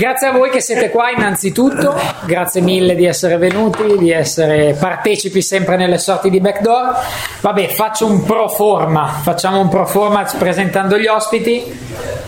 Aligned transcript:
Grazie 0.00 0.28
a 0.28 0.32
voi 0.32 0.48
che 0.48 0.62
siete 0.62 0.88
qua 0.88 1.10
innanzitutto, 1.10 1.94
grazie 2.24 2.62
mille 2.62 2.94
di 2.94 3.04
essere 3.04 3.36
venuti, 3.36 3.98
di 3.98 4.10
essere 4.10 4.74
partecipi 4.80 5.42
sempre 5.42 5.76
nelle 5.76 5.98
sorti 5.98 6.30
di 6.30 6.40
Backdoor. 6.40 6.96
Vabbè, 7.42 7.68
faccio 7.68 8.06
un 8.06 8.24
pro 8.24 8.48
forma, 8.48 9.08
facciamo 9.20 9.60
un 9.60 9.68
pro 9.68 9.84
forma 9.84 10.26
presentando 10.38 10.96
gli 10.96 11.06
ospiti. 11.06 11.62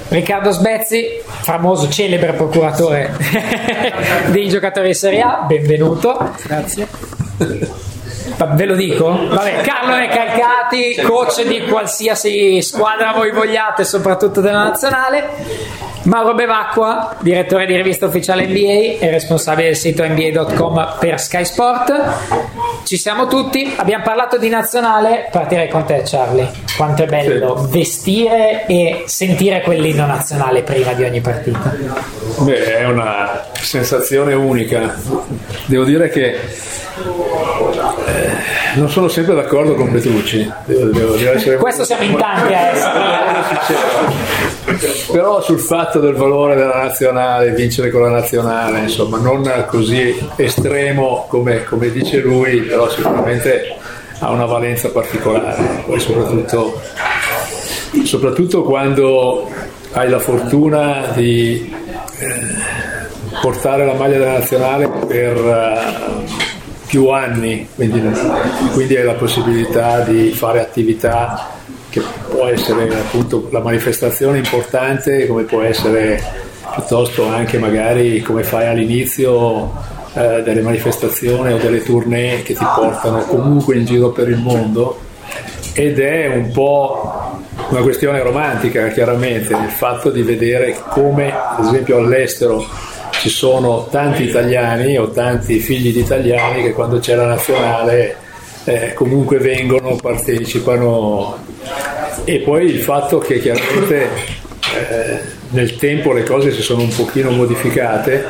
Riccardo 0.08 0.50
Sbezzi, 0.50 1.22
famoso 1.24 1.88
celebre 1.88 2.35
procuratore 2.35 3.16
dei 4.29 4.50
giocatori 4.50 4.89
di 4.89 4.95
Serie 4.95 5.23
A, 5.23 5.45
benvenuto. 5.46 6.34
Grazie. 6.43 6.86
Ve 7.39 8.66
lo 8.66 8.75
dico? 8.75 9.09
Vabbè, 9.09 9.62
Carlo 9.62 9.95
Calcati, 10.09 11.00
coach 11.07 11.43
di 11.46 11.62
qualsiasi 11.62 12.61
squadra 12.61 13.12
voi 13.12 13.30
vogliate, 13.30 13.84
soprattutto 13.84 14.43
della 14.43 14.64
nazionale. 14.64 15.81
Mauro 16.05 16.34
Bevacqua, 16.34 17.16
direttore 17.21 17.64
di 17.64 17.77
rivista 17.77 18.07
ufficiale 18.07 18.46
NBA 18.46 19.05
e 19.05 19.11
responsabile 19.11 19.69
del 19.69 19.77
sito 19.77 20.05
NBA.com 20.05 20.97
per 20.98 21.20
Sky 21.20 21.45
Sport. 21.45 21.93
Ci 22.84 22.97
siamo 22.97 23.29
tutti, 23.29 23.73
abbiamo 23.77 24.02
parlato 24.02 24.37
di 24.37 24.48
nazionale, 24.48 25.29
partirei 25.30 25.69
con 25.69 25.84
te 25.84 26.02
Charlie. 26.05 26.51
Quanto 26.77 27.05
è 27.05 27.07
bello 27.07 27.57
sì. 27.57 27.79
vestire 27.79 28.66
e 28.66 29.05
sentire 29.07 29.60
quell'inno 29.62 30.05
nazionale 30.07 30.62
prima 30.62 30.93
di 30.93 31.05
ogni 31.05 31.20
partita. 31.20 31.73
Beh, 32.38 32.79
è 32.79 32.84
una 32.84 33.45
sensazione 33.52 34.34
unica. 34.34 34.96
Devo 35.66 35.84
dire 35.84 36.09
che 36.09 36.34
eh, 36.34 36.41
non 38.74 38.88
sono 38.88 39.08
sempre 39.08 39.34
d'accordo 39.34 39.74
con 39.74 39.90
Petrucci. 39.90 40.50
Devo, 40.64 40.86
devo 41.14 41.58
Questo 41.58 41.84
siamo 41.84 42.02
in 42.04 42.16
tanti 42.16 42.54
a 42.54 42.60
essere. 42.68 43.00
Però 45.12 45.42
sul 45.42 45.58
fatto 45.58 45.98
del 45.98 46.14
valore 46.14 46.54
della 46.54 46.82
nazionale, 46.82 47.50
vincere 47.50 47.90
con 47.90 48.02
la 48.02 48.10
nazionale, 48.10 48.80
insomma, 48.80 49.18
non 49.18 49.66
così 49.68 50.16
estremo 50.36 51.26
come, 51.28 51.64
come 51.64 51.90
dice 51.90 52.18
lui, 52.18 52.60
però 52.60 52.88
sicuramente 52.88 53.76
ha 54.18 54.30
una 54.30 54.46
valenza 54.46 54.90
particolare. 54.90 55.82
Poi 55.84 56.01
soprattutto, 56.01 56.80
soprattutto 58.04 58.62
quando 58.62 59.48
hai 59.92 60.09
la 60.09 60.18
fortuna 60.18 61.12
di 61.14 61.74
eh, 62.18 63.40
portare 63.40 63.84
la 63.84 63.95
maglia 63.95 64.19
della 64.19 64.38
nazionale 64.38 64.88
per 65.06 65.36
uh, 65.36 66.22
più 66.93 67.09
anni, 67.09 67.66
quindi, 67.75 68.03
quindi 68.75 68.97
hai 68.98 69.04
la 69.04 69.15
possibilità 69.15 70.00
di 70.00 70.28
fare 70.28 70.60
attività 70.60 71.48
che 71.88 72.03
può 72.28 72.44
essere 72.48 72.87
appunto 72.94 73.48
la 73.50 73.60
manifestazione 73.60 74.37
importante 74.37 75.26
come 75.26 75.44
può 75.44 75.62
essere 75.62 76.22
piuttosto 76.75 77.26
anche 77.28 77.56
magari 77.56 78.20
come 78.20 78.43
fai 78.43 78.66
all'inizio 78.66 79.72
eh, 80.12 80.43
delle 80.44 80.60
manifestazioni 80.60 81.54
o 81.54 81.56
delle 81.56 81.82
tournée 81.82 82.43
che 82.43 82.53
ti 82.53 82.66
portano 82.75 83.20
comunque 83.20 83.76
in 83.76 83.87
giro 83.87 84.10
per 84.10 84.28
il 84.28 84.37
mondo. 84.37 85.00
Ed 85.72 85.98
è 85.98 86.26
un 86.26 86.50
po' 86.50 87.41
una 87.70 87.81
questione 87.81 88.22
romantica 88.22 88.88
chiaramente 88.88 89.54
il 89.54 89.70
fatto 89.70 90.10
di 90.10 90.20
vedere 90.20 90.76
come 90.91 91.32
ad 91.32 91.65
esempio 91.65 91.97
all'estero 91.97 92.62
ci 93.22 93.28
sono 93.28 93.87
tanti 93.88 94.25
italiani 94.25 94.98
o 94.98 95.10
tanti 95.10 95.60
figli 95.60 95.92
di 95.92 96.00
italiani 96.00 96.60
che 96.60 96.72
quando 96.72 96.98
c'è 96.98 97.15
la 97.15 97.26
nazionale 97.26 98.16
eh, 98.64 98.94
comunque 98.94 99.38
vengono, 99.38 99.94
partecipano. 99.94 101.38
E 102.25 102.41
poi 102.41 102.64
il 102.64 102.81
fatto 102.81 103.19
che 103.19 103.38
chiaramente 103.38 104.03
eh, 104.03 105.20
nel 105.50 105.76
tempo 105.76 106.12
le 106.12 106.25
cose 106.25 106.50
si 106.50 106.62
sono 106.62 106.82
un 106.82 106.88
pochino 106.88 107.31
modificate, 107.31 108.25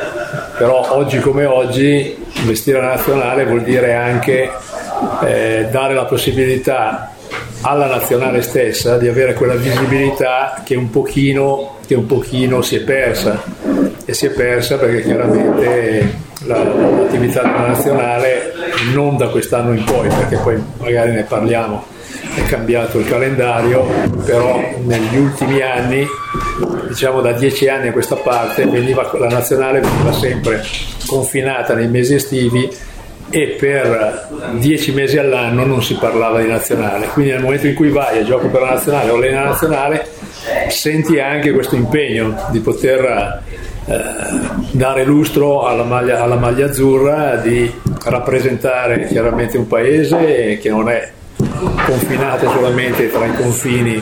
però 0.59 0.95
oggi 0.95 1.17
come 1.17 1.45
oggi 1.45 2.15
vestire 2.45 2.79
la 2.79 2.89
nazionale 2.89 3.47
vuol 3.47 3.63
dire 3.63 3.95
anche 3.95 4.47
eh, 5.23 5.69
dare 5.71 5.95
la 5.95 6.05
possibilità 6.05 7.15
alla 7.61 7.87
nazionale 7.87 8.43
stessa 8.43 8.99
di 8.99 9.07
avere 9.07 9.33
quella 9.33 9.55
visibilità 9.55 10.61
che 10.63 10.75
un 10.75 10.91
pochino, 10.91 11.77
che 11.87 11.95
un 11.95 12.05
pochino 12.05 12.61
si 12.61 12.75
è 12.75 12.81
persa 12.81 13.92
e 14.05 14.13
si 14.13 14.25
è 14.25 14.29
persa 14.29 14.77
perché 14.77 15.03
chiaramente 15.03 16.13
la, 16.45 16.63
l'attività 16.63 17.41
della 17.41 17.67
nazionale 17.67 18.53
non 18.93 19.17
da 19.17 19.29
quest'anno 19.29 19.73
in 19.73 19.83
poi, 19.83 20.07
perché 20.07 20.37
poi 20.37 20.61
magari 20.79 21.11
ne 21.11 21.23
parliamo, 21.23 21.85
è 22.35 22.43
cambiato 22.45 22.99
il 22.99 23.07
calendario, 23.07 23.85
però 24.25 24.59
negli 24.83 25.17
ultimi 25.17 25.61
anni, 25.61 26.05
diciamo 26.87 27.21
da 27.21 27.31
dieci 27.31 27.67
anni 27.67 27.89
a 27.89 27.91
questa 27.91 28.15
parte, 28.15 28.65
veniva, 28.65 29.09
la 29.17 29.27
nazionale 29.27 29.79
veniva 29.79 30.11
sempre 30.11 30.63
confinata 31.05 31.73
nei 31.73 31.87
mesi 31.87 32.15
estivi 32.15 32.69
e 33.29 33.55
per 33.59 34.27
dieci 34.59 34.91
mesi 34.91 35.17
all'anno 35.17 35.65
non 35.65 35.81
si 35.81 35.95
parlava 35.95 36.41
di 36.41 36.47
nazionale. 36.47 37.07
Quindi 37.07 37.31
nel 37.31 37.41
momento 37.41 37.67
in 37.67 37.73
cui 37.73 37.89
vai 37.89 38.19
a 38.19 38.23
gioco 38.23 38.47
per 38.47 38.61
la 38.61 38.71
nazionale 38.71 39.09
o 39.11 39.17
la 39.17 39.43
nazionale, 39.43 40.07
senti 40.69 41.19
anche 41.19 41.51
questo 41.51 41.75
impegno 41.75 42.47
di 42.51 42.59
poter 42.59 43.41
dare 44.71 45.03
lustro 45.03 45.65
alla 45.65 45.83
maglia, 45.83 46.21
alla 46.21 46.35
maglia 46.35 46.65
azzurra, 46.67 47.35
di 47.35 47.71
rappresentare 48.05 49.07
chiaramente 49.07 49.57
un 49.57 49.67
paese 49.67 50.57
che 50.61 50.69
non 50.69 50.89
è 50.89 51.11
confinato 51.85 52.49
solamente 52.49 53.11
tra 53.11 53.25
i 53.25 53.35
confini, 53.35 54.01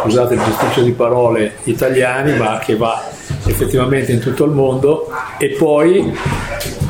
scusate 0.00 0.34
il 0.34 0.42
gesticcio 0.42 0.82
di 0.82 0.92
parole, 0.92 1.52
italiani, 1.64 2.36
ma 2.36 2.58
che 2.58 2.76
va 2.76 3.02
effettivamente 3.46 4.12
in 4.12 4.20
tutto 4.20 4.44
il 4.44 4.52
mondo. 4.52 5.10
E 5.38 5.50
poi 5.50 5.98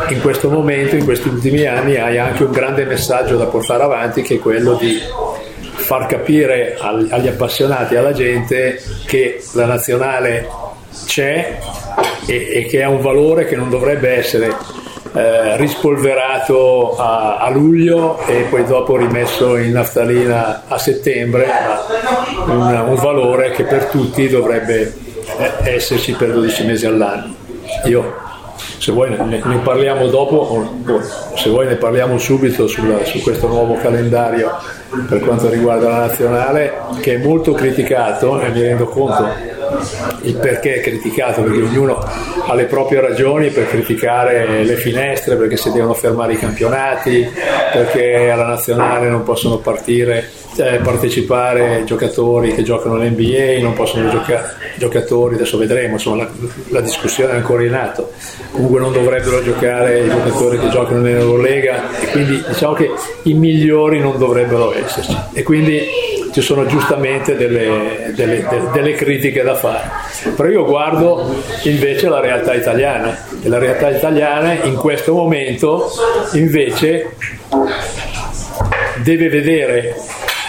in 0.08 0.20
questo 0.20 0.48
momento, 0.48 0.96
in 0.96 1.04
questi 1.04 1.28
ultimi 1.28 1.66
anni, 1.66 1.96
hai 1.96 2.18
anche 2.18 2.44
un 2.44 2.52
grande 2.52 2.84
messaggio 2.84 3.36
da 3.36 3.46
portare 3.46 3.82
avanti 3.82 4.22
che 4.22 4.34
è 4.36 4.38
quello 4.38 4.74
di 4.74 5.00
far 5.60 6.06
capire 6.06 6.76
agli 6.78 7.28
appassionati, 7.28 7.96
alla 7.96 8.12
gente 8.12 8.80
che 9.06 9.42
la 9.54 9.66
nazionale 9.66 10.48
c'è 11.06 11.58
e, 12.26 12.48
e 12.54 12.66
che 12.66 12.82
ha 12.82 12.88
un 12.88 13.00
valore 13.00 13.46
che 13.46 13.56
non 13.56 13.70
dovrebbe 13.70 14.10
essere 14.10 14.54
eh, 15.14 15.56
rispolverato 15.56 16.96
a, 16.96 17.38
a, 17.38 17.50
luglio 17.50 18.18
e 18.26 18.46
poi 18.48 18.64
dopo 18.64 18.96
rimesso 18.96 19.56
in 19.56 19.72
naftalina 19.72 20.62
a 20.68 20.78
settembre, 20.78 21.46
ma 22.46 22.54
un, 22.54 22.88
un 22.88 22.94
valore 22.94 23.50
che 23.50 23.64
per 23.64 23.86
tutti 23.86 24.28
dovrebbe 24.28 24.94
eh, 25.38 25.74
esserci 25.74 26.12
per 26.12 26.32
12 26.32 26.64
mesi 26.64 26.86
all'anno. 26.86 27.34
Io 27.84 28.30
se 28.78 28.90
vuoi 28.90 29.10
ne, 29.10 29.40
ne, 29.44 29.58
parliamo 29.58 30.06
dopo 30.06 30.36
o 30.36 31.00
se 31.34 31.50
vuoi 31.50 31.66
ne 31.66 31.76
parliamo 31.76 32.18
subito 32.18 32.66
sulla, 32.66 33.04
su 33.04 33.20
questo 33.20 33.46
nuovo 33.46 33.74
calendario 33.74 34.50
per 35.08 35.20
quanto 35.20 35.48
riguarda 35.48 35.88
la 35.88 35.98
nazionale 36.06 36.72
che 37.00 37.14
è 37.14 37.16
molto 37.18 37.52
criticato 37.52 38.40
e 38.40 38.48
mi 38.48 38.60
rendo 38.60 38.86
conto 38.86 39.28
il 40.22 40.36
perché 40.36 40.76
è 40.76 40.80
criticato 40.80 41.42
perché 41.42 41.62
ognuno 41.62 41.98
ha 42.46 42.54
le 42.54 42.64
proprie 42.64 43.00
ragioni 43.00 43.50
per 43.50 43.68
criticare 43.68 44.64
le 44.64 44.76
finestre 44.76 45.36
perché 45.36 45.56
si 45.56 45.70
devono 45.70 45.94
fermare 45.94 46.34
i 46.34 46.38
campionati 46.38 47.28
perché 47.72 48.30
alla 48.30 48.46
nazionale 48.46 49.08
non 49.08 49.22
possono 49.22 49.58
partire 49.58 50.40
eh, 50.56 50.80
partecipare 50.82 51.82
giocatori 51.84 52.52
che 52.52 52.62
giocano 52.62 52.96
all'NBA, 52.96 53.60
non 53.60 53.72
possono 53.72 54.08
giocare 54.10 54.54
giocatori, 54.76 55.36
adesso 55.36 55.56
vedremo, 55.56 55.94
insomma 55.94 56.24
la, 56.24 56.30
la, 56.68 56.80
discussione 56.80 57.32
è 57.32 57.36
ancora 57.36 57.64
in 57.64 57.74
atto, 57.74 58.10
comunque 58.50 58.80
non 58.80 58.92
dovrebbero 58.92 59.42
giocare 59.42 60.00
i 60.00 60.08
giocatori 60.08 60.58
che 60.58 60.68
giocano 60.68 61.00
nell'Eurolega 61.00 61.98
e 62.00 62.06
quindi 62.08 62.42
diciamo 62.46 62.74
che 62.74 62.90
i 63.22 63.34
migliori 63.34 64.00
non 64.00 64.18
dovrebbero 64.18 64.74
esserci. 64.76 65.16
E 65.32 65.42
quindi 65.42 65.86
ci 66.32 66.40
sono 66.40 66.66
giustamente 66.66 67.36
delle, 67.36 68.12
delle, 68.14 68.46
delle, 68.72 68.92
critiche 68.94 69.42
da 69.42 69.54
fare, 69.54 69.90
però 70.34 70.48
io 70.48 70.64
guardo 70.64 71.42
invece 71.64 72.08
la 72.08 72.20
realtà 72.20 72.54
italiana. 72.54 73.16
E 73.42 73.48
la 73.48 73.58
realtà 73.58 73.90
italiana 73.90 74.64
in 74.64 74.76
questo 74.76 75.12
momento 75.12 75.90
invece 76.32 77.16
deve 79.02 79.28
vedere 79.28 79.94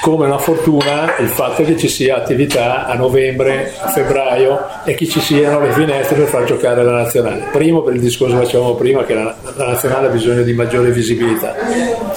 come 0.03 0.25
una 0.25 0.37
fortuna 0.37 1.15
il 1.19 1.29
fatto 1.29 1.63
che 1.63 1.77
ci 1.77 1.87
sia 1.87 2.17
attività 2.17 2.87
a 2.87 2.93
novembre, 2.95 3.71
a 3.79 3.87
febbraio 3.87 4.59
e 4.83 4.95
che 4.95 5.07
ci 5.07 5.21
siano 5.21 5.61
le 5.61 5.71
finestre 5.71 6.17
per 6.17 6.27
far 6.27 6.43
giocare 6.43 6.83
la 6.83 6.91
nazionale. 6.91 7.47
Primo 7.53 7.83
per 7.83 7.93
il 7.93 8.01
discorso 8.01 8.37
che 8.37 8.43
facevamo 8.43 8.75
prima 8.75 9.05
che 9.05 9.13
la, 9.13 9.33
la 9.55 9.67
nazionale 9.67 10.07
ha 10.07 10.09
bisogno 10.09 10.41
di 10.41 10.51
maggiore 10.51 10.91
visibilità. 10.91 11.55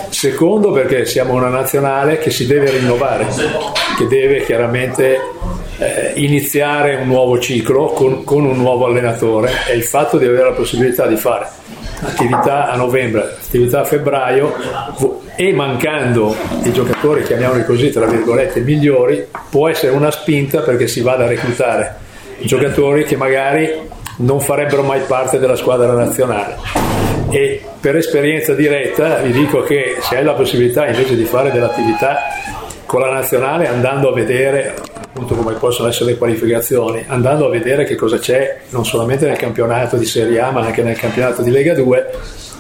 Secondo 0.09 0.73
perché 0.73 1.05
siamo 1.05 1.35
una 1.35 1.47
nazionale 1.47 2.19
che 2.19 2.31
si 2.33 2.49
deve 2.49 2.73
rinnovare, 2.73 3.29
che 3.97 4.09
deve 4.09 4.43
chiaramente 4.43 5.21
eh, 5.79 6.13
iniziare 6.17 6.97
un 6.97 7.07
nuovo 7.07 7.39
ciclo 7.39 7.91
con, 7.91 8.25
con 8.25 8.45
un 8.45 8.57
nuovo 8.57 8.87
allenatore 8.87 9.53
e 9.69 9.77
il 9.77 9.85
fatto 9.85 10.19
di 10.19 10.25
avere 10.25 10.49
la 10.49 10.57
possibilità 10.57 11.07
di 11.07 11.17
fare 11.17 11.47
attività 12.01 12.69
a 12.69 12.75
novembre, 12.75 13.37
attività 13.41 13.83
a 13.83 13.85
febbraio 13.85 15.25
e 15.37 15.53
mancando 15.53 16.35
i 16.65 16.73
giocatori, 16.73 17.23
chiamiamoli 17.23 17.65
così, 17.65 17.91
tra 17.91 18.07
virgolette, 18.07 18.61
migliori, 18.61 19.27
può 19.51 19.69
essere 19.69 19.93
una 19.93 20.11
spinta 20.11 20.61
perché 20.61 20.89
si 20.89 21.03
vada 21.03 21.25
a 21.25 21.29
reclutare 21.29 22.05
giocatori 22.41 23.05
che 23.05 23.17
magari 23.17 23.71
non 24.19 24.41
farebbero 24.41 24.83
mai 24.83 25.01
parte 25.07 25.39
della 25.39 25.57
squadra 25.57 25.93
nazionale. 25.93 26.57
E 27.31 27.63
per 27.81 27.97
esperienza 27.97 28.55
diretta 28.55 29.17
vi 29.17 29.33
dico 29.33 29.63
che 29.63 29.97
se 30.01 30.17
hai 30.17 30.25
la 30.25 30.33
possibilità 30.33 30.87
invece 30.87 31.17
di 31.17 31.25
fare 31.25 31.51
dell'attività 31.51 32.21
con 32.87 33.01
la 33.01 33.11
nazionale 33.11 33.67
andando 33.67 34.11
a 34.11 34.13
vedere 34.13 34.75
appunto 35.03 35.35
come 35.35 35.55
possono 35.55 35.89
essere 35.89 36.13
le 36.13 36.19
qualificazioni, 36.19 37.05
andando 37.09 37.47
a 37.47 37.51
vedere 37.51 37.85
che 37.85 37.97
cosa 37.97 38.19
c'è 38.19 38.59
non 38.71 38.85
solamente 38.85 39.27
nel 39.27 39.37
campionato 39.37 39.97
di 39.97 40.05
Serie 40.05 40.41
A 40.41 40.51
ma 40.51 40.61
anche 40.61 40.83
nel 40.83 40.97
campionato 40.97 41.43
di 41.43 41.51
Lega 41.51 41.75
2, 41.75 42.11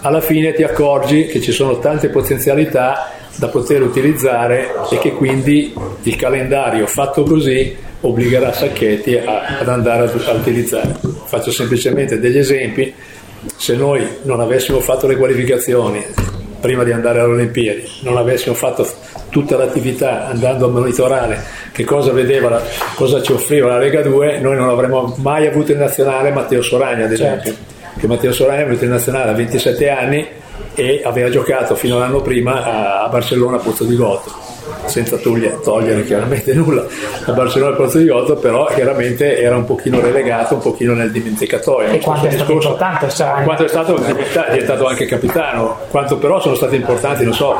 alla 0.06 0.20
fine 0.20 0.52
ti 0.52 0.62
accorgi 0.62 1.26
che 1.26 1.40
ci 1.40 1.50
sono 1.50 1.80
tante 1.80 2.08
potenzialità 2.08 3.10
da 3.34 3.48
poter 3.48 3.82
utilizzare 3.82 4.70
e 4.88 4.98
che 4.98 5.12
quindi 5.12 5.74
il 6.04 6.16
calendario 6.16 6.86
fatto 6.86 7.24
così 7.24 7.76
obbligherà 8.00 8.52
Sacchetti 8.52 9.16
a, 9.16 9.58
ad 9.58 9.68
andare 9.68 10.04
a, 10.04 10.30
a 10.30 10.32
utilizzare. 10.32 10.94
Faccio 11.24 11.50
semplicemente 11.50 12.20
degli 12.20 12.38
esempi, 12.38 12.94
se 13.56 13.74
noi 13.74 14.06
non 14.22 14.40
avessimo 14.40 14.78
fatto 14.78 15.08
le 15.08 15.16
qualificazioni 15.16 16.04
prima 16.60 16.84
di 16.84 16.92
andare 16.92 17.20
alle 17.20 17.34
Olimpiadi, 17.34 17.84
non 18.02 18.16
avessimo 18.16 18.54
fatto 18.54 18.88
tutta 19.30 19.56
l'attività 19.56 20.28
andando 20.28 20.66
a 20.66 20.68
monitorare 20.68 21.42
che 21.72 21.84
cosa 21.84 22.12
vedeva, 22.12 22.62
cosa 22.94 23.20
ci 23.20 23.32
offriva 23.32 23.68
la 23.68 23.78
Lega 23.78 24.02
2, 24.02 24.38
noi 24.38 24.56
non 24.56 24.68
avremmo 24.68 25.16
mai 25.18 25.48
avuto 25.48 25.72
in 25.72 25.78
nazionale 25.78 26.30
Matteo 26.30 26.62
Soragna, 26.62 27.06
ad 27.06 27.12
esempio. 27.12 27.50
Certo. 27.52 27.75
Che 27.98 28.06
Matteo 28.06 28.32
Soragna 28.32 28.62
è 28.62 28.64
venuto 28.64 28.84
in 28.84 28.90
nazionale 28.90 29.30
a 29.30 29.34
27 29.34 29.90
anni 29.90 30.26
e 30.74 31.00
aveva 31.04 31.30
giocato 31.30 31.74
fino 31.74 31.96
all'anno 31.96 32.20
prima 32.20 33.02
a 33.02 33.08
Barcellona 33.08 33.56
a 33.56 33.60
Pozzo 33.60 33.84
di 33.84 33.96
Goto 33.96 34.44
senza 34.86 35.16
togliere, 35.16 35.60
togliere, 35.62 36.04
chiaramente 36.04 36.52
nulla 36.54 36.84
a 37.24 37.32
Barcellona 37.32 37.70
al 37.70 37.76
Pozzo 37.76 37.98
di 37.98 38.06
Goto 38.06 38.36
però 38.36 38.66
chiaramente 38.66 39.38
era 39.38 39.56
un 39.56 39.64
pochino 39.64 40.00
relegato 40.00 40.54
un 40.54 40.60
pochino 40.60 40.94
nel 40.94 41.10
dimenticatoio. 41.10 41.88
E 41.88 41.98
quanto 41.98 42.26
è 42.26 42.30
stato 42.30 42.52
discorso, 42.52 42.68
importante 42.70 43.10
cioè... 43.10 43.42
quanto 43.44 43.64
è 43.64 43.68
stato 43.68 43.96
è 43.96 44.50
diventato 44.50 44.86
anche 44.86 45.06
capitano 45.06 45.78
quanto 45.88 46.18
però 46.18 46.40
sono 46.40 46.54
stati 46.54 46.76
importanti 46.76 47.24
non 47.24 47.34
so 47.34 47.56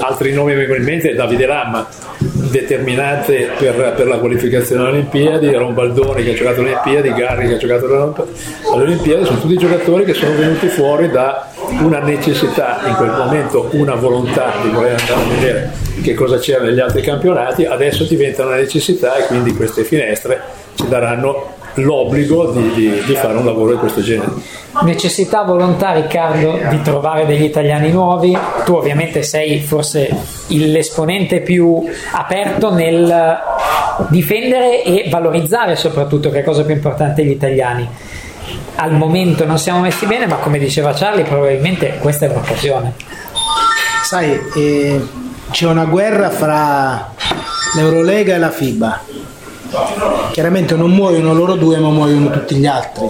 altri 0.00 0.32
nomi 0.32 0.52
mi 0.52 0.58
vengono 0.58 0.78
in 0.78 0.84
mente 0.84 1.14
Davide 1.14 1.46
Lamma 1.46 1.86
determinante 2.50 3.50
per, 3.58 3.94
per, 3.96 4.06
la 4.06 4.18
qualificazione 4.18 4.82
alle 4.82 4.90
Olimpiadi, 4.98 5.52
Rombaldoni 5.52 6.22
che 6.22 6.30
ha 6.30 6.34
giocato 6.34 6.60
alle 6.60 6.72
Olimpiadi, 6.72 7.12
Garri 7.12 7.48
che 7.48 7.54
ha 7.54 7.56
giocato 7.56 7.86
alle 8.72 8.82
Olimpiadi, 8.82 9.24
sono 9.24 9.40
tutti 9.40 9.56
giocatori 9.56 10.04
che 10.04 10.14
sono 10.14 10.36
venuti 10.36 10.68
fuori 10.68 11.10
da 11.10 11.50
una 11.82 12.00
necessità, 12.00 12.80
in 12.86 12.94
quel 12.94 13.10
momento 13.10 13.68
una 13.72 13.94
volontà 13.94 14.52
di 14.62 14.70
voler 14.70 14.96
andare 15.00 15.20
a 15.20 15.34
vedere 15.34 15.72
che 16.02 16.14
cosa 16.14 16.38
c'era 16.38 16.64
negli 16.64 16.80
altri 16.80 17.02
campionati, 17.02 17.64
adesso 17.64 18.04
diventa 18.04 18.44
una 18.44 18.56
necessità 18.56 19.16
e 19.16 19.26
quindi 19.26 19.54
queste 19.54 19.84
finestre 19.84 20.40
ci 20.74 20.88
daranno 20.88 21.56
l'obbligo 21.74 22.50
di, 22.50 22.72
di, 22.74 23.02
di, 23.04 23.14
fare 23.14 23.36
un 23.36 23.44
lavoro 23.44 23.72
di 23.72 23.78
questo 23.78 24.00
genere. 24.00 24.30
Necessità, 24.82 25.42
volontà 25.42 25.92
Riccardo 25.92 26.58
di 26.68 26.82
trovare 26.82 27.26
degli 27.26 27.44
italiani 27.44 27.90
nuovi, 27.90 28.36
tu 28.64 28.74
ovviamente 28.74 29.22
sei 29.22 29.60
forse 29.60 30.08
l'esponente 30.48 31.40
più 31.40 31.82
aperto 32.12 32.72
nel 32.72 33.38
difendere 34.08 34.84
e 34.84 35.08
valorizzare 35.10 35.74
soprattutto 35.74 36.30
che 36.30 36.40
è 36.40 36.44
cosa 36.44 36.64
più 36.64 36.74
importante 36.74 37.24
gli 37.24 37.30
italiani. 37.30 37.88
Al 38.76 38.92
momento 38.92 39.44
non 39.44 39.58
siamo 39.58 39.80
messi 39.80 40.06
bene, 40.06 40.26
ma 40.26 40.36
come 40.36 40.58
diceva 40.58 40.92
Charlie, 40.92 41.24
probabilmente 41.24 41.98
questa 41.98 42.26
è 42.26 42.30
un'occasione. 42.30 42.94
Sai, 44.04 44.40
eh, 44.56 45.00
c'è 45.50 45.66
una 45.66 45.84
guerra 45.84 46.30
fra 46.30 47.12
l'Eurolega 47.74 48.34
e 48.34 48.38
la 48.38 48.50
FIBA 48.50 49.00
Chiaramente 50.32 50.74
non 50.74 50.90
muoiono 50.90 51.34
loro 51.34 51.54
due, 51.54 51.78
ma 51.78 51.90
muoiono 51.90 52.30
tutti 52.30 52.54
gli 52.56 52.66
altri. 52.66 53.06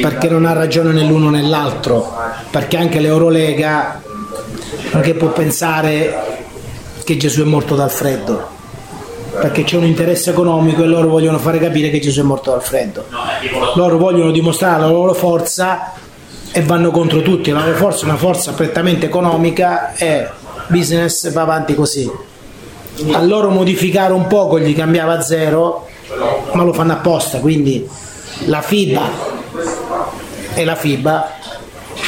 Perché 0.00 0.28
non 0.28 0.44
ha 0.44 0.52
ragione 0.52 0.92
né 0.92 1.04
l'uno 1.04 1.30
né 1.30 1.42
l'altro. 1.42 2.12
Perché 2.50 2.76
anche 2.76 3.00
l'Eurolega 3.00 4.02
che 5.00 5.14
può 5.14 5.28
pensare 5.28 6.42
che 7.04 7.16
Gesù 7.16 7.42
è 7.42 7.44
morto 7.44 7.74
dal 7.74 7.90
freddo. 7.90 8.52
Perché 9.40 9.64
c'è 9.64 9.76
un 9.76 9.84
interesse 9.84 10.30
economico 10.30 10.82
e 10.82 10.86
loro 10.86 11.08
vogliono 11.08 11.38
fare 11.38 11.58
capire 11.58 11.90
che 11.90 11.98
Gesù 11.98 12.20
è 12.20 12.24
morto 12.24 12.50
dal 12.50 12.62
freddo. 12.62 13.06
Loro 13.74 13.96
vogliono 13.96 14.30
dimostrare 14.30 14.80
la 14.80 14.88
loro 14.88 15.14
forza 15.14 15.92
e 16.52 16.62
vanno 16.62 16.90
contro 16.90 17.22
tutti. 17.22 17.50
La 17.50 17.64
loro 17.64 17.76
forza 17.76 18.02
è 18.02 18.08
una 18.08 18.18
forza 18.18 18.52
prettamente 18.52 19.06
economica 19.06 19.94
e 19.94 20.28
business 20.68 21.30
va 21.32 21.42
avanti 21.42 21.74
così 21.74 22.32
a 23.12 23.22
loro 23.22 23.50
modificare 23.50 24.12
un 24.12 24.26
poco 24.26 24.58
gli 24.58 24.74
cambiava 24.74 25.20
zero, 25.20 25.88
ma 26.52 26.62
lo 26.62 26.72
fanno 26.72 26.92
apposta, 26.92 27.38
quindi 27.38 27.86
la 28.46 28.62
FIBA 28.62 29.10
è 30.54 30.64
la 30.64 30.76
FIBA 30.76 31.32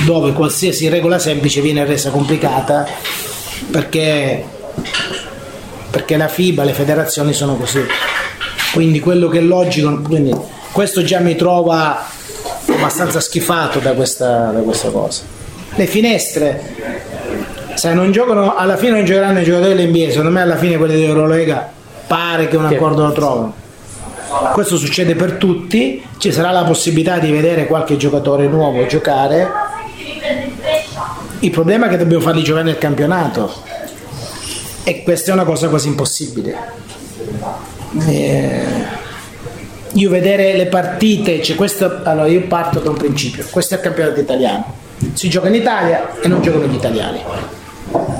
dove 0.04 0.32
qualsiasi 0.32 0.88
regola 0.88 1.18
semplice 1.18 1.60
viene 1.60 1.84
resa 1.84 2.10
complicata 2.10 2.86
perché, 3.70 4.44
perché 5.90 6.16
la 6.16 6.28
FIBA, 6.28 6.64
le 6.64 6.72
federazioni 6.72 7.32
sono 7.32 7.56
così. 7.56 7.80
Quindi 8.72 9.00
quello 9.00 9.28
che 9.28 9.38
è 9.38 9.42
logico, 9.42 10.02
questo 10.72 11.02
già 11.02 11.18
mi 11.20 11.34
trova 11.34 12.06
abbastanza 12.68 13.20
schifato 13.20 13.78
da 13.78 13.92
questa, 13.92 14.50
da 14.50 14.60
questa 14.60 14.90
cosa. 14.90 15.22
Le 15.74 15.86
finestre 15.86 17.04
se 17.76 17.92
non 17.92 18.10
giocano, 18.10 18.56
alla 18.56 18.76
fine 18.76 18.92
non 18.92 19.04
giocheranno 19.04 19.40
i 19.40 19.44
giocatori 19.44 19.74
dell'NBA, 19.74 20.10
secondo 20.10 20.30
me 20.30 20.40
alla 20.40 20.56
fine 20.56 20.78
quelli 20.78 20.94
dell'Eurolega 20.94 21.70
pare 22.06 22.48
che 22.48 22.56
un 22.56 22.64
accordo 22.64 23.04
lo 23.04 23.12
trovano. 23.12 23.54
Questo 24.52 24.76
succede 24.76 25.14
per 25.14 25.32
tutti, 25.32 26.02
ci 26.18 26.32
sarà 26.32 26.50
la 26.50 26.64
possibilità 26.64 27.18
di 27.18 27.30
vedere 27.30 27.66
qualche 27.66 27.96
giocatore 27.96 28.46
nuovo 28.46 28.86
giocare. 28.86 29.48
Il 31.40 31.50
problema 31.50 31.86
è 31.86 31.88
che 31.90 31.98
dobbiamo 31.98 32.22
farli 32.22 32.42
giocare 32.42 32.64
nel 32.64 32.78
campionato 32.78 33.52
e 34.82 35.02
questa 35.02 35.30
è 35.30 35.34
una 35.34 35.44
cosa 35.44 35.68
quasi 35.68 35.88
impossibile. 35.88 36.56
Eh, 38.06 38.64
io 39.92 40.10
vedere 40.10 40.54
le 40.54 40.66
partite, 40.66 41.42
cioè 41.42 41.56
questo, 41.56 42.00
allora 42.04 42.26
io 42.26 42.42
parto 42.42 42.78
da 42.80 42.90
un 42.90 42.96
principio, 42.96 43.44
questo 43.50 43.74
è 43.74 43.76
il 43.76 43.82
campionato 43.82 44.20
italiano, 44.20 44.64
si 45.12 45.28
gioca 45.28 45.48
in 45.48 45.54
Italia 45.54 46.18
e 46.20 46.28
non 46.28 46.40
giocano 46.40 46.64
gli 46.64 46.74
italiani 46.74 47.22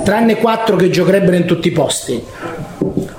tranne 0.05 0.37
quattro 0.37 0.77
che 0.77 0.91
giocherebbero 0.91 1.37
in 1.37 1.45
tutti 1.45 1.69
i 1.69 1.73
posti. 1.73 2.23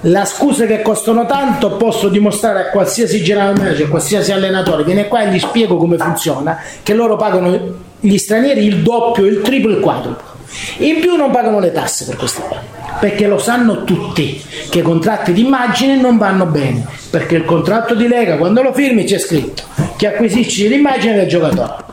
La 0.01 0.25
scusa 0.25 0.65
che 0.65 0.81
costano 0.81 1.25
tanto 1.25 1.75
posso 1.75 2.07
dimostrare 2.07 2.61
a 2.61 2.69
qualsiasi 2.69 3.21
general 3.21 3.57
manager, 3.57 3.88
a 3.88 3.89
qualsiasi 3.89 4.31
allenatore, 4.31 4.83
viene 4.83 5.07
qua 5.07 5.23
e 5.23 5.31
gli 5.31 5.39
spiego 5.39 5.77
come 5.77 5.97
funziona, 5.97 6.61
che 6.81 6.94
loro 6.94 7.15
pagano 7.17 7.75
gli 8.00 8.17
stranieri 8.17 8.63
il 8.63 8.83
doppio, 8.83 9.25
il 9.25 9.41
triplo, 9.41 9.72
il 9.72 9.79
quadruplo. 9.79 10.36
In 10.77 11.00
più 11.00 11.15
non 11.15 11.31
pagano 11.31 11.60
le 11.60 11.72
tasse 11.72 12.05
per 12.05 12.15
questi 12.15 12.41
qua, 12.41 12.62
perché 13.00 13.27
lo 13.27 13.38
sanno 13.38 13.83
tutti 13.83 14.41
che 14.69 14.79
i 14.79 14.83
contratti 14.83 15.33
di 15.33 15.45
immagine 15.45 15.98
non 15.98 16.17
vanno 16.17 16.45
bene, 16.45 16.86
perché 17.10 17.36
il 17.36 17.43
contratto 17.43 17.93
di 17.93 18.07
Lega 18.07 18.38
quando 18.38 18.62
lo 18.62 18.72
firmi 18.72 19.03
c'è 19.03 19.17
scritto 19.17 19.63
che 19.98 20.07
acquisisci 20.07 20.69
l'immagine 20.69 21.15
del 21.15 21.27
giocatore 21.27 21.86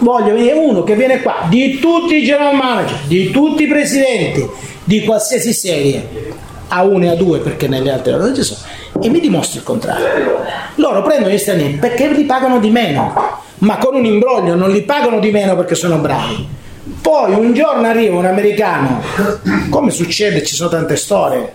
voglio 0.00 0.34
vedere 0.34 0.58
uno 0.58 0.82
che 0.82 0.94
viene 0.94 1.22
qua 1.22 1.46
di 1.48 1.78
tutti 1.78 2.16
i 2.16 2.24
general 2.24 2.54
manager, 2.54 2.98
di 3.06 3.30
tutti 3.30 3.64
i 3.64 3.66
presidenti, 3.66 4.46
di 4.84 5.04
qualsiasi 5.04 5.52
serie, 5.52 6.08
a 6.68 6.82
uno 6.84 7.04
e 7.04 7.08
a 7.08 7.14
due 7.14 7.38
perché 7.38 7.68
nelle 7.68 7.90
altre 7.90 8.16
non 8.16 8.34
ci 8.34 8.42
sono, 8.42 8.60
e 9.00 9.08
mi 9.08 9.20
dimostri 9.20 9.58
il 9.58 9.64
contrario. 9.64 10.06
Loro 10.76 11.02
prendono 11.02 11.32
gli 11.32 11.38
stranieri 11.38 11.74
perché 11.74 12.08
li 12.08 12.24
pagano 12.24 12.58
di 12.58 12.70
meno, 12.70 13.12
ma 13.58 13.76
con 13.78 13.94
un 13.94 14.04
imbroglio 14.04 14.54
non 14.54 14.70
li 14.70 14.82
pagano 14.82 15.18
di 15.18 15.30
meno 15.30 15.56
perché 15.56 15.74
sono 15.74 15.98
bravi. 15.98 16.58
Poi 17.00 17.32
un 17.34 17.52
giorno 17.52 17.86
arriva 17.86 18.16
un 18.16 18.24
americano, 18.24 19.00
come 19.68 19.90
succede, 19.90 20.44
ci 20.44 20.54
sono 20.54 20.70
tante 20.70 20.96
storie, 20.96 21.52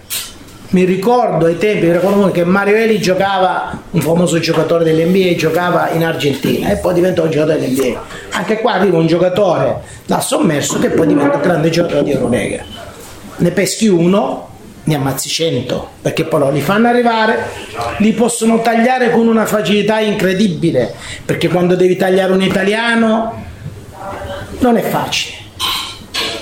mi 0.70 0.84
ricordo 0.84 1.46
ai 1.46 1.58
tempi 1.58 1.92
che 2.32 2.44
Mario 2.44 2.76
Eli 2.76 3.00
giocava, 3.00 3.80
un 3.92 4.02
famoso 4.02 4.40
giocatore 4.40 4.84
dell'NBA, 4.84 5.36
giocava 5.36 5.92
in 5.92 6.04
Argentina 6.04 6.70
e 6.70 6.78
poi 6.78 6.96
diventò 6.96 7.24
un 7.24 7.30
giocatore 7.30 7.60
dell'NBA. 7.60 8.02
Anche 8.32 8.60
qua 8.60 8.74
arriva 8.74 8.98
un 8.98 9.08
giocatore 9.08 9.82
da 10.06 10.20
sommerso 10.20 10.80
che 10.80 10.90
poi 10.90 11.08
diventa 11.08 11.36
un 11.36 11.42
grande 11.42 11.70
giocatore 11.70 12.04
di 12.04 12.12
Eurolega. 12.12 12.64
Ne 13.38 13.52
peschi 13.52 13.88
uno, 13.88 14.50
ne 14.84 14.96
ammazzi 14.96 15.30
cento, 15.30 15.90
perché 16.02 16.26
poi 16.26 16.52
li 16.52 16.62
fanno 16.62 16.88
arrivare, 16.88 17.38
li 17.98 18.14
possono 18.14 18.62
tagliare 18.62 19.12
con 19.12 19.28
una 19.28 19.46
facilità 19.46 20.00
incredibile, 20.00 20.94
perché 21.24 21.48
quando 21.48 21.76
devi 21.76 21.96
tagliare 21.96 22.32
un 22.32 22.42
italiano 22.42 23.44
non 24.60 24.78
è 24.78 24.82
facile 24.82 25.44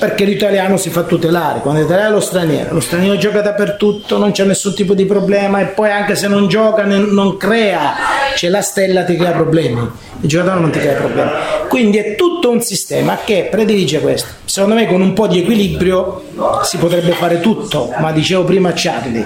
perché 0.03 0.25
l'italiano 0.25 0.75
si 0.75 0.89
fa 0.89 1.03
tutelare, 1.03 1.61
quando 1.61 1.79
l'italiano 1.79 2.09
è 2.09 2.11
lo 2.11 2.19
straniero, 2.19 2.73
lo 2.73 2.81
straniero 2.81 3.15
gioca 3.15 3.39
dappertutto, 3.39 4.17
non 4.17 4.33
c'è 4.33 4.43
nessun 4.43 4.75
tipo 4.75 4.93
di 4.93 5.05
problema 5.05 5.61
e 5.61 5.67
poi 5.67 5.91
anche 5.91 6.17
se 6.17 6.27
non 6.27 6.49
gioca 6.49 6.83
non 6.83 7.37
crea, 7.37 7.93
c'è 8.35 8.49
la 8.49 8.61
stella 8.61 9.05
ti 9.05 9.15
crea 9.15 9.31
problemi, 9.31 9.79
il 10.19 10.27
giocatore 10.27 10.59
non 10.59 10.71
ti 10.71 10.79
crea 10.79 10.95
problemi. 10.95 11.29
Quindi 11.69 11.99
è 11.99 12.15
tutto 12.15 12.49
un 12.49 12.59
sistema 12.59 13.19
che 13.23 13.47
predilige 13.49 14.01
questo. 14.01 14.27
Secondo 14.43 14.75
me 14.75 14.87
con 14.87 14.99
un 14.99 15.13
po' 15.13 15.27
di 15.27 15.39
equilibrio 15.39 16.21
si 16.63 16.75
potrebbe 16.75 17.13
fare 17.13 17.39
tutto, 17.39 17.93
ma 17.97 18.11
dicevo 18.11 18.43
prima 18.43 18.71
a 18.71 18.73
Charlie, 18.75 19.25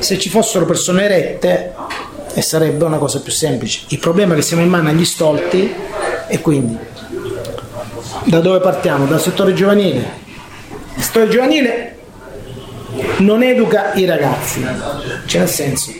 se 0.00 0.18
ci 0.18 0.28
fossero 0.28 0.64
persone 0.64 1.04
erette 1.04 1.72
e 2.34 2.42
sarebbe 2.42 2.82
una 2.82 2.98
cosa 2.98 3.20
più 3.20 3.30
semplice. 3.30 3.82
Il 3.90 4.00
problema 4.00 4.32
è 4.32 4.36
che 4.38 4.42
siamo 4.42 4.64
in 4.64 4.70
mano 4.70 4.88
agli 4.88 5.04
stolti 5.04 5.72
e 6.26 6.40
quindi 6.40 6.76
da 8.24 8.40
dove 8.40 8.60
partiamo? 8.60 9.06
Dal 9.06 9.20
settore 9.20 9.52
giovanile. 9.54 10.22
Il 10.94 11.02
settore 11.02 11.28
giovanile 11.28 11.98
non 13.18 13.42
educa 13.42 13.92
i 13.94 14.04
ragazzi, 14.04 14.64
c'è 15.26 15.38
nel 15.38 15.48
senso. 15.48 15.90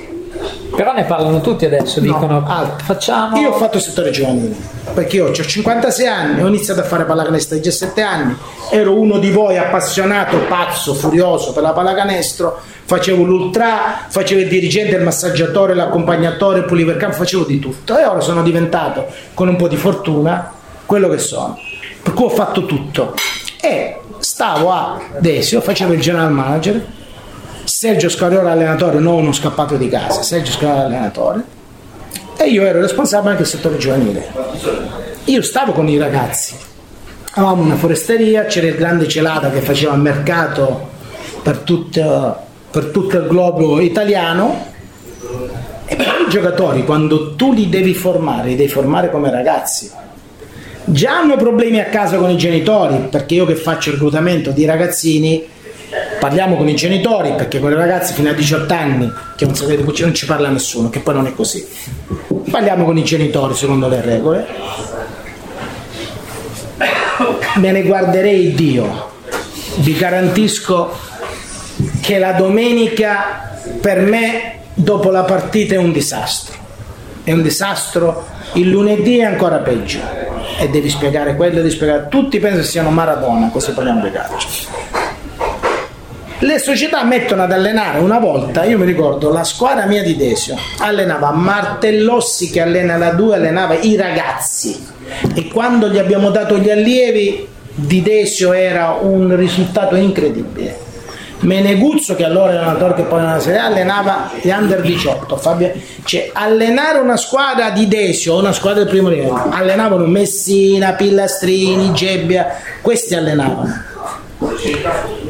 Però 0.74 0.92
ne 0.92 1.04
parlano 1.04 1.40
tutti 1.40 1.64
adesso, 1.64 2.00
No, 2.00 2.06
dicono 2.06 2.44
altro. 2.46 2.84
facciamo... 2.84 3.36
Io 3.38 3.50
ho 3.50 3.58
fatto 3.58 3.76
il 3.76 3.82
settore 3.82 4.10
giovanile 4.10 4.54
perché 4.92 5.16
io 5.16 5.28
ho 5.28 5.32
56 5.32 6.06
anni, 6.06 6.42
ho 6.42 6.46
iniziato 6.46 6.80
a 6.80 6.84
fare 6.84 7.04
pallacanestro 7.04 7.56
a 7.56 7.60
17 7.60 8.00
anni, 8.02 8.36
ero 8.70 8.98
uno 8.98 9.18
di 9.18 9.30
voi 9.30 9.56
appassionato, 9.56 10.38
pazzo, 10.48 10.94
furioso 10.94 11.52
per 11.52 11.62
la 11.62 11.72
pallacanestro, 11.72 12.60
facevo 12.84 13.22
l'ultra, 13.24 14.06
facevo 14.08 14.40
il 14.40 14.48
dirigente, 14.48 14.96
il 14.96 15.02
massaggiatore, 15.02 15.74
l'accompagnatore, 15.74 16.58
il 16.60 16.64
pulivercampo, 16.64 17.16
facevo 17.16 17.44
di 17.44 17.58
tutto 17.58 17.98
e 17.98 18.04
ora 18.04 18.20
sono 18.20 18.42
diventato, 18.42 19.06
con 19.34 19.48
un 19.48 19.56
po' 19.56 19.68
di 19.68 19.76
fortuna, 19.76 20.52
quello 20.86 21.08
che 21.08 21.18
sono. 21.18 21.58
Per 22.04 22.12
cui 22.12 22.26
ho 22.26 22.28
fatto 22.28 22.66
tutto. 22.66 23.14
E 23.60 23.98
stavo 24.18 24.70
a 24.70 25.00
Desio, 25.18 25.60
facevo 25.60 25.94
il 25.94 26.00
general 26.00 26.30
manager, 26.30 26.86
Sergio 27.64 28.10
Scariora 28.10 28.52
allenatore, 28.52 28.98
non 28.98 29.14
uno 29.14 29.32
scappato 29.32 29.76
di 29.76 29.88
casa, 29.88 30.22
Sergio 30.22 30.52
Scariora 30.52 30.84
allenatore. 30.84 31.42
E 32.36 32.48
io 32.50 32.62
ero 32.62 32.80
responsabile 32.80 33.30
anche 33.30 33.42
del 33.42 33.50
settore 33.50 33.78
giovanile. 33.78 34.30
Io 35.24 35.42
stavo 35.42 35.72
con 35.72 35.88
i 35.88 35.96
ragazzi, 35.96 36.54
avevamo 37.32 37.62
una 37.62 37.76
foresteria, 37.76 38.44
c'era 38.44 38.66
il 38.66 38.76
grande 38.76 39.08
Celada 39.08 39.50
che 39.50 39.60
faceva 39.60 39.94
il 39.94 40.00
mercato 40.00 40.90
per 41.42 41.58
tutto, 41.58 42.36
per 42.70 42.86
tutto 42.86 43.16
il 43.16 43.26
globo 43.26 43.80
italiano. 43.80 44.72
E 45.86 45.96
poi 45.96 46.26
i 46.26 46.30
giocatori 46.30 46.84
quando 46.84 47.34
tu 47.34 47.52
li 47.52 47.70
devi 47.70 47.94
formare, 47.94 48.48
li 48.48 48.56
devi 48.56 48.70
formare 48.70 49.10
come 49.10 49.30
ragazzi. 49.30 49.90
Già 50.86 51.18
hanno 51.18 51.36
problemi 51.36 51.80
a 51.80 51.86
casa 51.86 52.18
con 52.18 52.28
i 52.30 52.36
genitori, 52.36 53.08
perché 53.10 53.34
io 53.34 53.46
che 53.46 53.54
faccio 53.54 53.88
il 53.88 53.94
reclutamento 53.94 54.50
di 54.50 54.64
ragazzini 54.66 55.52
parliamo 56.18 56.56
con 56.56 56.68
i 56.68 56.74
genitori 56.74 57.34
perché 57.36 57.60
con 57.60 57.70
i 57.70 57.74
ragazzi 57.74 58.14
fino 58.14 58.30
a 58.30 58.32
18 58.32 58.72
anni 58.72 59.12
che 59.36 59.44
non 59.44 59.54
sapete 59.54 59.84
non 60.02 60.14
ci 60.14 60.26
parla 60.26 60.48
nessuno 60.48 60.90
che 60.90 61.00
poi 61.00 61.14
non 61.14 61.26
è 61.26 61.34
così. 61.34 61.66
Parliamo 62.50 62.84
con 62.84 62.96
i 62.98 63.04
genitori 63.04 63.54
secondo 63.54 63.88
le 63.88 64.00
regole. 64.00 64.46
Me 67.56 67.70
ne 67.70 67.82
guarderei 67.82 68.54
Dio. 68.54 69.12
Vi 69.76 69.96
garantisco 69.96 70.96
che 72.00 72.18
la 72.18 72.32
domenica 72.32 73.58
per 73.80 74.00
me 74.00 74.58
dopo 74.74 75.10
la 75.10 75.22
partita 75.22 75.74
è 75.74 75.78
un 75.78 75.92
disastro. 75.92 76.56
È 77.22 77.32
un 77.32 77.42
disastro. 77.42 78.26
Il 78.54 78.68
lunedì 78.68 79.18
è 79.18 79.24
ancora 79.24 79.58
peggio 79.58 80.23
e 80.58 80.68
devi 80.68 80.88
spiegare 80.88 81.36
quello 81.36 81.56
devi 81.56 81.70
spiegare. 81.70 82.06
Tutti 82.08 82.38
pensano 82.38 82.62
siano 82.62 82.90
Maradona 82.90 83.50
così 83.50 83.72
parliamo 83.72 84.02
di 84.02 84.10
calcio 84.10 84.48
le 86.44 86.58
società 86.58 87.02
mettono 87.04 87.42
ad 87.42 87.52
allenare 87.52 88.00
una 88.00 88.18
volta, 88.18 88.64
io 88.64 88.76
mi 88.76 88.84
ricordo 88.84 89.32
la 89.32 89.44
squadra 89.44 89.86
mia 89.86 90.02
di 90.02 90.14
Desio 90.14 90.56
allenava 90.78 91.30
Martellossi 91.30 92.50
che 92.50 92.60
allena 92.60 92.96
la 92.96 93.12
2, 93.12 93.36
allenava 93.36 93.74
i 93.74 93.96
ragazzi. 93.96 94.92
E 95.34 95.48
quando 95.48 95.88
gli 95.88 95.98
abbiamo 95.98 96.30
dato 96.30 96.58
gli 96.58 96.68
allievi 96.68 97.48
di 97.72 98.02
Desio 98.02 98.52
era 98.52 98.98
un 99.00 99.34
risultato 99.36 99.96
incredibile. 99.96 100.83
Meneguzzo 101.44 102.14
che 102.14 102.24
allora 102.24 102.52
era 102.52 102.62
allenatore 102.62 102.94
che 102.94 103.02
poi 103.02 103.20
nella 103.20 103.40
serie 103.40 103.58
allenava 103.58 104.30
gli 104.40 104.50
under 104.50 104.80
18 104.80 105.36
Fabio, 105.36 105.72
cioè 106.04 106.30
allenare 106.32 106.98
una 106.98 107.16
squadra 107.16 107.70
di 107.70 107.86
Desio 107.86 108.36
una 108.38 108.52
squadra 108.52 108.82
del 108.82 108.90
primo 108.90 109.08
livello 109.08 109.50
allenavano 109.50 110.06
Messina, 110.06 110.92
Pillastrini, 110.92 111.92
Gebbia 111.92 112.46
questi 112.80 113.14
allenavano 113.14 113.92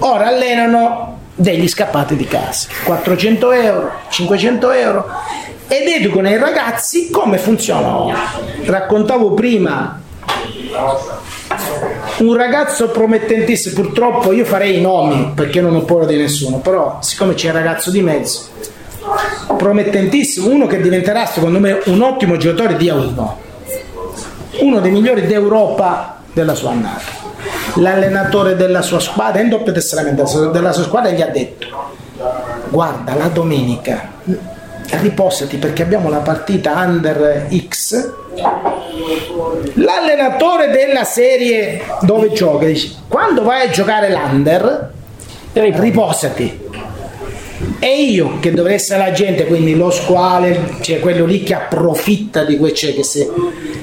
Ora 0.01 0.27
allenano 0.29 1.19
degli 1.35 1.69
scappati 1.69 2.17
di 2.17 2.27
casa, 2.27 2.69
400 2.85 3.53
euro, 3.53 3.93
500 4.09 4.71
euro 4.71 5.07
ed 5.67 5.89
educano 5.89 6.29
i 6.29 6.39
ragazzi 6.39 7.11
come 7.11 7.39
funziona 7.39 8.01
ora. 8.01 8.19
Raccontavo 8.65 9.33
prima 9.35 10.01
un 12.19 12.35
ragazzo 12.37 12.91
promettentissimo, 12.91 13.75
purtroppo 13.83 14.33
io 14.33 14.45
farei 14.45 14.79
i 14.79 14.81
nomi 14.81 15.33
perché 15.35 15.61
non 15.61 15.75
ho 15.75 15.83
paura 15.83 16.07
di 16.07 16.17
nessuno, 16.17 16.59
però 16.59 16.99
siccome 17.01 17.35
c'è 17.35 17.49
un 17.49 17.55
ragazzo 17.55 17.91
di 17.91 18.03
mezzo, 18.03 18.49
promettentissimo, 19.57 20.49
uno 20.49 20.67
che 20.67 20.81
diventerà 20.81 21.27
secondo 21.27 21.59
me 21.59 21.81
un 21.87 22.01
ottimo 22.03 22.37
giocatore 22.37 22.77
di 22.77 22.87
A1, 22.87 23.33
uno. 24.61 24.81
Dei 24.81 24.91
migliori 24.91 25.27
d'Europa 25.27 26.21
della 26.33 26.55
sua 26.55 26.71
annata. 26.71 27.23
L'allenatore 27.77 28.55
della 28.55 28.83
sua 28.83 29.01
squadra 29.01 29.43
in 29.43 29.49
doppio 29.49 29.73
tesseramento 29.73 30.51
della 30.51 30.73
sua 30.73 30.85
squadra 30.85 31.11
gli 31.11 31.21
ha 31.21 31.27
detto 31.27 31.67
guarda 32.69 33.15
la 33.15 33.29
domenica 33.29 34.11
riposati 34.91 35.57
perché 35.57 35.83
abbiamo 35.83 36.09
la 36.09 36.19
partita 36.19 36.73
under 36.87 37.49
X 37.69 38.13
l'allenatore 39.75 40.71
della 40.71 41.05
serie 41.05 41.83
dove 42.03 42.33
gioca 42.33 42.67
dice 42.67 42.95
quando 43.09 43.43
vai 43.43 43.67
a 43.67 43.71
giocare 43.71 44.11
l'under 44.11 44.93
riposati. 45.53 46.63
E 47.79 48.03
io 48.03 48.39
che 48.41 48.51
dovrei 48.51 48.75
essere 48.75 48.99
la 48.99 49.13
gente 49.13 49.47
quindi 49.47 49.77
lo 49.77 49.91
squale 49.91 50.77
cioè 50.81 51.01
quello 51.01 51.25
lì 51.25 51.43
che 51.43 51.55
approfitta 51.55 52.45
di 52.45 52.57
quel 52.57 52.73
cioè 52.73 52.95
che 52.95 53.05
se 53.05 53.31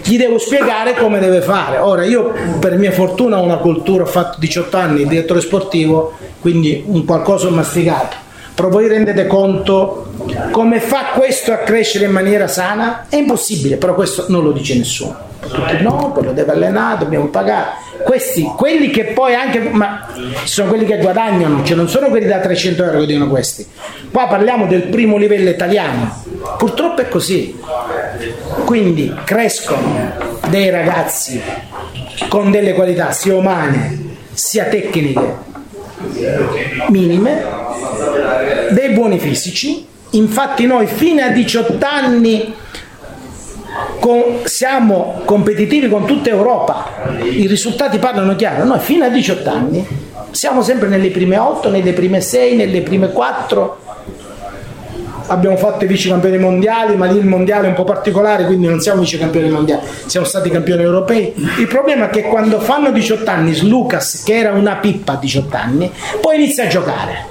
gli 0.03 0.17
devo 0.17 0.37
spiegare 0.37 0.95
come 0.95 1.19
deve 1.19 1.41
fare. 1.41 1.77
Ora 1.77 2.03
io 2.03 2.33
per 2.59 2.77
mia 2.77 2.91
fortuna 2.91 3.39
ho 3.39 3.43
una 3.43 3.57
cultura 3.57 4.03
ho 4.03 4.07
fatto 4.07 4.39
18 4.39 4.77
anni 4.77 5.07
direttore 5.07 5.41
sportivo 5.41 6.13
quindi 6.39 6.83
un 6.85 7.05
qualcosa 7.05 7.47
ho 7.47 7.51
masticato 7.51 8.20
però 8.53 8.69
voi 8.69 8.87
rendete 8.87 9.27
conto 9.27 10.13
come 10.51 10.79
fa 10.79 11.11
questo 11.15 11.51
a 11.51 11.57
crescere 11.57 12.05
in 12.05 12.11
maniera 12.11 12.47
sana? 12.47 13.05
È 13.09 13.15
impossibile, 13.15 13.77
però 13.77 13.93
questo 13.93 14.25
non 14.29 14.43
lo 14.43 14.51
dice 14.51 14.77
nessuno. 14.77 15.29
Tutti 15.41 15.81
no, 15.81 16.11
quello 16.11 16.33
deve 16.33 16.51
allenare, 16.51 16.99
dobbiamo 16.99 17.27
pagare. 17.27 17.89
Questi, 18.03 18.43
quelli 18.55 18.89
che 18.89 19.05
poi 19.05 19.33
anche, 19.33 19.59
ma 19.59 20.07
sono 20.43 20.69
quelli 20.69 20.85
che 20.85 20.97
guadagnano, 20.97 21.63
cioè 21.63 21.75
non 21.75 21.87
sono 21.87 22.07
quelli 22.07 22.27
da 22.27 22.39
300 22.39 22.83
euro 22.83 22.99
che 22.99 23.05
dicono 23.05 23.27
questi. 23.27 23.65
Qua 24.11 24.27
parliamo 24.27 24.67
del 24.67 24.83
primo 24.83 25.17
livello 25.17 25.49
italiano. 25.49 26.23
Purtroppo 26.57 27.01
è 27.01 27.07
così. 27.07 27.59
Quindi 28.65 29.13
crescono 29.23 30.11
dei 30.49 30.69
ragazzi 30.69 31.41
con 32.27 32.51
delle 32.51 32.73
qualità 32.73 33.11
sia 33.11 33.35
umane 33.35 34.09
sia 34.33 34.65
tecniche 34.65 35.49
minime, 36.89 37.43
dei 38.71 38.89
buoni 38.89 39.19
fisici. 39.19 39.85
Infatti 40.11 40.65
noi 40.65 40.87
fino 40.87 41.23
a 41.23 41.29
18 41.29 41.85
anni 41.85 42.53
con- 43.99 44.41
siamo 44.43 45.21
competitivi 45.25 45.87
con 45.87 46.05
tutta 46.05 46.29
Europa, 46.29 46.89
i 47.23 47.47
risultati 47.47 47.97
parlano 47.97 48.35
chiaro, 48.35 48.65
noi 48.65 48.79
fino 48.79 49.05
a 49.05 49.09
18 49.09 49.49
anni 49.49 49.87
siamo 50.31 50.63
sempre 50.63 50.87
nelle 50.87 51.09
prime 51.09 51.37
8, 51.37 51.69
nelle 51.69 51.93
prime 51.93 52.21
6, 52.21 52.55
nelle 52.55 52.81
prime 52.81 53.11
4. 53.11 53.79
Abbiamo 55.27 55.55
fatto 55.55 55.85
i 55.85 55.87
vice 55.87 56.09
campioni 56.09 56.37
mondiali, 56.37 56.95
ma 56.95 57.05
lì 57.05 57.17
il 57.17 57.25
mondiale 57.25 57.67
è 57.67 57.69
un 57.69 57.75
po' 57.75 57.83
particolare, 57.83 58.45
quindi 58.45 58.67
non 58.67 58.81
siamo 58.81 59.01
vice 59.01 59.17
campioni 59.17 59.49
mondiali, 59.49 59.81
siamo 60.05 60.25
stati 60.25 60.49
campioni 60.49 60.83
europei. 60.83 61.33
Il 61.59 61.67
problema 61.67 62.07
è 62.07 62.09
che 62.09 62.23
quando 62.23 62.59
fanno 62.59 62.91
18 62.91 63.29
anni, 63.29 63.67
Lucas, 63.67 64.23
che 64.23 64.37
era 64.37 64.51
una 64.51 64.75
pippa 64.77 65.13
a 65.13 65.17
18 65.17 65.55
anni, 65.55 65.91
poi 66.19 66.35
inizia 66.35 66.65
a 66.65 66.67
giocare. 66.67 67.30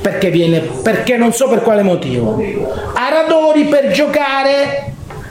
Perché 0.00 0.30
viene? 0.30 0.60
Perché 0.60 1.16
non 1.16 1.32
so 1.32 1.48
per 1.48 1.62
quale 1.62 1.82
motivo. 1.82 2.42
A 2.94 3.08
Radori 3.08 3.64
per 3.64 3.90
giocare 3.90 4.90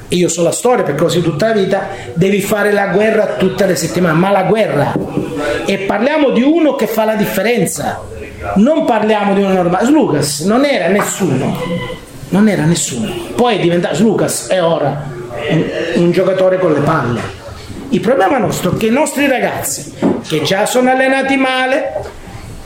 io 0.10 0.28
so 0.28 0.42
la 0.42 0.52
storia 0.52 0.84
per 0.84 0.96
così 0.96 1.22
tutta 1.22 1.50
la 1.50 1.54
vita, 1.54 1.90
devi 2.14 2.42
fare 2.42 2.72
la 2.72 2.88
guerra 2.88 3.36
tutte 3.38 3.68
le 3.68 3.76
settimane, 3.76 4.18
ma 4.18 4.32
la 4.32 4.44
guerra. 4.44 4.94
E 5.66 5.78
parliamo 5.80 6.32
di 6.32 6.42
uno 6.42 6.76
che 6.76 6.88
fa 6.88 7.06
la 7.06 7.14
differenza, 7.14 8.02
non 8.56 8.86
parliamo 8.86 9.36
di 9.36 9.42
uno 9.42 9.54
normale. 9.54 9.90
Lucas 9.90 10.40
non 10.42 10.66
era 10.66 10.88
nessuno, 10.88 11.56
non 12.30 12.48
era 12.48 12.64
nessuno. 12.64 13.14
Poi 13.36 13.58
è 13.58 13.60
diventato 13.60 14.02
Lucas 14.02 14.48
è 14.48 14.64
ora 14.64 15.06
un, 15.50 15.66
un 15.96 16.12
giocatore 16.12 16.58
con 16.58 16.74
le 16.74 16.80
palle. 16.80 17.22
Il 17.90 18.00
problema 18.00 18.40
nostro 18.40 18.74
è 18.74 18.78
che 18.78 18.88
i 18.88 18.92
nostri 18.92 19.28
ragazzi, 19.28 19.94
che 20.28 20.42
già 20.42 20.66
sono 20.66 20.90
allenati 20.90 21.36
male, 21.38 21.94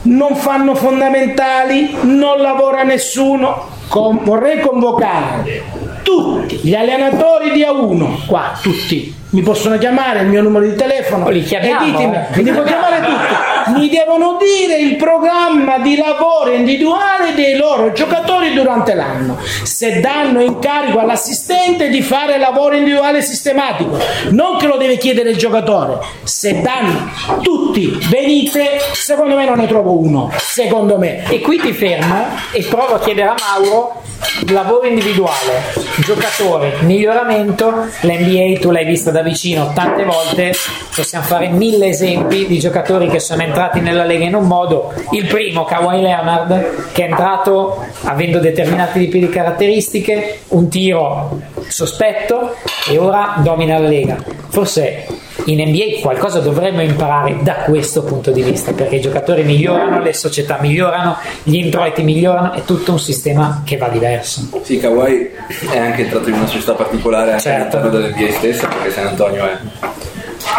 non 0.04 0.34
fanno 0.36 0.74
fondamentali, 0.74 1.96
non 2.02 2.40
lavora 2.40 2.82
nessuno. 2.82 3.72
Con- 3.88 4.20
vorrei 4.22 4.60
convocare 4.60 5.62
tutti 6.02 6.56
gli 6.62 6.74
allenatori 6.74 7.52
di 7.52 7.62
A1, 7.62 8.26
qua 8.26 8.58
tutti, 8.60 9.14
mi 9.30 9.42
possono 9.42 9.78
chiamare 9.78 10.20
il 10.20 10.28
mio 10.28 10.42
numero 10.42 10.64
di 10.64 10.74
telefono 10.74 11.28
Li 11.28 11.42
chiamiamo, 11.42 11.82
e 11.82 11.90
ditemi, 11.90 12.16
eh. 12.16 12.26
mi 12.36 12.42
devo 12.42 12.62
chiamare 12.62 12.96
tutti. 13.00 13.34
Mi 13.68 13.88
devono 13.88 14.38
dire 14.38 14.78
il 14.78 14.96
programma 14.96 15.78
di 15.78 15.96
lavoro 15.96 16.52
individuale 16.52 17.34
dei 17.34 17.56
loro 17.56 17.92
giocatori 17.92 18.52
durante 18.52 18.94
l'anno. 18.94 19.38
Se 19.62 20.00
danno 20.00 20.40
incarico 20.40 20.98
all'assistente 20.98 21.88
di 21.88 22.02
fare 22.02 22.38
lavoro 22.38 22.76
individuale 22.76 23.22
sistematico, 23.22 23.98
non 24.30 24.58
che 24.58 24.66
lo 24.66 24.76
deve 24.76 24.96
chiedere 24.96 25.30
il 25.30 25.36
giocatore. 25.36 25.98
Se 26.24 26.60
danno 26.60 27.10
tutti, 27.42 27.98
venite, 28.10 28.78
secondo 28.92 29.36
me 29.36 29.44
non 29.44 29.58
ne 29.58 29.66
trovo 29.66 29.98
uno. 29.98 30.30
Secondo 30.36 30.98
me. 30.98 31.28
E 31.30 31.40
qui 31.40 31.58
ti 31.58 31.72
fermo 31.72 32.26
e 32.52 32.62
provo 32.64 32.94
a 32.94 33.00
chiedere 33.00 33.28
a 33.28 33.34
Mauro 33.38 34.02
lavoro 34.48 34.86
individuale, 34.86 35.62
giocatori, 35.98 36.72
miglioramento, 36.80 37.88
l'NBA 38.00 38.58
tu 38.60 38.70
l'hai 38.70 38.84
vista 38.84 39.10
da 39.10 39.22
vicino 39.22 39.72
tante 39.74 40.04
volte, 40.04 40.52
possiamo 40.94 41.24
fare 41.24 41.48
mille 41.48 41.88
esempi 41.88 42.46
di 42.46 42.58
giocatori 42.58 43.08
che 43.08 43.20
sono 43.20 43.42
entrati 43.42 43.53
nella 43.80 44.04
Lega 44.04 44.24
in 44.24 44.34
un 44.34 44.46
modo, 44.46 44.92
il 45.12 45.26
primo 45.26 45.64
Kawhi 45.64 46.00
Leonard 46.00 46.92
che 46.92 47.06
è 47.06 47.08
entrato 47.08 47.84
avendo 48.02 48.38
determinati 48.38 48.98
tipi 49.00 49.18
di 49.20 49.28
caratteristiche, 49.28 50.40
un 50.48 50.68
tiro 50.68 51.40
sospetto 51.68 52.54
e 52.90 52.98
ora 52.98 53.34
domina 53.38 53.78
la 53.78 53.88
Lega. 53.88 54.16
Forse 54.48 55.06
in 55.46 55.60
NBA 55.68 56.00
qualcosa 56.00 56.38
dovremmo 56.40 56.80
imparare 56.82 57.38
da 57.42 57.54
questo 57.64 58.02
punto 58.02 58.30
di 58.30 58.42
vista 58.42 58.72
perché 58.72 58.96
i 58.96 59.00
giocatori 59.00 59.42
migliorano, 59.42 60.00
le 60.00 60.12
società 60.12 60.58
migliorano, 60.60 61.16
gli 61.42 61.56
introiti 61.56 62.02
migliorano, 62.02 62.52
è 62.52 62.64
tutto 62.64 62.92
un 62.92 63.00
sistema 63.00 63.62
che 63.64 63.76
va 63.76 63.88
diverso. 63.88 64.48
Sì, 64.62 64.78
Kawhi 64.78 65.30
è 65.70 65.78
anche 65.78 66.02
entrato 66.02 66.28
in 66.28 66.36
una 66.36 66.46
società 66.46 66.72
particolare 66.74 67.32
anche 67.32 67.42
Certo. 67.42 67.76
all'interno 67.78 68.06
dell'NBA 68.08 68.32
stessa 68.32 68.66
perché 68.68 68.90
San 68.90 69.06
Antonio 69.06 69.44
è 69.44 69.56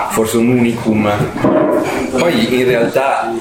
forse 0.09 0.37
un 0.37 0.49
unicum. 0.49 1.09
Poi 2.17 2.59
in 2.59 2.65
realtà 2.65 3.33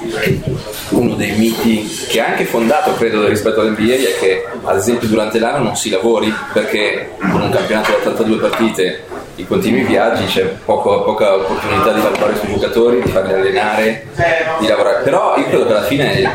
uno 0.90 1.14
dei 1.14 1.32
miti 1.36 1.88
che 2.08 2.20
ha 2.20 2.26
anche 2.26 2.44
fondato 2.44 2.94
credo 2.94 3.26
rispetto 3.26 3.60
all'NBA 3.60 3.94
è 3.94 4.18
che 4.18 4.44
ad 4.62 4.76
esempio 4.76 5.08
durante 5.08 5.38
l'anno 5.38 5.62
non 5.62 5.76
si 5.76 5.90
lavori 5.90 6.32
perché 6.52 7.10
con 7.18 7.40
un 7.40 7.50
campionato 7.50 7.92
da 7.92 7.96
82 7.98 8.36
partite 8.38 9.04
i 9.36 9.46
continui 9.46 9.82
viaggi 9.82 10.26
c'è 10.26 10.44
poco- 10.64 11.02
poca 11.02 11.34
opportunità 11.34 11.92
di 11.92 12.02
lavorare 12.02 12.36
sui 12.36 12.52
giocatori, 12.52 13.02
di 13.02 13.10
farli 13.10 13.32
allenare, 13.32 14.06
di 14.60 14.66
lavorare. 14.66 15.02
Però 15.02 15.36
io 15.36 15.46
credo 15.46 15.66
che 15.66 15.72
alla 15.72 15.82
fine 15.82 16.30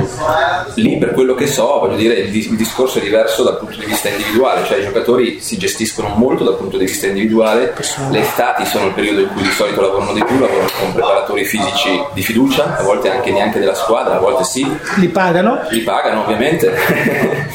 lì 0.75 0.97
per 0.97 1.13
quello 1.13 1.33
che 1.33 1.47
so, 1.47 1.79
voglio 1.79 1.95
dire, 1.95 2.15
il, 2.15 2.29
dis- 2.29 2.47
il 2.47 2.57
discorso 2.57 2.99
è 2.99 3.01
diverso 3.01 3.43
dal 3.43 3.57
punto 3.57 3.77
di 3.77 3.85
vista 3.85 4.09
individuale, 4.09 4.65
cioè 4.65 4.79
i 4.79 4.83
giocatori 4.83 5.39
si 5.39 5.57
gestiscono 5.57 6.09
molto 6.15 6.43
dal 6.43 6.57
punto 6.57 6.77
di 6.77 6.85
vista 6.85 7.07
individuale, 7.07 7.73
le 8.11 8.19
estati 8.19 8.65
sono 8.65 8.87
il 8.87 8.93
periodo 8.93 9.21
in 9.21 9.27
cui 9.29 9.43
di 9.43 9.51
solito 9.51 9.79
lavorano 9.79 10.13
di 10.13 10.23
più, 10.23 10.37
lavorano 10.37 10.69
con 10.77 10.91
preparatori 10.91 11.45
fisici 11.45 12.03
di 12.13 12.21
fiducia, 12.29 12.77
a 12.77 12.83
volte 12.83 13.09
anche 13.09 13.31
neanche 13.31 13.57
della 13.57 13.73
squadra, 13.73 14.17
a 14.17 14.19
volte 14.19 14.43
sì, 14.43 14.63
Li 14.97 15.07
pagano? 15.07 15.61
li 15.71 15.81
pagano 15.81 16.21
ovviamente. 16.21 16.71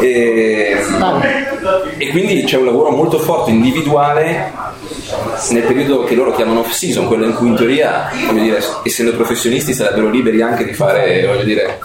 E, 0.00 0.76
e 1.96 2.08
quindi 2.10 2.44
c'è 2.44 2.56
un 2.56 2.66
lavoro 2.66 2.90
molto 2.90 3.18
forte 3.18 3.50
individuale 3.50 4.52
nel 5.50 5.62
periodo 5.62 6.04
che 6.04 6.14
loro 6.14 6.34
chiamano 6.34 6.60
off 6.60 6.70
season 6.72 7.06
quello 7.06 7.24
in 7.24 7.34
cui 7.34 7.48
in 7.48 7.54
teoria 7.54 8.10
dire, 8.32 8.62
essendo 8.82 9.12
professionisti 9.14 9.72
sarebbero 9.72 10.10
liberi 10.10 10.42
anche 10.42 10.64
di 10.64 10.74
fare 10.74 11.26
voglio 11.26 11.44
dire, 11.44 11.78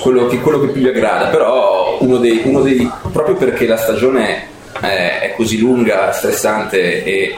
quello, 0.00 0.26
che, 0.26 0.40
quello 0.40 0.60
che 0.60 0.68
più 0.68 0.82
gli 0.82 0.88
aggrada. 0.88 1.28
Però 1.28 1.98
uno 2.00 2.16
dei, 2.16 2.42
uno 2.44 2.62
dei 2.62 2.90
proprio 3.12 3.36
perché 3.36 3.66
la 3.66 3.76
stagione 3.76 4.48
è 4.80 5.34
così 5.36 5.58
lunga, 5.58 6.12
stressante 6.12 7.04
e 7.04 7.36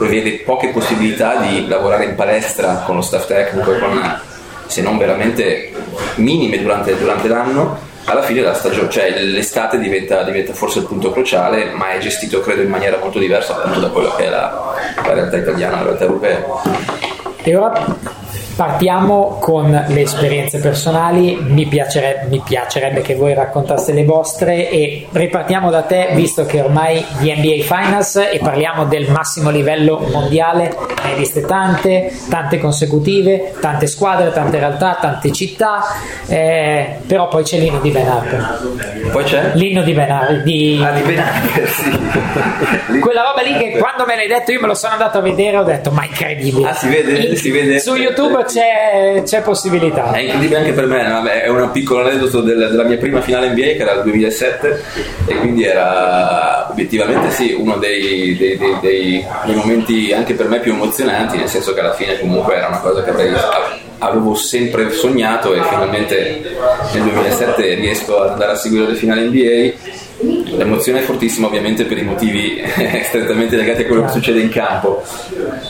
prevede 0.00 0.38
poche 0.38 0.68
possibilità 0.68 1.36
di 1.36 1.68
lavorare 1.68 2.06
in 2.06 2.14
palestra 2.14 2.84
con 2.86 2.96
lo 2.96 3.02
staff 3.02 3.26
tecnico 3.26 3.78
con 3.78 4.18
se 4.64 4.80
non 4.80 4.96
veramente 4.96 5.72
minime 6.14 6.62
durante, 6.62 6.96
durante 6.96 7.28
l'anno, 7.28 7.78
alla 8.04 8.22
fine 8.22 8.40
la 8.40 8.54
stagione, 8.54 8.88
cioè 8.88 9.10
l'estate 9.20 9.78
diventa, 9.78 10.22
diventa 10.22 10.54
forse 10.54 10.78
il 10.78 10.86
punto 10.86 11.10
cruciale, 11.10 11.66
ma 11.72 11.90
è 11.90 11.98
gestito 11.98 12.40
credo 12.40 12.62
in 12.62 12.70
maniera 12.70 12.96
molto 12.96 13.18
diversa 13.18 13.56
appunto 13.56 13.80
da 13.80 13.88
quello 13.88 14.14
che 14.14 14.24
è 14.24 14.30
la, 14.30 14.74
la 15.04 15.12
realtà 15.12 15.36
italiana, 15.36 15.76
la 15.76 15.82
realtà 15.82 16.04
europea. 16.04 16.44
E 17.42 17.56
ora 17.56 17.84
partiamo 18.64 19.38
con 19.40 19.70
le 19.88 20.00
esperienze 20.02 20.58
personali, 20.58 21.38
mi, 21.40 21.64
piacere- 21.64 22.26
mi 22.28 22.42
piacerebbe 22.44 23.00
che 23.00 23.14
voi 23.14 23.32
raccontaste 23.32 23.94
le 23.94 24.04
vostre 24.04 24.68
e 24.68 25.06
ripartiamo 25.10 25.70
da 25.70 25.80
te 25.80 26.10
visto 26.12 26.44
che 26.44 26.60
ormai 26.60 27.02
di 27.20 27.32
NBA 27.34 27.62
Finals 27.64 28.16
e 28.16 28.38
parliamo 28.42 28.84
del 28.84 29.10
massimo 29.10 29.48
livello 29.48 30.06
mondiale, 30.12 30.76
ne 31.04 31.10
hai 31.10 31.16
viste 31.18 31.40
tante, 31.46 32.12
tante 32.28 32.58
consecutive, 32.58 33.54
tante 33.62 33.86
squadre, 33.86 34.30
tante 34.30 34.58
realtà, 34.58 34.98
tante 35.00 35.32
città, 35.32 35.82
eh, 36.28 36.96
però 37.06 37.28
poi 37.28 37.42
c'è 37.44 37.56
l'inno 37.56 37.78
di 37.78 37.88
Ben 37.88 38.06
Harper, 38.08 38.58
Poi 39.10 39.24
c'è? 39.24 39.52
l'inno 39.54 39.80
di 39.82 39.92
Ben 39.94 40.10
Harper, 40.10 40.42
di... 40.42 40.82
Ah, 40.84 40.90
di 40.90 41.00
Benanche, 41.00 41.66
sì. 41.66 41.90
Lì- 42.88 42.98
Quella 43.00 43.22
roba 43.22 43.40
lì 43.40 43.56
che 43.56 43.78
quando 43.78 44.04
me 44.04 44.16
l'hai 44.16 44.28
detto 44.28 44.52
io 44.52 44.60
me 44.60 44.66
lo 44.66 44.74
sono 44.74 44.92
andato 44.92 45.16
a 45.16 45.22
vedere 45.22 45.56
ho 45.56 45.62
detto 45.62 45.90
ma 45.92 46.04
incredibile. 46.04 46.68
Ah, 46.68 46.74
si 46.74 46.88
vede? 46.88 47.18
In- 47.20 47.36
Si 47.38 47.50
vede? 47.50 47.80
Su 47.80 47.94
YouTube 47.94 48.48
c'è, 48.52 49.22
c'è 49.24 49.42
possibilità. 49.42 50.12
È 50.12 50.18
incredibile 50.20 50.58
anche 50.58 50.72
per 50.72 50.86
me, 50.86 51.42
è 51.42 51.48
un 51.48 51.70
piccolo 51.70 52.00
aneddoto 52.06 52.40
del- 52.40 52.68
della 52.70 52.84
mia 52.84 52.96
prima 52.98 53.20
finale 53.20 53.48
NBA 53.50 53.62
che 53.62 53.78
era 53.78 53.92
il 53.92 54.02
2007 54.02 54.82
e 55.26 55.34
quindi 55.36 55.64
era 55.64 56.68
obiettivamente 56.70 57.30
sì 57.30 57.54
uno 57.58 57.76
dei, 57.76 58.36
dei- 58.36 58.56
dei- 58.58 58.76
dei- 58.80 59.26
dei 59.44 59.54
momenti 59.54 60.12
anche 60.12 60.34
per 60.34 60.48
me 60.48 60.60
più 60.60 60.72
emozionanti, 60.72 61.36
nel 61.36 61.48
senso 61.48 61.72
che 61.74 61.80
alla 61.80 61.94
fine 61.94 62.18
comunque 62.18 62.54
era 62.56 62.68
una 62.68 62.78
cosa 62.80 63.02
che 63.02 63.10
avrei, 63.10 63.32
avevo 63.98 64.34
sempre 64.34 64.90
sognato 64.90 65.52
e 65.54 65.62
finalmente 65.62 66.42
nel 66.92 67.02
2007 67.02 67.74
riesco 67.74 68.20
ad 68.22 68.30
andare 68.30 68.52
a 68.52 68.56
seguire 68.56 68.86
le 68.88 68.94
finali 68.94 69.26
NBA. 69.28 70.08
L'emozione 70.22 70.98
è 71.00 71.02
fortissima 71.02 71.46
ovviamente 71.46 71.84
per 71.84 71.96
i 71.98 72.02
motivi 72.02 72.60
strettamente 73.04 73.56
legati 73.56 73.82
a 73.82 73.86
quello 73.86 74.02
che 74.04 74.10
succede 74.10 74.40
in 74.40 74.50
campo. 74.50 75.02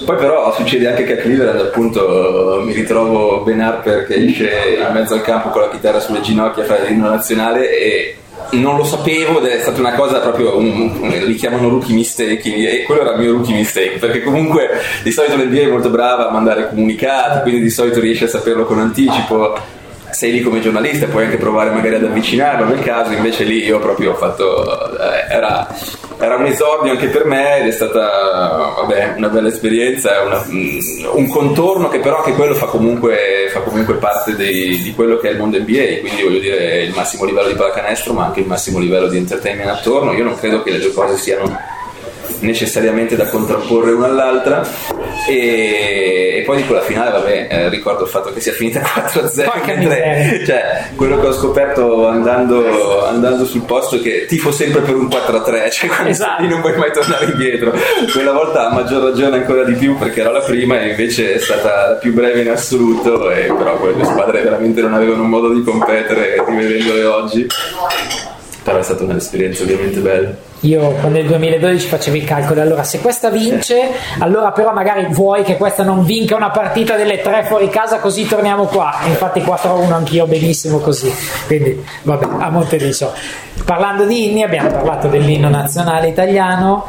Poi 0.04 0.16
però 0.16 0.52
succede 0.54 0.88
anche 0.88 1.04
che 1.04 1.12
a 1.18 1.22
Cleveland 1.22 1.60
appunto 1.60 2.60
mi 2.64 2.72
ritrovo 2.72 3.42
Ben 3.42 3.60
Harper 3.60 4.06
che 4.06 4.14
esce 4.14 4.50
in 4.78 4.92
mezzo 4.92 5.14
al 5.14 5.22
campo 5.22 5.50
con 5.50 5.60
la 5.62 5.70
chitarra 5.70 6.00
sulle 6.00 6.20
ginocchia 6.20 6.62
a 6.64 6.66
fare 6.66 6.88
l'inno 6.88 7.08
nazionale 7.08 7.70
e 7.78 8.14
non 8.52 8.76
lo 8.76 8.82
sapevo 8.84 9.38
ed 9.40 9.46
è 9.52 9.60
stata 9.60 9.78
una 9.78 9.92
cosa 9.94 10.18
proprio, 10.18 10.56
un- 10.56 10.98
un- 11.00 11.08
li 11.24 11.34
chiamano 11.34 11.68
rookie 11.68 11.94
mistake 11.94 12.42
e 12.56 12.82
quello 12.82 13.02
era 13.02 13.12
il 13.12 13.20
mio 13.20 13.32
rookie 13.32 13.54
mistake 13.54 13.98
perché 13.98 14.22
comunque 14.22 14.68
di 15.04 15.12
solito 15.12 15.36
l'NBA 15.36 15.60
è 15.60 15.66
molto 15.66 15.90
brava 15.90 16.28
a 16.28 16.32
mandare 16.32 16.68
comunicati, 16.68 17.42
quindi 17.42 17.60
di 17.60 17.70
solito 17.70 18.00
riesce 18.00 18.24
a 18.24 18.28
saperlo 18.28 18.64
con 18.64 18.80
anticipo 18.80 19.78
sei 20.12 20.32
lì 20.32 20.42
come 20.42 20.60
giornalista 20.60 21.06
puoi 21.06 21.24
anche 21.24 21.36
provare 21.36 21.70
magari 21.70 21.94
ad 21.96 22.04
avvicinarlo 22.04 22.64
nel 22.66 22.82
caso 22.82 23.12
invece 23.12 23.44
lì 23.44 23.64
io 23.64 23.78
proprio 23.78 24.12
ho 24.12 24.14
fatto 24.16 24.64
eh, 24.98 25.26
era, 25.34 25.66
era 26.18 26.36
un 26.36 26.46
esordio 26.46 26.92
anche 26.92 27.08
per 27.08 27.24
me 27.24 27.58
ed 27.60 27.66
è 27.68 27.70
stata 27.70 28.72
vabbè, 28.80 29.14
una 29.16 29.28
bella 29.28 29.48
esperienza 29.48 30.22
una- 30.22 30.44
mm, 30.48 30.78
un 31.14 31.28
contorno 31.28 31.88
che 31.88 31.98
però 32.00 32.18
anche 32.18 32.32
quello 32.34 32.54
fa 32.54 32.66
comunque, 32.66 33.48
fa 33.52 33.60
comunque 33.60 33.94
parte 33.94 34.34
dei- 34.36 34.80
di 34.82 34.94
quello 34.94 35.16
che 35.18 35.28
è 35.28 35.32
il 35.32 35.38
mondo 35.38 35.58
NBA 35.58 36.00
quindi 36.00 36.22
voglio 36.22 36.38
dire 36.40 36.82
il 36.82 36.92
massimo 36.94 37.24
livello 37.24 37.48
di 37.48 37.54
pallacanestro 37.54 38.12
ma 38.12 38.26
anche 38.26 38.40
il 38.40 38.46
massimo 38.46 38.78
livello 38.78 39.08
di 39.08 39.16
entertainment 39.16 39.68
attorno. 39.70 40.12
Io 40.12 40.24
non 40.24 40.36
credo 40.36 40.62
che 40.62 40.70
le 40.70 40.78
due 40.80 40.92
cose 40.92 41.16
siano 41.16 41.44
necessariamente 42.40 43.16
da 43.16 43.26
contrapporre 43.26 43.92
una 43.92 44.06
all'altra 44.06 44.62
e, 45.28 46.38
e 46.38 46.42
poi 46.44 46.56
di 46.58 46.64
quella 46.64 46.80
finale 46.80 47.10
vabbè 47.10 47.46
eh, 47.50 47.68
ricordo 47.68 48.04
il 48.04 48.08
fatto 48.10 48.32
che 48.32 48.40
sia 48.40 48.52
finita 48.52 48.80
4-0 48.82 49.44
Porca 49.44 49.74
mentre- 49.74 49.76
miseria. 49.76 50.46
cioè 50.46 50.84
quello 50.96 51.20
che 51.20 51.26
ho 51.26 51.32
scoperto 51.32 52.08
andando, 52.08 53.04
andando 53.06 53.44
sul 53.44 53.62
posto 53.62 53.96
è 53.96 54.00
che 54.00 54.24
tifo 54.26 54.50
sempre 54.50 54.80
per 54.80 54.94
un 54.96 55.06
4-3 55.06 55.70
cioè 55.70 55.88
quando 55.88 56.08
Esatto. 56.10 56.46
non 56.46 56.60
puoi 56.60 56.76
mai 56.76 56.92
tornare 56.92 57.26
indietro 57.26 57.72
quella 58.12 58.32
volta 58.32 58.68
a 58.68 58.72
maggior 58.72 59.02
ragione 59.02 59.36
ancora 59.36 59.64
di 59.64 59.74
più 59.74 59.96
perché 59.96 60.20
era 60.20 60.30
la 60.30 60.40
prima 60.40 60.80
e 60.80 60.90
invece 60.90 61.34
è 61.34 61.38
stata 61.38 61.88
la 61.90 61.94
più 61.96 62.12
breve 62.12 62.40
in 62.40 62.48
assoluto 62.50 63.30
e 63.30 63.52
però 63.56 63.76
quelle 63.76 63.94
due 63.94 64.04
squadre 64.04 64.42
veramente 64.42 64.80
non 64.80 64.94
avevano 64.94 65.22
modo 65.24 65.52
di 65.52 65.62
competere 65.62 66.42
rivedendole 66.46 67.04
oggi 67.04 67.46
però 68.62 68.78
è 68.78 68.82
stata 68.82 69.04
un'esperienza 69.04 69.62
ovviamente 69.62 70.00
bella 70.00 70.30
Io 70.60 70.94
nel 71.08 71.26
2012 71.26 71.86
facevo 71.86 72.16
il 72.16 72.24
calcolo, 72.24 72.60
allora 72.60 72.82
se 72.82 73.00
questa 73.00 73.30
vince, 73.30 73.90
allora 74.18 74.52
però 74.52 74.72
magari 74.72 75.06
vuoi 75.10 75.42
che 75.42 75.56
questa 75.56 75.82
non 75.82 76.04
vinca 76.04 76.36
una 76.36 76.50
partita 76.50 76.96
delle 76.96 77.22
tre 77.22 77.44
fuori 77.44 77.68
casa 77.70 77.98
così 77.98 78.26
torniamo 78.26 78.66
qua. 78.66 79.00
E 79.04 79.08
infatti 79.08 79.40
4-1 79.40 79.92
anch'io 79.92 80.26
benissimo 80.26 80.78
così. 80.78 81.12
Quindi 81.46 81.82
vabbè, 82.02 82.26
a 82.38 82.50
Monteviso. 82.50 83.12
Parlando 83.64 84.04
di 84.04 84.30
inni 84.30 84.42
abbiamo 84.42 84.68
parlato 84.68 85.08
dell'inno 85.08 85.48
nazionale 85.48 86.08
italiano. 86.08 86.86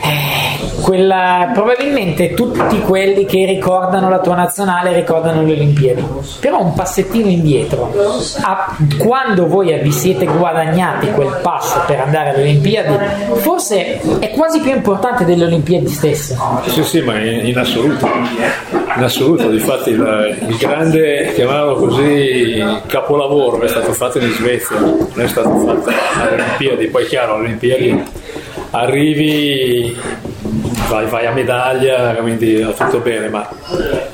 Eh, 0.00 0.49
quella- 0.82 1.50
probabilmente 1.52 2.34
tutti 2.34 2.80
quelli 2.80 3.24
che 3.24 3.44
ricordano 3.46 4.08
la 4.08 4.18
tua 4.20 4.34
nazionale 4.34 4.92
ricordano 4.92 5.42
le 5.42 5.52
Olimpiadi, 5.52 6.04
però 6.40 6.60
un 6.62 6.74
passettino 6.74 7.28
indietro. 7.28 7.92
A- 8.42 8.76
quando 8.98 9.46
voi 9.46 9.78
vi 9.80 9.92
siete 9.92 10.24
guadagnati 10.26 11.10
quel 11.10 11.38
passo 11.42 11.82
per 11.86 12.00
andare 12.00 12.30
alle 12.30 12.42
Olimpiadi, 12.42 12.94
forse 13.36 14.00
è 14.18 14.30
quasi 14.30 14.60
più 14.60 14.72
importante 14.72 15.24
delle 15.24 15.44
Olimpiadi 15.44 15.88
stesse. 15.88 16.36
Sì, 16.66 16.82
sì, 16.82 17.00
ma 17.00 17.18
in, 17.20 17.46
in 17.46 17.58
assoluto. 17.58 18.08
in 18.96 19.02
assoluto, 19.02 19.48
difatti 19.50 19.90
il, 19.90 20.36
il 20.48 20.56
grande, 20.56 21.32
chiamavano 21.34 21.74
così, 21.74 22.62
capolavoro 22.86 23.62
è 23.62 23.68
stato 23.68 23.92
fatto 23.92 24.18
in 24.18 24.30
Svezia, 24.32 24.78
non 24.78 25.10
è 25.14 25.26
stato 25.28 25.50
fatto 25.58 25.90
alle 26.20 26.42
Olimpiadi, 26.42 26.86
poi 26.88 27.06
chiaro, 27.06 27.34
alle 27.34 27.44
Olimpiadi 27.46 28.02
arrivi, 28.70 29.96
vai, 30.90 31.06
vai, 31.06 31.26
a 31.26 31.30
medaglia, 31.30 32.14
quindi 32.16 32.60
va 32.62 32.72
tutto 32.72 32.98
bene, 32.98 33.28
ma 33.28 33.48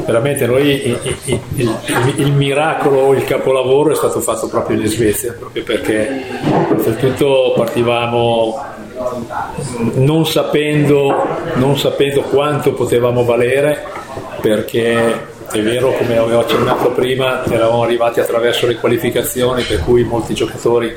veramente 0.04 0.46
noi 0.46 0.86
il, 0.86 0.98
il, 1.24 1.40
il, 1.54 2.14
il 2.16 2.32
miracolo, 2.32 3.14
il 3.14 3.24
capolavoro 3.24 3.92
è 3.92 3.94
stato 3.94 4.20
fatto 4.20 4.48
proprio 4.48 4.78
in 4.78 4.86
Svezia, 4.86 5.32
proprio 5.32 5.64
perché 5.64 6.22
oltretutto 6.70 7.54
partivamo 7.56 8.62
non 9.94 10.26
sapendo, 10.26 11.14
non 11.54 11.78
sapendo 11.78 12.20
quanto 12.22 12.72
potevamo 12.72 13.24
valere, 13.24 13.84
perché 14.40 15.34
è 15.50 15.60
vero, 15.62 15.92
come 15.92 16.18
avevo 16.18 16.40
accennato 16.40 16.90
prima, 16.90 17.44
eravamo 17.44 17.82
arrivati 17.82 18.20
attraverso 18.20 18.66
le 18.66 18.76
qualificazioni, 18.76 19.62
per 19.62 19.80
cui 19.80 20.04
molti 20.04 20.34
giocatori 20.34 20.94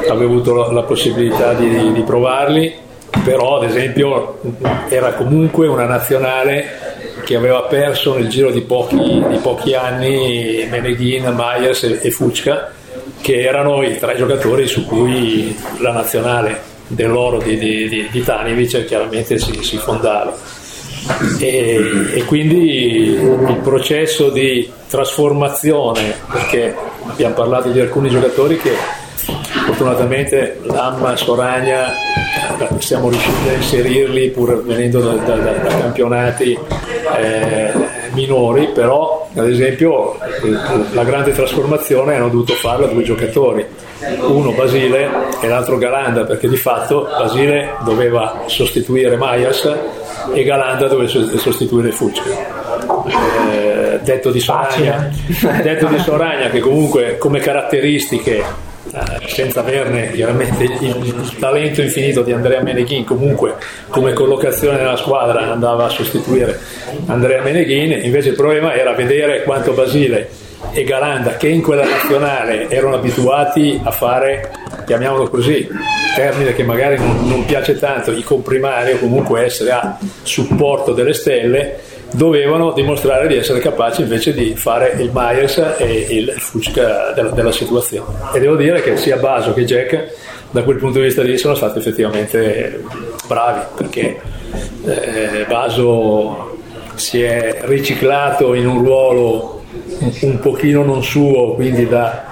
avevano 0.00 0.24
avuto 0.24 0.70
la 0.72 0.82
possibilità 0.82 1.54
di, 1.54 1.92
di 1.92 2.02
provarli 2.02 2.84
però 3.24 3.58
ad 3.58 3.68
esempio 3.68 4.40
era 4.88 5.12
comunque 5.14 5.66
una 5.66 5.84
nazionale 5.84 6.94
che 7.24 7.36
aveva 7.36 7.62
perso 7.62 8.14
nel 8.14 8.28
giro 8.28 8.50
di 8.50 8.60
pochi, 8.60 9.24
di 9.28 9.38
pochi 9.38 9.74
anni 9.74 10.66
Meneghin, 10.70 11.34
Myers 11.36 11.82
e, 11.82 11.98
e 12.02 12.10
Fucca 12.10 12.70
che 13.20 13.42
erano 13.42 13.82
i 13.82 13.96
tre 13.98 14.16
giocatori 14.16 14.66
su 14.68 14.86
cui 14.86 15.56
la 15.78 15.92
nazionale 15.92 16.74
dell'oro 16.86 17.38
di, 17.38 17.58
di, 17.58 17.88
di, 17.88 18.08
di 18.10 18.22
Tanivic 18.22 18.84
chiaramente 18.84 19.38
si, 19.38 19.62
si 19.62 19.76
fondava. 19.76 20.34
E, 21.38 22.10
e, 22.14 22.24
quindi 22.24 23.14
il 23.14 23.60
processo 23.62 24.30
di 24.30 24.68
trasformazione 24.88 26.14
perché 26.30 26.74
abbiamo 27.06 27.34
parlato 27.34 27.68
di 27.70 27.80
alcuni 27.80 28.08
giocatori 28.08 28.56
che 28.56 28.72
fortunatamente 29.66 30.60
Lamma, 30.62 31.16
Soragna 31.16 31.92
siamo 32.78 33.08
riusciti 33.08 33.48
a 33.48 33.52
inserirli 33.52 34.30
pur 34.30 34.62
venendo 34.64 35.00
da, 35.00 35.14
da, 35.14 35.34
da, 35.36 35.50
da 35.52 35.68
campionati 35.68 36.58
eh, 37.16 37.72
minori, 38.12 38.68
però 38.68 39.28
ad 39.34 39.48
esempio 39.48 40.18
la 40.92 41.04
grande 41.04 41.32
trasformazione 41.32 42.14
hanno 42.14 42.28
dovuto 42.28 42.54
farla 42.54 42.86
due 42.86 43.02
giocatori, 43.02 43.64
uno 44.20 44.52
Basile 44.52 45.08
e 45.40 45.48
l'altro 45.48 45.76
Galanda, 45.76 46.24
perché 46.24 46.48
di 46.48 46.56
fatto 46.56 47.06
Basile 47.18 47.74
doveva 47.84 48.44
sostituire 48.46 49.16
Maias 49.16 49.70
e 50.32 50.42
Galanda 50.42 50.88
doveva 50.88 51.08
sostituire 51.08 51.90
Fucci. 51.92 52.22
Eh, 53.52 54.00
detto, 54.02 54.30
di 54.30 54.40
Soragna, 54.40 55.10
detto 55.62 55.86
di 55.86 55.98
Soragna 55.98 56.48
che 56.48 56.60
comunque 56.60 57.18
come 57.18 57.38
caratteristiche 57.38 58.38
eh, 58.38 58.44
senza 59.26 59.60
averne 59.60 60.12
chiaramente 60.12 60.64
il, 60.64 60.96
il, 61.02 61.36
talento 61.38 61.82
infinito 61.82 62.22
di 62.22 62.32
Andrea 62.32 62.62
Meneghin, 62.62 63.04
comunque 63.04 63.54
come 63.88 64.12
collocazione 64.12 64.78
nella 64.78 64.96
squadra 64.96 65.50
andava 65.50 65.86
a 65.86 65.88
sostituire 65.88 66.58
Andrea 67.06 67.42
Meneghin, 67.42 68.04
invece 68.04 68.30
il 68.30 68.36
problema 68.36 68.74
era 68.74 68.92
vedere 68.92 69.42
quanto 69.42 69.72
Basile 69.72 70.44
e 70.72 70.84
Galanda, 70.84 71.36
che 71.36 71.48
in 71.48 71.62
quella 71.62 71.84
nazionale 71.84 72.68
erano 72.68 72.96
abituati 72.96 73.80
a 73.82 73.90
fare, 73.90 74.50
chiamiamolo 74.84 75.28
così, 75.28 75.68
termine 76.14 76.54
che 76.54 76.62
magari 76.62 76.96
non, 76.96 77.28
non 77.28 77.44
piace 77.44 77.78
tanto, 77.78 78.10
i 78.12 78.22
comprimari 78.22 78.92
o 78.92 78.98
comunque 78.98 79.44
essere 79.44 79.70
a 79.70 79.98
supporto 80.22 80.92
delle 80.92 81.12
stelle, 81.12 81.78
dovevano 82.12 82.72
dimostrare 82.72 83.26
di 83.26 83.36
essere 83.36 83.58
capaci 83.58 84.02
invece 84.02 84.32
di 84.32 84.54
fare 84.54 84.94
il 84.98 85.10
Myers 85.12 85.58
e 85.78 86.06
il 86.10 86.30
Fucca 86.36 87.12
della, 87.14 87.30
della, 87.30 87.52
situazione. 87.52 88.18
E 88.32 88.40
devo 88.40 88.56
dire 88.56 88.82
che 88.82 88.96
sia 88.96 89.16
Baso 89.16 89.52
che 89.52 89.64
Jack 89.64 90.14
da 90.50 90.62
quel 90.62 90.76
punto 90.76 90.98
di 90.98 91.06
vista 91.06 91.22
lì 91.22 91.36
sono 91.36 91.54
stati 91.54 91.78
effettivamente 91.78 92.82
bravi 93.26 93.60
perché 93.76 94.20
eh, 94.84 95.44
Baso 95.48 96.56
si 96.94 97.22
è 97.22 97.58
riciclato 97.62 98.54
in 98.54 98.66
un 98.66 98.82
ruolo 98.82 99.64
un 100.20 100.38
pochino 100.40 100.82
non 100.84 101.02
suo, 101.02 101.54
quindi 101.54 101.86
da 101.86 102.24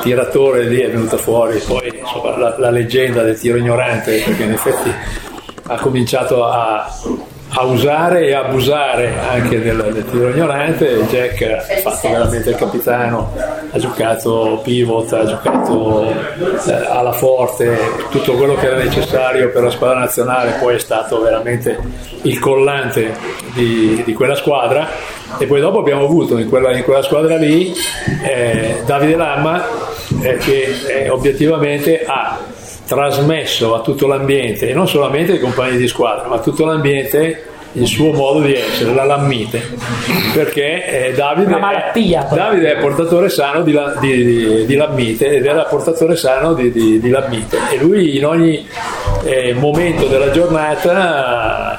tiratore 0.00 0.64
lì 0.64 0.80
è 0.80 0.90
venuta 0.90 1.16
fuori 1.16 1.60
poi 1.66 1.92
insomma, 1.98 2.36
la, 2.36 2.58
la 2.58 2.70
leggenda 2.70 3.22
del 3.22 3.38
tiro 3.38 3.56
ignorante 3.56 4.22
perché 4.24 4.42
in 4.42 4.52
effetti 4.52 4.92
ha 5.64 5.76
cominciato 5.76 6.44
a 6.44 6.90
a 7.54 7.64
usare 7.64 8.26
e 8.26 8.32
abusare 8.32 9.12
anche 9.28 9.60
del, 9.60 9.90
del 9.92 10.04
tiro 10.04 10.30
ignorante. 10.30 11.04
Jack 11.08 11.42
ha 11.42 11.90
fatto 11.90 12.08
veramente 12.08 12.50
il 12.50 12.56
capitano, 12.56 13.34
ha 13.70 13.78
giocato 13.78 14.60
pivot, 14.62 15.12
ha 15.12 15.26
giocato 15.26 16.10
eh, 16.10 16.72
alla 16.88 17.12
forte, 17.12 17.78
tutto 18.10 18.32
quello 18.34 18.54
che 18.54 18.66
era 18.66 18.76
necessario 18.76 19.50
per 19.50 19.64
la 19.64 19.70
squadra 19.70 19.98
nazionale, 19.98 20.56
poi 20.60 20.76
è 20.76 20.78
stato 20.78 21.20
veramente 21.20 21.78
il 22.22 22.38
collante 22.38 23.14
di, 23.52 24.02
di 24.04 24.14
quella 24.14 24.34
squadra. 24.34 24.88
E 25.38 25.46
poi 25.46 25.60
dopo 25.60 25.78
abbiamo 25.78 26.04
avuto 26.04 26.38
in 26.38 26.48
quella, 26.48 26.76
in 26.76 26.84
quella 26.84 27.02
squadra 27.02 27.36
lì 27.36 27.72
eh, 28.22 28.82
Davide 28.84 29.16
Lamma 29.16 29.64
eh, 30.20 30.36
che 30.36 30.66
eh, 30.86 31.08
obiettivamente 31.08 32.04
ha 32.04 32.38
trasmesso 32.86 33.74
a 33.74 33.80
tutto 33.80 34.06
l'ambiente, 34.06 34.68
e 34.68 34.74
non 34.74 34.88
solamente 34.88 35.32
ai 35.32 35.40
compagni 35.40 35.76
di 35.76 35.88
squadra, 35.88 36.28
ma 36.28 36.36
a 36.36 36.40
tutto 36.40 36.64
l'ambiente 36.64 37.50
il 37.74 37.86
suo 37.86 38.12
modo 38.12 38.40
di 38.40 38.54
essere, 38.54 38.92
la 38.92 39.04
lammite, 39.04 39.62
perché 40.34 41.08
eh, 41.08 41.12
Davide, 41.14 41.56
malattia, 41.56 42.28
è, 42.28 42.34
Davide, 42.34 42.74
è 42.74 42.78
portatore 42.78 43.30
sano 43.30 43.62
di, 43.62 43.72
di, 44.00 44.24
di, 44.24 44.66
di, 44.66 44.74
lammite 44.74 45.36
ed 45.36 45.46
era 45.46 45.62
portatore 45.62 46.16
sano 46.16 46.52
di, 46.52 46.70
di 46.70 47.08
lammite. 47.08 47.58
E 47.70 47.78
lui 47.78 48.16
in 48.16 48.26
ogni 48.26 48.66
eh, 49.24 49.54
momento 49.54 50.06
della 50.06 50.30
giornata 50.30 51.71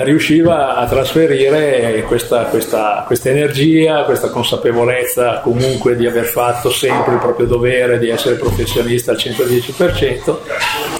riusciva 0.00 0.76
a 0.76 0.86
trasferire 0.86 2.02
questa, 2.06 2.44
questa, 2.44 3.04
questa, 3.06 3.28
energia, 3.28 4.04
questa 4.04 4.30
consapevolezza 4.30 5.40
comunque 5.40 5.96
di 5.96 6.06
aver 6.06 6.24
fatto 6.24 6.70
sempre 6.70 7.14
il 7.14 7.18
proprio 7.18 7.46
dovere, 7.46 7.98
di 7.98 8.08
essere 8.08 8.36
professionista 8.36 9.12
al 9.12 9.18
110% 9.18 10.36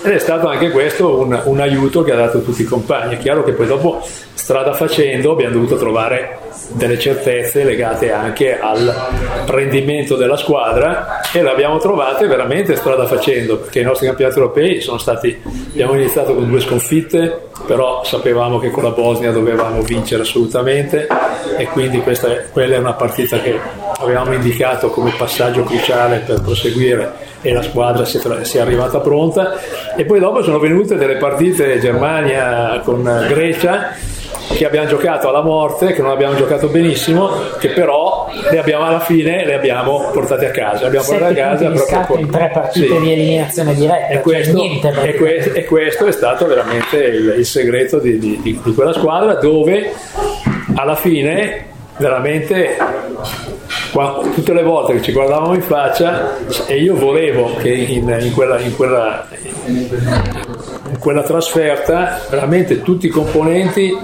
ed 0.04 0.12
è 0.12 0.18
stato 0.18 0.48
anche 0.48 0.70
questo 0.70 1.20
un, 1.20 1.40
un 1.44 1.60
aiuto 1.60 2.02
che 2.02 2.12
ha 2.12 2.16
dato 2.16 2.42
tutti 2.42 2.62
i 2.62 2.66
compagni. 2.66 3.14
È 3.14 3.18
chiaro 3.18 3.42
che 3.44 3.52
poi 3.52 3.66
dopo 3.66 4.02
strada 4.34 4.74
facendo 4.74 5.32
abbiamo 5.32 5.54
dovuto 5.54 5.76
trovare 5.76 6.38
delle 6.72 6.98
certezze 6.98 7.64
legate 7.64 8.12
anche 8.12 8.58
al 8.58 8.92
rendimento 9.46 10.16
della 10.16 10.36
squadra 10.36 11.20
e 11.32 11.42
le 11.42 11.50
abbiamo 11.50 11.78
trovate 11.78 12.26
veramente 12.26 12.76
strada 12.76 13.06
facendo 13.06 13.58
perché 13.58 13.80
i 13.80 13.84
nostri 13.84 14.06
campionati 14.06 14.38
europei 14.38 14.80
sono 14.80 14.98
stati 14.98 15.40
abbiamo 15.70 15.94
iniziato 15.94 16.34
con 16.34 16.48
due 16.48 16.60
sconfitte 16.60 17.50
però 17.66 18.02
sapevamo 18.04 18.58
che 18.58 18.70
con 18.70 18.81
la 18.82 18.90
Bosnia 18.90 19.30
dovevamo 19.30 19.80
vincere 19.82 20.22
assolutamente 20.22 21.06
e 21.56 21.66
quindi 21.66 22.00
questa, 22.00 22.28
quella 22.50 22.74
è 22.74 22.78
una 22.78 22.94
partita 22.94 23.40
che 23.40 23.58
avevamo 23.98 24.32
indicato 24.32 24.90
come 24.90 25.12
passaggio 25.16 25.62
cruciale 25.64 26.22
per 26.26 26.40
proseguire 26.40 27.30
e 27.40 27.52
la 27.52 27.62
squadra 27.62 28.04
si 28.04 28.18
è, 28.18 28.44
si 28.44 28.58
è 28.58 28.60
arrivata 28.60 29.00
pronta. 29.00 29.58
E 29.96 30.04
poi 30.04 30.20
dopo 30.20 30.42
sono 30.42 30.58
venute 30.58 30.96
delle 30.96 31.16
partite 31.16 31.78
Germania 31.78 32.80
con 32.84 33.02
Grecia 33.28 33.94
che 34.54 34.66
abbiamo 34.66 34.88
giocato 34.88 35.28
alla 35.28 35.42
morte, 35.42 35.92
che 35.92 36.02
non 36.02 36.10
abbiamo 36.10 36.34
giocato 36.34 36.68
benissimo, 36.68 37.30
che 37.58 37.68
però 37.68 38.28
le 38.50 38.58
abbiamo 38.58 38.84
alla 38.84 39.00
fine 39.00 39.44
le 39.44 39.54
abbiamo 39.54 40.10
portate 40.12 40.46
a 40.46 40.50
casa. 40.50 40.86
Abbiamo 40.86 41.06
portate 41.06 41.40
a 41.40 41.56
casa 41.56 41.70
proprio 41.70 42.18
in 42.18 42.30
tre 42.30 42.50
partite 42.52 42.86
sì. 42.86 43.00
di 43.00 43.12
eliminazione 43.12 43.74
diretta. 43.74 44.08
E 44.08 44.14
cioè 44.14 44.22
questo, 44.22 44.58
cioè 44.80 45.08
e, 45.08 45.14
que- 45.14 45.52
e 45.52 45.64
questo, 45.64 46.06
è 46.06 46.12
stato 46.12 46.46
veramente 46.46 46.96
il, 46.96 47.34
il 47.38 47.46
segreto 47.46 47.98
di, 47.98 48.18
di, 48.18 48.40
di, 48.42 48.60
di 48.62 48.74
quella 48.74 48.92
squadra 48.92 49.34
dove 49.34 49.92
alla 50.74 50.96
fine 50.96 51.70
veramente 51.96 52.76
tutte 54.34 54.52
le 54.52 54.62
volte 54.62 54.94
che 54.94 55.02
ci 55.02 55.12
guardavamo 55.12 55.54
in 55.54 55.62
faccia 55.62 56.36
e 56.66 56.80
io 56.80 56.96
volevo 56.96 57.54
che 57.56 57.70
in, 57.70 58.08
in, 58.20 58.32
quella, 58.32 58.58
in, 58.58 58.74
quella, 58.74 59.28
quella 60.98 61.22
trasferta 61.22 62.20
veramente 62.28 62.82
tutti 62.82 63.06
i 63.06 63.10
componenti 63.10 63.96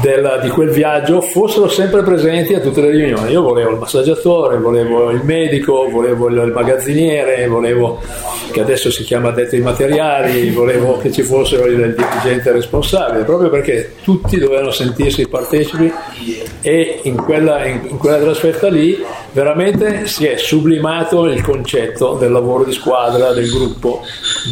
del, 0.00 0.40
di 0.42 0.48
quel 0.48 0.70
viaggio 0.70 1.20
fossero 1.20 1.68
sempre 1.68 2.02
presenti 2.02 2.54
a 2.54 2.60
tutte 2.60 2.80
le 2.80 2.90
riunioni. 2.90 3.32
Io 3.32 3.42
volevo 3.42 3.70
il 3.70 3.78
massaggiatore, 3.78 4.58
volevo 4.58 5.10
il 5.10 5.22
medico, 5.24 5.88
volevo 5.90 6.28
il 6.28 6.52
magazziniere, 6.52 7.46
volevo 7.46 8.00
che 8.50 8.60
adesso 8.60 8.90
si 8.90 9.02
chiama 9.02 9.30
detto 9.30 9.56
ai 9.56 9.60
materiali, 9.60 10.50
volevo 10.50 10.98
che 10.98 11.10
ci 11.12 11.22
fosse 11.22 11.56
il 11.56 11.94
dirigente 11.94 12.52
responsabile, 12.52 13.24
proprio 13.24 13.50
perché 13.50 13.94
tutti 14.02 14.38
dovevano 14.38 14.70
sentirsi 14.70 15.26
partecipi 15.28 15.92
e 16.62 17.00
in 17.02 17.16
quella, 17.16 17.64
in 17.66 17.98
quella 17.98 18.18
trasferta 18.18 18.68
lì 18.68 19.04
veramente 19.32 20.06
si 20.06 20.26
è 20.26 20.36
sublimato 20.36 21.26
il 21.26 21.42
concetto 21.42 22.14
del 22.14 22.32
lavoro 22.32 22.64
di 22.64 22.72
squadra, 22.72 23.32
del 23.32 23.50
gruppo, 23.50 24.02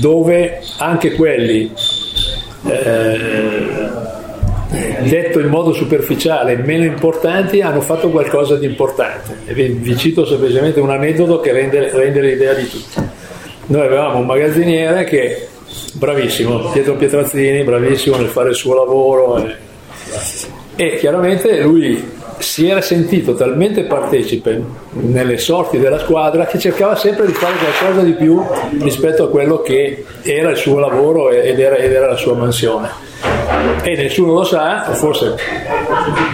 dove 0.01 0.61
anche 0.79 1.13
quelli 1.15 1.73
eh, 2.69 4.15
detto 5.03 5.41
in 5.41 5.49
modo 5.49 5.73
superficiale, 5.73 6.57
meno 6.57 6.85
importanti, 6.85 7.61
hanno 7.61 7.81
fatto 7.81 8.11
qualcosa 8.11 8.57
di 8.57 8.67
importante. 8.67 9.39
E 9.47 9.55
vi, 9.55 9.97
cito 9.97 10.25
semplicemente 10.25 10.81
un 10.81 10.91
aneddoto 10.91 11.41
che 11.41 11.53
rende, 11.53 11.91
rende 11.93 12.21
l'idea 12.21 12.55
di 12.55 12.69
tutti. 12.69 13.01
Noi 13.67 13.87
avevamo 13.87 14.19
un 14.19 14.27
magazziniere 14.27 15.05
che, 15.05 15.49
bravissimo, 15.95 16.71
Pietro 16.71 16.95
Pietrazzini, 16.95 17.63
bravissimo 17.65 18.17
nel 18.17 18.29
fare 18.29 18.51
il 18.51 18.55
suo 18.55 18.75
lavoro. 18.75 19.45
E, 19.45 19.55
e 20.77 20.97
chiaramente 20.99 21.61
lui 21.63 22.15
si 22.39 22.69
era 22.69 22.83
sentito 22.83 23.35
talmente 23.35 23.85
partecipe 23.85 24.63
nelle 24.91 25.39
sorti 25.39 25.79
della 25.79 25.99
squadra 25.99 26.45
che 26.45 26.59
cercava 26.59 26.95
sempre 26.95 27.27
di 27.27 27.33
fare 27.33 27.55
qualcosa 27.57 28.05
di 28.05 28.13
più 28.13 28.45
rispetto 28.81 29.25
a 29.25 29.31
quello 29.31 29.63
che 29.63 30.05
era 30.23 30.51
il 30.51 30.57
suo 30.57 30.79
lavoro 30.79 31.31
ed 31.31 31.59
era, 31.59 31.77
ed 31.77 31.93
era 31.93 32.07
la 32.07 32.17
sua 32.17 32.35
mansione 32.35 33.46
e 33.83 33.97
nessuno 33.97 34.33
lo 34.33 34.45
sa, 34.45 34.85
forse 34.93 35.35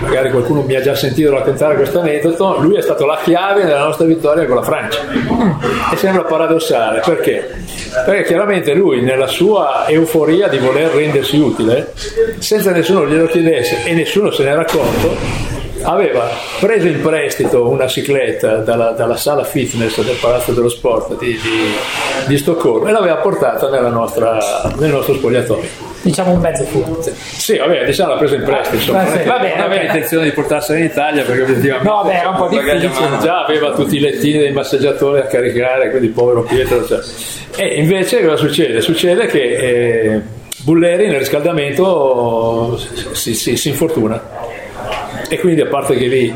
magari 0.01 0.31
qualcuno 0.31 0.63
mi 0.63 0.75
ha 0.75 0.81
già 0.81 0.95
sentito 0.95 1.31
raccontare 1.31 1.77
questo 1.77 2.01
aneddoto, 2.01 2.61
lui 2.61 2.77
è 2.77 2.81
stato 2.81 3.07
la 3.07 3.19
chiave 3.23 3.65
nella 3.65 3.85
nostra 3.85 4.07
vittoria 4.07 4.47
con 4.47 4.57
la 4.57 4.63
Francia. 4.63 5.01
E 5.93 5.97
sembra 5.97 6.23
paradossale, 6.25 7.01
perché? 7.05 7.51
Perché 8.05 8.25
chiaramente 8.25 8.75
lui 8.75 9.03
nella 9.03 9.27
sua 9.27 9.87
euforia 9.89 10.49
di 10.49 10.59
voler 10.59 10.91
rendersi 10.91 11.37
utile, 11.39 11.93
senza 12.39 12.71
nessuno 12.71 13.07
glielo 13.07 13.27
chiedesse 13.27 13.85
e 13.85 13.93
nessuno 13.93 14.31
se 14.31 14.43
ne 14.45 14.51
era 14.51 14.63
accorto, 14.63 15.52
aveva 15.83 16.29
preso 16.61 16.87
in 16.87 17.01
prestito 17.01 17.69
una 17.69 17.87
cicletta 17.87 18.57
dalla, 18.57 18.91
dalla, 18.91 19.17
sala 19.17 19.45
fitness 19.45 20.01
del 20.03 20.17
Palazzo 20.21 20.53
dello 20.53 20.69
Sport 20.69 21.19
di, 21.19 21.33
di, 21.33 21.75
di 22.27 22.39
Stoccolma 22.39 22.89
e 22.89 22.93
l'aveva 22.93 23.17
portata 23.17 23.69
nostra, 23.89 24.39
nel 24.79 24.91
nostro 24.91 25.15
spogliatoio 25.15 25.91
diciamo 26.03 26.33
un 26.33 26.41
mezzo 26.41 26.65
furto. 26.65 27.13
Sì, 27.15 27.57
vabbè, 27.57 27.85
diciamo 27.85 28.13
l'ha 28.13 28.19
preso 28.19 28.35
in 28.35 28.43
prestito, 28.43 28.77
insomma. 28.77 29.07
Sì, 29.07 29.23
va 29.25 29.39
bene, 29.39 29.57
non 29.57 29.65
aveva 29.67 29.85
intenzione 29.85 30.25
di 30.25 30.33
portarsela 30.33 30.79
in 30.79 30.85
Italia 30.85 31.23
perché 31.23 31.43
obiettivamente 31.43 31.89
no, 31.89 32.03
beh, 32.05 32.13
era 32.13 32.29
un 32.29 32.37
po' 32.37 32.49
difficile. 32.49 33.19
Già 33.21 33.45
aveva 33.45 33.73
tutti 33.73 33.97
i 33.97 34.01
lettini 34.01 34.39
dei 34.39 34.53
massaggiatori 34.53 35.21
a 35.21 35.27
caricare, 35.27 35.91
quindi 35.91 36.09
povero 36.09 36.43
Pietro. 36.43 36.85
Cioè. 36.85 36.99
E 37.57 37.81
invece 37.81 38.25
cosa 38.25 38.37
succede? 38.37 38.81
Succede 38.81 39.27
che 39.27 39.41
eh, 39.41 40.21
Bulleri 40.63 41.07
nel 41.07 41.19
riscaldamento 41.19 42.79
si, 43.13 43.35
si, 43.35 43.57
si 43.57 43.69
infortuna 43.69 44.21
e 45.33 45.39
quindi 45.39 45.63
a 45.63 45.67
parte 45.67 45.95
che 45.95 46.09
lì 46.09 46.31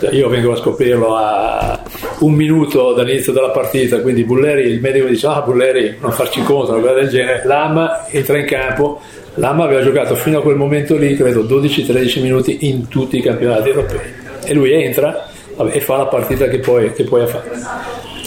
cioè 0.00 0.12
io 0.12 0.28
vengo 0.28 0.50
a 0.50 0.56
scoprirlo 0.56 1.14
a 1.14 1.80
un 2.18 2.32
minuto 2.32 2.92
dall'inizio 2.94 3.32
della 3.32 3.50
partita, 3.50 4.00
quindi 4.00 4.24
Bulleri, 4.24 4.62
il 4.62 4.80
medico 4.80 5.06
dice 5.06 5.28
ah 5.28 5.40
Bulleri 5.42 5.98
non 6.00 6.10
farci 6.10 6.42
conto, 6.42 6.72
una 6.72 6.80
cosa 6.80 6.94
del 6.94 7.08
genere, 7.08 7.42
Lama 7.44 8.08
entra 8.08 8.38
in 8.38 8.46
campo, 8.46 9.00
Lama 9.34 9.62
aveva 9.62 9.82
giocato 9.82 10.16
fino 10.16 10.38
a 10.38 10.42
quel 10.42 10.56
momento 10.56 10.96
lì, 10.96 11.14
credo 11.14 11.44
12-13 11.44 12.22
minuti 12.22 12.68
in 12.68 12.88
tutti 12.88 13.18
i 13.18 13.22
campionati 13.22 13.68
europei. 13.68 14.00
E 14.44 14.52
lui 14.52 14.72
entra 14.72 15.28
vabbè, 15.54 15.76
e 15.76 15.80
fa 15.80 15.98
la 15.98 16.06
partita 16.06 16.48
che 16.48 16.58
poi, 16.58 16.92
che 16.92 17.04
poi 17.04 17.22
ha 17.22 17.26
fatto. 17.26 17.50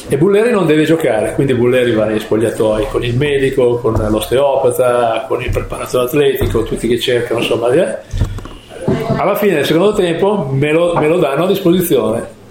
E 0.08 0.18
Bulleri 0.18 0.52
non 0.52 0.66
deve 0.66 0.86
giocare, 0.86 1.34
quindi 1.34 1.54
Bulleri 1.54 1.92
va 1.92 2.06
negli 2.06 2.20
spogliatoi 2.20 2.88
con 2.90 3.04
il 3.04 3.18
medico, 3.18 3.80
con 3.80 3.94
l'osteopata, 3.94 5.26
con 5.28 5.42
il 5.42 5.50
preparatore 5.50 6.06
atletico, 6.06 6.64
tutti 6.64 6.88
che 6.88 6.98
cercano, 6.98 7.42
insomma, 7.42 7.74
eh 7.74 8.32
alla 9.18 9.36
fine 9.36 9.56
del 9.56 9.66
secondo 9.66 9.94
tempo 9.94 10.50
me 10.52 10.72
lo, 10.72 10.94
me 10.96 11.08
lo 11.08 11.18
danno 11.18 11.46
a 11.46 11.48
disposizione 11.48 12.42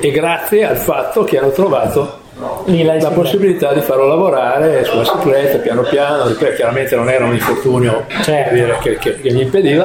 e 0.00 0.10
grazie 0.10 0.66
al 0.66 0.76
fatto 0.76 1.24
che 1.24 1.38
hanno 1.38 1.50
trovato 1.50 2.22
la 2.66 3.10
possibilità 3.10 3.72
di 3.72 3.80
farlo 3.80 4.06
lavorare 4.06 4.84
sulla 4.84 5.04
cicletta 5.04 5.58
piano 5.58 5.82
piano, 5.82 6.26
ripeto, 6.26 6.56
chiaramente 6.56 6.96
non 6.96 7.08
era 7.08 7.24
un 7.24 7.32
infortunio 7.32 8.06
certo. 8.22 8.78
che, 8.80 8.98
che, 8.98 9.20
che, 9.20 9.32
gli 9.32 9.40
impediva, 9.40 9.84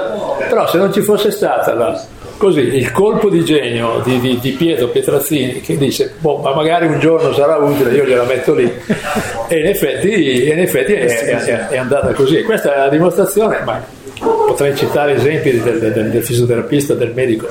però 0.49 0.67
se 0.67 0.77
non 0.77 0.91
ci 0.91 1.01
fosse 1.01 1.29
stata 1.29 1.73
la, 1.73 2.01
così, 2.38 2.62
il 2.62 2.91
colpo 2.91 3.29
di 3.29 3.43
genio 3.43 4.01
di, 4.03 4.19
di, 4.19 4.39
di, 4.39 4.51
Pietro 4.51 4.88
Pietrazzini 4.88 5.62
che 5.62 5.77
dice 5.77 6.15
boh, 6.17 6.38
ma 6.38 6.55
magari 6.55 6.88
un 6.88 6.99
giorno 6.99 7.33
sarà 7.33 7.57
utile, 7.57 7.91
io 7.91 8.05
gliela 8.05 8.23
metto 8.23 8.55
lì 8.55 8.71
e 9.47 9.59
in 9.59 9.65
effetti, 9.65 10.49
in 10.49 10.59
effetti 10.59 10.93
è, 10.93 11.05
è, 11.05 11.67
è, 11.67 11.77
andata 11.77 12.13
così. 12.13 12.41
Questa 12.43 12.73
è 12.73 12.77
la 12.77 12.89
dimostrazione, 12.89 13.59
ma 13.63 13.83
potrei 14.19 14.75
citare 14.75 15.13
esempi 15.15 15.60
del, 15.60 15.79
del, 15.79 16.10
del 16.12 16.23
fisioterapista, 16.23 16.93
del 16.93 17.13
medico, 17.13 17.47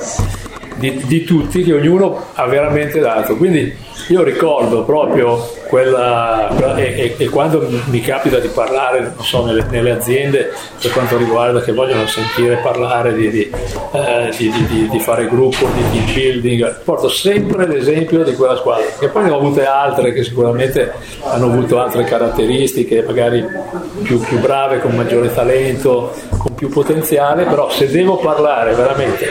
di, 0.75 1.01
di, 1.05 1.23
tutti 1.23 1.63
che 1.63 1.73
ognuno 1.73 2.27
ha 2.33 2.45
veramente 2.45 2.99
dato. 2.99 3.35
Quindi 3.35 3.73
io 4.09 4.23
ricordo 4.23 4.83
proprio 4.83 5.57
quella, 5.69 6.75
e, 6.77 7.15
e, 7.15 7.15
e, 7.15 7.29
quando 7.29 7.63
mi 7.91 8.01
capita 8.01 8.39
di 8.39 8.47
parlare, 8.47 9.13
so, 9.19 9.45
nelle, 9.45 9.63
nelle, 9.69 9.91
aziende 9.91 10.51
per 10.81 10.91
quanto 10.91 11.15
riguarda 11.15 11.61
che 11.61 11.73
vogliono 11.73 12.07
sentire 12.07 12.55
parlare 12.57 13.13
di, 13.13 13.29
di, 13.29 13.51
eh, 13.91 14.33
di, 14.35 14.89
di 14.89 14.99
fare 14.99 15.27
gruppo, 15.27 15.67
di, 15.91 15.99
building, 16.11 16.81
porto 16.83 17.07
sempre 17.07 17.67
l'esempio 17.67 18.23
di 18.23 18.33
quella 18.33 18.55
squadra, 18.55 18.85
che 18.97 19.09
poi 19.09 19.25
ne 19.25 19.29
ho 19.29 19.37
avute 19.37 19.63
altre 19.63 20.11
che 20.11 20.23
sicuramente 20.23 20.91
hanno 21.21 21.45
avuto 21.45 21.79
altre 21.79 22.03
caratteristiche, 22.03 23.03
magari 23.03 23.45
più, 24.01 24.19
più 24.21 24.39
brave, 24.39 24.79
con 24.79 24.95
maggiore 24.95 25.31
talento, 25.31 26.15
con 26.35 26.55
più 26.55 26.69
potenziale, 26.69 27.43
però 27.43 27.69
se 27.69 27.87
devo 27.91 28.17
parlare 28.17 28.73
veramente 28.73 29.27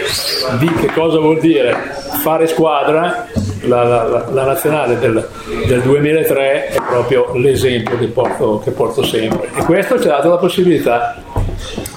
di 0.61 0.73
che 0.75 0.87
cosa 0.93 1.19
vuol 1.19 1.41
dire 1.41 1.75
fare 2.23 2.47
squadra, 2.47 3.27
la, 3.63 3.83
la, 3.85 4.27
la 4.31 4.45
nazionale 4.45 4.99
del, 4.99 5.27
del, 5.67 5.81
2003 5.83 6.69
è 6.69 6.77
proprio 6.77 7.35
l'esempio 7.35 7.99
che 7.99 8.07
porto, 8.07 8.61
che 8.63 8.71
porto, 8.71 9.03
sempre 9.03 9.49
e 9.55 9.65
questo 9.65 10.01
ci 10.01 10.09
ha 10.09 10.13
dato 10.13 10.31
la 10.31 10.37
possibilità 10.37 11.23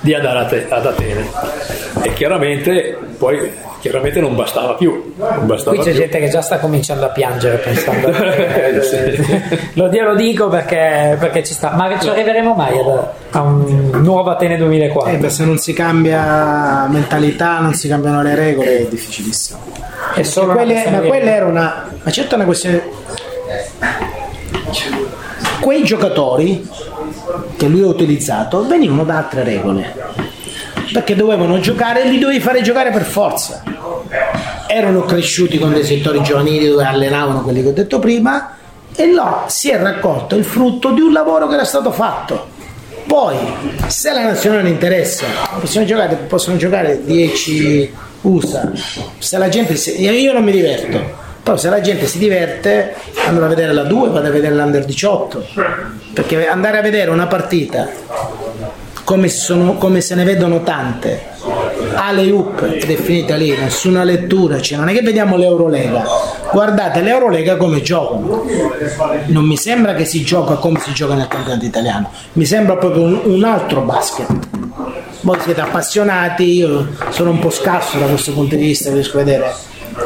di 0.01 0.13
andare 0.13 0.67
ad 0.69 0.85
Atene 0.85 1.29
e 2.03 2.13
chiaramente 2.13 2.97
poi 3.17 3.51
chiaramente 3.81 4.21
non 4.21 4.35
bastava 4.35 4.75
più. 4.75 5.13
Non 5.17 5.47
bastava 5.47 5.75
Qui 5.75 5.85
c'è 5.85 5.91
più. 5.91 5.99
gente 6.01 6.19
che 6.19 6.29
già 6.29 6.41
sta 6.41 6.59
cominciando 6.59 7.05
a 7.05 7.09
piangere 7.09 7.57
pensando. 7.57 8.09
lo, 9.73 9.89
lo, 9.91 10.15
dico 10.15 10.47
perché, 10.47 11.17
perché, 11.19 11.43
ci 11.43 11.53
sta. 11.53 11.71
Ma 11.71 11.99
ci 11.99 12.07
arriveremo 12.07 12.53
mai 12.53 12.79
a 13.31 13.41
un 13.41 13.89
nuovo 14.01 14.29
Atene 14.29 14.55
2004? 14.57 15.25
Eh, 15.25 15.29
se 15.29 15.43
non 15.43 15.57
si 15.57 15.73
cambia 15.73 16.87
mentalità, 16.89 17.59
non 17.59 17.73
si 17.73 17.87
cambiano 17.87 18.21
le 18.21 18.35
regole, 18.35 18.79
è 18.79 18.87
difficilissimo. 18.87 19.59
È 20.13 20.23
solo 20.23 20.53
quelle, 20.53 20.89
ma 20.89 20.99
quella 20.99 21.31
era 21.31 21.45
una. 21.45 21.89
Ma 22.03 22.11
certo 22.11 22.35
una 22.35 22.45
questione. 22.45 22.83
Quei 25.59 25.83
giocatori 25.83 26.67
che 27.57 27.67
lui 27.67 27.83
ha 27.83 27.87
utilizzato 27.87 28.65
venivano 28.65 29.03
da 29.03 29.17
altre 29.17 29.43
regole 29.43 29.93
perché 30.91 31.15
dovevano 31.15 31.59
giocare 31.59 32.03
e 32.03 32.09
li 32.09 32.19
dovevi 32.19 32.39
fare 32.39 32.61
giocare 32.61 32.91
per 32.91 33.03
forza. 33.03 33.63
Erano 34.67 35.03
cresciuti 35.03 35.57
con 35.57 35.71
dei 35.73 35.83
settori 35.83 36.21
giovanili 36.21 36.67
dove 36.67 36.83
allenavano 36.83 37.41
quelli 37.41 37.61
che 37.61 37.69
ho 37.69 37.73
detto 37.73 37.99
prima 37.99 38.55
e 38.95 39.11
là 39.11 39.45
si 39.47 39.69
è 39.69 39.81
raccolto 39.81 40.35
il 40.35 40.43
frutto 40.43 40.91
di 40.91 41.01
un 41.01 41.11
lavoro 41.11 41.47
che 41.47 41.55
era 41.55 41.65
stato 41.65 41.91
fatto. 41.91 42.47
Poi, 43.05 43.35
se 43.87 44.13
la 44.13 44.23
nazionale 44.23 44.69
interessa, 44.69 45.25
possono 45.59 45.85
giocare, 45.85 46.15
possono 46.15 46.57
giocare 46.57 47.03
10 47.03 47.93
USA. 48.21 48.71
Se 49.17 49.37
la 49.37 49.49
gente 49.49 49.75
si, 49.75 50.01
io 50.01 50.33
non 50.33 50.43
mi 50.43 50.51
diverto, 50.51 50.99
però 51.43 51.57
se 51.57 51.69
la 51.69 51.81
gente 51.81 52.05
si 52.05 52.17
diverte 52.17 52.95
andrà 53.25 53.45
a 53.45 53.49
vedere 53.49 53.73
la 53.73 53.83
2, 53.83 54.09
vado 54.09 54.27
a 54.27 54.31
vedere 54.31 54.55
l'Under 54.55 54.85
18. 54.85 55.47
Perché 56.13 56.47
andare 56.47 56.77
a 56.77 56.81
vedere 56.81 57.09
una 57.09 57.27
partita 57.27 57.89
come, 59.03 59.29
sono, 59.29 59.75
come 59.75 60.01
se 60.01 60.15
ne 60.15 60.23
vedono 60.23 60.61
tante 60.63 61.29
alle 61.93 62.29
up 62.31 62.61
ed 62.61 62.89
è 62.89 62.95
finita 62.95 63.35
lì 63.35 63.55
nessuna 63.55 64.03
lettura 64.03 64.59
cioè 64.61 64.77
non 64.77 64.89
è 64.89 64.93
che 64.93 65.01
vediamo 65.01 65.37
l'Eurolega. 65.37 66.03
Guardate 66.51 67.01
l'Eurolega 67.01 67.57
come 67.57 67.81
giocano 67.81 68.45
non 69.27 69.45
mi 69.45 69.57
sembra 69.57 69.93
che 69.93 70.05
si 70.05 70.23
gioca 70.23 70.55
come 70.55 70.79
si 70.79 70.93
gioca 70.93 71.13
nel 71.13 71.27
campionato 71.27 71.65
italiano. 71.65 72.09
Mi 72.33 72.45
sembra 72.45 72.77
proprio 72.77 73.03
un, 73.03 73.19
un 73.23 73.43
altro 73.43 73.81
basket. 73.81 74.27
Voi 75.21 75.37
siete 75.41 75.61
appassionati 75.61 76.43
io 76.43 76.87
sono 77.09 77.31
un 77.31 77.39
po' 77.39 77.49
scarso 77.49 77.97
da 77.99 78.05
questo 78.05 78.33
punto 78.33 78.55
di 78.55 78.63
vista 78.63 78.91
riesco 78.91 79.17
a 79.17 79.23
vedere 79.23 79.53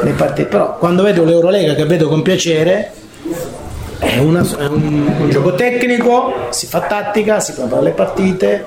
le 0.02 0.10
partite. 0.12 0.48
Però 0.48 0.76
quando 0.78 1.02
vedo 1.02 1.24
l'Eurolega 1.24 1.74
che 1.74 1.84
vedo 1.84 2.08
con 2.08 2.22
piacere 2.22 2.92
è, 3.98 4.18
una, 4.18 4.40
è 4.40 4.66
un, 4.66 5.14
un 5.20 5.30
gioco 5.30 5.54
tecnico 5.54 6.48
si 6.50 6.66
fa 6.66 6.82
tattica 6.82 7.40
si 7.40 7.54
prepara 7.54 7.80
le 7.80 7.90
partite 7.90 8.64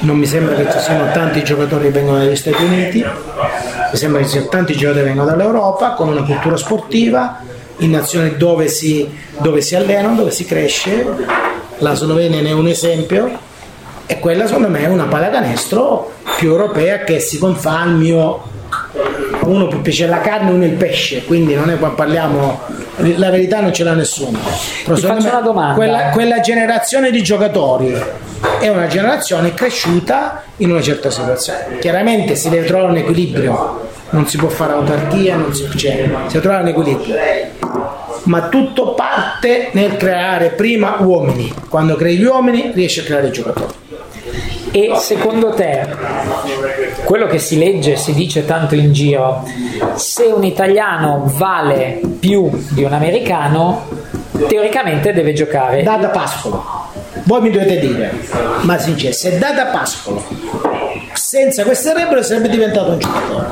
non 0.00 0.16
mi 0.16 0.26
sembra 0.26 0.54
che 0.54 0.70
ci 0.70 0.78
siano 0.78 1.10
tanti 1.12 1.42
giocatori 1.42 1.84
che 1.84 1.90
vengono 1.90 2.18
dagli 2.18 2.36
Stati 2.36 2.62
Uniti, 2.62 3.02
mi 3.02 3.96
sembra 3.96 4.20
che 4.20 4.26
ci 4.26 4.32
siano 4.32 4.48
tanti 4.48 4.72
giocatori 4.74 5.00
che 5.00 5.04
vengono 5.04 5.28
dall'Europa 5.28 5.90
con 5.92 6.08
una 6.08 6.22
cultura 6.22 6.56
sportiva, 6.56 7.40
in 7.78 7.90
nazioni 7.90 8.36
dove 8.36 8.68
si, 8.68 9.08
dove 9.38 9.60
si 9.60 9.74
allenano, 9.74 10.16
dove 10.16 10.30
si 10.30 10.44
cresce, 10.44 11.06
la 11.78 11.94
Slovenia 11.94 12.40
ne 12.40 12.48
è 12.48 12.52
un 12.52 12.66
esempio. 12.66 13.44
E 14.08 14.20
quella 14.20 14.46
secondo 14.46 14.68
me 14.68 14.82
è 14.82 14.86
una 14.86 15.04
pallacanestro 15.04 16.12
più 16.36 16.50
europea 16.50 17.00
che 17.00 17.18
si 17.18 17.38
confà 17.38 17.80
al 17.80 17.94
mio 17.94 18.54
uno 19.46 19.68
può 19.68 19.78
piacere 19.80 20.10
la 20.10 20.20
carne, 20.20 20.50
uno 20.50 20.64
il 20.64 20.72
pesce, 20.72 21.24
quindi 21.24 21.54
non 21.54 21.70
è 21.70 21.78
qua 21.78 21.90
parliamo, 21.90 22.60
la 22.96 23.30
verità 23.30 23.60
non 23.60 23.72
ce 23.72 23.84
l'ha 23.84 23.94
nessuno. 23.94 24.38
Però 24.84 24.96
Ti 24.96 25.02
faccio 25.02 25.28
una 25.28 25.40
domanda. 25.40 25.74
Quella, 25.74 26.10
quella 26.10 26.40
generazione 26.40 27.10
di 27.10 27.22
giocatori 27.22 27.94
è 28.60 28.68
una 28.68 28.86
generazione 28.86 29.54
cresciuta 29.54 30.42
in 30.58 30.70
una 30.70 30.82
certa 30.82 31.10
situazione. 31.10 31.78
Chiaramente 31.78 32.34
si 32.34 32.48
deve 32.48 32.66
trovare 32.66 32.90
un 32.90 32.96
equilibrio, 32.96 33.88
non 34.10 34.26
si 34.26 34.36
può 34.36 34.48
fare 34.48 34.72
autarchia, 34.72 35.36
non 35.36 35.54
si, 35.54 35.68
cioè, 35.76 35.92
si 35.92 36.32
deve 36.32 36.40
trovare 36.40 36.62
un 36.62 36.68
equilibrio. 36.68 37.14
Ma 38.24 38.48
tutto 38.48 38.94
parte 38.94 39.68
nel 39.72 39.96
creare 39.96 40.48
prima 40.50 40.96
uomini. 41.00 41.52
Quando 41.68 41.94
crei 41.94 42.16
gli 42.16 42.24
uomini 42.24 42.72
riesci 42.74 43.00
a 43.00 43.02
creare 43.04 43.28
i 43.28 43.30
giocatori. 43.30 43.72
E 44.72 44.92
secondo 44.96 45.54
te, 45.54 45.86
quello 47.06 47.28
che 47.28 47.38
si 47.38 47.56
legge, 47.56 47.94
si 47.94 48.12
dice 48.14 48.44
tanto 48.44 48.74
in 48.74 48.92
giro, 48.92 49.48
se 49.94 50.24
un 50.24 50.42
italiano 50.42 51.22
vale 51.36 52.00
più 52.18 52.50
di 52.70 52.82
un 52.82 52.92
americano, 52.92 53.86
teoricamente 54.48 55.12
deve 55.12 55.32
giocare. 55.32 55.84
Data 55.84 56.08
Pascolo, 56.08 56.64
voi 57.22 57.42
mi 57.42 57.50
dovete 57.52 57.78
dire, 57.78 58.12
ma 58.62 58.76
sincero, 58.78 59.12
se 59.12 59.38
Data 59.38 59.66
Pascolo 59.66 60.20
senza 61.12 61.62
queste 61.62 61.94
regole 61.94 62.24
sarebbe 62.24 62.48
diventato 62.48 62.90
un 62.90 62.98
giocatore. 62.98 63.46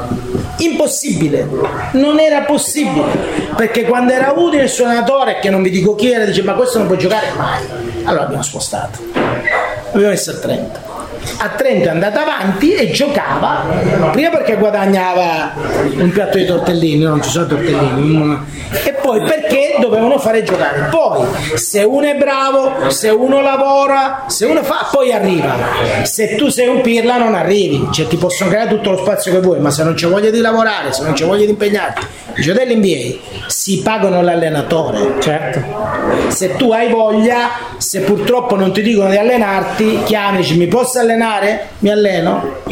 Impossibile, 0.59 1.49
non 1.93 2.19
era 2.19 2.41
possibile, 2.43 3.07
perché 3.55 3.85
quando 3.85 4.13
era 4.13 4.35
utile 4.37 4.65
il 4.65 4.69
suo 4.69 4.87
allenatore, 4.87 5.39
che 5.39 5.49
non 5.49 5.63
vi 5.63 5.71
dico 5.71 5.95
chi 5.95 6.11
era, 6.11 6.25
dice 6.25 6.43
ma 6.43 6.55
questo 6.55 6.79
non 6.79 6.89
può 6.89 6.97
giocare 6.97 7.29
mai. 7.37 7.63
Allora 8.03 8.25
abbiamo 8.25 8.43
spostato, 8.43 8.99
abbiamo 9.93 10.09
messo 10.09 10.33
a 10.33 10.35
30. 10.35 10.94
A 11.39 11.49
30 11.49 11.89
è 11.89 11.91
andata 11.91 12.23
avanti 12.23 12.75
e 12.75 12.91
giocava, 12.91 13.65
prima 14.13 14.31
perché 14.31 14.57
guadagnava 14.57 15.53
un 15.97 16.11
piatto 16.11 16.39
di 16.39 16.45
tortellini, 16.45 17.03
non 17.05 17.23
ci 17.23 17.31
sono 17.31 17.47
tortellini, 17.47 18.39
e 18.85 18.93
poi 18.93 19.23
perché 19.23 19.64
dovevano 19.81 20.19
fare 20.19 20.43
giocare. 20.43 20.89
Poi 20.91 21.27
se 21.55 21.83
uno 21.83 22.07
è 22.07 22.15
bravo, 22.17 22.91
se 22.91 23.09
uno 23.11 23.41
lavora, 23.41 24.25
se 24.29 24.47
uno 24.47 24.63
fa, 24.63 24.89
poi 24.91 25.13
arriva. 25.13 25.55
Se 26.03 26.37
tu 26.37 26.49
sei 26.49 26.69
un 26.69 26.81
pirla 26.81 27.19
non 27.19 27.35
arrivi, 27.35 27.89
cioè 27.93 28.07
ti 28.07 28.17
possono 28.17 28.51
creare 28.51 28.69
tutto 28.69 28.91
lo 28.91 28.99
spazio 28.99 29.33
che 29.33 29.41
vuoi, 29.41 29.61
ma 29.61 29.71
se 29.71 29.83
non 29.83 29.95
c'è 29.95 30.07
voglia 30.07 30.31
di 30.31 30.41
lavorare, 30.41 30.93
se 30.93 31.03
non 31.03 31.13
c'è 31.13 31.25
voglia 31.25 31.45
di 31.45 31.51
impegnarti, 31.51 32.07
i 32.37 32.43
giocatori 32.43 32.69
dell'NBA 32.69 33.47
si 33.47 33.81
pagano 33.83 34.23
l'allenatore. 34.23 35.15
Certo. 35.21 35.63
Se 36.29 36.57
tu 36.57 36.73
hai 36.73 36.91
voglia, 36.91 37.51
se 37.79 38.01
purtroppo 38.01 38.57
non 38.57 38.73
ti 38.73 38.83
dicono 38.83 39.11
di 39.11 39.17
allenarti, 39.17 40.03
chiami, 40.05 40.39
dici 40.39 40.57
mi 40.57 40.67
posso 40.67 40.99
allenare? 40.99 41.69
Mi 41.81 41.91
alleno. 41.91 42.63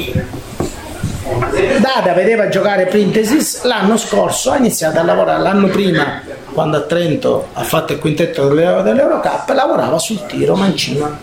Dada 1.78 2.12
vedeva 2.12 2.48
giocare 2.48 2.86
Printesis 2.86 3.62
l'anno 3.62 3.96
scorso, 3.96 4.50
ha 4.50 4.56
iniziato 4.56 4.98
a 4.98 5.02
lavorare 5.02 5.40
l'anno 5.40 5.68
prima, 5.68 6.20
quando 6.52 6.76
a 6.76 6.80
Trento 6.82 7.48
ha 7.52 7.62
fatto 7.62 7.92
il 7.92 7.98
quintetto 7.98 8.48
delle- 8.48 8.82
dell'Eurocup, 8.82 9.48
lavorava 9.54 9.98
sul 9.98 10.24
tiro 10.26 10.54
mancino. 10.54 11.18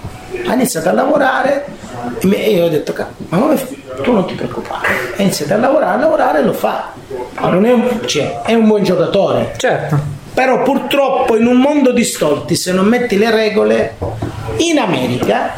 Ha 0.45 0.53
iniziato 0.53 0.89
a 0.89 0.93
lavorare 0.93 1.65
e 2.21 2.29
e 2.31 2.51
io 2.51 2.65
ho 2.65 2.69
detto, 2.69 2.93
"Ca- 2.93 3.07
ma 3.29 3.37
come 3.37 3.57
tu 4.03 4.11
non 4.11 4.25
ti 4.25 4.33
preoccupare, 4.33 4.87
ha 5.17 5.21
iniziato 5.21 5.53
a 5.53 5.57
lavorare, 5.57 5.97
a 5.97 5.99
lavorare 5.99 6.39
e 6.39 6.43
lo 6.43 6.53
fa. 6.53 6.91
Ma 7.39 7.49
non 7.49 7.65
è 7.65 7.71
un, 7.71 8.01
cioè, 8.05 8.41
è 8.43 8.53
un 8.53 8.67
buon 8.67 8.83
giocatore, 8.83 9.53
Certo. 9.57 9.97
però 10.33 10.61
purtroppo 10.61 11.35
in 11.35 11.45
un 11.47 11.57
mondo 11.57 11.91
di 11.91 12.03
stolti, 12.03 12.55
se 12.55 12.71
non 12.71 12.85
metti 12.85 13.17
le 13.17 13.31
regole, 13.31 13.95
in 14.57 14.77
America, 14.79 15.53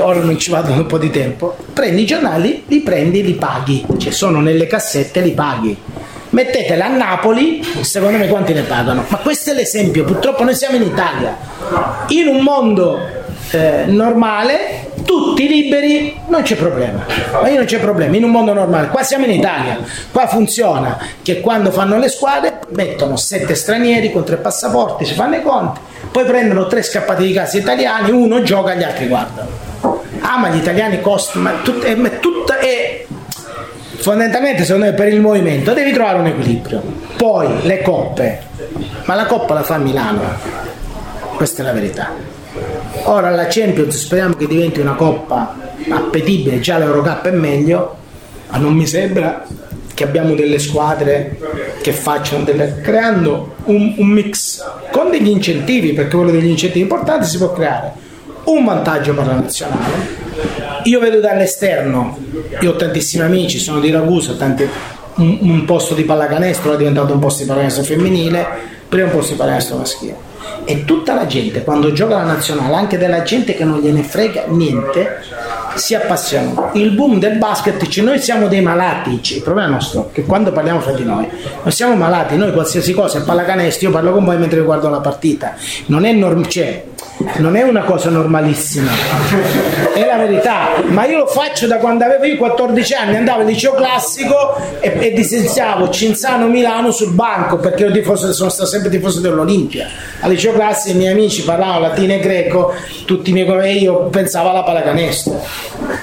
ora 0.00 0.20
non 0.20 0.38
ci 0.38 0.50
vado 0.50 0.68
da 0.72 0.76
un 0.76 0.86
po' 0.86 0.98
di 0.98 1.10
tempo, 1.10 1.56
prendi 1.72 2.02
i 2.02 2.06
giornali, 2.06 2.64
li 2.66 2.80
prendi, 2.80 3.22
li 3.22 3.34
paghi, 3.34 3.84
cioè 3.98 4.12
sono 4.12 4.40
nelle 4.40 4.66
cassette, 4.66 5.20
li 5.20 5.32
paghi. 5.32 5.76
Mettetela 6.32 6.86
a 6.86 6.88
Napoli, 6.88 7.62
secondo 7.82 8.16
me 8.16 8.26
quanti 8.26 8.54
ne 8.54 8.62
pagano? 8.62 9.04
Ma 9.06 9.18
questo 9.18 9.50
è 9.50 9.54
l'esempio, 9.54 10.04
purtroppo 10.04 10.44
noi 10.44 10.54
siamo 10.54 10.76
in 10.76 10.82
Italia. 10.82 11.36
In 12.08 12.26
un 12.26 12.40
mondo 12.40 12.98
eh, 13.50 13.84
normale, 13.86 14.92
tutti 15.04 15.46
liberi, 15.46 16.18
non 16.28 16.40
c'è 16.40 16.56
problema. 16.56 17.04
Ma 17.32 17.48
io 17.50 17.56
non 17.56 17.66
c'è 17.66 17.78
problema, 17.80 18.16
in 18.16 18.24
un 18.24 18.30
mondo 18.30 18.54
normale, 18.54 18.88
qua 18.88 19.02
siamo 19.02 19.26
in 19.26 19.32
Italia, 19.32 19.78
qua 20.10 20.26
funziona 20.26 20.98
che 21.20 21.40
quando 21.40 21.70
fanno 21.70 21.98
le 21.98 22.08
squadre 22.08 22.60
mettono 22.70 23.16
sette 23.16 23.54
stranieri 23.54 24.10
con 24.10 24.24
tre 24.24 24.36
passaporti, 24.36 25.04
si 25.04 25.12
fanno 25.12 25.36
i 25.36 25.42
conti, 25.42 25.80
poi 26.10 26.24
prendono 26.24 26.66
tre 26.66 26.82
scappati 26.82 27.26
di 27.26 27.34
casa 27.34 27.58
italiani, 27.58 28.10
uno 28.10 28.42
gioca, 28.42 28.72
gli 28.74 28.82
altri 28.82 29.06
guardano. 29.06 29.50
Ah, 30.20 30.38
ma 30.38 30.48
gli 30.48 30.56
italiani 30.56 30.98
costano, 31.02 31.44
ma, 31.44 31.52
tut- 31.62 31.84
è, 31.84 31.94
ma 31.94 32.08
è 32.08 32.20
tutta 32.20 32.58
è 32.58 33.04
fondamentalmente 34.02 34.64
secondo 34.64 34.86
me 34.86 34.92
per 34.92 35.08
il 35.08 35.20
movimento 35.20 35.72
devi 35.72 35.92
trovare 35.92 36.18
un 36.18 36.26
equilibrio. 36.26 36.82
Poi 37.16 37.62
le 37.62 37.82
coppe, 37.82 38.42
ma 39.04 39.14
la 39.14 39.26
coppa 39.26 39.54
la 39.54 39.62
fa 39.62 39.78
Milano, 39.78 40.22
questa 41.36 41.62
è 41.62 41.64
la 41.64 41.72
verità. 41.72 42.10
Ora 43.04 43.30
la 43.30 43.46
Champions 43.48 43.96
speriamo 43.96 44.34
che 44.34 44.46
diventi 44.46 44.80
una 44.80 44.94
coppa 44.94 45.54
appetibile, 45.88 46.60
già 46.60 46.78
l'Eurocup 46.78 47.28
è 47.28 47.30
meglio, 47.30 47.96
ma 48.48 48.58
non 48.58 48.74
mi 48.74 48.86
sembra 48.86 49.46
che 49.94 50.04
abbiamo 50.04 50.34
delle 50.34 50.58
squadre 50.58 51.38
che 51.80 51.92
facciano 51.92 52.44
delle, 52.44 52.80
creando 52.80 53.54
un, 53.64 53.94
un 53.98 54.08
mix 54.08 54.64
con 54.90 55.10
degli 55.10 55.28
incentivi, 55.28 55.92
perché 55.92 56.16
quello 56.16 56.32
degli 56.32 56.48
incentivi 56.48 56.80
importanti 56.80 57.26
si 57.26 57.38
può 57.38 57.52
creare 57.52 57.92
un 58.44 58.64
vantaggio 58.64 59.14
per 59.14 59.26
la 59.26 59.34
nazionale. 59.34 60.21
Io 60.84 60.98
vedo 61.00 61.20
dall'esterno, 61.20 62.18
io 62.60 62.70
ho 62.70 62.76
tantissimi 62.76 63.22
amici, 63.24 63.58
sono 63.58 63.80
di 63.80 63.90
Ragusa, 63.90 64.34
tanti- 64.34 64.68
un, 65.16 65.38
un 65.40 65.64
posto 65.64 65.94
di 65.94 66.04
pallacanestro 66.04 66.72
è 66.72 66.76
diventato 66.76 67.12
un 67.12 67.18
posto 67.18 67.42
di 67.42 67.48
pallacanestro 67.48 67.84
femminile, 67.84 68.46
prima 68.88 69.06
un 69.06 69.12
posto 69.12 69.32
di 69.32 69.38
pallacanestro 69.38 69.76
maschile. 69.76 70.30
E 70.64 70.84
tutta 70.84 71.14
la 71.14 71.26
gente, 71.26 71.62
quando 71.64 71.92
gioca 71.92 72.14
la 72.14 72.24
nazionale, 72.24 72.74
anche 72.74 72.98
della 72.98 73.22
gente 73.22 73.54
che 73.54 73.64
non 73.64 73.80
gliene 73.80 74.02
frega 74.02 74.44
niente, 74.48 75.20
si 75.74 75.94
appassiona. 75.94 76.70
Il 76.74 76.90
boom 76.92 77.18
del 77.18 77.38
basket, 77.38 77.78
dice, 77.78 78.02
noi 78.02 78.20
siamo 78.20 78.48
dei 78.48 78.60
malati, 78.60 79.10
dice, 79.10 79.36
il 79.36 79.42
problema 79.42 79.68
nostro, 79.68 80.10
che 80.12 80.24
quando 80.24 80.52
parliamo 80.52 80.80
fra 80.80 80.92
di 80.92 81.04
noi, 81.04 81.28
non 81.62 81.72
siamo 81.72 81.94
malati, 81.94 82.36
noi 82.36 82.52
qualsiasi 82.52 82.92
cosa 82.92 83.18
è 83.18 83.22
pallacanestro, 83.22 83.88
io 83.88 83.92
parlo 83.92 84.12
con 84.12 84.24
voi 84.24 84.36
mentre 84.38 84.60
guardo 84.60 84.88
la 84.88 85.00
partita, 85.00 85.54
non 85.86 86.04
è, 86.04 86.12
norm- 86.12 86.46
cioè, 86.46 86.84
non 87.36 87.56
è 87.56 87.62
una 87.62 87.82
cosa 87.82 88.10
normalissima, 88.10 88.90
è 89.94 90.04
la 90.04 90.16
verità, 90.16 90.82
ma 90.88 91.06
io 91.06 91.18
lo 91.18 91.26
faccio 91.26 91.66
da 91.66 91.76
quando 91.76 92.04
avevo 92.04 92.24
io 92.24 92.36
14 92.36 92.94
anni, 92.94 93.16
andavo 93.16 93.40
al 93.40 93.46
liceo 93.46 93.74
classico 93.74 94.56
e, 94.80 94.96
e 94.98 95.12
disenziavo 95.12 95.90
Cinzano 95.90 96.48
Milano 96.48 96.90
sul 96.90 97.12
banco 97.12 97.58
perché 97.58 97.84
io 97.84 97.90
tifoso, 97.92 98.32
sono 98.32 98.50
stato 98.50 98.68
sempre 98.68 98.90
tifoso 98.90 99.20
dell'Olimpia. 99.20 99.88
Al 100.20 100.30
liceo 100.30 100.52
classico 100.52 100.94
i 100.94 100.98
miei 100.98 101.12
amici 101.12 101.42
parlavano 101.42 101.80
latino 101.80 102.12
e 102.14 102.18
greco, 102.18 102.72
tutti 103.04 103.30
i 103.30 103.32
miei 103.32 103.46
colleghi, 103.46 103.82
io 103.82 104.06
pensavo 104.06 104.50
alla 104.50 104.62
pallacanestro. 104.62 105.40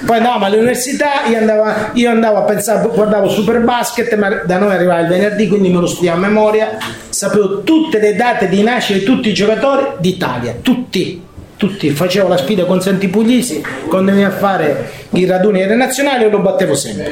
Poi 0.04 0.16
andavamo 0.16 0.44
all'università, 0.46 1.24
io 1.28 1.38
andavo, 1.38 1.64
io 1.94 2.10
andavo 2.10 2.38
a 2.38 2.42
pensare, 2.42 2.88
guardavo 2.88 3.28
Super 3.28 3.60
Basket, 3.60 4.14
ma 4.16 4.28
da 4.44 4.58
noi 4.58 4.74
arrivava 4.74 5.00
il 5.00 5.08
venerdì, 5.08 5.48
quindi 5.48 5.68
me 5.68 5.80
lo 5.80 5.86
studiavo 5.86 6.16
a 6.16 6.20
memoria, 6.20 6.78
sapevo 7.08 7.62
tutte 7.62 7.98
le 7.98 8.14
date 8.14 8.48
di 8.48 8.62
nascita 8.62 8.98
di 8.98 9.04
tutti 9.04 9.28
i 9.28 9.34
giocatori 9.34 9.86
d'Italia, 9.98 10.56
tutti 10.60 11.28
tutti, 11.60 11.90
facevo 11.90 12.26
la 12.26 12.38
sfida 12.38 12.64
con 12.64 12.80
Santi 12.80 13.08
Puglisi 13.08 13.62
quando 13.86 14.12
veniva 14.12 14.28
a 14.28 14.32
fare 14.32 14.90
i 15.10 15.26
raduni 15.26 15.58
delle 15.58 15.74
nazionali 15.74 16.22
sempre. 16.22 16.38
Lo 16.38 16.42
battevo 16.42 16.74
sempre. 16.74 17.10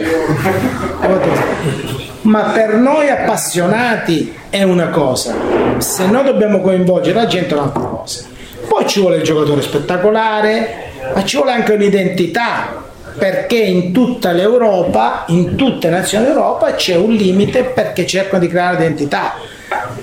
Ma 2.23 2.41
per 2.45 2.77
noi 2.77 3.11
appassionati 3.11 4.35
è 4.49 4.63
una 4.63 4.89
cosa, 4.89 5.35
se 5.77 6.07
noi 6.07 6.25
dobbiamo 6.25 6.63
coinvolgere 6.63 7.15
la 7.15 7.27
gente 7.27 7.55
è 7.55 7.59
un'altra 7.59 7.83
cosa. 7.83 8.25
Poi 8.67 8.87
ci 8.87 9.01
vuole 9.01 9.17
il 9.17 9.23
giocatore 9.23 9.61
spettacolare, 9.61 10.88
ma 11.15 11.25
ci 11.25 11.37
vuole 11.37 11.53
anche 11.53 11.73
un'identità, 11.73 12.85
perché 13.17 13.57
in 13.57 13.93
tutta 13.93 14.33
l'Europa, 14.33 15.25
in 15.29 15.57
tutte 15.57 15.89
le 15.89 15.97
nazioni 15.97 16.27
d'Europa 16.27 16.75
c'è 16.75 16.97
un 16.97 17.13
limite 17.13 17.65
perché 17.65 18.07
cercano 18.07 18.41
di 18.41 18.49
creare 18.49 18.77
identità. 18.77 19.35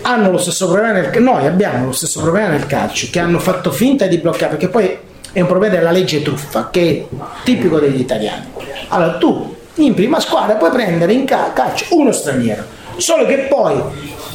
Hanno 0.01 0.31
lo 0.31 0.37
stesso 0.37 0.67
problema 0.67 0.91
nel 0.91 1.21
noi 1.21 1.47
abbiamo 1.47 1.85
lo 1.85 1.91
stesso 1.91 2.21
problema 2.21 2.49
nel 2.49 2.67
calcio 2.67 3.07
che 3.11 3.19
hanno 3.19 3.39
fatto 3.39 3.71
finta 3.71 4.05
di 4.05 4.17
bloccare 4.17 4.51
perché 4.51 4.67
poi 4.67 4.97
è 5.31 5.39
un 5.41 5.47
problema 5.47 5.75
della 5.75 5.91
legge 5.91 6.21
truffa 6.21 6.69
che 6.69 7.07
è 7.09 7.15
tipico 7.43 7.79
degli 7.79 7.99
italiani. 7.99 8.45
Allora 8.89 9.17
tu 9.17 9.55
in 9.75 9.93
prima 9.93 10.19
squadra 10.19 10.55
puoi 10.55 10.71
prendere 10.71 11.13
in 11.13 11.25
ca- 11.25 11.51
calcio 11.53 11.85
uno 11.91 12.11
straniero 12.11 12.63
solo 12.97 13.25
che 13.25 13.47
poi 13.49 13.81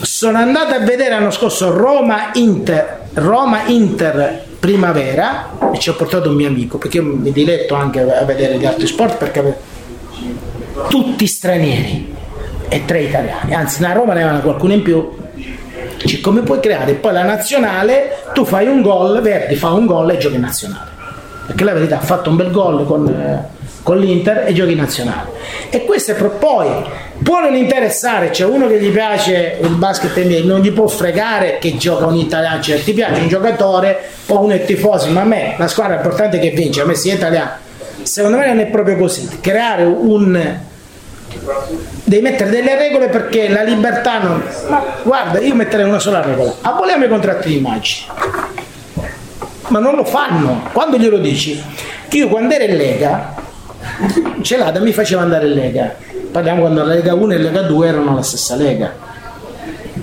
sono 0.03 0.39
andato 0.39 0.75
a 0.75 0.81
vedere 0.81 1.11
l'anno 1.11 1.31
scorso 1.31 1.73
Roma 1.73 2.31
Inter 2.35 3.01
Roma 3.15 3.63
Inter 3.67 4.49
primavera 4.61 5.51
e 5.73 5.79
ci 5.79 5.89
ho 5.89 5.95
portato 5.95 6.29
un 6.29 6.37
mio 6.37 6.49
amico 6.49 6.79
perché 6.79 6.99
io 6.99 7.05
mi 7.05 7.33
diletto 7.33 7.75
anche 7.75 8.01
a 8.01 8.25
vedere 8.25 8.59
gli 8.59 8.67
altri 8.67 8.87
sport 8.87 9.17
perché 9.17 9.59
tutti 10.89 11.27
stranieri 11.27 12.15
e 12.69 12.85
tre 12.85 13.03
italiani, 13.03 13.55
anzi 13.55 13.83
a 13.83 13.93
Roma 13.93 14.13
ne 14.13 14.23
avevano 14.23 14.43
qualcuno 14.43 14.73
in 14.75 14.83
più. 14.83 15.11
Dici, 16.01 16.21
come 16.21 16.43
puoi 16.43 16.61
creare 16.61 16.95
poi 16.95 17.13
la 17.13 17.25
nazionale? 17.25 18.17
Tu 18.33 18.45
fai 18.45 18.67
un 18.69 18.81
gol, 18.81 19.21
Verdi 19.21 19.57
fa 19.57 19.71
un 19.73 19.87
gol 19.87 20.11
e 20.11 20.19
giochi 20.19 20.39
nazionale. 20.39 20.89
Perché 21.47 21.65
la 21.65 21.73
verità 21.73 21.99
ha 21.99 22.03
fatto 22.03 22.31
un 22.31 22.37
bel 22.37 22.51
gol 22.51 22.87
con, 22.87 23.09
eh, 23.09 23.60
con 23.83 23.99
l'Inter 23.99 24.47
e 24.47 24.53
giochi 24.53 24.75
nazionale. 24.75 25.31
E 25.71 25.85
questo 25.85 26.13
è 26.13 26.15
pro- 26.15 26.31
poi 26.31 26.69
può 27.23 27.41
non 27.41 27.55
interessare, 27.55 28.31
c'è 28.31 28.45
uno 28.45 28.67
che 28.67 28.81
gli 28.81 28.91
piace 28.91 29.59
il 29.61 29.71
basket 29.71 30.17
NBA, 30.17 30.45
non 30.45 30.61
gli 30.61 30.73
può 30.73 30.87
fregare 30.87 31.59
che 31.59 31.77
gioca 31.77 32.07
un 32.07 32.17
italiano, 32.17 32.63
cioè 32.63 32.83
ti 32.83 32.93
piace 32.93 33.21
un 33.21 33.29
giocatore, 33.29 33.99
poi 34.27 34.45
uno 34.45 34.55
è 34.55 34.65
tifoso, 34.65 35.09
ma 35.11 35.23
a 35.23 35.25
me 35.25 35.55
la 35.59 35.69
squadra 35.69 35.95
è 35.95 35.97
importante 35.97 36.39
che 36.39 36.51
vince, 36.51 36.81
a 36.81 36.85
me 36.85 36.95
sia 36.95 37.15
italiano. 37.15 37.51
Secondo 38.03 38.39
me 38.39 38.47
non 38.47 38.61
è 38.61 38.67
proprio 38.67 38.97
così, 38.97 39.29
creare 39.41 39.85
un 39.85 40.59
devi 42.05 42.23
mettere 42.23 42.51
delle 42.51 42.77
regole 42.77 43.09
perché 43.09 43.49
la 43.49 43.63
libertà 43.63 44.19
non 44.19 44.43
ma 44.69 44.85
guarda 45.05 45.39
io 45.39 45.55
metterei 45.55 45.87
una 45.87 46.01
sola 46.01 46.21
regola 46.21 46.57
aboliamo 46.63 47.05
i 47.05 47.09
contratti 47.09 47.49
di 47.49 47.57
immagini 47.59 48.07
ma 49.69 49.79
non 49.79 49.95
lo 49.95 50.05
fanno 50.05 50.69
quando 50.73 50.99
glielo 50.99 51.19
dici 51.19 51.63
io 52.11 52.29
quando 52.29 52.55
ero 52.55 52.65
in 52.65 52.77
Lega 52.77 53.35
Celada 54.43 54.81
mi 54.81 54.93
faceva 54.93 55.23
andare 55.23 55.47
in 55.47 55.55
Lega. 55.55 55.95
Parliamo 56.31 56.61
quando 56.61 56.85
la 56.85 56.95
Lega 56.95 57.15
1 57.15 57.33
e 57.33 57.39
la 57.39 57.51
Lega 57.51 57.63
2 57.63 57.89
erano 57.89 58.15
la 58.15 58.23
stessa 58.23 58.57
Lega. 58.57 59.09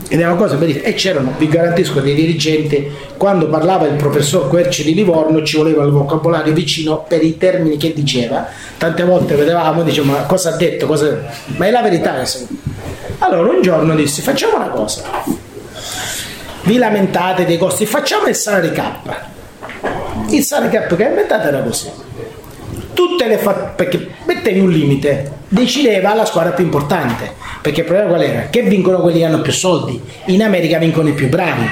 Ed 0.10 0.20
è 0.20 0.26
una 0.26 0.36
cosa 0.36 0.56
bellissima. 0.56 0.86
E 0.86 0.94
c'erano, 0.94 1.34
vi 1.38 1.48
garantisco, 1.48 2.00
dei 2.00 2.16
dirigenti 2.16 2.92
quando 3.18 3.48
parlava 3.48 3.88
il 3.88 3.96
professor 3.96 4.48
Querci 4.48 4.84
di 4.84 4.94
Livorno 4.94 5.44
ci 5.44 5.58
voleva 5.58 5.84
il 5.84 5.92
vocabolario 5.92 6.54
vicino 6.54 7.04
per 7.08 7.24
i 7.24 7.38
termini 7.38 7.78
che 7.78 7.94
diceva. 7.94 8.48
Tante 8.78 9.04
volte 9.04 9.36
vedevamo 9.36 9.82
e 9.82 9.84
dicevamo 9.84 10.14
ma 10.14 10.24
cosa 10.24 10.54
ha 10.54 10.56
detto 10.56 10.86
cosa... 10.86 11.18
ma 11.58 11.66
è 11.66 11.72
la 11.72 11.82
verità 11.82 12.16
allora 13.20 13.50
un 13.50 13.62
giorno 13.62 13.96
dissi 13.96 14.22
facciamo 14.22 14.58
una 14.58 14.70
cosa. 14.70 15.04
Vi 16.62 16.78
lamentate 16.78 17.46
dei 17.46 17.58
costi 17.58 17.86
facciamo 17.86 18.28
il 18.28 18.36
salary 18.36 18.72
cap 18.72 19.36
il 20.30 20.44
salary 20.44 20.72
cap 20.72 20.96
che 20.96 21.06
ha 21.06 21.10
inventato 21.10 21.48
era 21.48 21.62
così 21.62 21.90
tutte 22.98 23.28
le 23.28 23.38
fa- 23.38 23.74
perché 23.76 24.10
mettevi 24.26 24.60
un 24.60 24.72
limite 24.72 25.32
decideva 25.50 26.16
la 26.16 26.26
squadra 26.26 26.54
più 26.54 26.64
importante. 26.64 27.36
Perché 27.62 27.82
il 27.82 27.86
problema 27.86 28.10
qual 28.10 28.24
era? 28.24 28.48
che 28.50 28.64
vincono 28.64 29.02
quelli 29.02 29.20
che 29.20 29.26
hanno 29.26 29.42
più 29.42 29.52
soldi. 29.52 30.02
In 30.26 30.42
America 30.42 30.80
vincono 30.80 31.10
i 31.10 31.14
più 31.14 31.30
bravi. 31.30 31.70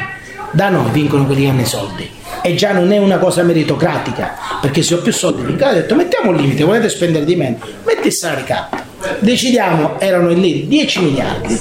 Da 0.52 0.70
noi 0.70 0.92
vincono 0.92 1.26
quelli 1.26 1.42
che 1.42 1.50
hanno 1.50 1.62
i 1.62 1.66
soldi. 1.66 2.08
E 2.44 2.54
già 2.54 2.74
non 2.74 2.92
è 2.92 3.00
una 3.00 3.18
cosa 3.18 3.42
meritocratica 3.42 4.36
perché 4.62 4.84
se 4.84 4.94
ho 4.94 4.98
più 5.00 5.12
soldi 5.12 5.42
vincono 5.42 5.72
ha 5.72 5.74
detto 5.74 5.96
mettiamo 5.96 6.30
un 6.30 6.36
limite 6.36 6.64
volete 6.64 6.90
spendere 6.90 7.26
di 7.26 7.36
meno? 7.36 7.58
Metti 7.84 8.08
il 8.08 8.14
salary 8.14 8.44
cap. 8.44 8.84
Decidiamo 9.18 10.00
erano 10.00 10.30
lì 10.30 10.68
10 10.68 11.02
miliardi. 11.02 11.60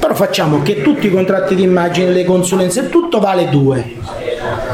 Però 0.00 0.14
facciamo 0.14 0.62
che 0.62 0.80
tutti 0.80 1.06
i 1.06 1.10
contratti 1.10 1.54
di 1.54 1.62
immagine, 1.62 2.10
le 2.10 2.24
consulenze, 2.24 2.88
tutto 2.88 3.20
vale 3.20 3.50
2. 3.50 3.96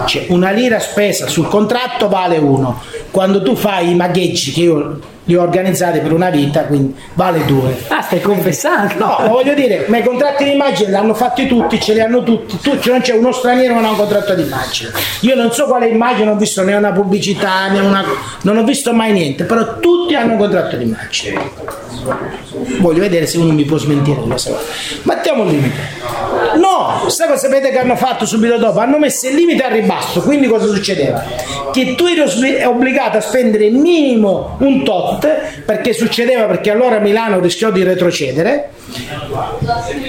Cioè 0.06 0.26
una 0.28 0.50
lira 0.50 0.78
spesa 0.78 1.26
sul 1.26 1.48
contratto 1.48 2.08
vale 2.08 2.38
1. 2.38 2.82
Quando 3.10 3.42
tu 3.42 3.54
fai 3.56 3.90
i 3.90 3.94
magheggi 3.94 4.52
che 4.52 4.60
io 4.60 4.98
li 5.24 5.36
ho 5.36 5.42
organizzati 5.42 6.00
per 6.00 6.12
una 6.12 6.30
vita, 6.30 6.64
quindi 6.64 6.94
vale 7.14 7.44
2. 7.44 7.84
Ah, 7.88 8.02
stai 8.02 8.20
confessando? 8.20 8.94
No, 8.98 9.28
voglio 9.28 9.54
dire, 9.54 9.84
ma 9.88 9.98
i 9.98 10.02
contratti 10.02 10.44
di 10.44 10.52
immagine 10.52 10.90
l'hanno 10.90 11.14
fatti 11.14 11.46
tutti, 11.46 11.80
ce 11.80 11.92
li 11.92 12.00
hanno 12.00 12.22
tutti, 12.22 12.58
tu, 12.58 12.78
cioè 12.80 12.92
non 12.92 13.00
c'è 13.00 13.14
uno 13.14 13.30
straniero 13.30 13.74
che 13.74 13.80
non 13.80 13.88
ha 13.88 13.90
un 13.90 13.96
contratto 13.96 14.34
di 14.34 14.42
immagine. 14.42 14.90
Io 15.20 15.34
non 15.36 15.52
so 15.52 15.66
quale 15.66 15.86
immagine, 15.86 16.30
ho 16.30 16.36
visto 16.36 16.64
né 16.64 16.74
una 16.74 16.92
pubblicità, 16.92 17.68
né 17.68 17.78
una... 17.78 18.04
non 18.42 18.56
ho 18.56 18.64
visto 18.64 18.92
mai 18.92 19.12
niente, 19.12 19.44
però 19.44 19.78
tutti 19.78 20.14
hanno 20.14 20.32
un 20.32 20.38
contratto 20.38 20.76
di 20.76 20.84
immagine. 20.84 21.50
Voglio 22.80 23.00
vedere 23.00 23.26
se 23.26 23.38
uno 23.38 23.52
mi 23.52 23.64
può 23.64 23.76
smentire 23.76 24.20
questa 24.20 24.50
cosa. 24.50 24.64
Mettiamo 25.02 25.42
un 25.42 25.48
limite. 25.48 25.78
No, 26.56 27.08
sai 27.08 27.28
cosa 27.28 27.48
sapete 27.48 27.70
che 27.70 27.78
hanno 27.78 27.96
fatto 27.96 28.26
subito 28.26 28.56
dopo? 28.58 28.78
Hanno 28.80 28.98
messo 28.98 29.28
il 29.28 29.34
limite 29.34 29.62
al 29.62 29.72
ribasso, 29.72 30.20
quindi 30.22 30.46
cosa 30.46 30.66
succedeva? 30.66 31.22
Che 31.72 31.94
tu 31.94 32.06
eri 32.06 32.64
obbligato 32.64 33.18
a 33.18 33.20
spendere 33.20 33.70
minimo 33.70 34.56
un 34.60 34.82
tot, 34.84 35.28
perché 35.64 35.92
succedeva 35.92 36.44
perché 36.44 36.70
allora 36.70 36.98
Milano 36.98 37.40
rischiò 37.40 37.70
di 37.70 37.82
retrocedere, 37.82 38.70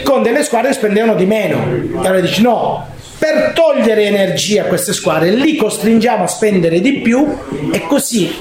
con 0.04 0.24
delle 0.24 0.44
squadre 0.44 0.70
che 0.70 0.76
spendevano 0.76 1.16
di 1.16 1.26
meno. 1.26 1.58
E 1.58 1.98
allora 1.98 2.20
dici 2.20 2.42
no, 2.42 2.88
per 3.22 3.52
togliere 3.54 4.06
energia 4.06 4.64
a 4.64 4.66
queste 4.66 4.94
squadre 4.94 5.30
li 5.30 5.56
costringiamo 5.56 6.24
a 6.24 6.28
spendere 6.28 6.82
di 6.82 7.02
più 7.02 7.38
e 7.72 7.86
così 7.86 8.36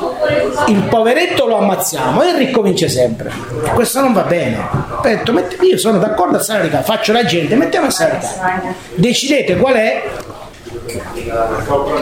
il 0.69 0.83
poveretto 0.89 1.45
lo 1.47 1.59
ammazziamo 1.59 2.23
e 2.23 2.31
il 2.31 2.37
ricco 2.37 2.63
vince 2.63 2.89
sempre. 2.89 3.31
Questo 3.75 4.01
non 4.01 4.15
va 4.15 4.23
bene. 4.23 4.57
Ho 4.57 5.03
detto, 5.03 5.35
io 5.61 5.77
sono 5.77 5.99
d'accordo 5.99 6.39
a 6.39 6.43
salary 6.43 6.71
cap 6.71 6.83
faccio 6.83 7.13
la 7.13 7.27
gente 7.27 7.57
mettiamo 7.57 7.89
il 7.89 7.93
salary 7.93 8.21
cap 8.21 8.75
decidete 8.95 9.57
qual 9.57 9.75
è 9.75 10.03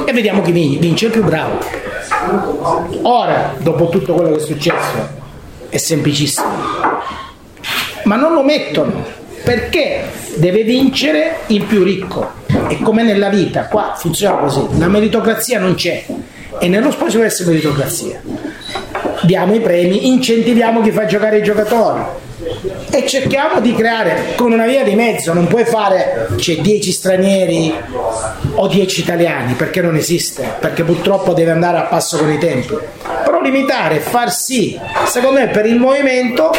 e 0.05 0.12
vediamo 0.12 0.41
chi 0.43 0.53
vin- 0.53 0.79
vince 0.79 1.07
il 1.07 1.11
più 1.11 1.24
bravo. 1.24 1.59
Ora 3.03 3.55
dopo 3.59 3.89
tutto 3.89 4.14
quello 4.14 4.37
che 4.37 4.37
è 4.37 4.47
successo 4.47 5.09
è 5.68 5.76
semplicissimo. 5.79 6.47
Ma 8.05 8.14
non 8.14 8.35
lo 8.35 8.45
mettono 8.45 9.05
perché 9.43 10.05
deve 10.37 10.62
vincere 10.62 11.39
il 11.49 11.64
più 11.64 11.83
ricco 11.83 12.38
e 12.69 12.79
come 12.81 13.03
nella 13.03 13.29
vita 13.29 13.66
qua 13.66 13.95
funziona 13.97 14.37
così. 14.37 14.79
La 14.79 14.89
meritocrazia 14.89 15.59
non 15.59 15.75
c'è. 15.75 16.05
E 16.61 16.69
nello 16.69 16.91
sport 16.91 17.11
ci 17.11 17.16
deve 17.16 17.29
essere 17.29 17.51
meritocrazia. 17.51 18.21
Diamo 19.23 19.55
i 19.55 19.61
premi 19.61 20.09
incentiviamo 20.09 20.81
chi 20.81 20.91
fa 20.91 21.07
giocare 21.07 21.39
i 21.39 21.43
giocatori 21.43 22.03
e 22.91 23.07
cerchiamo 23.07 23.61
di 23.61 23.74
creare 23.74 24.34
con 24.36 24.53
una 24.53 24.66
via 24.66 24.82
di 24.82 24.95
mezzo. 24.95 25.32
Non 25.32 25.47
puoi 25.47 25.64
fare 25.64 26.28
c'è 26.36 26.57
10 26.57 26.93
stranieri 26.93 27.74
o 28.55 28.66
10 28.66 29.01
italiani 29.01 29.55
perché 29.55 29.80
non 29.80 29.97
esiste 29.97 30.57
perché 30.59 30.84
purtroppo 30.84 31.32
deve 31.32 31.51
andare 31.51 31.78
a 31.78 31.82
passo 31.82 32.18
con 32.18 32.30
i 32.30 32.39
tempi. 32.39 32.76
Però 33.24 33.41
limitare 33.41 33.99
far 33.99 34.32
sì 34.32 34.78
secondo 35.07 35.41
me 35.41 35.49
per 35.49 35.66
il 35.66 35.76
movimento 35.76 36.53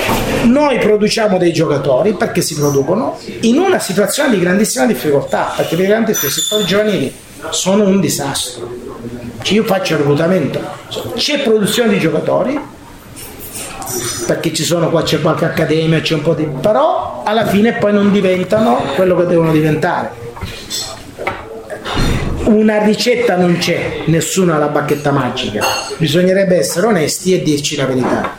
noi 0.44 0.78
produciamo 0.78 1.38
dei 1.38 1.52
giocatori 1.52 2.14
perché 2.14 2.42
si 2.42 2.56
producono 2.56 3.18
in 3.42 3.58
una 3.58 3.80
situazione 3.80 4.32
di 4.32 4.40
grandissima 4.40 4.86
difficoltà 4.86 5.54
perché 5.56 5.76
praticamente 5.76 6.12
i 6.12 6.16
settori 6.16 6.66
giovanili 6.66 7.14
sono 7.50 7.84
un 7.84 8.00
disastro. 8.00 8.68
Cioè, 9.42 9.56
io 9.56 9.64
faccio 9.64 9.94
il 9.94 10.00
reclutamento. 10.00 10.60
C'è 11.16 11.40
produzione 11.40 11.94
di 11.94 12.00
giocatori 12.00 12.60
perché 14.26 14.54
ci 14.54 14.64
sono 14.64 14.90
qua 14.90 15.04
c'è 15.04 15.22
qualche 15.22 15.46
accademia 15.46 16.00
c'è 16.02 16.16
un 16.16 16.22
po' 16.22 16.34
di 16.34 16.48
però 16.62 17.24
alla 17.26 17.46
fine 17.46 17.74
poi 17.74 17.94
non 17.94 18.12
diventano 18.12 18.82
quello 18.96 19.16
che 19.16 19.26
devono 19.26 19.52
diventare 19.52 20.28
una 22.50 22.84
ricetta 22.84 23.36
non 23.36 23.58
c'è, 23.58 24.04
nessuno 24.06 24.56
ha 24.56 24.58
la 24.58 24.70
bacchetta 24.70 25.12
magica. 25.12 25.64
Bisognerebbe 25.98 26.58
essere 26.58 26.88
onesti 26.88 27.34
e 27.34 27.44
dirci 27.44 27.76
la 27.76 27.86
verità. 27.86 28.38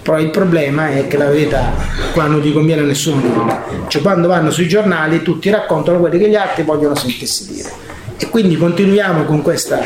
Però 0.00 0.18
il 0.20 0.30
problema 0.30 0.90
è 0.90 1.08
che 1.08 1.16
la 1.16 1.26
verità 1.26 1.72
qua 2.12 2.26
non 2.26 2.40
gli 2.40 2.52
conviene 2.52 2.82
a 2.82 2.84
nessuno 2.84 3.20
dirla. 3.20 3.64
Cioè 3.88 4.00
quando 4.00 4.28
vanno 4.28 4.50
sui 4.50 4.68
giornali 4.68 5.22
tutti 5.22 5.50
raccontano 5.50 5.98
quelli 5.98 6.18
che 6.18 6.28
gli 6.28 6.36
altri 6.36 6.62
vogliono 6.62 6.94
sentirsi 6.94 7.52
dire. 7.52 7.70
E 8.16 8.28
quindi 8.28 8.56
continuiamo 8.56 9.24
con 9.24 9.42
questa. 9.42 9.80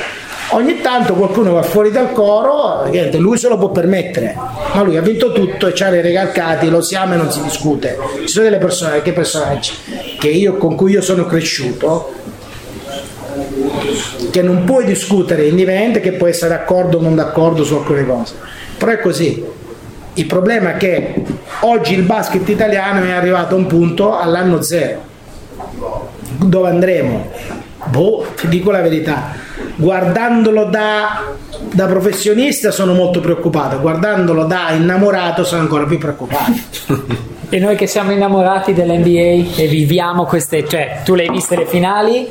Ogni 0.50 0.80
tanto 0.80 1.14
qualcuno 1.14 1.52
va 1.52 1.62
fuori 1.62 1.90
dal 1.90 2.12
coro, 2.12 2.90
lui 3.12 3.38
se 3.38 3.48
lo 3.48 3.56
può 3.56 3.70
permettere, 3.70 4.36
ma 4.74 4.82
lui 4.82 4.96
ha 4.96 5.00
vinto 5.00 5.32
tutto 5.32 5.66
e 5.66 5.72
c'ha 5.72 5.88
le 5.88 6.02
recalcati, 6.02 6.68
lo 6.68 6.82
si 6.82 6.94
ama 6.94 7.14
e 7.14 7.16
non 7.16 7.30
si 7.30 7.42
discute. 7.42 7.96
Ci 8.20 8.28
sono 8.28 8.44
delle 8.44 8.58
persone, 8.58 9.00
che 9.00 9.12
personaggi? 9.12 9.72
Che 10.18 10.28
io, 10.28 10.56
con 10.56 10.74
cui 10.74 10.92
io 10.92 11.00
sono 11.00 11.24
cresciuto, 11.24 12.12
che 14.30 14.42
non 14.42 14.64
puoi 14.64 14.84
discutere 14.84 15.46
indipendente 15.46 16.00
che 16.00 16.12
puoi 16.12 16.30
essere 16.30 16.50
d'accordo 16.50 16.98
o 16.98 17.00
non 17.00 17.14
d'accordo 17.14 17.64
su 17.64 17.74
alcune 17.74 18.06
cose. 18.06 18.34
Però 18.76 18.92
è 18.92 19.00
così. 19.00 19.44
Il 20.14 20.26
problema 20.26 20.74
è 20.74 20.76
che 20.76 21.14
oggi 21.60 21.94
il 21.94 22.02
basket 22.02 22.46
italiano 22.48 23.04
è 23.04 23.12
arrivato 23.12 23.54
a 23.54 23.58
un 23.58 23.66
punto 23.66 24.18
all'anno 24.18 24.60
zero. 24.60 25.10
Dove 26.36 26.68
andremo? 26.68 27.30
boh, 27.90 28.26
ti 28.36 28.48
dico 28.48 28.70
la 28.70 28.80
verità 28.80 29.34
guardandolo 29.76 30.64
da, 30.64 31.22
da 31.70 31.86
professionista 31.86 32.70
sono 32.70 32.94
molto 32.94 33.20
preoccupato 33.20 33.80
guardandolo 33.80 34.44
da 34.44 34.70
innamorato 34.72 35.44
sono 35.44 35.62
ancora 35.62 35.84
più 35.84 35.98
preoccupato 35.98 36.52
E 37.52 37.58
noi 37.58 37.76
che 37.76 37.86
siamo 37.86 38.12
innamorati 38.12 38.72
dell'NBA 38.72 39.60
e 39.60 39.66
viviamo 39.66 40.24
queste, 40.24 40.66
cioè 40.66 41.02
tu 41.04 41.14
le 41.14 41.24
hai 41.24 41.28
viste 41.28 41.54
le 41.54 41.66
finali, 41.66 42.26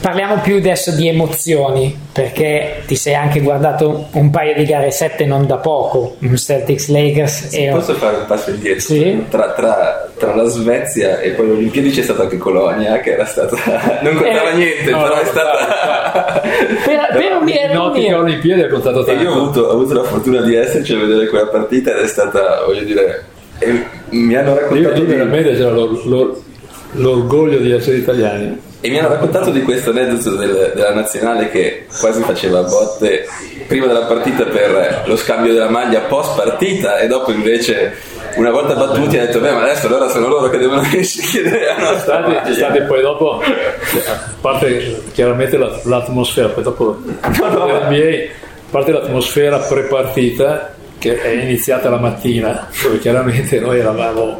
parliamo 0.00 0.40
più 0.40 0.56
adesso 0.56 0.90
di 0.90 1.06
emozioni, 1.06 1.96
perché 2.12 2.82
ti 2.84 2.96
sei 2.96 3.14
anche 3.14 3.38
guardato 3.38 4.08
un 4.10 4.30
paio 4.30 4.54
di 4.56 4.64
gare 4.64 4.90
7 4.90 5.24
non 5.24 5.46
da 5.46 5.58
poco, 5.58 6.16
un 6.18 6.36
Celtics 6.36 6.88
Lakers 6.88 7.54
e 7.54 7.68
Posso 7.70 7.94
fare 7.94 8.16
un 8.16 8.26
passo 8.26 8.50
indietro? 8.50 8.80
Sì. 8.80 9.24
Tra, 9.30 9.52
tra- 9.52 10.10
tra 10.18 10.34
la 10.34 10.44
Svezia 10.48 11.20
e 11.20 11.30
poi 11.30 11.46
le 11.46 11.52
Olimpiadi 11.52 11.90
c'è 11.90 12.02
stata 12.02 12.22
anche 12.22 12.36
Colonia, 12.36 12.98
che 12.98 13.12
era 13.12 13.26
stata. 13.26 13.56
non 14.02 14.14
contava 14.14 14.50
Eh, 14.50 14.56
niente, 14.56 14.90
no, 14.90 15.02
però 15.02 15.14
no, 15.14 15.20
è 15.20 15.24
stata. 15.26 15.93
Per, 16.84 17.08
per 17.12 17.36
un 17.40 17.48
In 17.48 17.76
ottica 17.76 18.18
Olimpiadi 18.18 18.62
ha 18.62 18.68
contato 18.68 19.04
E 19.06 19.12
io 19.14 19.30
ho 19.30 19.32
tanto. 19.34 19.38
avuto, 19.42 19.60
ho 19.62 19.70
avuto 19.72 19.94
la 19.94 20.02
fortuna 20.04 20.40
di 20.42 20.54
esserci 20.54 20.94
a 20.94 20.98
vedere 20.98 21.26
quella 21.28 21.46
partita 21.46 21.96
ed 21.96 22.04
è 22.04 22.06
stata, 22.06 22.62
voglio 22.64 22.84
dire, 22.84 23.24
e 23.58 23.84
mi 24.10 24.34
hanno 24.36 24.54
raccontato 24.54 24.94
di- 25.00 25.04
veramente 25.06 25.52
c'era 25.54 25.70
l'or- 25.70 26.06
l'or- 26.06 26.36
l'orgoglio 26.92 27.58
di 27.58 27.72
essere 27.72 27.96
italiani. 27.96 28.60
E 28.80 28.90
mi 28.90 28.98
hanno 28.98 29.08
raccontato 29.08 29.50
di 29.50 29.62
questo 29.62 29.90
aneddoto 29.90 30.36
del- 30.36 30.72
della 30.74 30.92
nazionale 30.92 31.48
che 31.50 31.86
quasi 32.00 32.20
faceva 32.22 32.62
botte 32.62 33.26
prima 33.66 33.86
della 33.86 34.04
partita 34.04 34.44
per 34.44 35.04
lo 35.06 35.16
scambio 35.16 35.54
della 35.54 35.70
maglia 35.70 36.00
post 36.00 36.36
partita 36.36 36.98
e 36.98 37.06
dopo 37.06 37.30
invece 37.32 37.94
una 38.36 38.50
volta 38.50 38.74
battuti 38.74 39.16
ha 39.18 39.26
detto 39.26 39.40
beh 39.40 39.52
ma 39.52 39.62
adesso 39.62 39.86
allora 39.86 40.08
sono 40.08 40.28
loro 40.28 40.48
che 40.48 40.58
devono 40.58 40.82
chiedere 40.82 41.66
la 41.66 41.90
nostra 41.90 42.20
maglia. 42.20 42.52
state 42.52 42.82
poi 42.82 43.00
dopo, 43.02 43.40
a 43.42 44.18
parte 44.40 45.02
chiaramente 45.12 45.56
la- 45.56 45.78
l'atmosfera, 45.84 46.48
poi 46.48 46.62
dopo 46.62 46.98
NBA, 47.04 47.92
a 47.92 48.70
parte 48.70 48.92
l'atmosfera 48.92 49.58
pre-partita 49.58 50.72
che 50.98 51.20
è 51.20 51.28
iniziata 51.28 51.88
la 51.90 51.98
mattina, 51.98 52.68
dove 52.82 52.98
chiaramente 52.98 53.60
noi 53.60 53.78
eravamo 53.78 54.38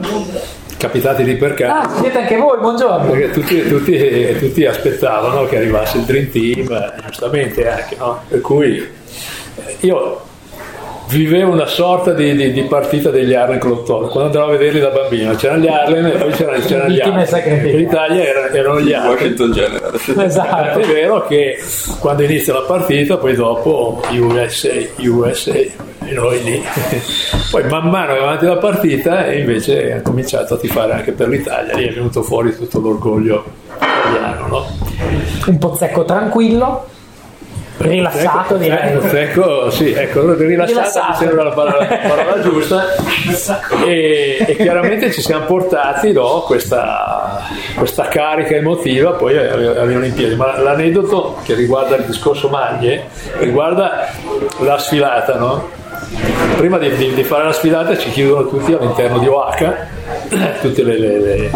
capitati 0.78 1.22
lì 1.24 1.36
per 1.36 1.54
caso. 1.54 1.72
Ah, 1.88 2.00
siete 2.00 2.18
anche 2.18 2.36
voi, 2.36 2.58
buongiorno. 2.58 3.10
Perché 3.10 3.30
tutti, 3.30 3.66
tutti- 3.68 4.36
tutti 4.38 4.64
aspettavano 4.66 5.44
che 5.46 5.56
arrivasse 5.58 5.98
il 5.98 6.04
Dream 6.04 6.30
Team, 6.30 6.92
giustamente 7.06 7.68
anche, 7.68 7.96
no? 7.98 8.22
Per 8.28 8.40
cui 8.40 8.76
eh, 8.78 9.76
io 9.80 10.20
vivevo 11.14 11.52
una 11.52 11.66
sorta 11.66 12.12
di, 12.12 12.34
di- 12.34 12.52
di 12.52 12.62
partita 12.62 13.10
degli 13.10 13.32
Harlem 13.34 13.58
Globetrotters 13.58 14.10
quando 14.12 14.30
andavo 14.30 14.52
a 14.52 14.56
vederli 14.56 14.80
da 14.80 14.88
bambino. 14.88 15.34
C'erano 15.34 15.62
gli 15.62 15.66
Harlem 15.68 16.06
e 16.06 16.10
poi 16.10 16.30
c'erano, 16.32 16.58
c'erano 16.64 16.90
gli 16.92 16.98
sacrificate. 17.26 17.68
In 17.70 17.78
Italia 17.80 18.24
era- 18.24 18.50
erano 18.50 18.80
gli 18.80 18.92
altri. 18.92 19.10
Washington 19.10 19.52
General. 19.52 20.00
Esatto. 20.24 20.78
È 20.80 20.86
vero 20.86 21.26
che 21.26 21.58
quando 22.00 22.22
inizia 22.22 22.52
la 22.52 22.62
partita, 22.62 23.16
poi 23.16 23.34
dopo 23.34 24.02
USA, 24.12 24.70
USA, 24.98 25.52
e 25.52 26.12
noi 26.12 26.42
lì. 26.42 26.62
Poi 27.50 27.64
man 27.64 27.88
mano 27.88 28.12
che 28.14 28.18
va 28.18 28.26
avanti 28.26 28.46
la 28.46 28.56
partita 28.56 29.26
e 29.26 29.38
invece 29.38 29.92
ha 29.94 30.00
cominciato 30.02 30.54
a 30.54 30.58
tifare 30.58 30.92
anche 30.92 31.12
per 31.12 31.28
l'Italia, 31.28 31.74
lì 31.76 31.86
è 31.88 31.92
venuto 31.92 32.22
fuori 32.22 32.54
tutto 32.56 32.78
l'orgoglio 32.80 33.44
italiano, 33.78 34.46
no? 34.48 34.66
Un 35.46 35.58
pozzecco 35.58 36.04
tranquillo, 36.04 36.86
rilassato 37.78 38.56
direi. 38.56 38.98
Ecco, 39.12 39.70
sì, 39.70 39.92
ecco, 39.92 40.34
rilassato, 40.34 41.10
mi 41.10 41.16
sembra 41.16 41.44
la 41.44 41.50
parola, 41.50 41.88
la 41.88 42.14
parola 42.14 42.40
giusta 42.40 42.84
e, 43.84 44.44
e 44.46 44.56
chiaramente 44.56 45.10
ci 45.10 45.20
siamo 45.20 45.44
portati 45.44 46.12
no, 46.12 46.42
questa, 46.46 47.42
questa 47.76 48.04
carica 48.08 48.54
emotiva 48.54 49.12
poi 49.12 49.36
alle, 49.36 49.94
Olimpiadi, 49.96 50.34
ma 50.36 50.58
l'aneddoto 50.60 51.38
che 51.44 51.54
riguarda 51.54 51.96
il 51.96 52.04
discorso 52.04 52.48
maglie 52.48 53.08
riguarda 53.38 54.08
la 54.60 54.78
sfilata, 54.78 55.36
no? 55.36 55.68
Prima 56.56 56.78
di, 56.78 56.94
di- 56.94 57.14
di 57.14 57.24
fare 57.24 57.44
la 57.44 57.52
sfilata 57.52 57.96
ci 57.98 58.10
chiudono 58.10 58.48
tutti 58.48 58.72
all'interno 58.72 59.18
di 59.18 59.26
Oaca, 59.26 59.88
tutte 60.60 60.82
le, 60.82 60.98
le- 60.98 61.18
le- 61.20 61.50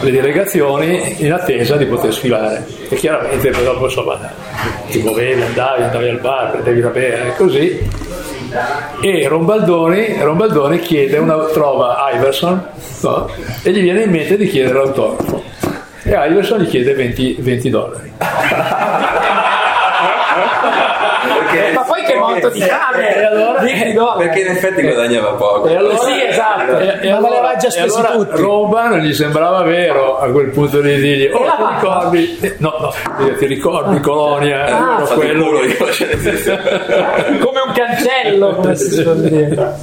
le 0.00 0.10
delegazioni 0.10 1.22
in 1.24 1.32
attesa 1.32 1.76
di 1.76 1.86
poter 1.86 2.12
sfilare. 2.12 2.66
E 2.88 2.96
chiaramente 2.96 3.50
poi 3.50 3.64
dopo 3.64 3.84
insomma 3.84 4.18
ti 4.90 5.00
muovevi, 5.00 5.42
andavi, 5.42 5.82
andavi 5.82 6.08
al 6.08 6.18
bar, 6.20 6.50
prendevi 6.52 6.80
da 6.80 6.88
bere 6.88 7.28
e 7.28 7.36
così. 7.36 7.88
E 9.00 9.26
Rombaldoni, 9.26 10.16
Rombaldoni 10.20 10.78
chiede 10.78 11.18
una, 11.18 11.36
trova 11.46 12.08
Iverson 12.14 12.64
no? 13.02 13.28
e 13.62 13.70
gli 13.72 13.80
viene 13.80 14.02
in 14.02 14.10
mente 14.10 14.36
di 14.36 14.46
chiedere 14.46 14.74
l'autografo 14.74 15.42
e 16.04 16.10
Iverson 16.12 16.60
gli 16.60 16.68
chiede 16.68 16.94
20, 16.94 17.36
20 17.40 17.70
dollari 17.70 18.12
Perché, 21.24 21.72
Ma 22.34 22.40
monto 22.40 22.48
di 22.50 22.60
camere! 22.60 23.16
E 23.16 23.24
allora? 23.24 23.60
Vieni 23.60 23.92
dollari. 23.92 24.24
perché 24.24 24.40
in 24.40 24.46
effetti 24.48 24.82
guadagnava 24.82 25.30
poco. 25.32 25.68
E 25.68 25.76
allora, 25.76 25.98
Sì, 25.98 26.22
esatto. 26.26 26.78
E, 26.78 26.98
e 27.00 27.10
Ma 27.10 27.16
allora, 27.16 27.34
l'aveva 27.34 27.56
già 27.56 27.66
e 27.68 27.70
spesi 27.70 27.96
allora 27.98 28.12
tutti. 28.12 28.40
Roba 28.40 28.88
non 28.88 28.98
gli 29.00 29.14
sembrava 29.14 29.62
vero 29.62 30.18
a 30.18 30.28
quel 30.28 30.50
punto 30.50 30.80
di 30.80 30.94
dirgli 30.96 31.30
oh 31.32 31.44
E 31.44 31.50
ti 31.56 31.64
ricordi 31.74 32.38
eh, 32.40 32.54
no 32.58 32.74
no 32.78 32.92
ti 33.38 33.46
ricordi 33.46 34.00
Colonia 34.00 34.64
Ah, 34.64 35.02
il 35.02 35.08
quello 35.08 35.44
culo 35.44 35.64
io, 35.64 35.92
cioè. 35.92 36.08
Come 37.40 37.60
un 37.66 37.72
cancello, 37.72 38.54
come 38.56 38.76
si 38.76 38.90
suol 38.90 39.20
dire. 39.22 39.74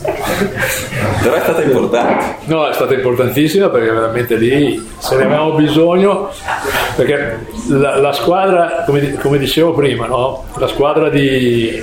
Però 1.21 1.35
è 1.35 1.39
stata 1.39 1.61
importante. 1.61 2.35
No, 2.45 2.67
è 2.67 2.73
stata 2.73 2.93
importantissima 2.93 3.69
perché 3.69 3.91
veramente 3.91 4.35
lì 4.35 4.89
se 4.97 5.15
ne 5.15 5.23
avevamo 5.23 5.53
bisogno, 5.53 6.29
perché 6.95 7.45
la, 7.69 7.97
la 7.97 8.11
squadra, 8.13 8.83
come, 8.85 9.13
come 9.15 9.37
dicevo 9.37 9.73
prima, 9.73 10.05
no? 10.07 10.45
la 10.57 10.67
squadra 10.67 11.09
di, 11.09 11.81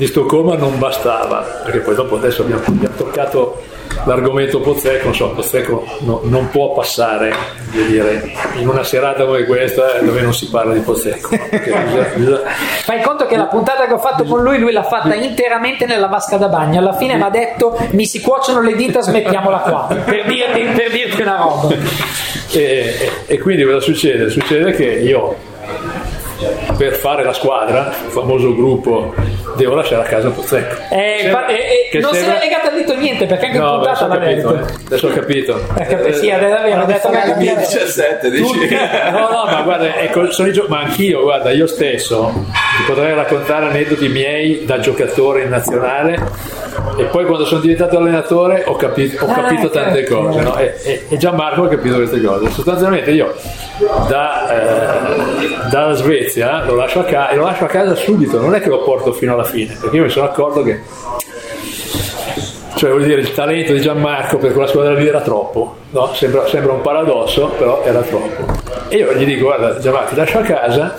di 0.00 0.06
Stoccolma 0.06 0.54
non 0.56 0.78
bastava, 0.78 1.60
perché 1.62 1.80
poi 1.80 1.94
dopo 1.94 2.16
adesso 2.16 2.40
abbiamo, 2.40 2.62
abbiamo 2.66 2.94
toccato 2.96 3.60
l'argomento 4.06 4.60
Pozzecco, 4.60 5.08
insomma 5.08 5.34
Pozzecco 5.34 5.84
no- 5.98 6.20
non 6.24 6.48
può 6.48 6.72
passare 6.72 7.34
dire, 7.70 8.32
in 8.54 8.66
una 8.66 8.82
serata 8.82 9.26
come 9.26 9.44
questa 9.44 9.98
dove 10.00 10.22
non 10.22 10.32
si 10.32 10.48
parla 10.48 10.72
di 10.72 10.80
Pozzecco. 10.80 11.28
Fai 12.82 13.02
conto 13.02 13.26
che 13.26 13.36
la 13.36 13.44
puntata 13.44 13.86
che 13.86 13.92
ho 13.92 13.98
fatto 13.98 14.24
con 14.24 14.42
lui, 14.42 14.58
lui 14.58 14.72
l'ha 14.72 14.84
fatta 14.84 15.14
interamente 15.14 15.84
nella 15.84 16.06
vasca 16.06 16.38
da 16.38 16.48
bagno. 16.48 16.78
Alla 16.78 16.94
fine 16.94 17.16
mi 17.16 17.22
ha 17.22 17.28
detto: 17.28 17.76
Mi 17.90 18.06
si 18.06 18.22
cuociono 18.22 18.62
le 18.62 18.74
dita, 18.74 19.02
smettiamola 19.02 19.58
qua. 19.58 19.86
Per 20.02 20.24
dirti, 20.24 20.62
per 20.62 20.90
dirti 20.92 21.20
una 21.20 21.36
roba. 21.36 21.74
E, 22.52 22.58
e- 22.58 23.10
e 23.26 23.38
quindi 23.38 23.64
cosa 23.64 23.80
succede? 23.80 24.30
Succede 24.30 24.72
che 24.72 24.84
io 24.86 25.36
per 26.76 26.94
fare 26.94 27.24
la 27.24 27.32
squadra, 27.32 27.92
il 28.04 28.10
famoso 28.10 28.54
gruppo, 28.54 29.14
devo 29.56 29.74
lasciare 29.74 30.02
a 30.02 30.06
casa 30.06 30.28
Pozzecco. 30.30 30.74
Eh, 30.94 31.18
Sembra- 31.20 31.40
fa- 31.42 31.46
eh, 31.48 31.88
eh, 31.92 31.98
non 32.00 32.12
se 32.12 32.18
sembra- 32.20 32.38
l'è 32.38 32.44
legato 32.44 32.68
al 32.68 32.74
dito 32.76 32.96
niente 32.96 33.26
perché 33.26 33.46
anche 33.46 33.56
in 33.58 33.62
No, 33.62 33.70
puntata 33.76 33.90
adesso 33.90 34.04
ho 34.04 34.08
l'ha 34.08 34.18
capito, 34.18 34.52
detto. 34.52 34.70
eh. 34.72 34.74
adesso 34.86 35.06
ho 35.06 35.10
capito. 35.10 35.60
Eh, 35.78 35.86
cap- 35.86 36.10
sì, 36.10 36.30
ha 36.30 36.38
detto 36.38 37.10
che 37.10 37.16
ha 37.16 37.22
capito. 37.22 37.54
17 37.56 38.30
dici. 38.30 38.42
Tutti- 38.42 38.68
no, 39.12 39.18
no, 39.28 39.44
ma 39.50 39.62
guarda, 39.62 39.96
ecco, 39.96 40.30
sono 40.30 40.48
i 40.48 40.52
gio- 40.52 40.66
ma 40.68 40.80
anch'io, 40.80 41.22
guarda, 41.22 41.50
io 41.50 41.66
stesso 41.66 42.32
ti 42.76 42.82
potrei 42.86 43.14
raccontare 43.14 43.66
aneddoti 43.66 44.08
miei 44.08 44.64
da 44.64 44.78
giocatore 44.78 45.42
in 45.42 45.48
nazionale 45.50 46.18
e 46.96 47.04
poi 47.04 47.24
quando 47.24 47.44
sono 47.44 47.60
diventato 47.60 47.96
allenatore 47.98 48.64
ho 48.66 48.76
capito, 48.76 49.24
ho 49.24 49.28
Ah, 49.28 49.34
capito 49.34 49.70
tante 49.70 50.00
ecco. 50.00 50.22
cose 50.24 50.40
no? 50.40 50.56
e, 50.58 50.74
e- 50.82 51.04
e 51.08 51.16
Gianmarco 51.16 51.64
ha 51.64 51.68
capito 51.68 51.96
queste 51.96 52.20
cose. 52.20 52.50
Sostanzialmente 52.50 53.10
io 53.10 53.34
da, 54.08 54.48
eh, 54.50 55.68
dalla 55.70 55.94
Svezia 55.94 56.64
lo 56.64 56.74
lascio, 56.74 57.00
a 57.00 57.04
ca- 57.04 57.28
e 57.30 57.36
lo 57.36 57.44
lascio 57.44 57.64
a 57.64 57.68
casa 57.68 57.94
subito, 57.94 58.40
non 58.40 58.54
è 58.54 58.60
che 58.60 58.68
lo 58.68 58.82
porto 58.82 59.12
fino 59.12 59.32
alla 59.32 59.44
fine, 59.44 59.76
perché 59.80 59.96
io 59.96 60.02
mi 60.04 60.10
sono 60.10 60.26
accorto 60.26 60.62
che 60.62 60.80
cioè 62.76 62.90
vuol 62.90 63.04
dire 63.04 63.20
il 63.20 63.32
talento 63.34 63.72
di 63.74 63.80
Gianmarco 63.80 64.38
per 64.38 64.52
quella 64.52 64.66
squadra 64.66 64.94
lì 64.94 65.06
era 65.06 65.20
troppo 65.20 65.74
no? 65.90 66.14
sembra, 66.14 66.46
sembra 66.46 66.72
un 66.72 66.80
paradosso 66.80 67.48
però 67.58 67.82
era 67.84 68.00
troppo 68.00 68.46
e 68.88 68.96
io 68.96 69.12
gli 69.12 69.26
dico 69.26 69.46
guarda 69.46 69.78
Gianmarco 69.78 70.08
ti 70.10 70.14
lascio 70.16 70.38
a 70.38 70.42
casa 70.42 70.96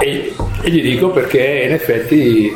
e, 0.00 0.34
e 0.62 0.70
gli 0.70 0.82
dico 0.82 1.08
perché 1.08 1.62
in 1.66 1.72
effetti 1.72 2.54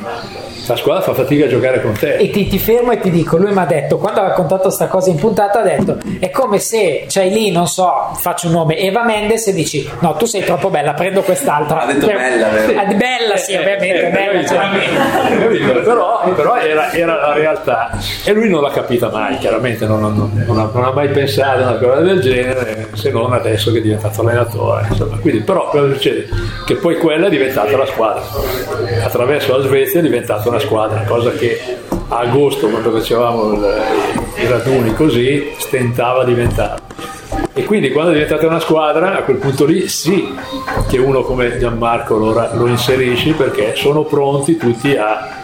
la 0.66 0.76
squadra 0.76 1.02
fa 1.02 1.14
fatica 1.14 1.46
a 1.46 1.48
giocare 1.48 1.80
con 1.80 1.92
te. 1.92 2.16
E 2.16 2.30
ti, 2.30 2.46
ti 2.46 2.58
fermo 2.58 2.92
e 2.92 2.98
ti 3.00 3.10
dico, 3.10 3.36
lui 3.36 3.52
mi 3.52 3.58
ha 3.58 3.64
detto, 3.64 3.98
quando 3.98 4.20
ha 4.20 4.28
raccontato 4.28 4.70
sta 4.70 4.86
cosa 4.86 5.10
in 5.10 5.16
puntata, 5.16 5.60
ha 5.60 5.62
detto, 5.62 5.98
è 6.18 6.30
come 6.43 6.59
se 6.59 7.05
c'hai 7.09 7.30
lì, 7.30 7.51
non 7.53 7.68
so, 7.68 8.11
faccio 8.16 8.49
un 8.49 8.55
nome, 8.55 8.76
Eva 8.76 9.05
Mendes 9.05 9.47
e 9.47 9.53
dici, 9.53 9.88
no, 10.01 10.14
tu 10.14 10.26
sei 10.26 10.43
troppo 10.43 10.70
bella, 10.70 10.93
prendo 10.93 11.22
quest'altra. 11.22 11.82
Ha 11.82 11.86
detto 11.93 12.07
Per- 12.07 12.16
bella, 12.16 12.49
vero? 12.49 12.80
Ah, 12.80 12.84
di 12.84 12.95
bella, 12.95 13.36
sì, 13.36 13.55
ovviamente, 13.55 14.09
Eh, 14.09 14.11
bella, 14.11 14.45
cioè. 14.45 15.82
Però, 15.82 16.20
però 16.34 16.57
era, 16.57 16.90
era 16.93 17.14
la 17.20 17.32
realtà 17.32 17.90
e 18.24 18.32
lui 18.32 18.49
non 18.49 18.61
l'ha 18.62 18.70
capita 18.70 19.09
mai 19.11 19.38
chiaramente 19.38 19.86
non, 19.86 20.01
non- 20.01 20.45
non 20.47 20.59
ha, 20.59 20.70
non 20.72 20.84
ha 20.84 20.90
mai 20.90 21.09
pensato 21.09 21.62
a 21.62 21.68
una 21.70 21.78
cosa 21.78 22.01
del 22.01 22.20
genere 22.20 22.88
se 22.95 23.11
non 23.11 23.32
adesso 23.32 23.70
che 23.72 23.78
è 23.78 23.80
diventato 23.80 24.20
allenatore 24.22 24.86
insomma. 24.88 25.16
quindi 25.18 25.43
però 25.43 25.68
cosa 25.68 25.93
succede? 25.93 26.28
che 26.66 26.74
poi 26.76 26.97
quella 26.97 27.26
è 27.26 27.30
diventata 27.30 27.76
la 27.76 27.86
squadra 27.86 28.22
attraverso 29.05 29.57
la 29.57 29.62
Svezia 29.64 30.01
è 30.01 30.03
diventata 30.03 30.49
una 30.49 30.59
squadra 30.59 31.03
cosa 31.07 31.30
che 31.32 31.59
a 32.09 32.18
agosto 32.18 32.68
quando 32.68 32.90
facevamo 32.93 33.53
il- 33.53 33.82
i 34.36 34.46
raduni 34.46 34.94
così 34.94 35.52
stentava 35.58 36.22
a 36.22 36.24
diventare 36.24 36.80
e 37.54 37.64
quindi 37.64 37.90
quando 37.92 38.10
è 38.10 38.14
diventata 38.14 38.46
una 38.46 38.60
squadra, 38.60 39.18
a 39.18 39.22
quel 39.22 39.36
punto 39.36 39.64
lì 39.64 39.88
sì 39.88 40.34
che 40.88 40.98
uno 40.98 41.22
come 41.22 41.58
Gianmarco 41.58 42.16
lo, 42.16 42.48
lo 42.54 42.66
inserisci 42.66 43.32
perché 43.32 43.74
sono 43.76 44.04
pronti 44.04 44.56
tutti 44.56 44.96
a 44.96 45.40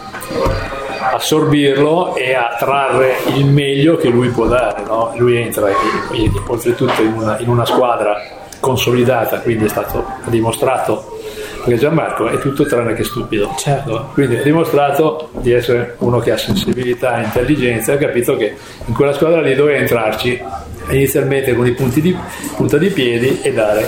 assorbirlo 1.12 2.14
e 2.16 2.34
a 2.34 2.57
trarre 2.59 3.16
il 3.34 3.47
meglio 3.47 3.97
che 3.97 4.09
lui 4.09 4.28
può 4.28 4.47
dare. 4.47 4.82
no? 4.86 5.12
Lui 5.16 5.36
entra 5.36 5.68
in- 5.70 6.22
in- 6.22 6.43
oltretutto 6.47 7.03
in 7.03 7.12
una, 7.14 7.39
in 7.39 7.49
una 7.49 7.64
squadra 7.64 8.16
consolidata, 8.61 9.41
quindi 9.41 9.64
è 9.66 9.68
stato 9.68 10.05
dimostrato 10.26 11.18
perché 11.59 11.77
Gianmarco 11.77 12.29
è 12.29 12.39
tutto 12.39 12.65
tranne 12.65 12.95
che 12.95 13.05
stupido. 13.05 13.55
Certo. 13.59 14.11
Quindi 14.13 14.37
ha 14.37 14.43
dimostrato 14.43 15.31
di 15.41 15.53
essere 15.53 15.97
uno 15.99 16.19
che 16.19 16.33
ha 16.33 16.39
sensibilità 16.39 17.21
e 17.21 17.25
intelligenza 17.25 17.93
ha 17.93 17.97
capito 17.97 18.37
che 18.37 18.57
in 18.85 18.95
quella 18.95 19.13
squadra 19.13 19.41
lì 19.41 19.55
doveva 19.55 19.79
entrarci 19.79 20.43
inizialmente 20.91 21.55
con 21.55 21.67
i 21.67 21.73
punti 21.73 22.01
di, 22.01 22.17
punta 22.57 22.79
di 22.79 22.89
piedi 22.89 23.41
e 23.43 23.53
dare 23.53 23.87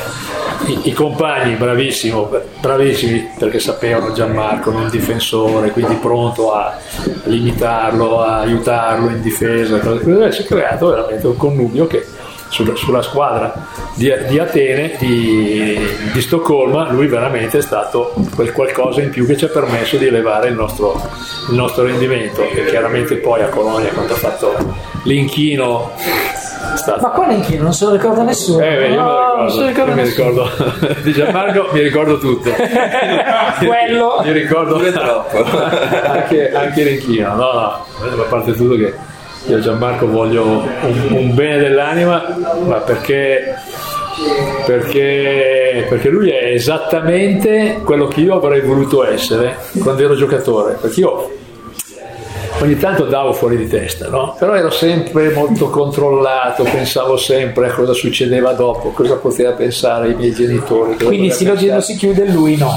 i, 0.66 0.88
i 0.88 0.92
compagni 0.92 1.54
bravissimo, 1.54 2.30
bravissimi 2.60 3.30
perché 3.38 3.58
sapevano 3.58 4.12
Gianmarco 4.12 4.70
non 4.70 4.90
difensore, 4.90 5.70
quindi 5.70 5.94
pronto 5.94 6.52
a 6.52 6.76
limitarlo, 7.24 8.20
a 8.20 8.40
aiutarlo 8.40 9.08
in 9.08 9.22
difesa, 9.22 9.80
si 10.30 10.42
è 10.42 10.44
creato 10.44 10.88
veramente 10.90 11.26
un 11.26 11.36
connubio 11.36 11.86
che 11.86 12.04
sulla, 12.50 12.74
sulla 12.74 13.00
squadra 13.00 13.66
di, 13.94 14.12
di 14.28 14.38
Atene, 14.38 14.96
di, 14.98 15.78
di, 16.12 16.20
Stoccolma, 16.20 16.90
lui 16.90 17.06
veramente 17.06 17.58
è 17.58 17.62
stato 17.62 18.12
quel 18.34 18.52
qualcosa 18.52 19.00
in 19.00 19.10
più 19.10 19.26
che 19.26 19.36
ci 19.36 19.46
ha 19.46 19.48
permesso 19.48 19.96
di 19.96 20.06
elevare 20.06 20.48
il 20.48 20.54
nostro, 20.54 21.00
il 21.48 21.54
nostro 21.54 21.84
rendimento 21.84 22.42
e 22.42 22.66
chiaramente 22.66 23.16
poi 23.16 23.42
a 23.42 23.48
Colonia 23.48 23.88
quando 23.90 24.12
ha 24.12 24.16
fatto 24.16 24.54
l'inchino 25.04 25.92
Stato. 26.74 27.00
Ma 27.00 27.10
quale 27.10 27.34
inchino? 27.34 27.62
Non 27.62 27.72
se 27.72 27.86
lo 27.86 27.92
ricorda 27.92 28.22
nessuno. 28.22 28.62
Eh, 28.62 28.76
beh, 28.76 28.88
io 28.88 29.00
no, 29.00 29.44
me 29.44 29.54
lo 29.54 29.66
ricordo. 29.66 29.94
mi 29.94 30.02
ricordo 30.02 30.50
di 31.02 31.12
Gianmarco, 31.12 31.68
mi 31.72 31.80
ricordo 31.80 32.18
tutto. 32.18 32.50
Quello. 33.58 34.20
Mi 34.22 34.32
ricordo 34.32 34.76
anche, 36.04 36.52
anche 36.52 36.82
l'inchino. 36.84 37.34
No, 37.34 37.52
no, 37.52 38.22
a 38.22 38.26
parte 38.28 38.52
tutto 38.52 38.76
che 38.76 38.94
io 39.46 39.58
Gianmarco 39.60 40.06
voglio 40.06 40.44
un, 40.44 41.06
un 41.10 41.34
bene 41.34 41.58
dell'anima, 41.58 42.36
ma 42.66 42.76
perché 42.76 43.56
perché, 44.66 45.86
perché, 45.88 46.08
lui 46.08 46.30
è 46.30 46.52
esattamente 46.52 47.80
quello 47.84 48.06
che 48.06 48.20
io 48.20 48.36
avrei 48.36 48.60
voluto 48.60 49.04
essere 49.04 49.56
quando 49.80 50.02
ero 50.02 50.14
giocatore. 50.14 50.76
Perché 50.80 51.00
io 51.00 51.30
ogni 52.60 52.76
tanto 52.76 53.04
davo 53.04 53.32
fuori 53.32 53.56
di 53.56 53.68
testa, 53.68 54.08
no? 54.08 54.36
però 54.38 54.54
ero 54.54 54.70
sempre 54.70 55.30
molto 55.30 55.70
controllato, 55.70 56.64
pensavo 56.64 57.16
sempre 57.16 57.68
a 57.68 57.72
cosa 57.72 57.92
succedeva 57.92 58.52
dopo, 58.52 58.90
cosa 58.90 59.16
poteva 59.16 59.52
pensare 59.52 60.10
i 60.10 60.14
miei 60.14 60.32
genitori. 60.32 60.96
Quindi 60.96 61.30
Silogeno 61.30 61.80
si 61.80 61.96
chiude 61.96 62.24
e 62.24 62.30
lui 62.30 62.56
no. 62.56 62.72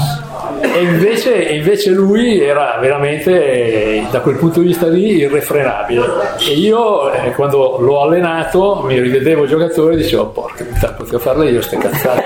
E 0.60 0.82
invece, 0.82 1.34
invece, 1.34 1.90
lui 1.90 2.40
era 2.40 2.78
veramente, 2.80 4.06
da 4.10 4.20
quel 4.20 4.36
punto 4.36 4.60
di 4.60 4.66
vista 4.66 4.88
lì, 4.88 5.16
irrefrenabile. 5.18 6.04
E 6.38 6.52
io, 6.52 7.12
eh, 7.12 7.30
quando 7.32 7.76
l'ho 7.78 8.00
allenato, 8.00 8.82
mi 8.84 8.98
rivedevo 8.98 9.46
giocatore 9.46 9.94
e 9.94 9.98
dicevo, 9.98 10.26
porca 10.26 10.64
potevo 10.96 11.18
farle 11.18 11.46
io 11.50 11.56
queste 11.56 11.76
cazzate. 11.76 12.22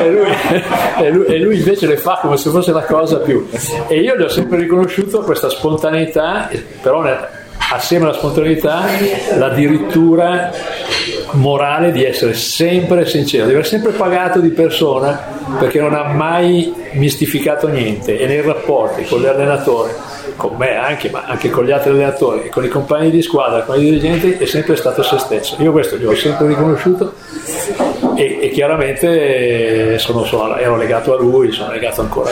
E, 0.00 0.10
lui, 0.10 0.28
e, 0.98 1.10
lui, 1.10 1.26
e, 1.26 1.38
lui, 1.38 1.56
invece 1.56 1.86
le 1.86 1.96
fa 1.96 2.18
come 2.20 2.36
se 2.36 2.50
fosse 2.50 2.72
la 2.72 2.84
cosa 2.84 3.18
più. 3.18 3.48
E 3.88 4.00
io 4.00 4.16
gli 4.16 4.22
ho 4.22 4.28
sempre 4.28 4.58
riconosciuto 4.58 5.20
questa 5.20 5.48
spontaneità, 5.48 6.50
però 6.82 7.02
assieme 7.72 8.04
alla 8.04 8.14
spontaneità 8.14 8.84
la 9.36 9.48
dirittura 9.50 10.52
morale 11.32 11.90
di 11.92 12.04
essere 12.04 12.34
sempre 12.34 13.06
sincero, 13.06 13.46
di 13.46 13.52
aver 13.52 13.66
sempre 13.66 13.92
pagato 13.92 14.40
di 14.40 14.50
persona 14.50 15.32
perché 15.58 15.80
non 15.80 15.94
ha 15.94 16.04
mai 16.04 16.72
mistificato 16.92 17.68
niente 17.68 18.18
e 18.18 18.26
nei 18.26 18.40
rapporti 18.40 19.04
con 19.04 19.20
gli 19.20 19.26
allenatori, 19.26 19.92
con 20.36 20.56
me 20.56 20.76
anche, 20.76 21.10
ma 21.10 21.24
anche 21.26 21.50
con 21.50 21.64
gli 21.64 21.70
altri 21.70 21.90
allenatori, 21.90 22.48
con 22.48 22.64
i 22.64 22.68
compagni 22.68 23.10
di 23.10 23.22
squadra, 23.22 23.62
con 23.62 23.76
i 23.76 23.80
dirigenti, 23.80 24.32
è 24.32 24.46
sempre 24.46 24.76
stato 24.76 25.02
se 25.02 25.18
stesso. 25.18 25.56
Io 25.60 25.72
questo 25.72 25.96
gli 25.96 26.04
ho 26.04 26.14
sempre 26.14 26.48
riconosciuto 26.48 27.14
e, 28.16 28.38
e 28.40 28.50
chiaramente 28.50 29.98
sono, 29.98 30.24
sono, 30.24 30.56
ero 30.56 30.76
legato 30.76 31.14
a 31.14 31.20
lui, 31.20 31.50
sono 31.52 31.72
legato 31.72 32.00
ancora, 32.00 32.30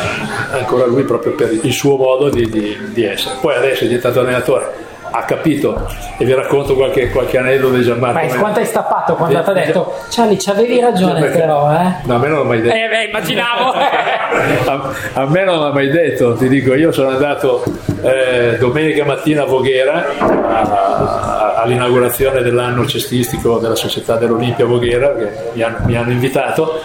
ancora 0.53 0.85
a 0.85 0.87
lui 0.87 1.05
proprio 1.05 1.33
per 1.33 1.53
il 1.53 1.73
suo 1.73 1.97
modo 1.97 2.29
di, 2.29 2.49
di, 2.49 2.77
di 2.93 3.05
essere. 3.05 3.37
Poi 3.41 3.55
adesso 3.55 3.85
è 3.85 3.87
diventato 3.87 4.21
allenatore 4.21 4.91
ha 5.15 5.25
capito 5.25 5.89
e 6.17 6.25
vi 6.25 6.33
racconto 6.33 6.75
qualche, 6.75 7.11
qualche 7.11 7.37
aneddoto 7.39 7.75
di 7.75 7.83
Gianmarco. 7.83 8.27
Ma 8.27 8.39
quanto 8.39 8.61
hai 8.61 8.67
stappato 8.67 9.15
quando 9.15 9.43
ti 9.43 9.51
ha 9.51 9.53
detto 9.53 9.95
Ciali, 10.09 10.39
ci 10.39 10.49
avevi 10.49 10.81
ragione 10.81 11.21
perché, 11.21 11.39
però, 11.39 11.71
eh? 11.71 11.95
No, 12.05 12.15
a 12.15 12.19
me 12.19 12.29
non 12.29 12.39
l'ha 12.39 12.45
mai 12.45 12.61
detto. 12.63 12.75
Eh, 12.75 12.89
beh, 12.89 13.05
immaginavo. 13.05 13.73
a, 14.67 14.91
a, 15.13 15.27
me 15.27 15.45
non 15.45 15.61
l'ha 15.61 15.73
mai 15.73 15.91
detto, 15.91 16.35
ti 16.35 16.49
dico, 16.49 16.75
io 16.75 16.93
sono 16.93 17.11
andato 17.11 17.63
eh, 18.03 18.57
domenica 18.59 19.05
mattina 19.05 19.43
a 19.43 19.47
Voghera 19.47 20.07
a, 20.19 20.27
a, 20.27 21.55
all'inaugurazione 21.57 22.41
dell'anno 22.41 22.87
cestistico 22.87 23.59
della 23.59 23.77
società 23.77 24.17
dell'Olimpia 24.17 24.65
Voghera, 24.65 25.15
che 25.15 25.29
mi 25.53 25.63
hanno, 25.63 25.77
mi 25.85 25.97
hanno 25.97 26.13
invitato 26.13 26.81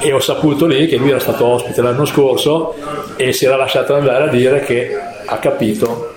e 0.00 0.12
ho 0.12 0.20
saputo 0.20 0.66
lì 0.66 0.86
che 0.86 0.96
lui 0.96 1.10
era 1.10 1.18
stato 1.18 1.44
ospite 1.46 1.80
l'anno 1.82 2.04
scorso 2.04 2.74
e 3.16 3.32
si 3.32 3.46
era 3.46 3.56
lasciato 3.56 3.94
andare 3.94 4.24
a 4.24 4.28
dire 4.28 4.60
che 4.60 4.96
ha 5.24 5.36
capito 5.38 6.14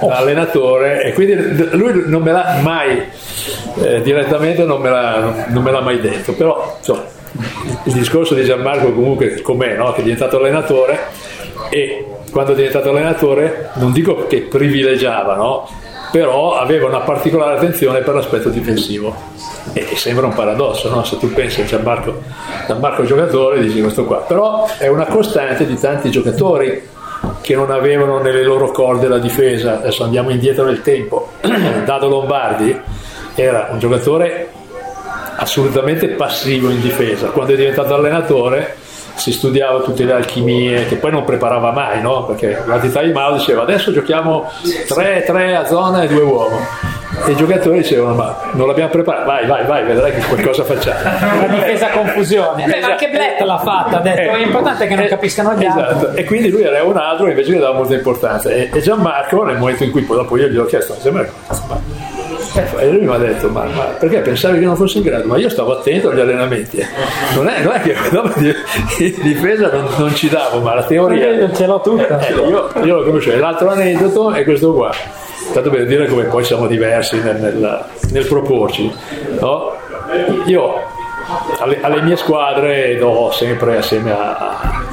oh. 0.00 0.10
allenatore 0.10 1.02
e 1.02 1.12
quindi 1.12 1.34
lui 1.72 2.02
non 2.06 2.22
me 2.22 2.32
l'ha 2.32 2.58
mai 2.62 3.02
eh, 3.82 4.00
direttamente 4.02 4.64
non 4.64 4.80
me, 4.80 4.90
l'ha, 4.90 5.46
non 5.48 5.62
me, 5.62 5.70
l'ha, 5.70 5.80
mai 5.80 6.00
detto 6.00 6.32
però 6.32 6.76
insomma, 6.78 7.04
il 7.84 7.92
discorso 7.92 8.34
di 8.34 8.44
Gianmarco 8.44 8.92
comunque 8.92 9.40
com'è 9.40 9.76
no? 9.76 9.92
che 9.92 10.00
è 10.00 10.02
diventato 10.02 10.38
allenatore 10.38 10.98
e 11.70 12.04
quando 12.30 12.52
è 12.52 12.54
diventato 12.54 12.90
allenatore 12.90 13.70
non 13.74 13.92
dico 13.92 14.26
che 14.26 14.42
privilegiava 14.42 15.34
no? 15.34 15.68
però 16.10 16.56
aveva 16.56 16.86
una 16.86 17.00
particolare 17.00 17.56
attenzione 17.56 18.00
per 18.00 18.14
l'aspetto 18.14 18.48
difensivo 18.48 19.14
e, 19.72 19.96
sembra 19.96 20.26
un 20.26 20.34
paradosso 20.34 20.88
no? 20.88 21.04
se 21.04 21.18
tu 21.18 21.32
pensi 21.32 21.60
a 21.60 21.64
Gianmarco, 21.64 22.22
Gianmarco 22.66 23.04
giocatore 23.04 23.60
dici 23.60 23.80
questo 23.80 24.04
qua 24.04 24.18
però 24.18 24.66
è 24.78 24.86
una 24.88 25.06
costante 25.06 25.66
di 25.66 25.78
tanti 25.78 26.10
giocatori 26.10 26.94
che 27.40 27.54
non 27.54 27.70
avevano 27.70 28.18
nelle 28.20 28.42
loro 28.42 28.70
corde 28.70 29.08
la 29.08 29.18
difesa. 29.18 29.78
Adesso 29.78 30.04
andiamo 30.04 30.30
indietro 30.30 30.64
nel 30.64 30.82
tempo. 30.82 31.32
Dado 31.84 32.08
Lombardi 32.08 32.78
era 33.34 33.68
un 33.70 33.78
giocatore 33.78 34.50
assolutamente 35.36 36.08
passivo 36.08 36.70
in 36.70 36.80
difesa. 36.80 37.28
Quando 37.28 37.52
è 37.52 37.56
diventato 37.56 37.94
allenatore 37.94 38.76
si 39.14 39.32
studiava 39.32 39.80
tutte 39.80 40.04
le 40.04 40.12
alchimie 40.12 40.86
che 40.86 40.96
poi 40.96 41.10
non 41.10 41.24
preparava 41.24 41.72
mai, 41.72 42.02
no? 42.02 42.26
Perché 42.26 42.62
l'antità 42.66 43.02
di 43.02 43.12
Mao 43.12 43.34
diceva 43.34 43.62
adesso 43.62 43.92
giochiamo 43.92 44.50
3-3 44.62 45.54
a 45.56 45.64
zona 45.64 46.02
e 46.02 46.08
due 46.08 46.22
uomo 46.22 46.58
e 47.24 47.30
i 47.30 47.36
giocatori 47.36 47.78
dicevano 47.78 48.14
ma 48.14 48.36
non 48.52 48.66
l'abbiamo 48.66 48.90
preparato 48.90 49.24
vai 49.26 49.46
vai 49.46 49.64
vai 49.64 49.84
vedrai 49.84 50.12
che 50.12 50.20
qualcosa 50.26 50.64
facciamo. 50.64 50.98
Una 51.44 51.54
difesa 51.54 51.88
confusione. 51.88 52.64
Esatto. 52.64 52.92
anche 52.92 53.08
Black 53.08 53.40
l'ha 53.40 53.58
fatta 53.58 53.98
ha 53.98 54.00
detto 54.00 54.20
eh, 54.20 54.38
l'importante 54.38 54.84
è 54.84 54.88
che 54.88 54.94
non 54.94 55.04
eh, 55.04 55.08
capiscano 55.08 55.54
gli 55.54 55.64
esatto. 55.64 56.06
altri 56.06 56.20
e 56.20 56.24
quindi 56.24 56.50
lui 56.50 56.62
era 56.62 56.82
un 56.82 56.96
altro 56.96 57.28
invece 57.28 57.52
gli 57.52 57.58
dava 57.58 57.76
molta 57.76 57.94
importanza. 57.94 58.50
E, 58.50 58.70
e 58.72 58.80
Gianmarco 58.80 59.44
nel 59.44 59.58
momento 59.58 59.84
in 59.84 59.90
cui 59.90 60.02
poi 60.02 60.16
dopo 60.16 60.36
io 60.36 60.48
gli 60.48 60.56
ho 60.56 60.64
chiesto 60.66 60.96
Gianmarco 61.02 62.04
e 62.78 62.90
lui 62.90 63.04
mi 63.04 63.12
ha 63.12 63.18
detto 63.18 63.48
ma, 63.50 63.64
ma, 63.64 63.84
perché 63.98 64.20
pensavi 64.20 64.58
che 64.58 64.64
non 64.64 64.76
fossi 64.76 64.98
in 64.98 65.02
grado? 65.02 65.26
Ma 65.26 65.36
io 65.36 65.48
stavo 65.48 65.78
attento 65.78 66.10
agli 66.10 66.20
allenamenti 66.20 66.86
non 67.34 67.48
è, 67.48 67.62
non 67.62 67.72
è 67.72 67.80
che 67.80 67.94
dopo 68.10 68.38
di, 68.38 68.54
di 68.96 69.14
difesa 69.20 69.70
non, 69.70 69.86
non, 69.96 70.14
ci 70.14 70.28
davo 70.28 70.60
ma 70.60 70.74
la 70.74 70.84
teoria 70.84 71.52
ce 71.52 71.66
l'ho 71.66 71.80
tutta. 71.80 72.18
Eh, 72.26 72.32
io, 72.32 72.70
io 72.82 72.96
lo 72.98 73.04
conoscevo. 73.04 73.40
L'altro 73.40 73.70
aneddoto 73.70 74.32
è 74.32 74.44
questo 74.44 74.72
qua 74.72 74.90
tanto 75.56 75.70
per 75.70 75.86
dire 75.86 76.06
come 76.06 76.24
poi 76.24 76.44
siamo 76.44 76.66
diversi 76.66 77.18
nel, 77.18 77.36
nel, 77.36 77.84
nel 78.10 78.26
proporci. 78.26 78.94
No? 79.40 79.74
Io 80.46 80.74
alle, 81.60 81.78
alle, 81.80 82.02
mie 82.02 82.16
squadre 82.16 82.96
do 82.98 83.30
sempre 83.32 83.78
assieme 83.78 84.12
a, 84.12 84.36
a, 84.36 84.84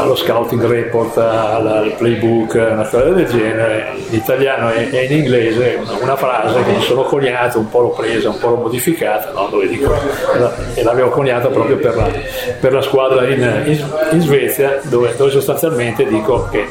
allo 0.00 0.14
scouting 0.14 0.64
report, 0.64 1.18
al, 1.18 1.66
al, 1.66 1.94
playbook, 1.98 2.54
una 2.54 2.86
cosa 2.86 3.10
del 3.10 3.26
genere, 3.26 3.94
in 4.08 4.14
italiano 4.14 4.70
e, 4.70 4.88
e 4.92 5.04
in 5.06 5.18
inglese, 5.18 5.80
una, 5.82 5.96
una, 6.00 6.16
frase 6.16 6.62
che 6.62 6.70
mi 6.70 6.82
sono 6.82 7.02
coniato, 7.02 7.58
un 7.58 7.68
po' 7.68 7.80
l'ho 7.80 7.90
presa, 7.90 8.28
un 8.28 8.38
po' 8.38 8.50
l'ho 8.50 8.56
modificata, 8.56 9.32
no? 9.32 9.48
dove 9.50 9.66
dico, 9.66 9.92
e 10.74 10.82
l'avevo 10.84 11.08
coniata 11.08 11.48
proprio 11.48 11.76
per 11.78 11.96
la, 11.96 12.08
per 12.60 12.72
la 12.72 12.82
squadra 12.82 13.26
in, 13.26 13.40
in, 13.66 13.84
in 14.12 14.20
Svezia, 14.20 14.78
dove, 14.84 15.14
dove 15.16 15.32
sostanzialmente 15.32 16.06
dico 16.06 16.48
che 16.48 16.68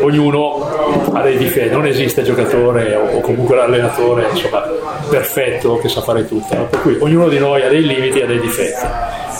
ognuno 0.00 1.10
ha 1.12 1.22
dei 1.22 1.36
difetti, 1.36 1.70
non 1.70 1.86
esiste 1.86 2.22
giocatore 2.22 2.94
o 2.94 3.20
comunque 3.20 3.56
l'allenatore 3.56 4.28
insomma, 4.30 4.60
perfetto 5.08 5.78
che 5.78 5.88
sa 5.88 6.00
fare 6.00 6.26
tutto, 6.26 6.54
no? 6.54 6.66
per 6.66 6.80
cui 6.80 6.96
ognuno 7.00 7.28
di 7.28 7.38
noi 7.38 7.62
ha 7.62 7.68
dei 7.68 7.86
limiti 7.86 8.18
e 8.18 8.22
ha 8.22 8.26
dei 8.26 8.40
difetti. 8.40 8.86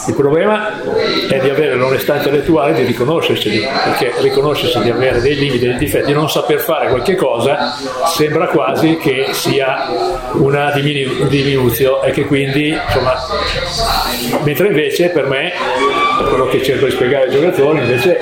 Il 0.07 0.15
problema 0.15 0.81
è 1.29 1.39
di 1.39 1.49
avere 1.49 1.75
l'onestà 1.75 2.15
intellettuale 2.15 2.73
di 2.73 2.83
riconoscersi, 2.83 3.61
perché 3.83 4.13
riconoscersi 4.21 4.79
di 4.81 4.89
avere 4.89 5.19
dei 5.19 5.35
limiti 5.35 5.65
e 5.65 5.69
dei 5.69 5.77
difetti, 5.77 6.07
di 6.07 6.13
non 6.13 6.29
saper 6.29 6.59
fare 6.59 6.87
qualche 6.87 7.15
cosa, 7.15 7.75
sembra 8.07 8.47
quasi 8.47 8.97
che 8.97 9.27
sia 9.31 9.87
una 10.33 10.71
diminu- 10.71 11.27
diminuzione 11.27 12.07
e 12.07 12.11
che 12.11 12.25
quindi, 12.25 12.69
insomma, 12.69 13.13
mentre 14.43 14.67
invece 14.67 15.09
per 15.09 15.27
me, 15.27 15.51
quello 16.27 16.47
che 16.47 16.63
cerco 16.63 16.85
di 16.85 16.91
spiegare 16.91 17.25
ai 17.25 17.31
giocatori, 17.31 17.79
invece 17.79 18.19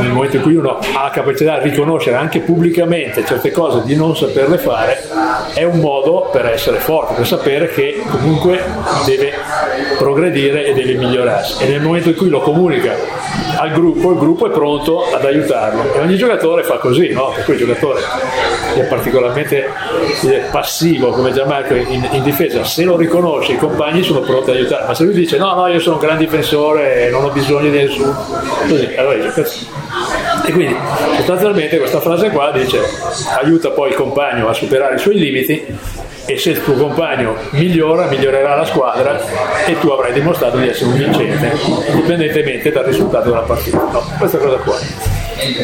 nel 0.00 0.10
momento 0.10 0.36
in 0.36 0.42
cui 0.42 0.54
uno 0.54 0.78
ha 0.94 1.02
la 1.02 1.10
capacità 1.10 1.58
di 1.58 1.70
riconoscere 1.70 2.16
anche 2.16 2.40
pubblicamente 2.40 3.24
certe 3.24 3.50
cose 3.50 3.82
di 3.84 3.94
non 3.94 4.16
saperle 4.16 4.58
fare, 4.58 4.98
è 5.54 5.64
un 5.64 5.80
modo 5.80 6.28
per 6.32 6.46
essere 6.46 6.78
forte, 6.78 7.14
per 7.14 7.26
sapere 7.26 7.68
che 7.68 8.02
comunque 8.08 8.62
deve 9.04 9.32
progredire 10.02 10.64
e 10.64 10.74
deve 10.74 10.94
migliorarsi. 10.94 11.62
E 11.62 11.68
nel 11.68 11.80
momento 11.80 12.08
in 12.08 12.16
cui 12.16 12.28
lo 12.28 12.40
comunica 12.40 12.92
al 13.56 13.70
gruppo, 13.70 14.10
il 14.10 14.18
gruppo 14.18 14.46
è 14.48 14.50
pronto 14.50 15.04
ad 15.12 15.24
aiutarlo. 15.24 15.94
E 15.94 16.00
ogni 16.00 16.16
giocatore 16.16 16.64
fa 16.64 16.78
così, 16.78 17.10
no? 17.10 17.30
Per 17.34 17.44
cui 17.44 17.54
il 17.54 17.60
giocatore 17.60 18.00
che 18.74 18.80
è 18.80 18.84
particolarmente 18.86 19.70
passivo 20.50 21.10
come 21.10 21.32
Gianmarco 21.32 21.74
in, 21.74 22.08
in, 22.10 22.22
difesa, 22.24 22.64
se 22.64 22.82
lo 22.82 22.96
riconosce 22.96 23.52
i 23.52 23.58
compagni 23.58 24.02
sono 24.02 24.20
pronti 24.20 24.50
ad 24.50 24.56
aiutare. 24.56 24.86
Ma 24.86 24.94
se 24.94 25.04
lui 25.04 25.14
dice 25.14 25.38
no, 25.38 25.54
no, 25.54 25.68
io 25.68 25.78
sono 25.78 25.96
un 25.96 26.02
gran 26.02 26.18
difensore 26.18 27.06
e 27.06 27.10
non 27.10 27.24
ho 27.24 27.30
bisogno 27.30 27.70
di 27.70 27.76
nessuno, 27.76 28.12
così, 28.68 28.94
allora 28.96 29.16
i 29.16 29.22
giocatori 29.22 29.50
e 30.44 30.50
quindi 30.50 30.74
sostanzialmente 31.18 31.78
questa 31.78 32.00
frase 32.00 32.30
qua 32.30 32.50
dice 32.50 32.80
aiuta 33.38 33.70
poi 33.70 33.90
il 33.90 33.94
compagno 33.94 34.48
a 34.48 34.52
superare 34.52 34.96
i 34.96 34.98
suoi 34.98 35.16
limiti 35.18 35.64
e 36.24 36.38
se 36.38 36.50
il 36.50 36.62
tuo 36.62 36.74
compagno 36.74 37.34
migliora, 37.50 38.06
migliorerà 38.06 38.54
la 38.56 38.64
squadra 38.64 39.20
e 39.66 39.78
tu 39.78 39.88
avrai 39.88 40.12
dimostrato 40.12 40.58
di 40.58 40.68
essere 40.68 40.90
un 40.90 40.96
vincente, 40.96 41.58
indipendentemente 41.88 42.70
dal 42.70 42.84
risultato 42.84 43.30
della 43.30 43.42
partita. 43.42 43.78
No, 43.78 44.02
questa 44.18 44.38
cosa 44.38 44.56
qua 44.56 45.11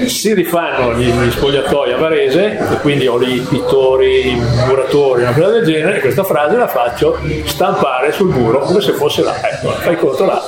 si 0.07 0.35
rifanno 0.35 0.95
gli, 0.95 1.11
gli 1.11 1.31
spogliatoi 1.31 1.93
a 1.93 1.97
Varese 1.97 2.59
e 2.59 2.76
quindi 2.81 3.07
ho 3.07 3.16
lì 3.16 3.41
pittori, 3.41 4.35
muratori, 4.66 5.22
una 5.22 5.33
cosa 5.33 5.51
del 5.51 5.64
genere 5.64 5.99
e 5.99 6.01
questa 6.01 6.24
frase 6.24 6.57
la 6.57 6.68
faccio 6.68 7.18
stampare 7.45 8.12
sul 8.12 8.29
muro 8.29 8.61
come 8.61 8.81
se 8.81 8.93
fosse 8.93 9.22
là, 9.22 9.35
ecco, 9.41 9.68
fai 9.70 9.97
conto 9.97 10.24
là, 10.24 10.43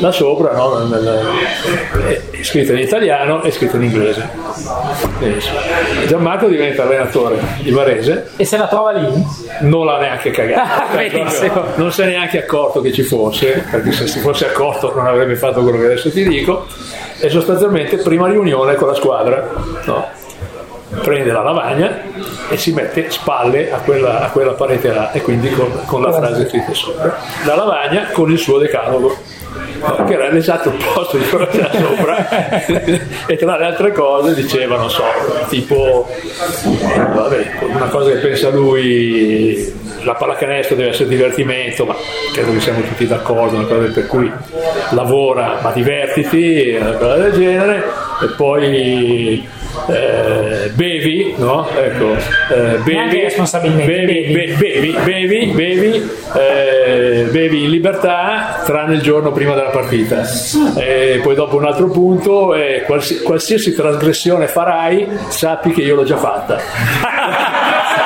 là 0.00 0.10
sopra, 0.10 0.52
no? 0.54 0.88
è 1.98 2.42
scritto 2.42 2.72
in 2.72 2.78
italiano 2.78 3.42
e 3.42 3.50
scritto 3.50 3.76
in 3.76 3.84
inglese. 3.84 4.28
Gianmarco 6.06 6.48
diventa 6.48 6.82
allenatore 6.82 7.38
di 7.60 7.70
Varese 7.70 8.30
e 8.36 8.44
se 8.44 8.56
la 8.56 8.66
trova 8.66 8.92
lì? 8.92 9.24
Non 9.60 9.86
l'ha 9.86 9.98
neanche 9.98 10.30
cagato, 10.30 10.96
cioè, 11.30 11.50
non 11.76 11.92
si 11.92 12.02
è 12.02 12.06
neanche 12.06 12.42
accorto 12.42 12.80
che 12.80 12.92
ci 12.92 13.02
fosse, 13.02 13.64
perché 13.70 13.92
se 13.92 14.06
si 14.06 14.18
fosse 14.20 14.46
accorto 14.46 14.92
non 14.94 15.06
avrebbe 15.06 15.36
fatto 15.36 15.62
quello 15.62 15.78
che 15.78 15.84
adesso 15.84 16.10
ti 16.10 16.26
dico 16.26 16.66
e 17.24 17.28
sostanzialmente 17.28 17.98
prima 17.98 18.26
riunione 18.26 18.61
con 18.76 18.88
la 18.88 18.94
squadra 18.94 19.50
no? 19.84 20.08
prende 21.00 21.32
la 21.32 21.42
lavagna 21.42 22.00
e 22.48 22.56
si 22.56 22.72
mette 22.72 23.10
spalle 23.10 23.72
a 23.72 23.78
quella, 23.78 24.20
a 24.20 24.30
quella 24.30 24.52
parete 24.52 24.92
là 24.92 25.10
e 25.12 25.22
quindi 25.22 25.50
con, 25.50 25.70
con 25.86 26.02
la 26.02 26.12
frase 26.12 26.48
scritta 26.48 26.74
sopra 26.74 27.16
la 27.44 27.54
lavagna 27.54 28.08
con 28.12 28.30
il 28.30 28.38
suo 28.38 28.58
decalogo 28.58 29.16
no? 29.80 30.04
che 30.04 30.14
era 30.14 30.28
l'esatto 30.30 30.68
opposto 30.68 31.16
di 31.16 31.24
quello 31.24 31.46
che 31.46 31.58
c'era 31.58 31.70
sopra 31.72 32.66
e 33.26 33.36
tra 33.36 33.56
le 33.56 33.64
altre 33.64 33.92
cose 33.92 34.34
diceva 34.34 34.76
non 34.76 34.90
so 34.90 35.04
tipo 35.48 36.06
vabbè, 37.14 37.52
una 37.74 37.88
cosa 37.88 38.10
che 38.10 38.18
pensa 38.18 38.50
lui 38.50 39.81
la 40.04 40.14
pallacanestro 40.14 40.76
deve 40.76 40.90
essere 40.90 41.08
divertimento, 41.08 41.84
ma 41.84 41.94
credo 42.32 42.52
che 42.52 42.60
siamo 42.60 42.80
tutti 42.82 43.06
d'accordo, 43.06 43.64
per 43.64 44.06
cui 44.06 44.30
lavora 44.90 45.58
ma 45.62 45.72
divertiti, 45.72 46.76
una 46.78 46.92
cosa 46.92 47.16
del 47.16 47.32
genere, 47.32 47.84
e 48.22 48.26
poi 48.36 49.46
eh, 49.88 50.70
bevi, 50.74 51.34
no? 51.38 51.66
Ecco, 51.68 52.12
eh, 52.14 52.78
bevi, 52.84 53.20
responsabilmente. 53.22 53.84
Bevi, 53.84 54.32
bevi, 54.32 54.54
bevi, 54.54 54.96
bevi, 55.04 55.46
bevi, 55.52 56.10
eh, 56.36 57.26
bevi, 57.30 57.64
in 57.64 57.70
libertà 57.70 58.62
tranne 58.64 58.94
il 58.94 59.00
giorno 59.00 59.32
prima 59.32 59.54
della 59.54 59.70
partita. 59.70 60.22
E 60.78 61.20
poi 61.22 61.34
dopo 61.34 61.56
un 61.56 61.64
altro 61.64 61.88
punto, 61.88 62.54
qualsiasi, 62.86 63.22
qualsiasi 63.22 63.74
trasgressione 63.74 64.46
farai, 64.46 65.08
sappi 65.28 65.72
che 65.72 65.82
io 65.82 65.94
l'ho 65.94 66.04
già 66.04 66.16
fatta. 66.16 67.50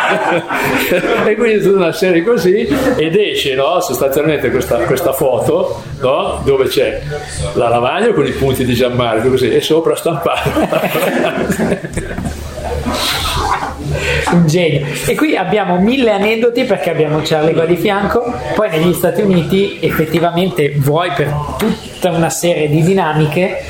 e 1.27 1.35
quindi 1.35 1.63
tutta 1.63 1.77
una 1.77 1.93
serie 1.93 2.23
così 2.23 2.67
ed 2.97 3.17
esce 3.17 3.55
no? 3.55 3.81
sostanzialmente 3.81 4.51
questa, 4.51 4.79
questa 4.79 5.13
foto 5.13 5.83
no? 6.01 6.41
dove 6.45 6.69
c'è 6.69 7.03
la 7.55 7.69
lavagna 7.69 8.13
con 8.13 8.27
i 8.27 8.33
punti 8.33 8.65
di 8.65 8.75
Gianmarco 8.75 9.31
così, 9.31 9.51
e 9.51 9.61
sopra 9.61 9.95
stampato 9.97 10.51
un 14.33 14.47
genio. 14.47 14.87
E 15.07 15.15
qui 15.15 15.37
abbiamo 15.37 15.79
mille 15.79 16.11
aneddoti 16.11 16.65
perché 16.65 16.91
abbiamo 16.91 17.21
Charlie 17.23 17.53
qua 17.53 17.65
di 17.65 17.77
fianco, 17.77 18.25
poi 18.55 18.71
negli 18.71 18.93
Stati 18.93 19.23
Uniti 19.23 19.79
effettivamente 19.81 20.73
vuoi 20.77 21.11
per 21.13 21.33
tutta 21.59 22.11
una 22.11 22.31
serie 22.31 22.69
di 22.69 22.83
dinamiche 22.83 23.63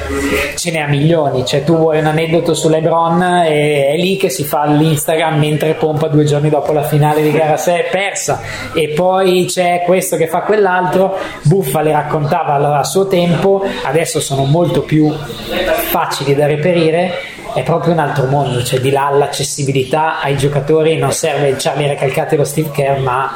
ce 0.57 0.71
ne 0.71 0.83
ha 0.83 0.87
milioni, 0.87 1.45
cioè 1.45 1.65
tu 1.65 1.77
vuoi 1.77 1.99
un 1.99 2.07
aneddoto 2.07 2.55
su 2.55 2.69
LeBron 2.69 3.23
e 3.47 3.89
è 3.89 3.97
lì 3.97 4.17
che 4.17 4.31
si 4.31 4.45
fa 4.45 4.67
l'Instagram 4.67 5.39
mentre 5.39 5.75
pompa 5.75 6.09
due 6.09 6.25
giorni 6.25 6.49
dopo 6.49 6.73
la 6.73 6.83
finale 6.83 7.23
di 7.23 7.31
gara 7.31 7.57
6 7.57 7.85
persa. 7.91 8.41
E 8.75 8.89
poi 8.89 9.47
c'è 9.47 9.83
questo 9.85 10.17
che 10.17 10.27
fa 10.27 10.41
quell'altro, 10.41 11.19
Buffa 11.43 11.83
le 11.83 11.93
raccontava 11.93 12.79
a 12.79 12.85
suo 12.85 13.07
tempo, 13.07 13.65
adesso 13.85 14.21
sono 14.21 14.45
molto 14.45 14.83
più 14.83 15.13
facili 15.91 16.35
da 16.35 16.47
reperire 16.47 17.35
è 17.57 17.63
proprio 17.63 17.95
un 17.95 17.99
altro 18.01 18.27
mondo, 18.27 18.63
cioè 18.63 18.81
di 18.81 18.91
là 18.91 19.09
l'accessibilità 19.11 20.21
ai 20.21 20.37
giocatori 20.37 20.99
non 20.99 21.11
serve 21.11 21.49
il 21.49 21.57
Charlie 21.59 21.89
Recalcati 21.89 22.35
e 22.35 22.37
lo 22.37 22.45
Steve 22.45 22.71
Kerr, 22.71 22.99
ma 23.01 23.35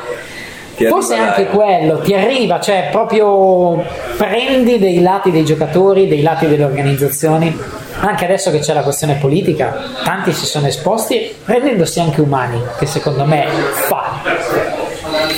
forse 0.89 1.15
anche 1.15 1.47
quello 1.47 2.01
ti 2.01 2.15
arriva, 2.15 2.61
cioè 2.61 2.89
proprio 2.91 3.83
prendi 4.19 4.79
dei 4.79 5.01
lati 5.01 5.31
dei 5.31 5.45
giocatori, 5.45 6.07
dei 6.07 6.21
lati 6.21 6.47
delle 6.47 6.65
organizzazioni. 6.65 7.59
Anche 8.03 8.25
adesso 8.25 8.51
che 8.51 8.61
c'è 8.61 8.75
la 8.75 8.83
questione 8.83 9.15
politica, 9.15 9.75
tanti 10.05 10.33
si 10.33 10.45
sono 10.45 10.67
esposti 10.67 11.35
rendendosi 11.45 12.01
anche 12.01 12.21
umani, 12.21 12.63
che 12.79 12.87
secondo 12.87 13.25
me 13.25 13.47
fa. 13.73 14.21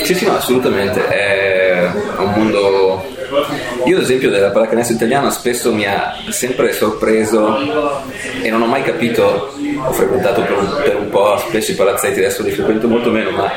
Sì, 0.02 0.14
sì, 0.14 0.26
no, 0.26 0.36
assolutamente. 0.36 1.06
È 1.06 1.88
un 2.18 2.32
mondo 2.34 2.91
io 3.84 3.96
ad 3.96 4.02
esempio 4.02 4.30
della 4.30 4.50
pallacanestro 4.50 4.96
italiana 4.96 5.30
spesso 5.30 5.72
mi 5.72 5.86
ha 5.86 6.14
sempre 6.30 6.72
sorpreso 6.72 7.58
e 8.42 8.50
non 8.50 8.62
ho 8.62 8.66
mai 8.66 8.82
capito, 8.82 9.54
ho 9.84 9.92
frequentato 9.92 10.42
per 10.42 10.58
un, 10.58 10.80
per 10.82 10.96
un 10.96 11.08
po' 11.08 11.36
spesso 11.38 11.72
i 11.72 11.74
palazzetti, 11.74 12.18
adesso 12.20 12.42
li 12.42 12.50
frequento 12.50 12.88
molto 12.88 13.10
meno, 13.10 13.30
ma 13.30 13.50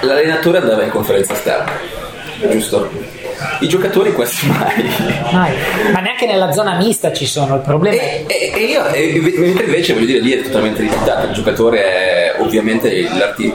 l'allenatore 0.00 0.58
andava 0.58 0.82
in 0.82 0.90
conferenza 0.90 1.34
stampa, 1.34 1.72
giusto? 2.50 2.90
I 3.60 3.68
giocatori 3.68 4.12
quasi 4.12 4.46
mai. 4.48 4.90
mai. 5.32 5.52
Ma 5.92 6.00
neanche 6.00 6.26
nella 6.26 6.52
zona 6.52 6.76
mista 6.76 7.12
ci 7.12 7.26
sono, 7.26 7.56
il 7.56 7.60
problema 7.62 7.96
e, 7.96 8.26
è... 8.26 8.52
E, 8.54 8.64
io, 8.64 8.82
mentre 9.38 9.64
invece 9.64 9.92
voglio 9.94 10.06
dire, 10.06 10.20
lì 10.20 10.32
è 10.32 10.42
totalmente 10.42 10.82
rifiutato, 10.82 11.26
il 11.26 11.32
giocatore 11.32 11.82
è 11.82 12.34
ovviamente 12.38 12.90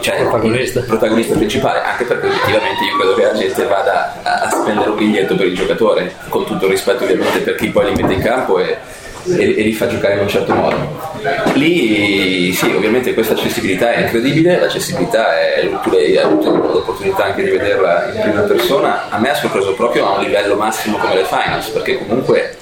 cioè, 0.01 0.19
il 0.19 0.27
protagonista. 0.27 0.79
il 0.79 0.85
protagonista 0.85 1.35
principale, 1.35 1.81
anche 1.81 2.03
perché 2.05 2.27
effettivamente 2.27 2.83
io 2.83 2.97
credo 2.97 3.13
che 3.15 3.23
la 3.23 3.33
gente 3.33 3.63
vada 3.65 4.21
a 4.23 4.49
spendere 4.49 4.89
un 4.89 4.97
biglietto 4.97 5.35
per 5.35 5.47
il 5.47 5.55
giocatore, 5.55 6.15
con 6.29 6.45
tutto 6.45 6.65
il 6.65 6.71
rispetto 6.71 7.03
ovviamente 7.03 7.39
per 7.39 7.55
chi 7.55 7.69
poi 7.69 7.93
li 7.93 8.01
mette 8.01 8.13
in 8.13 8.21
campo 8.21 8.59
e 8.59 8.77
e, 9.25 9.59
e, 9.59 9.61
li 9.63 9.73
fa 9.73 9.87
giocare 9.87 10.15
in 10.15 10.19
un 10.19 10.27
certo 10.27 10.53
modo. 10.53 11.11
Lì 11.53 12.51
sì, 12.53 12.71
ovviamente 12.71 13.13
questa 13.13 13.33
accessibilità 13.33 13.93
è 13.93 14.01
incredibile, 14.01 14.59
l'accessibilità 14.59 15.39
è 15.39 15.65
utile, 15.65 15.97
hai 15.97 16.17
avuto 16.17 16.55
l'opportunità 16.55 17.25
anche 17.25 17.43
di 17.43 17.51
vederla 17.51 18.11
in 18.13 18.21
prima 18.21 18.41
persona, 18.41 19.09
a 19.09 19.17
me 19.19 19.29
ha 19.29 19.35
sorpreso 19.35 19.73
proprio 19.73 20.07
a 20.07 20.17
un 20.17 20.23
livello 20.23 20.55
massimo 20.55 20.97
come 20.97 21.15
le 21.15 21.25
finals, 21.25 21.69
perché 21.69 21.97
comunque 21.97 22.57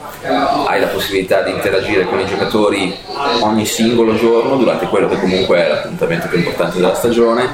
hai 0.67 0.79
la 0.79 0.87
possibilità 0.87 1.41
di 1.41 1.51
interagire 1.51 2.05
con 2.05 2.19
i 2.19 2.25
giocatori 2.25 2.95
ogni 3.41 3.65
singolo 3.65 4.15
giorno 4.15 4.55
durante 4.55 4.85
quello 4.85 5.07
che 5.07 5.19
comunque 5.19 5.65
è 5.65 5.69
l'appuntamento 5.69 6.27
più 6.27 6.37
importante 6.37 6.75
della 6.75 6.93
stagione 6.93 7.49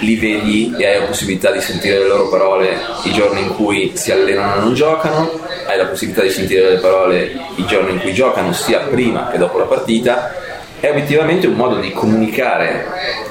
li 0.00 0.16
vedi 0.16 0.74
e 0.78 0.86
hai 0.86 1.00
la 1.00 1.06
possibilità 1.06 1.50
di 1.50 1.60
sentire 1.60 1.98
le 1.98 2.08
loro 2.08 2.28
parole 2.28 2.78
i 3.04 3.12
giorni 3.12 3.40
in 3.42 3.54
cui 3.54 3.92
si 3.94 4.10
allenano 4.12 4.56
e 4.56 4.60
non 4.60 4.74
giocano, 4.74 5.30
hai 5.66 5.76
la 5.76 5.86
possibilità 5.86 6.22
di 6.22 6.30
sentire 6.30 6.70
le 6.70 6.78
parole 6.78 7.30
i 7.56 7.66
giorni 7.66 7.92
in 7.92 8.00
cui 8.00 8.12
giocano 8.12 8.52
sia 8.52 8.80
prima 8.80 9.28
che 9.30 9.38
dopo 9.38 9.58
la 9.58 9.64
partita, 9.64 10.34
è 10.80 10.90
obiettivamente 10.90 11.46
un 11.46 11.54
modo 11.54 11.76
di 11.76 11.92
comunicare 11.92 13.24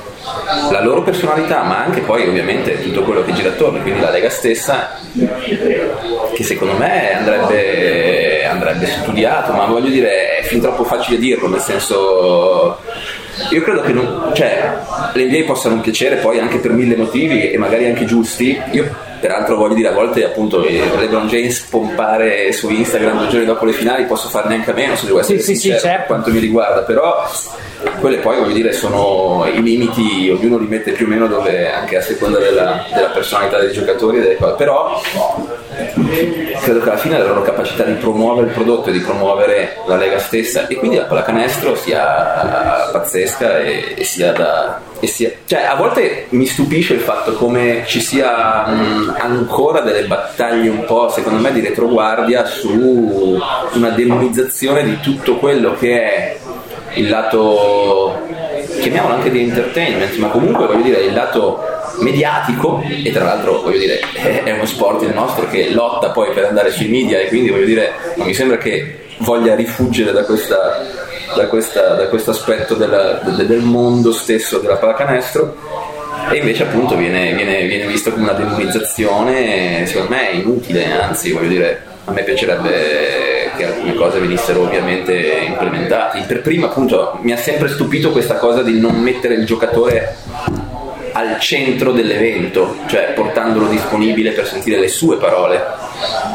la 0.71 0.81
loro 0.81 1.03
personalità, 1.03 1.61
ma 1.63 1.83
anche 1.83 2.01
poi 2.01 2.27
ovviamente 2.27 2.81
tutto 2.81 3.03
quello 3.03 3.23
che 3.23 3.33
gira 3.33 3.49
attorno, 3.49 3.79
quindi 3.81 4.01
la 4.01 4.09
Lega 4.09 4.29
stessa, 4.29 4.99
che 6.33 6.43
secondo 6.43 6.75
me 6.77 7.15
andrebbe, 7.15 8.45
andrebbe 8.45 8.87
studiato, 8.87 9.53
ma 9.53 9.65
voglio 9.65 9.89
dire, 9.89 10.39
fin 10.55 10.61
troppo 10.61 10.85
facile 10.85 11.17
dirlo, 11.17 11.49
nel 11.49 11.59
senso 11.59 12.79
io 13.49 13.61
credo 13.61 13.81
che 13.81 13.91
non, 13.91 14.31
cioè, 14.33 14.73
le 15.13 15.23
idee 15.23 15.43
possano 15.43 15.81
piacere 15.81 16.15
poi 16.17 16.39
anche 16.39 16.59
per 16.59 16.71
mille 16.71 16.95
motivi 16.95 17.51
e 17.51 17.57
magari 17.57 17.85
anche 17.85 18.05
giusti. 18.05 18.57
Io 18.71 19.03
peraltro 19.19 19.57
voglio 19.57 19.73
dire 19.73 19.89
a 19.89 19.91
volte 19.91 20.23
appunto 20.23 20.59
LeBron 20.61 21.27
James 21.27 21.59
pompare 21.61 22.51
su 22.51 22.69
Instagram 22.69 23.19
due 23.19 23.27
giorni 23.27 23.45
dopo 23.45 23.65
le 23.65 23.71
finali 23.71 24.05
posso 24.05 24.27
farne 24.27 24.55
anche 24.55 24.69
a 24.69 24.73
meno 24.73 24.95
se 24.95 25.07
devo 25.07 25.19
essere 25.19 25.39
sì, 25.39 25.55
sincero 25.55 25.79
sì, 25.79 25.87
certo. 25.87 26.05
quanto 26.07 26.29
mi 26.29 26.37
riguarda 26.37 26.81
però 26.81 27.27
quelle 28.01 28.17
poi 28.17 28.37
voglio 28.37 28.53
dire 28.53 28.71
sono 28.73 29.47
i 29.51 29.63
limiti 29.63 30.29
ognuno 30.29 30.57
li 30.57 30.67
mette 30.67 30.91
più 30.91 31.05
o 31.05 31.09
meno 31.09 31.27
dove 31.27 31.71
anche 31.71 31.97
a 31.97 32.01
seconda 32.01 32.37
della, 32.37 32.85
della 32.93 33.07
personalità 33.07 33.59
dei 33.59 33.71
giocatori 33.71 34.19
delle 34.19 34.35
cose. 34.35 34.53
però 34.57 35.01
credo 36.61 36.79
che 36.79 36.89
alla 36.89 36.97
fine 36.97 37.17
la 37.17 37.25
loro 37.25 37.41
capacità 37.41 37.83
di 37.83 37.93
promuovere 37.93 38.47
il 38.47 38.53
prodotto 38.53 38.89
e 38.89 38.93
di 38.93 38.99
promuovere 38.99 39.77
la 39.85 39.97
Lega 39.97 40.19
stessa 40.19 40.67
e 40.67 40.75
quindi 40.75 40.97
la 40.97 41.03
pallacanestro 41.03 41.75
sia 41.75 42.89
pazzesca 42.91 43.59
e, 43.59 43.95
e 43.97 44.03
sia 44.03 44.31
da 44.31 44.79
e 44.99 45.07
sia, 45.07 45.29
cioè 45.45 45.63
a 45.63 45.75
volte 45.75 46.27
mi 46.29 46.45
stupisce 46.45 46.93
il 46.93 47.01
fatto 47.01 47.33
come 47.33 47.83
ci 47.85 47.99
sia 47.99 48.65
mh, 48.65 49.15
ancora 49.19 49.81
delle 49.81 50.07
battaglie 50.07 50.69
un 50.69 50.85
po' 50.85 51.09
secondo 51.09 51.39
me 51.39 51.51
di 51.51 51.59
retroguardia 51.59 52.45
su 52.45 53.37
una 53.73 53.89
demonizzazione 53.89 54.83
di 54.83 54.99
tutto 55.01 55.35
quello 55.37 55.75
che 55.75 56.01
è 56.01 56.37
il 56.93 57.09
lato 57.09 58.21
chiamiamolo 58.79 59.15
anche 59.15 59.29
di 59.29 59.41
entertainment 59.41 60.15
ma 60.15 60.27
comunque 60.29 60.65
voglio 60.65 60.83
dire 60.83 61.01
il 61.01 61.13
lato 61.13 61.74
mediatico 61.99 62.81
e 63.03 63.11
tra 63.11 63.23
l'altro 63.23 63.61
voglio 63.61 63.77
dire 63.77 63.99
è 64.43 64.51
uno 64.51 64.65
sport 64.65 65.03
il 65.03 65.13
nostro 65.13 65.47
che 65.49 65.69
lotta 65.71 66.09
poi 66.09 66.33
per 66.33 66.45
andare 66.45 66.71
sui 66.71 66.87
media 66.87 67.19
e 67.19 67.27
quindi 67.27 67.49
voglio 67.49 67.65
dire 67.65 67.93
mi 68.15 68.33
sembra 68.33 68.57
che 68.57 69.03
voglia 69.19 69.55
rifuggire 69.55 70.11
da, 70.11 70.23
questa, 70.23 70.83
da, 71.35 71.47
questa, 71.47 71.93
da 71.93 72.07
questo 72.07 72.31
aspetto 72.31 72.75
della, 72.75 73.21
del 73.23 73.61
mondo 73.61 74.11
stesso 74.11 74.59
della 74.59 74.75
pallacanestro 74.75 75.55
e 76.31 76.37
invece 76.37 76.63
appunto 76.63 76.95
viene, 76.95 77.33
viene, 77.33 77.65
viene 77.65 77.85
visto 77.87 78.11
come 78.11 78.23
una 78.23 78.33
demonizzazione, 78.33 79.85
secondo 79.85 80.15
me 80.15 80.29
è 80.29 80.33
inutile, 80.33 80.91
anzi 80.99 81.31
voglio 81.31 81.49
dire, 81.49 81.83
a 82.05 82.11
me 82.11 82.23
piacerebbe 82.23 83.51
che 83.55 83.65
alcune 83.65 83.93
cose 83.93 84.19
venissero 84.19 84.61
ovviamente 84.61 85.13
implementate. 85.47 86.23
Per 86.27 86.41
prima 86.41 86.67
appunto 86.67 87.19
mi 87.21 87.31
ha 87.31 87.37
sempre 87.37 87.67
stupito 87.69 88.11
questa 88.11 88.35
cosa 88.35 88.61
di 88.63 88.79
non 88.79 88.95
mettere 88.95 89.35
il 89.35 89.45
giocatore 89.45 90.15
al 91.15 91.39
centro 91.39 91.93
dell'evento, 91.93 92.75
cioè 92.87 93.13
portandolo 93.13 93.67
disponibile 93.67 94.31
per 94.31 94.45
sentire 94.45 94.79
le 94.79 94.89
sue 94.89 95.15
parole, 95.15 95.63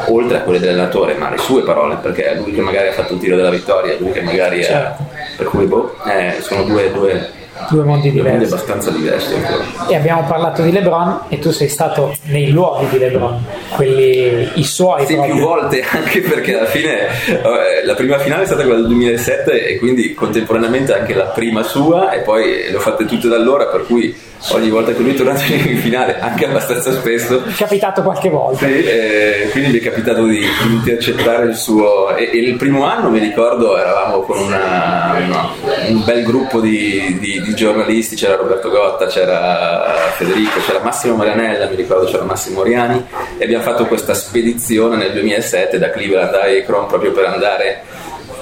oltre 0.07 0.37
a 0.37 0.41
quelle 0.41 0.59
dell'allenatore, 0.59 1.13
ma 1.13 1.29
le 1.29 1.37
sue 1.37 1.61
parole, 1.61 1.97
perché 2.01 2.25
è 2.25 2.35
lui 2.35 2.51
che 2.51 2.61
magari 2.61 2.87
ha 2.87 2.93
fatto 2.93 3.13
il 3.13 3.19
tiro 3.19 3.35
della 3.35 3.51
vittoria, 3.51 3.93
è 3.93 3.97
lui 3.99 4.11
che 4.11 4.21
magari 4.21 4.63
Certo. 4.63 5.03
è... 5.13 5.35
Per 5.37 5.45
cui 5.47 5.65
boh, 5.65 5.97
eh, 6.05 6.37
sono 6.41 6.63
due, 6.63 6.91
due, 6.91 7.29
Due 7.69 7.83
mondi 7.83 8.11
due 8.11 8.21
mondi 8.21 8.37
diversi. 8.37 8.53
abbastanza 8.53 8.89
diversi 8.91 9.33
ancora. 9.33 9.87
E 9.87 9.95
abbiamo 9.95 10.23
parlato 10.27 10.61
di 10.61 10.71
LeBron 10.71 11.21
e 11.29 11.39
tu 11.39 11.51
sei 11.51 11.67
stato 11.69 12.15
nei 12.23 12.49
luoghi 12.51 12.87
di 12.89 12.97
LeBron, 12.97 13.43
quelli 13.69 14.49
i 14.55 14.63
suoi 14.63 15.05
Sì, 15.05 15.13
proprio. 15.13 15.35
più 15.35 15.43
volte, 15.43 15.83
anche 15.89 16.21
perché 16.21 16.57
alla 16.57 16.67
fine 16.67 17.07
eh, 17.27 17.85
la 17.85 17.93
prima 17.95 18.17
finale 18.19 18.43
è 18.43 18.45
stata 18.45 18.63
quella 18.63 18.77
del 18.79 18.87
2007 18.87 19.67
e 19.67 19.77
quindi 19.77 20.13
contemporaneamente 20.13 20.93
anche 20.93 21.13
la 21.13 21.25
prima 21.25 21.63
sua 21.63 22.11
e 22.11 22.19
poi 22.19 22.69
le 22.69 22.75
ho 22.75 22.79
fatte 22.79 23.05
tutte 23.05 23.27
da 23.27 23.35
allora, 23.35 23.65
per 23.67 23.85
cui 23.85 24.29
ogni 24.53 24.69
volta 24.69 24.91
che 24.91 24.99
lui 25.01 25.11
è 25.11 25.13
tornato 25.13 25.41
in 25.53 25.77
finale, 25.77 26.19
anche 26.19 26.45
abbastanza 26.47 26.91
spesso, 26.91 27.43
È 27.45 27.51
capitato 27.55 28.01
qualche 28.01 28.29
volta. 28.29 28.65
sì, 28.65 28.83
eh, 28.83 29.49
quindi 29.51 29.71
mi 29.71 29.77
è 29.79 29.81
capitato 29.83 30.25
di, 30.25 30.39
di 30.39 30.73
intercettare 30.73 31.45
il 31.45 31.55
suo 31.55 32.15
e, 32.15 32.29
e 32.33 32.37
il 32.37 32.55
primo 32.55 32.83
anno 32.85 33.09
mi 33.09 33.19
ricordo 33.19 33.77
eravamo 33.77 34.21
con 34.21 34.39
una- 34.39 35.15
una- 35.23 35.49
un 35.89 36.03
bel 36.03 36.23
gruppo 36.23 36.59
di, 36.59 37.17
di- 37.19 37.41
di 37.41 37.50
giornalisti 37.53 38.15
c'era 38.15 38.35
Roberto 38.35 38.69
Gotta 38.69 39.05
c'era 39.07 40.11
Federico 40.15 40.59
c'era 40.65 40.79
Massimo 40.79 41.15
Marianella 41.15 41.67
mi 41.67 41.75
ricordo 41.75 42.05
c'era 42.05 42.23
Massimo 42.23 42.61
Oriani 42.61 43.05
e 43.37 43.43
abbiamo 43.43 43.63
fatto 43.63 43.85
questa 43.85 44.13
spedizione 44.13 44.95
nel 44.95 45.13
2007 45.13 45.77
da 45.77 45.89
Cleveland 45.89 46.33
a 46.33 46.41
Akron 46.45 46.87
proprio 46.87 47.11
per 47.11 47.25
andare 47.25 47.83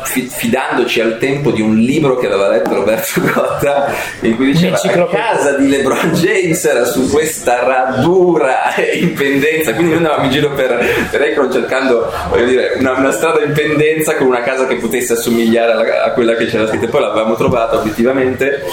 fidandoci 0.04 1.02
al 1.02 1.18
tempo 1.18 1.52
di 1.52 1.62
un 1.62 1.76
libro 1.78 2.18
che 2.18 2.28
aveva 2.28 2.48
letto 2.50 2.74
Roberto 2.74 3.22
Gotta 3.34 3.94
in 4.22 4.36
cui 4.36 4.48
diceva 4.52 4.76
a 4.76 4.80
Un'enciclopedia. 4.82 5.26
casa 5.26 5.52
di 5.58 5.70
LeBron 5.70 6.12
James 6.14 6.66
era 6.66 6.86
su 6.86 7.10
questa 7.10 7.64
radura 7.64 8.74
in 8.94 9.14
pendenza. 9.14 9.74
Quindi 9.74 9.94
noi 9.94 9.98
andavamo 10.04 10.26
in 10.26 10.32
giro 10.32 10.52
per, 10.52 10.78
per 11.12 11.22
Akron 11.22 11.52
cercando 11.52 12.12
voglio 12.30 12.46
dire, 12.46 12.74
una, 12.78 12.94
una 12.94 13.12
strada 13.12 13.44
in 13.44 13.52
pendenza 13.54 14.16
con 14.16 14.28
una 14.28 14.42
casa 14.42 14.66
che 14.68 14.76
potesse 14.76 15.14
assomigliare 15.14 15.72
alla- 15.72 16.04
a 16.04 16.12
quella 16.12 16.36
che 16.36 16.46
c'era 16.46 16.68
scritta. 16.68 16.88
Poi 16.88 17.02
l'avevamo 17.02 17.36
trovata 17.36 17.78
obiettivamente. 17.78 18.64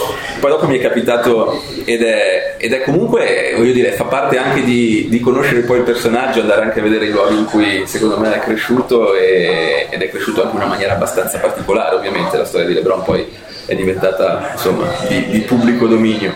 Poi 0.40 0.50
dopo 0.50 0.66
mi 0.66 0.78
è 0.78 0.80
capitato 0.82 1.62
ed 1.84 2.02
è, 2.02 2.54
ed 2.58 2.72
è 2.72 2.82
comunque 2.82 3.54
voglio 3.56 3.72
dire 3.72 3.92
fa 3.92 4.04
parte 4.04 4.38
anche 4.38 4.62
di, 4.62 5.06
di 5.08 5.20
conoscere 5.20 5.60
poi 5.60 5.78
il 5.78 5.84
personaggio 5.84 6.40
andare 6.40 6.62
anche 6.62 6.80
a 6.80 6.82
vedere 6.82 7.06
i 7.06 7.10
luoghi 7.10 7.36
in 7.36 7.44
cui 7.46 7.82
secondo 7.86 8.18
me 8.18 8.34
è 8.34 8.38
cresciuto 8.40 9.14
e- 9.14 9.86
ed 9.90 10.02
è 10.02 10.10
cresciuto 10.10 10.42
anche 10.42 10.54
in 10.56 10.62
una 10.62 10.70
maniera 10.70 10.94
abbastanza 11.16 11.38
particolare 11.38 11.96
ovviamente 11.96 12.36
la 12.36 12.44
storia 12.44 12.66
di 12.66 12.74
LeBron 12.74 13.02
poi 13.02 13.26
è 13.64 13.74
diventata 13.74 14.50
insomma 14.52 14.86
di, 15.08 15.26
di 15.28 15.40
pubblico 15.40 15.86
dominio 15.86 16.34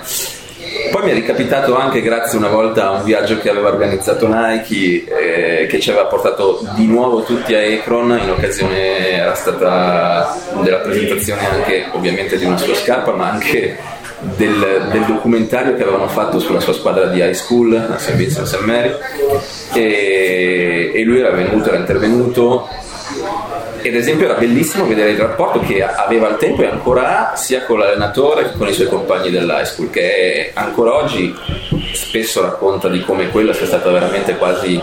poi 0.91 1.05
mi 1.05 1.11
è 1.11 1.15
ricapitato 1.15 1.77
anche 1.77 2.01
grazie 2.01 2.39
una 2.39 2.49
volta 2.49 2.87
a 2.87 2.91
un 2.93 3.05
viaggio 3.05 3.39
che 3.39 3.51
aveva 3.51 3.69
organizzato 3.69 4.27
Nike 4.27 5.05
eh, 5.05 5.67
che 5.67 5.81
ci 5.81 5.91
aveva 5.91 6.07
portato 6.07 6.61
di 6.75 6.87
nuovo 6.87 7.23
tutti 7.23 7.55
a 7.55 7.61
Akron 7.61 8.19
in 8.23 8.31
occasione 8.31 9.11
era 9.11 9.35
stata 9.35 10.37
della 10.63 10.79
presentazione 10.79 11.47
anche 11.47 11.87
ovviamente 11.93 12.39
di 12.39 12.45
una 12.45 12.57
sua 12.57 12.75
scarpa 12.75 13.13
ma 13.13 13.31
anche 13.31 13.77
del, 14.37 14.89
del 14.91 15.05
documentario 15.05 15.75
che 15.75 15.83
avevano 15.83 16.09
fatto 16.09 16.39
sulla 16.39 16.61
sua 16.61 16.75
squadra 16.75 17.07
di 17.07 17.21
high 17.21 17.33
school 17.33 17.75
a 17.75 17.99
St. 17.99 18.15
Vincent 18.15 18.47
St. 18.47 18.61
Mary 18.61 18.95
e, 19.73 20.93
e 20.95 21.03
lui 21.05 21.21
era 21.21 21.31
venuto, 21.31 21.69
era 21.69 21.79
intervenuto 21.79 22.69
ed 23.83 23.95
esempio 23.95 24.27
era 24.27 24.35
bellissimo 24.39 24.87
vedere 24.87 25.11
il 25.11 25.19
rapporto 25.19 25.61
che 25.61 25.83
aveva 25.83 26.29
al 26.29 26.39
tempo 26.39 26.63
e 26.63 26.67
ancora 26.67 27.33
ha 27.33 27.37
sia 27.37 27.65
con 27.65 27.79
l'allenatore 27.79 28.51
che 28.51 28.57
con 28.57 28.69
i 28.69 28.73
suoi 28.73 28.89
compagni 28.89 29.31
dell'high 29.31 29.65
school 29.65 29.91
che 29.91 30.51
ancora 30.55 30.95
oggi 30.95 31.35
spesso 31.93 32.43
racconta 32.43 32.89
di 32.89 33.01
come 33.03 33.31
quella 33.31 33.53
sia 33.53 33.67
stata 33.67 33.91
veramente 33.91 34.37
quasi 34.37 34.81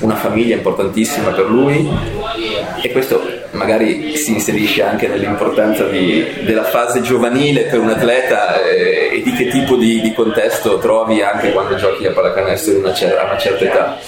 una 0.00 0.16
famiglia 0.16 0.56
importantissima 0.56 1.30
per 1.30 1.46
lui 1.46 1.88
e 2.80 2.92
questo 2.92 3.20
magari 3.52 4.16
si 4.16 4.32
inserisce 4.32 4.82
anche 4.82 5.08
nell'importanza 5.08 5.84
di- 5.84 6.24
della 6.44 6.64
fase 6.64 7.00
giovanile 7.02 7.62
per 7.62 7.80
un 7.80 7.90
atleta 7.90 8.60
eh, 8.62 9.10
e 9.14 9.22
di 9.22 9.32
che 9.32 9.48
tipo 9.48 9.74
di, 9.76 10.00
di 10.00 10.12
contesto 10.14 10.78
trovi 10.78 11.20
anche 11.22 11.52
quando 11.52 11.74
giochi 11.74 12.06
a 12.06 12.12
pallacanestro 12.12 12.78
una 12.78 12.92
cer- 12.94 13.18
a 13.18 13.24
una 13.24 13.38
certa 13.38 13.64
età. 13.64 13.98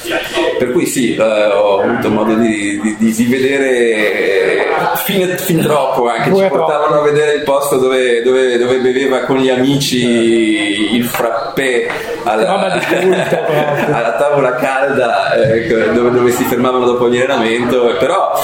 Per 0.59 0.71
cui 0.73 0.87
sì, 0.87 1.15
eh, 1.17 1.23
ho 1.23 1.81
avuto 1.83 2.09
modo 2.11 2.35
di, 2.35 2.81
di- 2.81 2.97
vedere 3.27 3.69
eh, 3.71 4.67
fin, 5.05 5.35
fin 5.39 5.61
troppo 5.61 6.09
anche, 6.09 6.35
ci 6.35 6.47
portavano 6.49 7.01
a 7.01 7.03
vedere 7.03 7.35
il 7.35 7.43
posto 7.43 7.77
dove, 7.79 8.23
dove- 8.23 8.59
dove 8.59 8.79
beveva 8.79 9.21
con 9.21 9.37
gli 9.39 9.49
amici 9.49 10.95
il 10.95 11.05
frappè 11.05 11.87
alla, 12.25 12.71
alla 13.93 14.13
tavola 14.19 14.55
calda 14.55 15.33
eh, 15.35 15.69
dove, 15.93 16.11
dove 16.11 16.31
si 16.31 16.45
fermavano 16.45 16.85
dopo 16.85 17.05
ogni 17.05 17.19
allenamento, 17.19 17.97
però 17.99 18.39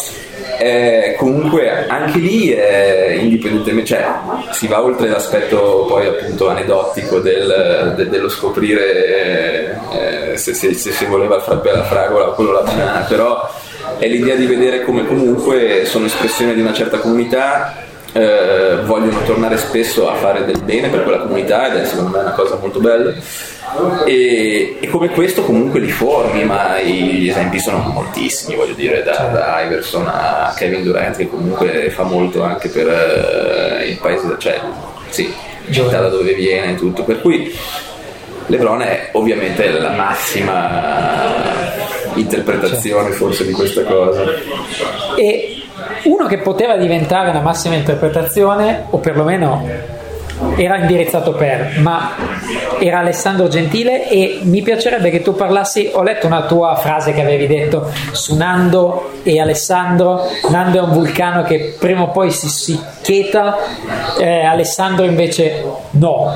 eh, 0.60 1.14
comunque 1.18 1.86
anche 1.86 2.18
lì 2.18 2.50
eh, 2.52 3.16
indipendentemente 3.20 3.88
cioè 3.94 4.04
si 4.50 4.66
va 4.66 4.82
oltre 4.82 5.08
l'aspetto 5.08 5.84
poi 5.88 6.06
appunto 6.06 6.48
aneddotico 6.48 7.20
del- 7.20 7.94
de- 7.96 8.08
dello 8.08 8.28
scoprire 8.28 9.78
eh, 9.92 10.36
se, 10.36 10.54
se- 10.54 10.74
se 10.74 10.90
si 10.92 11.04
voleva 11.06 11.36
il 11.36 11.42
frappè 11.42 11.70
alla 11.70 11.84
fragola 11.84 12.28
o 12.28 12.32
quello 12.34 12.50
alla 12.50 12.62
banana 12.62 13.00
però 13.08 13.48
è 13.98 14.06
l'idea 14.06 14.34
di 14.34 14.46
vedere 14.46 14.82
come 14.82 15.06
comunque 15.06 15.84
sono 15.84 16.06
espressione 16.06 16.54
di 16.54 16.60
una 16.60 16.72
certa 16.72 16.98
comunità 16.98 17.84
eh, 18.18 18.76
vogliono 18.84 19.22
tornare 19.24 19.56
spesso 19.56 20.08
a 20.10 20.14
fare 20.14 20.44
del 20.44 20.60
bene 20.62 20.88
per 20.88 21.02
quella 21.04 21.18
comunità 21.18 21.68
ed 21.72 21.80
è 21.80 21.84
secondo 21.84 22.10
me 22.10 22.18
una 22.22 22.32
cosa 22.32 22.56
molto 22.56 22.80
bella. 22.80 23.12
E, 24.06 24.78
e 24.80 24.88
come 24.88 25.10
questo 25.10 25.42
comunque 25.42 25.78
li 25.78 25.90
formi 25.90 26.42
ma 26.44 26.78
i- 26.78 27.18
gli 27.18 27.28
esempi 27.28 27.58
sono 27.60 27.78
moltissimi 27.78 28.56
voglio 28.56 28.72
dire 28.72 29.02
da, 29.02 29.28
da 29.30 29.62
Iverson 29.62 30.06
a 30.06 30.54
Kevin 30.56 30.82
Durant 30.82 31.16
che 31.16 31.28
comunque 31.28 31.90
fa 31.90 32.04
molto 32.04 32.42
anche 32.42 32.70
per 32.70 32.88
eh, 32.88 33.88
il 33.88 33.98
paese 33.98 34.34
cioè 34.38 34.58
sì, 35.10 35.30
città 35.70 36.00
da 36.00 36.08
dove 36.08 36.32
viene 36.32 36.72
e 36.72 36.74
tutto. 36.76 37.04
Per 37.04 37.20
cui 37.20 37.54
Lebron 38.46 38.80
è 38.80 39.10
ovviamente 39.12 39.68
la 39.70 39.90
massima 39.90 41.66
interpretazione 42.14 43.10
forse 43.10 43.44
di 43.46 43.52
questa 43.52 43.82
cosa. 43.82 44.24
E 45.16 45.57
uno 46.08 46.26
che 46.26 46.38
poteva 46.38 46.76
diventare 46.76 47.30
una 47.30 47.40
massima 47.40 47.74
interpretazione, 47.74 48.84
o 48.90 48.98
perlomeno 48.98 49.66
era 50.56 50.78
indirizzato 50.78 51.32
per, 51.32 51.78
ma 51.80 52.10
era 52.80 53.00
Alessandro 53.00 53.48
Gentile 53.48 54.08
e 54.08 54.40
mi 54.42 54.62
piacerebbe 54.62 55.10
che 55.10 55.22
tu 55.22 55.34
parlassi, 55.34 55.90
ho 55.92 56.02
letto 56.02 56.26
una 56.26 56.46
tua 56.46 56.76
frase 56.76 57.12
che 57.12 57.20
avevi 57.20 57.46
detto 57.46 57.90
su 58.12 58.36
Nando 58.36 59.10
e 59.22 59.40
Alessandro, 59.40 60.22
Nando 60.50 60.78
è 60.78 60.82
un 60.82 60.92
vulcano 60.92 61.42
che 61.42 61.76
prima 61.78 62.02
o 62.02 62.10
poi 62.10 62.30
si, 62.30 62.48
si 62.48 62.78
cheta, 63.02 63.56
eh, 64.18 64.44
Alessandro 64.44 65.04
invece 65.04 65.64
no. 65.90 66.34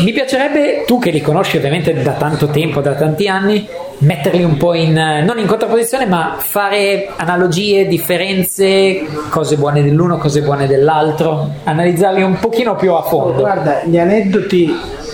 Mi 0.00 0.12
piacerebbe, 0.12 0.84
tu 0.86 0.98
che 0.98 1.10
li 1.10 1.20
conosci 1.20 1.56
ovviamente 1.56 1.92
da 2.02 2.12
tanto 2.12 2.48
tempo, 2.48 2.80
da 2.80 2.94
tanti 2.94 3.28
anni, 3.28 3.68
metterli 3.98 4.44
un 4.44 4.56
po' 4.56 4.74
in, 4.74 4.96
eh, 4.96 5.22
non 5.22 5.38
in 5.38 5.46
contrapposizione, 5.46 6.06
ma 6.06 6.36
fare 6.38 7.08
analogie, 7.16 7.86
differenze, 7.86 9.06
cose 9.30 9.56
buone 9.56 9.82
dell'uno, 9.82 10.18
cose 10.18 10.42
buone 10.42 10.66
dell'altro, 10.66 11.50
analizzarli 11.64 12.22
un 12.22 12.38
pochino 12.38 12.74
più 12.76 12.92
a 12.92 13.02
fondo. 13.02 13.40
Guarda, 13.40 13.82
gli 13.84 13.98
aneddoti. 13.98 15.04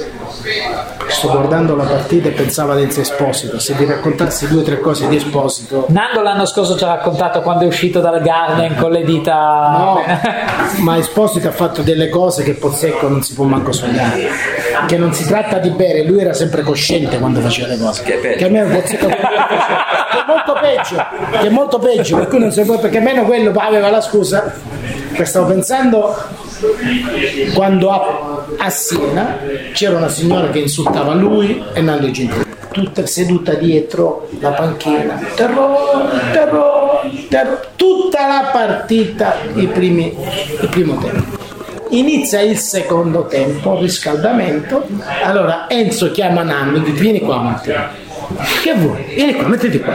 Sto 1.07 1.31
guardando 1.31 1.77
la 1.77 1.85
partita 1.85 2.29
e 2.29 2.33
pensavo 2.33 2.73
ad 2.73 2.81
Enzo 2.81 3.01
Esposito. 3.01 3.61
Se 3.61 3.77
di 3.77 3.85
raccontarsi 3.85 4.49
due 4.49 4.63
o 4.63 4.65
tre 4.65 4.81
cose 4.81 5.07
di 5.09 5.17
Esposito. 5.17 5.87
Nando 5.89 6.21
l'anno 6.21 6.47
scorso 6.47 6.77
ci 6.77 6.83
ha 6.83 6.89
raccontato 6.89 7.43
quando 7.43 7.65
è 7.65 7.67
uscito 7.69 8.01
dal 8.01 8.21
Garden 8.21 8.75
con 8.77 8.91
le 8.91 9.05
dita. 9.05 9.33
No, 9.77 10.03
ma 10.83 10.99
Esposito 10.99 11.47
ha 11.47 11.53
fatto 11.53 11.83
delle 11.83 12.09
cose 12.09 12.43
che 12.43 12.55
Pozzecco 12.55 13.09
non 13.09 13.23
si 13.23 13.35
può 13.35 13.45
manco 13.45 13.71
sognare. 13.71 14.29
Che 14.87 14.97
non 14.97 15.13
si 15.13 15.25
tratta 15.27 15.59
di 15.59 15.71
bere, 15.71 16.03
lui 16.05 16.21
era 16.21 16.33
sempre 16.33 16.63
cosciente 16.63 17.19
quando 17.19 17.41
faceva 17.41 17.69
le 17.69 17.79
cose. 17.79 18.03
Che 18.03 18.15
è 18.15 18.19
peggio. 18.19 18.37
Che 18.39 18.45
almeno 18.45 18.75
Pozzecco 18.75 19.07
che 20.13 20.19
è 20.19 20.25
molto 20.27 20.59
peggio, 20.61 21.07
che 21.31 21.47
è 21.47 21.51
molto 21.51 21.79
peggio, 21.79 22.17
per 22.17 22.29
cui 22.29 22.39
non 22.41 22.51
si 22.51 22.63
può, 22.63 22.79
perché 22.79 22.99
almeno 22.99 23.25
quello 23.25 23.53
aveva 23.55 23.91
la 23.91 24.01
scusa. 24.01 24.53
Che 25.13 25.25
stavo 25.27 25.47
pensando 25.47 26.17
quando 27.55 27.91
a, 27.91 28.42
a 28.57 28.71
Siena 28.71 29.39
c'era 29.73 29.97
una 29.97 30.09
signora 30.09 30.51
che 30.51 30.61
insultava 30.61 31.15
lui 31.15 31.63
e 31.73 31.81
Nando 31.81 32.11
Gentile 32.11 32.51
tutta 32.73 33.05
seduta 33.07 33.55
dietro 33.55 34.29
la 34.41 34.51
panchina 34.51 35.21
terrore, 35.35 36.31
terrore, 36.33 37.11
terrore 37.29 37.69
tutta 37.77 38.27
la 38.27 38.51
partita 38.53 39.37
primi, 39.69 40.17
il 40.61 40.69
primo 40.69 40.97
tempo 40.99 41.41
Inizia 41.93 42.41
il 42.41 42.57
secondo 42.57 43.27
tempo, 43.27 43.79
riscaldamento. 43.79 44.87
Allora 45.25 45.69
Enzo 45.69 46.11
chiama 46.11 46.43
dice 46.79 46.93
vieni 46.93 47.21
qua 47.21 47.37
Matteo. 47.37 47.87
Che 48.63 48.73
vuoi? 48.73 49.05
Vieni 49.15 49.35
qua, 49.35 49.47
mettiti 49.47 49.79
qua. 49.79 49.95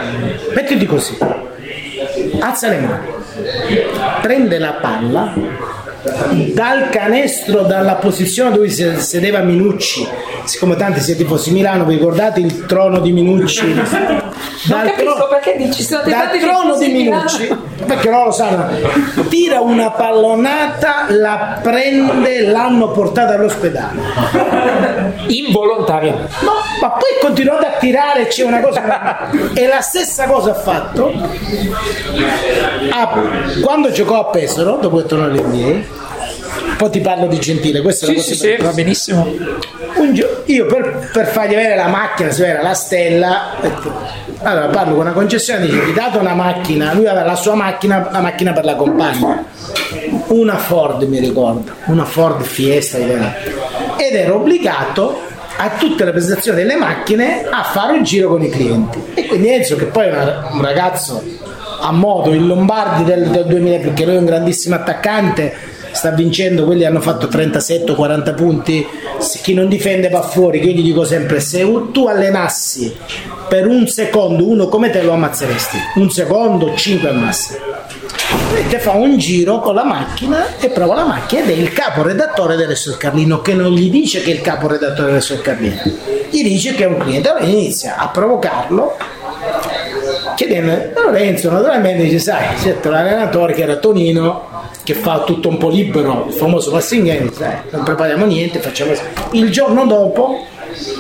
Mettiti 0.54 0.86
così. 0.86 1.18
Alza 2.40 2.70
le 2.70 2.80
mani. 2.82 3.08
Prende 4.22 4.60
la 4.60 4.74
palla 4.74 5.34
dal 6.54 6.90
canestro, 6.90 7.62
dalla 7.62 7.96
posizione 7.96 8.52
dove 8.52 8.70
si 8.70 8.86
sedeva 8.98 9.40
Minucci, 9.40 10.08
siccome 10.44 10.76
tanti 10.76 11.00
siete 11.00 11.24
tifosi 11.24 11.52
Milano, 11.52 11.86
vi 11.86 11.96
ricordate 11.96 12.40
il 12.40 12.66
trono 12.66 13.00
di 13.00 13.12
Minucci? 13.12 13.74
Non 13.74 14.82
capisco 14.84 15.28
perché 15.30 15.56
dici 15.58 15.84
sono 15.84 16.04
dal 16.04 16.30
trono 16.40 16.78
di 16.78 16.88
Minucci, 16.88 17.56
perché 17.86 18.10
non 18.10 18.26
lo 18.26 18.32
sanno, 18.32 18.68
tira 19.30 19.62
una 19.62 19.92
pallonata, 19.92 21.06
la 21.10 21.60
prende, 21.62 22.48
l'hanno 22.48 22.92
portata 22.92 23.34
all'ospedale. 23.36 25.07
Involontaria. 25.28 26.14
No, 26.42 26.52
ma 26.82 26.90
poi 26.92 27.10
è 27.20 27.24
continuato 27.26 27.66
a 27.66 27.72
tirare, 27.80 28.28
c'è 28.28 28.44
una 28.44 28.60
cosa. 28.62 29.30
E 29.54 29.68
la 29.68 29.82
stessa 29.82 30.26
cosa 30.26 30.52
ha 30.52 30.56
fatto 30.56 31.12
a- 32.92 33.24
quando 33.62 33.92
giocò 33.92 34.20
a 34.20 34.26
Pesaro, 34.26 34.78
dopo 34.82 34.98
che 34.98 35.06
tornò 35.06 35.26
all'NBA. 35.26 36.06
Poi 36.78 36.90
ti 36.92 37.00
parlo 37.00 37.26
di 37.28 37.40
Gentile, 37.40 37.82
questa 37.82 38.06
è 38.06 38.10
Sì, 38.10 38.16
la 38.16 38.22
sì, 38.22 38.30
cosa 38.30 38.44
sì, 38.44 38.56
va 38.62 38.72
benissimo. 38.72 39.28
un 39.96 40.14
gio- 40.14 40.44
io 40.46 40.66
per, 40.68 41.10
per 41.12 41.26
fargli 41.28 41.56
avere 41.56 41.76
la 41.76 41.88
macchina, 41.88 42.30
si 42.30 42.44
aveva 42.44 42.62
la 42.62 42.74
stella, 42.76 43.54
detto, 43.60 43.92
allora 44.44 44.68
parlo 44.68 44.92
con 44.94 45.02
una 45.02 45.12
concessionaria, 45.14 45.72
dice, 45.72 45.86
ti 45.86 45.94
date 45.94 46.18
una 46.20 46.36
macchina, 46.36 46.94
lui 46.94 47.08
aveva 47.08 47.26
la 47.26 47.36
sua 47.36 47.56
macchina, 47.56 48.08
la 48.12 48.20
macchina 48.20 48.52
per 48.54 48.66
la 48.66 48.76
compagna, 48.76 49.44
una 50.28 50.56
Ford 50.58 51.02
mi 51.04 51.20
ricordo, 51.20 51.72
una 51.86 52.06
Ford 52.06 52.42
Fiesta. 52.44 52.98
Ed 54.08 54.16
ero 54.16 54.36
obbligato 54.36 55.20
a 55.60 55.70
tutte 55.78 56.06
le 56.06 56.12
presentazioni 56.12 56.58
delle 56.62 56.76
macchine 56.76 57.46
a 57.50 57.64
fare 57.64 57.94
un 57.94 58.04
giro 58.04 58.30
con 58.30 58.44
i 58.44 58.50
clienti. 58.50 59.02
E 59.16 59.26
quindi 59.26 59.50
Enzo, 59.50 59.76
che 59.76 59.86
poi 59.86 60.08
una- 60.10 60.50
un 60.52 60.62
ragazzo 60.62 61.24
a 61.80 61.92
modo, 61.92 62.32
il 62.34 62.46
Lombardi 62.46 63.04
del, 63.04 63.28
del 63.30 63.46
2000, 63.46 63.80
perché 63.80 64.06
lui 64.06 64.16
è 64.16 64.18
un 64.18 64.26
grandissimo 64.26 64.76
attaccante, 64.76 65.54
sta 65.92 66.12
vincendo, 66.12 66.66
quelli 66.66 66.86
hanno 66.86 67.02
fatto 67.02 67.28
37 67.28 67.92
o 67.92 67.96
40 67.96 68.34
punti, 68.34 68.86
chi 69.42 69.54
non 69.54 69.68
difende 69.68 70.10
va 70.10 70.22
fuori, 70.22 70.60
gli 70.60 70.82
dico 70.84 71.04
sempre, 71.06 71.40
se 71.40 71.62
tu 71.92 72.08
allenassi 72.08 72.96
per 73.48 73.66
un 73.68 73.88
secondo 73.88 74.48
uno 74.48 74.68
come 74.68 74.90
te 74.92 75.02
lo 75.02 75.14
ammazzeresti, 75.14 75.78
un 75.96 76.10
secondo, 76.12 76.74
5 76.76 77.10
al 77.10 77.16
massimo. 77.18 77.60
E 78.56 78.68
te 78.68 78.80
fa 78.80 78.92
un 78.92 79.18
giro 79.18 79.60
con 79.60 79.76
la 79.76 79.84
macchina 79.84 80.58
e 80.60 80.70
prova 80.70 80.96
la 80.96 81.06
macchina 81.06 81.44
ed 81.44 81.50
è 81.50 81.54
il 81.54 81.72
caporedattore 81.74 82.56
del 82.56 82.68
Resto 82.68 82.90
del 82.90 83.00
Carlino 83.00 83.42
che 83.42 83.54
non 83.54 83.72
gli 83.72 83.90
dice 83.90 84.22
che 84.22 84.32
è 84.32 84.34
il 84.34 84.42
caporedattore 84.42 85.06
del 85.06 85.16
Resto 85.16 85.34
del 85.34 85.44
Carlino, 85.44 85.82
gli 86.30 86.44
dice 86.44 86.74
che 86.74 86.84
è 86.84 86.88
un 86.88 86.98
cliente, 86.98 87.30
allora 87.30 87.46
inizia 87.46 87.98
a 87.98 88.08
provocarlo 88.08 88.98
chiedendo 90.36 91.02
Lorenzo 91.02 91.50
naturalmente 91.50 92.04
dice 92.04 92.20
sai 92.20 92.56
c'è 92.62 92.78
l'allenatore 92.84 93.54
che 93.54 93.64
era 93.64 93.78
Tonino 93.78 94.70
che 94.84 94.94
fa 94.94 95.24
tutto 95.24 95.50
un 95.50 95.58
po' 95.58 95.70
libero 95.70 96.26
il 96.28 96.34
famoso 96.34 96.72
Massingheri 96.72 97.32
sai 97.34 97.56
non 97.72 97.84
prepariamo 97.84 98.26
niente 98.26 98.60
facciamo 98.60 98.94
il 99.32 99.50
giorno 99.50 99.86
dopo 99.86 100.46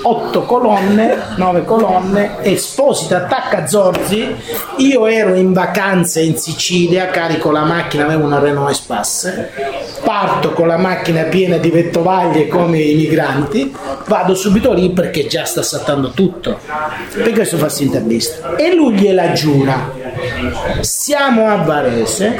otto 0.03 0.43
colonne 0.43 1.17
nove 1.35 1.63
colonne 1.63 2.37
Esposito 2.41 3.15
attacca 3.15 3.67
Zorzi. 3.67 4.35
Io 4.77 5.07
ero 5.07 5.35
in 5.35 5.53
vacanze 5.53 6.21
in 6.21 6.37
Sicilia 6.37 7.07
carico 7.07 7.51
la 7.51 7.63
macchina 7.63 8.05
avevo 8.05 8.25
una 8.25 8.39
Renault 8.39 8.71
Espace. 8.71 9.51
Parto 10.03 10.53
con 10.53 10.67
la 10.67 10.77
macchina 10.77 11.23
piena 11.23 11.57
di 11.57 11.69
vettovaglie 11.69 12.47
come 12.47 12.79
i 12.79 12.95
migranti. 12.95 13.75
Vado 14.07 14.35
subito 14.35 14.73
lì 14.73 14.91
perché 14.91 15.27
già 15.27 15.45
sta 15.45 15.61
saltando 15.61 16.11
tutto. 16.11 16.59
Per 17.13 17.31
questo 17.31 17.57
fa 17.57 17.71
intervista 17.79 18.55
e 18.55 18.73
lui 18.73 18.93
gliela 18.93 19.31
giura. 19.33 19.91
Siamo 20.81 21.47
a 21.47 21.55
Varese. 21.57 22.37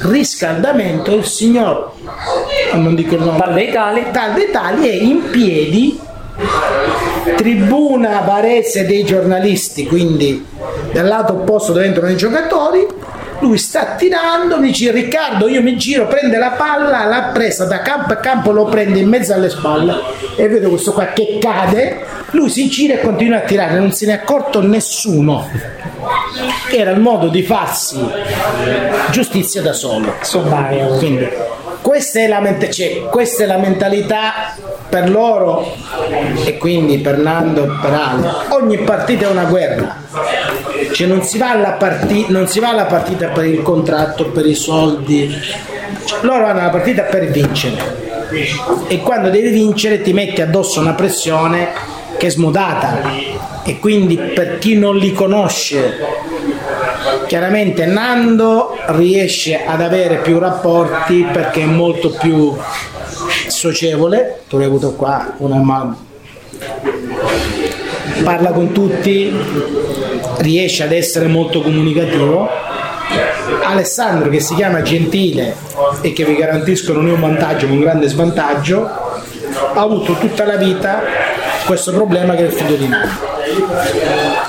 Riscaldamento 0.00 1.14
il 1.14 1.24
signor 1.24 1.92
non 2.74 2.94
dico 2.94 3.14
il 3.14 3.22
nome. 3.22 3.38
Tal 3.38 3.54
dei 3.54 3.72
tali. 3.72 4.04
tal 4.12 4.34
dei 4.34 4.50
tali 4.50 4.88
è 4.88 4.92
in 4.92 5.30
piedi 5.30 5.98
tribuna 7.36 8.20
Varese 8.20 8.86
dei 8.86 9.04
giornalisti 9.04 9.86
quindi 9.86 10.44
dal 10.92 11.06
lato 11.06 11.34
opposto 11.34 11.72
dove 11.72 11.86
entrano 11.86 12.10
i 12.10 12.16
giocatori 12.16 12.86
lui 13.40 13.58
sta 13.58 13.94
tirando 13.96 14.58
mi 14.58 14.68
dice 14.68 14.90
Riccardo 14.90 15.48
io 15.48 15.62
mi 15.62 15.76
giro 15.76 16.06
prende 16.06 16.38
la 16.38 16.50
palla 16.50 17.04
l'ha 17.04 17.30
presa 17.32 17.64
da 17.64 17.80
campo 17.80 18.12
a 18.12 18.16
campo 18.16 18.52
lo 18.52 18.64
prende 18.64 18.98
in 18.98 19.08
mezzo 19.08 19.32
alle 19.32 19.50
spalle 19.50 20.24
e 20.36 20.48
vedo 20.48 20.68
questo 20.68 20.92
qua 20.92 21.06
che 21.06 21.38
cade. 21.40 22.02
Lui 22.30 22.48
si 22.50 22.68
gira 22.68 22.94
e 22.94 23.00
continua 23.00 23.38
a 23.38 23.40
tirare 23.42 23.78
non 23.78 23.92
se 23.92 24.06
ne 24.06 24.12
è 24.12 24.14
accorto 24.16 24.60
nessuno. 24.60 25.48
Era 26.72 26.90
il 26.90 27.00
modo 27.00 27.28
di 27.28 27.42
farsi 27.42 28.04
giustizia 29.10 29.62
da 29.62 29.72
solo. 29.72 30.14
Quindi 30.98 31.28
questa 31.80 32.20
è 32.20 32.26
la, 32.26 32.40
mente- 32.40 32.72
cioè, 32.72 33.04
questa 33.10 33.44
è 33.44 33.46
la 33.46 33.58
mentalità 33.58 34.56
per 34.94 35.10
loro 35.10 35.74
e 36.44 36.56
quindi 36.56 36.98
per 36.98 37.18
Nando 37.18 37.64
e 37.64 37.78
per 37.82 37.92
Ale. 37.92 38.30
Ogni 38.50 38.78
partita 38.78 39.26
è 39.26 39.28
una 39.28 39.46
guerra. 39.46 39.96
Cioè 40.92 41.08
non 41.08 41.24
si, 41.24 41.36
va 41.36 41.50
alla 41.50 41.72
parti- 41.72 42.26
non 42.28 42.46
si 42.46 42.60
va 42.60 42.68
alla 42.68 42.84
partita 42.84 43.26
per 43.30 43.44
il 43.46 43.60
contratto, 43.62 44.26
per 44.26 44.46
i 44.46 44.54
soldi. 44.54 45.36
Loro 46.20 46.44
vanno 46.44 46.60
alla 46.60 46.70
partita 46.70 47.02
per 47.02 47.26
vincere. 47.26 48.28
E 48.86 49.00
quando 49.00 49.30
devi 49.30 49.50
vincere 49.50 50.00
ti 50.00 50.12
metti 50.12 50.40
addosso 50.40 50.78
una 50.78 50.92
pressione 50.94 51.70
che 52.16 52.28
è 52.28 52.30
smodata. 52.30 53.00
E 53.64 53.80
quindi 53.80 54.16
per 54.16 54.58
chi 54.58 54.78
non 54.78 54.96
li 54.96 55.12
conosce 55.12 56.22
Chiaramente 57.26 57.86
Nando 57.86 58.76
riesce 58.86 59.64
ad 59.64 59.80
avere 59.80 60.18
più 60.18 60.38
rapporti 60.38 61.26
perché 61.32 61.62
è 61.62 61.66
molto 61.66 62.10
più 62.10 62.54
socievole, 63.48 64.43
l'hai 64.56 64.66
avuto 64.66 64.92
qua, 64.94 65.34
una 65.38 65.56
ma- 65.56 65.96
parla 68.22 68.50
con 68.50 68.72
tutti, 68.72 69.32
riesce 70.38 70.82
ad 70.82 70.92
essere 70.92 71.26
molto 71.26 71.60
comunicativo. 71.60 72.48
Alessandro 73.62 74.30
che 74.30 74.40
si 74.40 74.54
chiama 74.54 74.82
Gentile 74.82 75.54
e 76.00 76.12
che 76.12 76.24
vi 76.24 76.36
garantisco 76.36 76.92
non 76.92 77.08
è 77.08 77.12
un 77.12 77.20
vantaggio 77.20 77.66
ma 77.66 77.72
un 77.72 77.80
grande 77.80 78.08
svantaggio, 78.08 78.84
ha 78.84 79.80
avuto 79.80 80.14
tutta 80.14 80.44
la 80.44 80.56
vita 80.56 81.02
questo 81.66 81.92
problema 81.92 82.34
che 82.34 82.42
è 82.42 82.46
il 82.46 82.52
figlio 82.52 82.76
di 82.76 82.88
Nando 82.88 83.32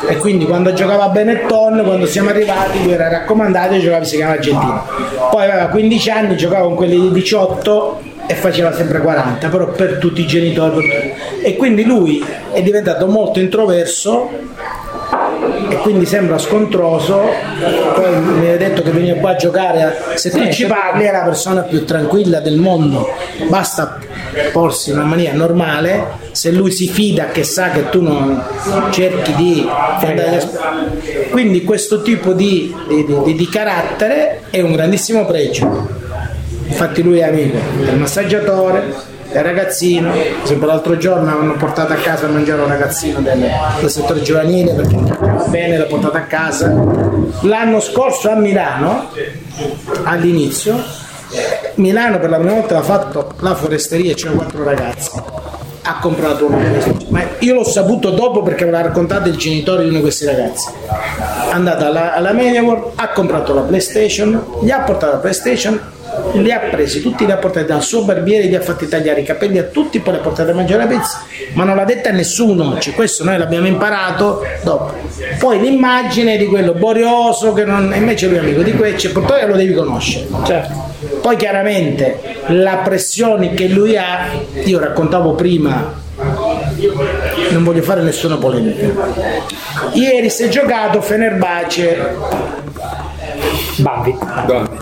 e 0.08 0.18
quindi 0.18 0.45
quando 0.45 0.74
giocava 0.74 1.10
Benetton 1.10 1.82
quando 1.84 2.06
siamo 2.06 2.30
arrivati 2.30 2.84
lui 2.84 2.93
era 2.93 3.08
raccomandato 3.08 3.76
e 3.76 3.80
giocava 3.80 4.03
si 4.03 4.16
chiama 4.18 4.38
Gentile 4.39 4.82
poi 5.32 5.43
aveva 5.43 5.68
15 5.68 6.10
anni 6.10 6.38
giocava 6.38 6.66
con 6.66 6.76
quelli 6.76 6.99
di 6.99 7.12
18 7.12 7.99
e 8.28 8.34
faceva 8.36 8.73
sempre 8.73 8.99
40 8.99 9.47
però 9.49 9.67
per 9.69 9.97
tutti 9.97 10.21
i 10.21 10.28
genitori. 10.28 11.13
E 11.41 11.55
quindi 11.55 11.84
lui 11.84 12.23
è 12.51 12.61
diventato 12.61 13.07
molto 13.07 13.39
introverso 13.39 14.30
e 15.69 15.76
quindi 15.78 16.05
sembra 16.05 16.38
scontroso. 16.38 17.21
Poi 17.93 18.19
mi 18.39 18.47
hai 18.49 18.57
detto 18.57 18.82
che 18.82 18.91
veniva 18.91 19.17
qua 19.19 19.32
a 19.32 19.36
giocare 19.36 19.82
a- 19.84 19.93
se 20.15 20.30
tu 20.32 20.49
ci 20.51 20.65
parli 20.65 21.05
è 21.05 21.11
la 21.11 21.21
persona 21.23 21.61
più 21.61 21.86
tranquilla 21.86 22.39
del 22.39 22.57
mondo. 22.57 23.07
Basta 23.47 23.99
porsi 24.51 24.89
in 24.89 24.97
una 24.97 25.05
maniera 25.05 25.36
normale. 25.36 26.23
Se 26.32 26.51
lui 26.51 26.71
si 26.71 26.88
fida 26.89 27.28
che 27.28 27.43
sa 27.43 27.69
che 27.69 27.89
tu 27.89 28.01
non 28.01 28.41
cerchi 28.91 29.34
di 29.36 29.67
quindi 31.32 31.63
questo 31.63 32.01
tipo 32.01 32.34
di, 32.34 32.73
di- 32.88 33.05
di- 33.23 33.36
di 33.36 33.49
carattere 33.49 34.41
è 34.49 34.61
un 34.61 34.73
grandissimo 34.73 35.26
pregio 35.26 36.03
infatti 36.76 37.01
lui 37.01 37.19
è 37.19 37.23
amico 37.23 37.57
del 37.80 37.97
massaggiatore 37.97 39.13
del 39.32 39.43
ragazzino. 39.43 40.11
Sempre 40.43 40.67
l'altro 40.67 40.97
giorno 40.97 41.30
hanno 41.30 41.53
portato 41.53 41.93
a 41.93 41.95
casa 41.95 42.26
a 42.26 42.30
mangiare 42.30 42.61
un 42.61 42.67
ragazzino 42.67 43.21
del, 43.21 43.49
del 43.80 43.89
settore 43.89 44.21
giovanile 44.21 44.73
perché 44.73 44.95
va 44.95 45.45
bene 45.47 45.78
l'ha 45.78 45.86
portato 45.86 46.17
a 46.17 46.21
casa. 46.21 46.73
L'anno 47.41 47.80
scorso 47.80 48.30
a 48.30 48.36
Milano 48.36 49.09
all'inizio 50.03 51.03
Milano 51.76 52.19
per 52.19 52.30
la 52.30 52.38
prima 52.38 52.53
volta 52.53 52.78
ha 52.78 52.82
fatto 52.82 53.34
la 53.39 53.55
foresteria 53.55 54.11
e 54.11 54.15
c'erano 54.15 54.38
quattro 54.38 54.63
ragazzi. 54.63 55.11
Ha 55.88 55.99
comprato 55.99 56.47
PlayStation 56.47 57.05
ma 57.09 57.21
io 57.39 57.53
l'ho 57.53 57.63
saputo 57.63 58.09
dopo 58.09 58.41
perché 58.41 58.65
me 58.65 58.71
l'ha 58.71 58.82
raccontato 58.82 59.30
il 59.30 59.38
genitore 59.38 59.84
di 59.84 59.89
uno 59.89 59.97
di 59.97 60.03
questi 60.03 60.26
ragazzi. 60.26 60.69
È 60.88 61.53
andato 61.53 61.86
alla, 61.86 62.13
alla 62.13 62.34
Media 62.34 62.61
World 62.61 62.91
ha 62.95 63.09
comprato 63.09 63.53
la 63.53 63.61
PlayStation 63.61 64.43
gli 64.61 64.71
ha 64.71 64.80
portato 64.80 65.13
la 65.13 65.19
PlayStation 65.19 65.93
li 66.41 66.51
ha 66.51 66.59
presi 66.59 67.01
tutti 67.01 67.25
li 67.25 67.31
ha 67.31 67.38
portati 67.38 67.65
dal 67.65 67.83
suo 67.83 68.03
barbiere 68.03 68.47
gli 68.47 68.55
ha 68.55 68.61
fatti 68.61 68.88
tagliare 68.88 69.21
i 69.21 69.23
capelli 69.23 69.57
a 69.57 69.63
tutti 69.63 69.99
poi 69.99 70.13
li 70.13 70.19
ha 70.19 70.21
portati 70.23 70.51
a 70.51 70.53
mangiare 70.53 70.83
la 70.83 70.89
pizza 70.89 71.23
ma 71.53 71.63
non 71.63 71.75
l'ha 71.75 71.83
detta 71.83 72.09
a 72.09 72.13
nessuno 72.13 72.77
cioè, 72.79 72.93
questo 72.93 73.23
noi 73.23 73.38
l'abbiamo 73.38 73.67
imparato 73.67 74.43
dopo 74.63 74.93
poi 75.39 75.59
l'immagine 75.59 76.38
di 76.38 76.45
quello 76.45 76.73
borioso 76.73 77.53
che 77.53 77.65
non 77.65 77.91
invece 77.95 78.27
lui 78.27 78.38
è 78.38 78.39
amico 78.39 78.61
di 78.61 78.73
questo 78.73 79.11
purtroppo 79.11 79.47
lo 79.47 79.55
devi 79.55 79.73
conoscere 79.73 80.27
Certo. 80.45 80.73
poi 81.21 81.36
chiaramente 81.36 82.19
la 82.47 82.77
pressione 82.77 83.53
che 83.53 83.67
lui 83.67 83.97
ha, 83.97 84.29
io 84.63 84.79
raccontavo 84.79 85.33
prima 85.33 86.03
non 87.51 87.63
voglio 87.63 87.81
fare 87.81 88.01
nessuna 88.01 88.38
polemica. 88.38 88.88
Ieri 89.93 90.29
si 90.29 90.43
è 90.43 90.47
giocato 90.47 91.01
Fenerbace 91.01 92.15
Bambi. 93.78 94.15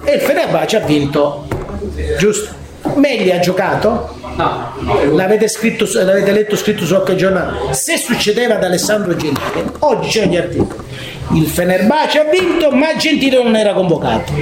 e 0.04 0.14
il 0.16 0.22
Fenerbace 0.22 0.78
ha 0.78 0.86
vinto, 0.86 1.46
giusto? 2.18 2.62
Megli 2.96 3.32
ha 3.32 3.40
giocato? 3.40 4.18
No. 4.36 4.74
L'avete, 5.14 5.48
scritto, 5.48 5.88
l'avete 5.94 6.32
letto 6.32 6.56
scritto 6.56 6.86
su 6.86 6.94
qualche 6.94 7.16
giornale? 7.16 7.74
Se 7.74 7.98
succedeva 7.98 8.56
ad 8.56 8.64
Alessandro 8.64 9.16
Gentile, 9.16 9.72
oggi 9.80 10.10
c'è 10.10 10.26
gli 10.28 10.36
articoli. 10.36 10.82
Il 11.34 11.48
Fenerbace 11.48 12.20
ha 12.20 12.24
vinto, 12.26 12.70
ma 12.72 12.96
Gentile 12.96 13.42
non 13.42 13.56
era 13.56 13.74
convocato. 13.74 14.34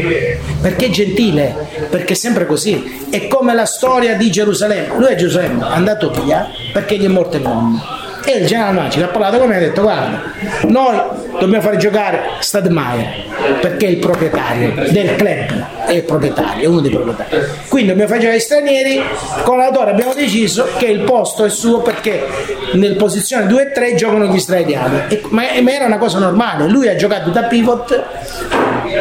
Perché 0.62 0.90
Gentile? 0.90 1.56
Perché 1.90 2.14
è 2.14 2.16
sempre 2.16 2.46
così. 2.46 3.08
È 3.10 3.28
come 3.28 3.54
la 3.54 3.66
storia 3.66 4.16
di 4.16 4.32
Gerusalemme. 4.32 4.98
Lui 4.98 5.12
a 5.12 5.16
Gerusalemme 5.16 5.62
è 5.64 5.72
andato 5.72 6.10
via 6.10 6.50
perché 6.74 6.98
gli 6.98 7.06
è 7.06 7.10
morto 7.10 7.38
il 7.38 7.44
nonno. 7.44 7.82
E 8.24 8.38
il 8.38 8.46
generale 8.46 8.74
Magic 8.74 9.04
ha 9.04 9.08
parlato 9.08 9.40
con 9.40 9.48
me 9.48 9.56
e 9.56 9.58
ha 9.58 9.62
detto 9.62 9.82
guarda, 9.82 10.22
noi 10.68 11.00
dobbiamo 11.40 11.62
fare 11.62 11.78
giocare 11.78 12.22
Stadmaier 12.40 13.60
perché 13.60 13.88
è 13.88 13.90
il 13.90 13.98
proprietario 13.98 14.74
del 14.92 15.16
club, 15.16 15.66
è 15.86 15.92
il 15.92 16.04
proprietario, 16.04 16.64
è 16.64 16.68
uno 16.68 16.82
dei 16.82 16.92
proprietari. 16.92 17.44
Quindi 17.68 17.90
dobbiamo 17.90 18.10
fare 18.10 18.22
giocare 18.22 18.38
gli 18.38 18.42
stranieri, 18.42 19.02
con 19.44 19.58
l'autore 19.58 19.92
abbiamo 19.92 20.14
deciso 20.14 20.68
che 20.78 20.86
il 20.86 21.02
posto 21.02 21.46
è 21.46 21.50
suo 21.50 21.82
perché 21.82 22.26
nel 22.74 22.96
posizione 22.96 23.48
2 23.48 23.62
e 23.62 23.72
3 23.72 23.96
giocano 23.96 24.26
gli 24.26 24.36
israeliani. 24.36 25.22
Ma 25.30 25.50
era 25.52 25.86
una 25.86 25.98
cosa 25.98 26.20
normale, 26.20 26.68
lui 26.68 26.88
ha 26.88 26.96
giocato 26.96 27.30
da 27.30 27.44
pivot, 27.44 28.04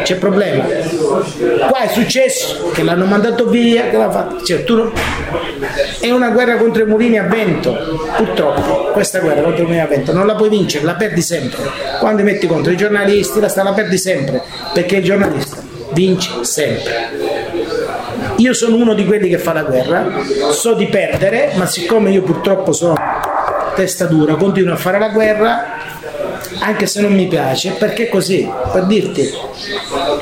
c'è 0.03 0.15
problema. 0.15 0.63
Qua 0.63 1.79
è 1.79 1.87
successo 1.87 2.71
che 2.73 2.83
l'hanno 2.83 3.05
mandato 3.05 3.47
via, 3.47 3.89
che 3.89 3.97
l'ha 3.97 4.09
fatto. 4.11 4.43
Cioè, 4.43 4.63
non- 4.67 4.91
È 5.99 6.09
una 6.09 6.29
guerra 6.29 6.57
contro 6.57 6.83
i 6.83 6.85
mulini 6.85 7.17
a 7.19 7.23
vento, 7.23 7.75
purtroppo 8.17 8.91
questa 8.91 9.19
guerra 9.19 9.41
contro 9.41 9.61
i 9.63 9.65
mulini 9.65 9.81
a 9.81 9.87
vento 9.87 10.11
non 10.13 10.25
la 10.25 10.35
puoi 10.35 10.49
vincere, 10.49 10.83
la 10.85 10.95
perdi 10.95 11.21
sempre. 11.21 11.59
Quando 11.99 12.23
metti 12.23 12.47
contro 12.47 12.71
i 12.71 12.77
giornalisti 12.77 13.39
la, 13.39 13.47
sta- 13.49 13.63
la 13.63 13.73
perdi 13.73 13.97
sempre, 13.97 14.41
perché 14.73 14.97
il 14.97 15.03
giornalista 15.03 15.57
vince 15.93 16.29
sempre. 16.43 17.09
Io 18.37 18.53
sono 18.53 18.75
uno 18.77 18.93
di 18.93 19.05
quelli 19.05 19.29
che 19.29 19.37
fa 19.37 19.53
la 19.53 19.61
guerra, 19.63 20.07
so 20.51 20.73
di 20.73 20.87
perdere, 20.87 21.51
ma 21.55 21.65
siccome 21.67 22.09
io 22.11 22.23
purtroppo 22.23 22.71
sono 22.71 22.95
testa 23.75 24.05
dura, 24.05 24.35
continuo 24.35 24.73
a 24.73 24.77
fare 24.77 24.97
la 24.99 25.09
guerra, 25.09 25.63
anche 26.63 26.85
se 26.85 27.01
non 27.01 27.13
mi 27.13 27.27
piace, 27.27 27.71
perché 27.71 28.07
così, 28.07 28.47
per 28.71 28.85
dirti, 28.85 29.29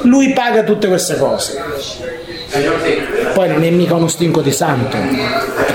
lui 0.04 0.32
paga 0.34 0.64
tutte 0.64 0.88
queste 0.88 1.18
cose. 1.18 1.62
Poi 3.34 3.48
non 3.50 3.64
è 3.64 3.70
mica 3.70 3.96
uno 3.96 4.08
stinco 4.08 4.42
di 4.42 4.52
santo, 4.52 4.98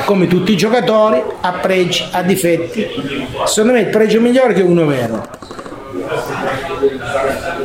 come 0.06 0.26
tutti 0.26 0.52
i 0.52 0.56
giocatori, 0.56 1.22
ha 1.40 1.52
pregi, 1.52 2.04
ha 2.10 2.22
difetti. 2.22 2.86
Secondo 3.44 3.72
me 3.74 3.80
il 3.80 3.88
pregio 3.88 4.20
migliore 4.20 4.52
è 4.52 4.56
che 4.56 4.62
uno 4.62 4.86
vero. 4.86 5.22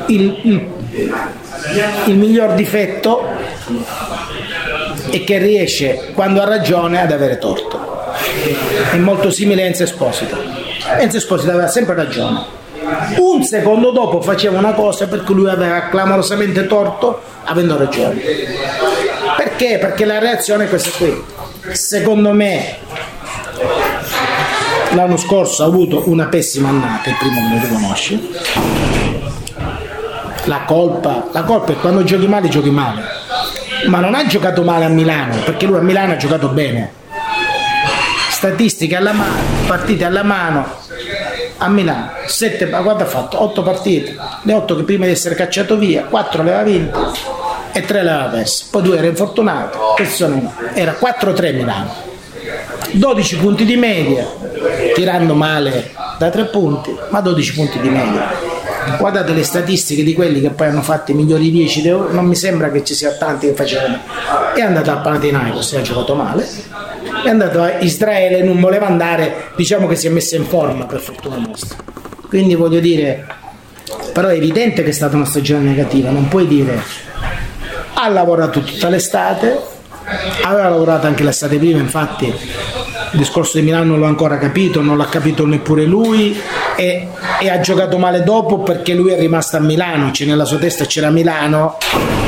Il, 0.08 0.40
il- 0.44 0.68
il 2.06 2.16
miglior 2.18 2.54
difetto 2.56 3.24
è 5.12 5.24
che 5.24 5.38
riesce 5.38 6.12
quando 6.14 6.42
ha 6.42 6.46
ragione 6.46 7.02
ad 7.02 7.12
avere 7.12 7.38
torto. 7.38 7.80
È 8.92 8.98
molto 8.98 9.30
simile 9.30 9.64
a 9.64 9.66
Enzo 9.66 9.84
Esposito. 9.84 10.36
Enzo 10.98 11.18
Esposito 11.18 11.52
aveva 11.52 11.68
sempre 11.68 11.96
ragione. 11.96 12.58
Un 13.18 13.44
secondo 13.44 13.92
dopo 13.92 14.22
faceva 14.22 14.58
una 14.58 14.74
cosa 14.74 15.08
perché 15.08 15.34
lui 15.34 15.50
aveva 15.50 15.90
clamorosamente 15.90 16.68
torto 16.68 17.22
avendo 17.46 17.78
ragione. 17.78 18.22
Perché? 19.38 19.78
Perché 19.80 20.06
la 20.06 20.20
reazione 20.20 20.66
è 20.66 20.70
questa 20.70 20.92
qui. 20.98 21.24
Secondo 21.72 22.32
me 22.32 22.78
l'anno 24.92 25.18
scorso 25.18 25.64
ha 25.64 25.68
avuto 25.68 26.04
una 26.10 26.26
pessima 26.26 26.70
annata, 26.70 27.10
il 27.10 27.16
primo 27.18 27.42
che 27.42 27.54
lo 27.54 27.62
riconosce. 27.62 28.20
La 30.46 30.62
colpa, 30.66 31.28
la 31.32 31.44
colpa 31.44 31.74
è 31.74 31.76
quando 31.76 32.04
giochi 32.04 32.28
male 32.28 32.48
giochi 32.50 32.70
male. 32.70 33.02
Ma 33.88 34.00
non 34.00 34.16
ha 34.16 34.26
giocato 34.26 34.64
male 34.64 34.86
a 34.86 34.90
Milano, 34.90 35.36
perché 35.44 35.66
lui 35.66 35.78
a 35.78 35.82
Milano 35.82 36.14
ha 36.14 36.18
giocato 36.18 36.48
bene. 36.48 36.98
Statistiche 38.30 38.96
alla 38.96 39.12
mano, 39.12 39.42
partite 39.68 40.06
alla 40.06 40.24
mano, 40.24 40.66
a 41.62 41.68
Milano, 41.70 42.10
sette, 42.26 42.66
ma 42.66 42.80
quanto 42.80 43.04
ha 43.04 43.08
fatto? 43.08 43.42
8 43.42 43.62
partite, 43.62 44.16
le 44.44 44.54
8 44.54 44.76
che 44.78 44.84
prima 44.84 45.06
di 45.06 45.12
essere 45.12 45.36
cacciato 45.36 45.78
via, 45.78 46.04
4 46.04 46.42
le 46.44 46.54
aveva 46.54 46.64
vinte 46.64 46.98
e 47.72 47.82
3 47.82 48.04
le 48.04 48.10
aveva 48.10 48.30
perse, 48.30 48.66
poi 48.72 48.82
2 48.82 48.98
era 48.98 49.08
infortunato, 49.08 49.78
questi 49.96 50.16
sono- 50.16 50.54
era 50.74 50.94
4-3 50.94 51.52
Milano, 51.54 51.94
12 52.94 53.38
punti 53.38 53.66
di 53.66 53.76
media, 53.76 54.26
tirando 54.96 55.34
male 55.36 55.92
da 56.18 56.30
3 56.30 56.46
punti, 56.46 56.96
ma 57.10 57.20
12 57.22 57.54
punti 57.54 57.80
di 57.80 57.90
media. 57.90 58.58
Guardate 58.98 59.34
le 59.34 59.44
statistiche 59.44 60.04
di 60.04 60.14
quelli 60.14 60.42
che 60.42 60.50
poi 60.50 60.68
hanno 60.68 60.82
fatto 60.82 61.12
i 61.12 61.14
migliori 61.14 61.52
10 61.52 61.82
d'Euro, 61.84 62.12
non 62.12 62.26
mi 62.26 62.36
sembra 62.36 62.72
che 62.72 62.84
ci 62.84 62.96
sia 62.96 63.12
tanti 63.12 63.48
che 63.48 63.54
facevano. 63.54 64.00
È 64.56 64.62
andato 64.62 64.90
a 64.92 64.96
Panathinaikos 64.98 65.74
e 65.74 65.78
ha 65.78 65.82
giocato 65.82 66.16
male, 66.16 66.48
è 67.24 67.30
andato 67.30 67.62
a 67.62 67.80
Israele, 67.80 68.42
non 68.44 68.60
voleva 68.60 68.88
andare, 68.88 69.52
diciamo 69.56 69.88
che 69.88 69.96
si 69.96 70.08
è 70.08 70.10
messo 70.10 70.36
in 70.36 70.46
forma 70.46 70.86
per 70.86 71.00
fortuna 71.00 71.38
nostra. 71.38 71.78
Quindi 72.28 72.56
voglio 72.56 72.80
dire, 72.80 73.26
però 74.14 74.28
è 74.28 74.36
evidente 74.36 74.84
che 74.84 74.90
è 74.90 74.94
stata 74.94 75.16
una 75.16 75.26
stagione 75.26 75.64
negativa, 75.64 76.10
non 76.10 76.28
puoi 76.28 76.48
dire 76.48 77.08
ha 78.02 78.08
lavorato 78.08 78.62
tutta 78.62 78.88
l'estate, 78.88 79.60
aveva 80.44 80.70
lavorato 80.70 81.08
anche 81.08 81.24
l'estate 81.24 81.58
prima, 81.58 81.80
infatti 81.80 82.26
il 82.26 83.18
discorso 83.18 83.58
di 83.58 83.64
Milano 83.64 83.86
non 83.86 84.00
l'ho 84.00 84.06
ancora 84.06 84.38
capito, 84.38 84.82
non 84.82 84.98
l'ha 84.98 85.08
capito 85.08 85.46
neppure 85.46 85.84
lui 85.84 86.40
e, 86.78 87.08
e 87.42 87.50
ha 87.50 87.60
giocato 87.60 87.98
male 87.98 88.24
dopo 88.24 88.60
perché 88.60 88.94
lui 88.94 89.12
è 89.12 89.20
rimasto 89.20 89.58
a 89.58 89.60
Milano, 89.60 90.12
cioè 90.14 90.28
nella 90.28 90.46
sua 90.46 90.58
testa 90.58 90.86
c'era 90.86 91.10
Milano, 91.10 91.78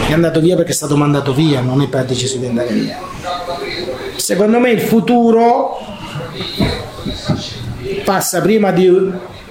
è 0.10 0.14
andato 0.14 0.42
via 0.42 0.56
perché 0.58 0.72
è 0.72 0.76
stato 0.76 0.98
mandato 0.98 1.34
via, 1.34 1.62
non 1.62 1.82
è 1.82 1.88
per 1.88 2.04
deciso 2.04 2.38
di 2.38 2.48
andare 2.48 2.74
via. 2.74 2.98
Secondo 4.32 4.59
me 4.59 4.71
il 4.71 4.79
futuro 4.79 5.77
passa 8.05 8.39
prima 8.39 8.71
di 8.71 8.89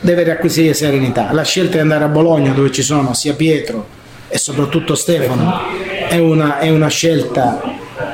deve 0.00 0.22
riacquisire 0.22 0.72
serenità. 0.72 1.32
La 1.32 1.44
scelta 1.44 1.72
di 1.72 1.80
andare 1.80 2.04
a 2.04 2.08
Bologna 2.08 2.52
dove 2.52 2.72
ci 2.72 2.80
sono 2.80 3.12
sia 3.12 3.34
Pietro 3.34 3.86
e 4.28 4.38
soprattutto 4.38 4.94
Stefano 4.94 5.64
è 6.08 6.16
una, 6.16 6.60
è 6.60 6.70
una 6.70 6.88
scelta 6.88 7.60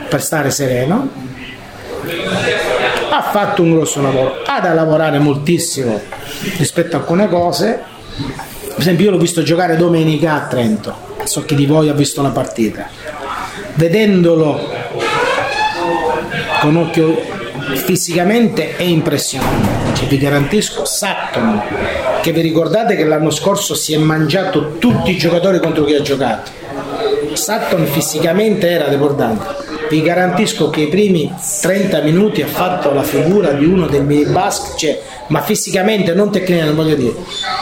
per 0.08 0.20
stare 0.20 0.50
sereno. 0.50 1.08
Ha 3.10 3.22
fatto 3.22 3.62
un 3.62 3.70
grosso 3.70 4.02
lavoro, 4.02 4.42
ha 4.44 4.58
da 4.58 4.74
lavorare 4.74 5.20
moltissimo 5.20 6.00
rispetto 6.56 6.96
a 6.96 6.98
alcune 6.98 7.28
cose. 7.28 7.80
Per 8.70 8.78
esempio 8.80 9.04
io 9.04 9.10
l'ho 9.12 9.18
visto 9.18 9.44
giocare 9.44 9.76
domenica 9.76 10.34
a 10.34 10.46
Trento, 10.48 10.96
so 11.22 11.44
chi 11.44 11.54
di 11.54 11.66
voi 11.66 11.88
ha 11.88 11.94
visto 11.94 12.22
la 12.22 12.30
partita. 12.30 12.88
Vedendolo 13.74 14.75
con 16.60 16.76
occhio 16.76 17.20
fisicamente 17.74 18.76
è 18.76 18.82
impressionante. 18.82 19.94
Cioè, 19.94 20.08
vi 20.08 20.18
garantisco 20.18 20.84
Sutton, 20.84 21.62
che 22.22 22.32
vi 22.32 22.40
ricordate 22.40 22.96
che 22.96 23.04
l'anno 23.04 23.30
scorso 23.30 23.74
si 23.74 23.94
è 23.94 23.98
mangiato 23.98 24.76
tutti 24.78 25.10
i 25.10 25.16
giocatori 25.16 25.58
contro 25.58 25.84
chi 25.84 25.94
ha 25.94 26.02
giocato. 26.02 26.50
Sutton 27.32 27.86
fisicamente 27.86 28.68
era 28.68 28.88
debordante. 28.88 29.64
Vi 29.88 30.02
garantisco 30.02 30.68
che 30.68 30.82
i 30.82 30.88
primi 30.88 31.32
30 31.60 32.00
minuti 32.00 32.42
ha 32.42 32.46
fatto 32.46 32.92
la 32.92 33.04
figura 33.04 33.52
di 33.52 33.64
uno 33.64 33.86
dei 33.86 34.02
miei 34.02 34.24
basket, 34.24 34.76
cioè, 34.76 35.00
ma 35.28 35.40
fisicamente, 35.42 36.12
non 36.12 36.30
tecnicamente, 36.32 36.74
voglio 36.74 36.96
dire. 36.96 37.14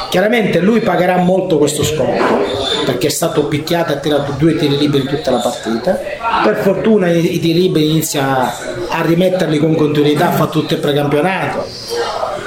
Chiaramente 0.08 0.60
lui 0.60 0.80
pagherà 0.80 1.16
molto 1.18 1.58
questo 1.58 1.82
sconto 1.82 2.42
perché 2.84 3.08
è 3.08 3.10
stato 3.10 3.46
picchiato 3.46 3.92
e 3.92 3.96
ha 3.96 3.98
tirato 3.98 4.32
due 4.38 4.56
tiri 4.56 4.78
liberi 4.78 5.04
tutta 5.04 5.30
la 5.30 5.38
partita. 5.38 5.98
Per 6.44 6.56
fortuna 6.62 7.10
i, 7.10 7.34
i 7.34 7.40
tiri 7.40 7.60
liberi 7.60 7.90
inizia 7.90 8.54
a 8.96 9.02
rimetterli 9.02 9.58
con 9.58 9.74
continuità, 9.74 10.30
fa 10.30 10.46
tutto 10.46 10.74
il 10.74 10.80
precampionato, 10.80 11.66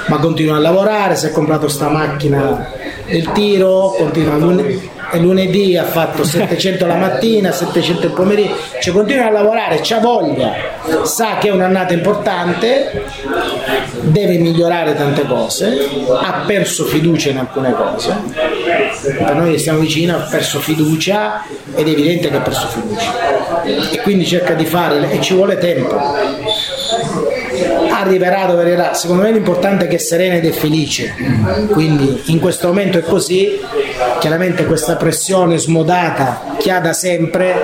ma 0.06 0.16
continua 0.16 0.56
a 0.56 0.60
lavorare, 0.60 1.14
si 1.14 1.26
è 1.26 1.30
comprato 1.30 1.68
sta 1.68 1.90
macchina 1.90 2.70
del 3.06 3.30
tiro, 3.32 3.94
continua 3.98 4.36
lun- 4.38 4.80
e 5.10 5.18
lunedì 5.18 5.76
ha 5.76 5.84
fatto 5.84 6.24
700 6.24 6.86
la 6.86 6.96
mattina, 6.96 7.52
700 7.52 8.06
il 8.06 8.12
pomeriggio, 8.12 8.54
cioè 8.80 8.92
continua 8.92 9.26
a 9.26 9.30
lavorare, 9.30 9.80
c'ha 9.82 9.98
voglia, 10.00 10.52
sa 11.04 11.38
che 11.38 11.48
è 11.48 11.50
un'annata 11.50 11.92
importante, 11.94 13.04
deve 14.00 14.38
migliorare 14.38 14.94
tante 14.94 15.24
cose, 15.26 15.88
ha 16.22 16.44
perso 16.46 16.84
fiducia 16.84 17.30
in 17.30 17.38
alcune 17.38 17.72
cose, 17.72 18.16
per 19.00 19.34
noi 19.34 19.52
che 19.52 19.58
stiamo 19.58 19.78
vicino 19.78 20.16
ha 20.16 20.20
perso 20.20 20.58
fiducia 20.58 21.44
ed 21.74 21.86
è 21.86 21.90
evidente 21.90 22.30
che 22.30 22.36
ha 22.36 22.40
perso 22.40 22.66
fiducia. 22.66 23.36
E 23.90 24.00
quindi 24.02 24.26
cerca 24.26 24.54
di 24.54 24.64
fare 24.64 25.10
e 25.10 25.20
ci 25.20 25.34
vuole 25.34 25.58
tempo. 25.58 25.96
Arriverà 27.90 28.46
dove 28.46 28.62
arriverà. 28.62 28.94
Secondo 28.94 29.24
me 29.24 29.32
l'importante 29.32 29.84
è 29.84 29.88
che 29.88 29.96
è 29.96 29.98
serena 29.98 30.34
ed 30.34 30.46
è 30.46 30.50
felice. 30.50 31.14
Quindi 31.70 32.22
in 32.26 32.38
questo 32.40 32.68
momento 32.68 32.98
è 32.98 33.02
così 33.02 33.60
chiaramente 34.20 34.64
questa 34.64 34.96
pressione 34.96 35.58
smodata 35.58 36.56
che 36.58 36.70
ha 36.70 36.80
da 36.80 36.92
sempre 36.92 37.54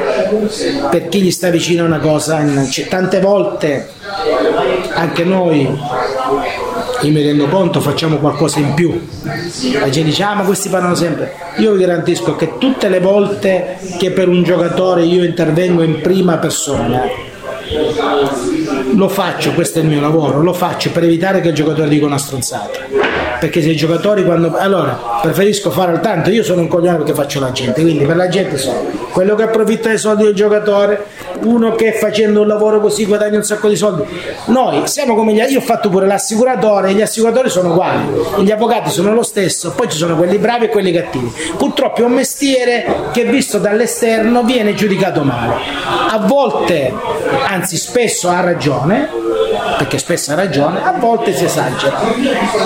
per 0.90 1.08
chi 1.08 1.20
gli 1.20 1.30
sta 1.30 1.50
vicino 1.50 1.82
a 1.82 1.86
una 1.86 1.98
cosa, 1.98 2.42
cioè, 2.70 2.86
tante 2.88 3.20
volte 3.20 3.88
anche 4.94 5.24
noi 5.24 5.62
io 7.02 7.10
mi 7.10 7.22
rendo 7.22 7.48
conto 7.48 7.80
facciamo 7.80 8.16
qualcosa 8.16 8.60
in 8.60 8.72
più. 8.74 8.98
La 9.78 9.90
gente 9.90 10.10
dice 10.10 10.22
ah 10.22 10.34
ma 10.34 10.42
questi 10.42 10.68
parlano 10.68 10.94
sempre. 10.94 11.34
Io 11.56 11.72
vi 11.72 11.80
garantisco 11.80 12.34
che 12.34 12.56
tutte 12.58 12.88
le 12.88 13.00
volte 13.00 13.76
che 13.98 14.10
per 14.10 14.28
un 14.28 14.42
giocatore 14.42 15.04
io 15.04 15.22
intervengo 15.24 15.82
in 15.82 16.00
prima 16.00 16.38
persona 16.38 17.02
lo 18.96 19.08
faccio, 19.08 19.52
questo 19.52 19.78
è 19.78 19.82
il 19.82 19.88
mio 19.88 20.00
lavoro, 20.00 20.40
lo 20.40 20.52
faccio 20.52 20.90
per 20.90 21.04
evitare 21.04 21.40
che 21.40 21.48
il 21.48 21.54
giocatore 21.54 21.88
dica 21.88 22.06
una 22.06 22.18
stronzata. 22.18 22.80
Perché 23.38 23.60
se 23.60 23.70
i 23.70 23.76
giocatori 23.76 24.24
quando. 24.24 24.54
Allora, 24.56 25.18
preferisco 25.20 25.70
fare 25.70 25.92
al 25.92 26.00
tanto, 26.00 26.30
io 26.30 26.42
sono 26.42 26.62
un 26.62 26.68
coglione 26.68 26.96
perché 26.96 27.12
faccio 27.12 27.40
la 27.40 27.52
gente, 27.52 27.82
quindi 27.82 28.04
per 28.04 28.16
la 28.16 28.28
gente 28.28 28.56
sono 28.56 28.84
quello 29.10 29.34
che 29.34 29.42
approfitta 29.42 29.88
dei 29.88 29.98
soldi 29.98 30.24
del 30.24 30.34
giocatore, 30.34 31.04
uno 31.44 31.74
che 31.74 31.92
facendo 31.92 32.40
un 32.40 32.46
lavoro 32.46 32.80
così 32.80 33.06
guadagna 33.06 33.36
un 33.36 33.44
sacco 33.44 33.68
di 33.68 33.76
soldi. 33.76 34.04
Noi 34.46 34.86
siamo 34.86 35.14
come 35.14 35.32
gli 35.32 35.42
io 35.46 35.58
ho 35.58 35.62
fatto 35.62 35.88
pure 35.88 36.06
l'assicuratore, 36.06 36.92
gli 36.92 37.02
assicuratori 37.02 37.48
sono 37.48 37.70
uguali, 37.70 38.06
gli 38.40 38.50
avvocati 38.50 38.90
sono 38.90 39.12
lo 39.12 39.22
stesso, 39.22 39.72
poi 39.72 39.88
ci 39.88 39.96
sono 39.96 40.16
quelli 40.16 40.38
bravi 40.38 40.66
e 40.66 40.68
quelli 40.68 40.92
cattivi. 40.92 41.32
Purtroppo 41.56 42.00
è 42.00 42.04
un 42.04 42.12
mestiere 42.12 43.10
che 43.12 43.24
visto 43.24 43.58
dall'esterno 43.58 44.42
viene 44.42 44.74
giudicato 44.74 45.22
male. 45.22 45.54
A 46.10 46.18
volte, 46.18 46.92
anzi 47.46 47.76
spesso 47.76 48.28
ha 48.28 48.40
ragione, 48.40 49.08
perché 49.78 49.98
spesso 49.98 50.32
ha 50.32 50.34
ragione, 50.34 50.82
a 50.82 50.92
volte 50.98 51.34
si 51.34 51.44
esagera. 51.44 52.00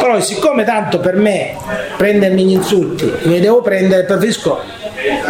Però 0.01 0.21
siccome 0.21 0.65
tanto 0.65 0.99
per 0.99 1.17
me 1.17 1.57
prendermi 1.97 2.45
gli 2.45 2.53
insulti 2.53 3.13
mi 3.23 3.41
devo 3.41 3.61
prendere, 3.61 4.05
preferisco 4.05 4.61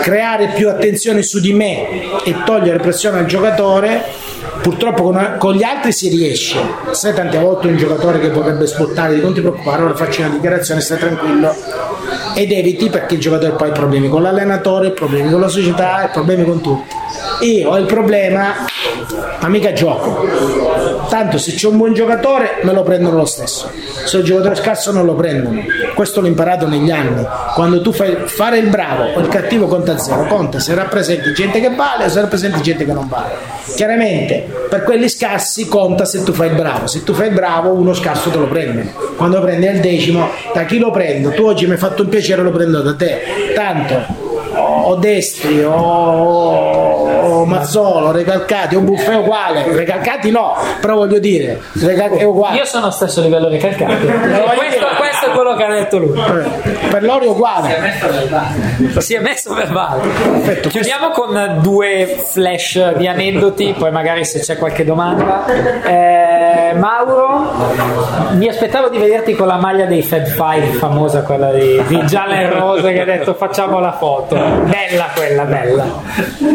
creare 0.02 0.52
più 0.54 0.68
attenzione 0.68 1.22
su 1.22 1.40
di 1.40 1.52
me 1.52 2.22
e 2.24 2.34
togliere 2.44 2.78
pressione 2.78 3.18
al 3.18 3.26
giocatore 3.26 4.04
purtroppo 4.62 5.02
con, 5.04 5.36
con, 5.38 5.54
gli 5.54 5.62
altri 5.62 5.92
si 5.92 6.08
riesce. 6.08 6.58
Sai 6.92 7.14
tante 7.14 7.38
volte 7.38 7.68
un 7.68 7.76
giocatore 7.76 8.18
che 8.20 8.30
vorrebbe 8.30 8.66
spottare 8.66 9.14
di 9.14 9.20
non 9.20 9.34
ti 9.34 9.40
preoccupare 9.40 9.82
ora 9.82 9.94
faccio 9.94 10.22
una 10.22 10.30
dichiarazione 10.30 10.80
stai 10.80 10.98
tranquillo 10.98 11.54
ed 12.34 12.52
eviti 12.52 12.88
perché 12.88 13.14
il 13.14 13.20
giocatore 13.20 13.52
poi 13.52 13.70
ha 13.70 13.72
problemi 13.72 14.08
con 14.08 14.22
l'allenatore 14.22 14.92
problemi 14.92 15.30
con 15.30 15.40
la 15.40 15.48
società 15.48 16.08
problemi 16.12 16.44
con 16.44 16.60
tutti. 16.60 16.94
Io 17.40 17.70
ho 17.70 17.78
il 17.78 17.86
problema 17.86 18.66
ma 19.40 19.48
mica 19.48 19.72
gioco. 19.72 20.26
Tanto 21.08 21.38
se 21.38 21.52
c'è 21.52 21.68
un 21.68 21.76
buon 21.76 21.94
giocatore 21.94 22.58
me 22.62 22.72
lo 22.72 22.82
prendono 22.82 23.16
lo 23.16 23.24
stesso. 23.24 23.70
Se 24.04 24.18
un 24.18 24.24
giocatore 24.24 24.54
scarso 24.54 24.92
non 24.92 25.04
lo 25.04 25.14
prendono. 25.14 25.62
Questo 25.94 26.20
l'ho 26.20 26.26
imparato 26.26 26.68
negli 26.68 26.90
anni. 26.90 27.26
Quando 27.54 27.80
tu 27.80 27.92
fai 27.92 28.16
fare 28.24 28.58
il 28.58 28.68
bravo 28.68 29.04
o 29.14 29.20
il 29.20 29.28
cattivo 29.28 29.66
conta 29.66 29.98
zero. 29.98 30.26
Conta 30.26 30.58
se 30.58 30.74
rappresenti 30.74 31.32
gente 31.32 31.60
che 31.60 31.74
vale 31.74 32.04
o 32.04 32.08
se 32.08 32.20
rappresenti 32.20 32.60
gente 32.60 32.84
che 32.84 32.92
non 32.92 33.08
vale. 33.08 33.56
Chiaramente 33.74 34.66
per 34.68 34.82
quelli 34.82 35.08
scarsi 35.08 35.68
conta 35.68 36.04
se 36.04 36.22
tu 36.22 36.32
fai 36.32 36.48
il 36.48 36.54
bravo. 36.54 36.86
Se 36.86 37.04
tu 37.04 37.14
fai 37.14 37.28
il 37.28 37.34
bravo 37.34 37.72
uno 37.72 37.94
scarso 37.94 38.30
te 38.30 38.38
lo 38.38 38.46
prende. 38.46 38.92
Quando 39.16 39.40
prendi 39.40 39.66
al 39.66 39.78
decimo 39.78 40.28
da 40.52 40.64
chi 40.64 40.78
lo 40.78 40.90
prendo? 40.90 41.30
Tu 41.30 41.44
oggi 41.44 41.66
mi 41.66 41.72
hai 41.72 41.78
fatto 41.78 42.02
un 42.02 42.08
piacere 42.08 42.42
lo 42.42 42.50
prendo 42.50 42.80
da 42.80 42.94
te. 42.94 43.20
Tanto 43.54 44.26
o 44.58 44.94
destri 44.96 45.62
o 45.62 46.77
Mazzolo, 47.48 48.10
Recalcati 48.10 48.76
o 48.76 48.80
Buffè 48.80 49.16
uguale, 49.16 49.64
Recalcati 49.74 50.30
no, 50.30 50.56
però 50.80 50.94
voglio 50.94 51.18
dire, 51.18 51.60
è 51.80 52.22
uguale. 52.24 52.56
Io 52.58 52.64
sono 52.64 52.84
allo 52.84 52.92
stesso 52.92 53.20
livello 53.20 53.48
Recalcati. 53.48 54.06
questo, 54.06 54.86
questo 54.96 55.26
è 55.26 55.30
quello 55.34 55.56
che 55.56 55.64
ha 55.64 55.70
detto 55.70 55.98
lui. 55.98 56.20
Per 56.90 57.02
loro 57.02 57.24
è 57.24 57.28
uguale. 57.28 57.92
Si 58.98 59.14
è 59.14 59.20
messo 59.20 59.54
verbale. 59.54 60.02
Perfetto, 60.02 60.68
Chiudiamo 60.68 61.10
questo... 61.10 61.22
con 61.22 61.58
due 61.62 62.22
flash 62.26 62.96
di 62.96 63.06
aneddoti, 63.06 63.74
poi 63.78 63.90
magari 63.90 64.24
se 64.24 64.40
c'è 64.40 64.56
qualche 64.56 64.84
domanda. 64.84 65.44
Eh, 65.46 66.38
Mauro, 66.78 67.52
mi 68.32 68.48
aspettavo 68.48 68.88
di 68.88 68.98
vederti 68.98 69.34
con 69.34 69.46
la 69.46 69.56
maglia 69.56 69.84
dei 69.84 70.02
Fab 70.02 70.24
Five, 70.24 70.78
famosa 70.78 71.22
quella 71.22 71.50
di, 71.52 71.82
di 71.86 72.06
gialla 72.06 72.40
e 72.40 72.50
rosa 72.50 72.90
che 72.90 73.00
ha 73.00 73.05
detto 73.05 73.34
facciamo 73.34 73.78
la 73.80 73.92
foto 73.92 74.34
bella 74.34 75.10
quella, 75.14 75.44
bella. 75.44 75.84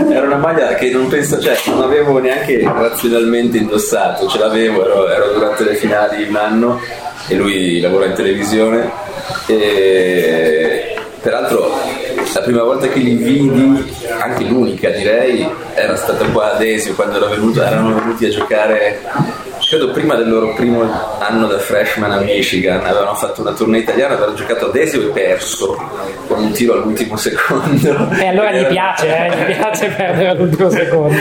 Era 0.09 0.25
una 0.25 0.37
maglia 0.37 0.73
che 0.75 0.89
non 0.91 1.07
penso, 1.07 1.39
cioè 1.39 1.55
non 1.67 1.83
avevo 1.83 2.19
neanche 2.19 2.61
razionalmente 2.63 3.57
indossato, 3.57 4.27
ce 4.27 4.39
l'avevo, 4.39 4.85
ero, 4.85 5.09
ero 5.09 5.33
durante 5.33 5.63
le 5.63 5.75
finali 5.75 6.23
un 6.27 6.35
anno 6.35 6.79
e 7.27 7.35
lui 7.35 7.79
lavora 7.79 8.05
in 8.05 8.13
televisione 8.13 8.89
e 9.47 10.95
peraltro 11.21 11.71
la 12.33 12.41
prima 12.41 12.63
volta 12.63 12.87
che 12.87 12.99
li 12.99 13.15
vidi, 13.15 13.95
anche 14.19 14.43
l'unica 14.43 14.89
direi, 14.89 15.47
era 15.75 15.95
stata 15.95 16.25
qua 16.25 16.53
ad 16.55 16.61
Esio 16.61 16.93
quando 16.95 17.27
venuto, 17.27 17.61
erano 17.61 17.95
venuti 17.95 18.25
a 18.25 18.29
giocare 18.29 19.01
credo 19.73 19.89
prima 19.89 20.15
del 20.15 20.29
loro 20.29 20.53
primo 20.53 20.87
anno 21.19 21.47
da 21.47 21.57
freshman 21.57 22.11
a 22.11 22.19
Michigan. 22.19 22.85
Avevano 22.85 23.15
fatto 23.15 23.41
una 23.41 23.53
tournée 23.53 23.81
italiana 23.81 24.13
avevano 24.13 24.35
giocato 24.35 24.67
ad 24.67 24.75
Esio 24.75 25.01
e 25.01 25.11
perso 25.11 25.75
con 26.27 26.43
un 26.43 26.51
tiro 26.51 26.73
all'ultimo 26.73 27.17
secondo. 27.17 28.11
E 28.13 28.27
allora 28.27 28.51
gli 28.51 28.65
piace 28.67 29.07
eh? 29.07 29.29
gli 29.29 29.55
piace 29.55 29.87
perdere 29.97 30.29
all'ultimo 30.29 30.69
secondo. 30.69 31.15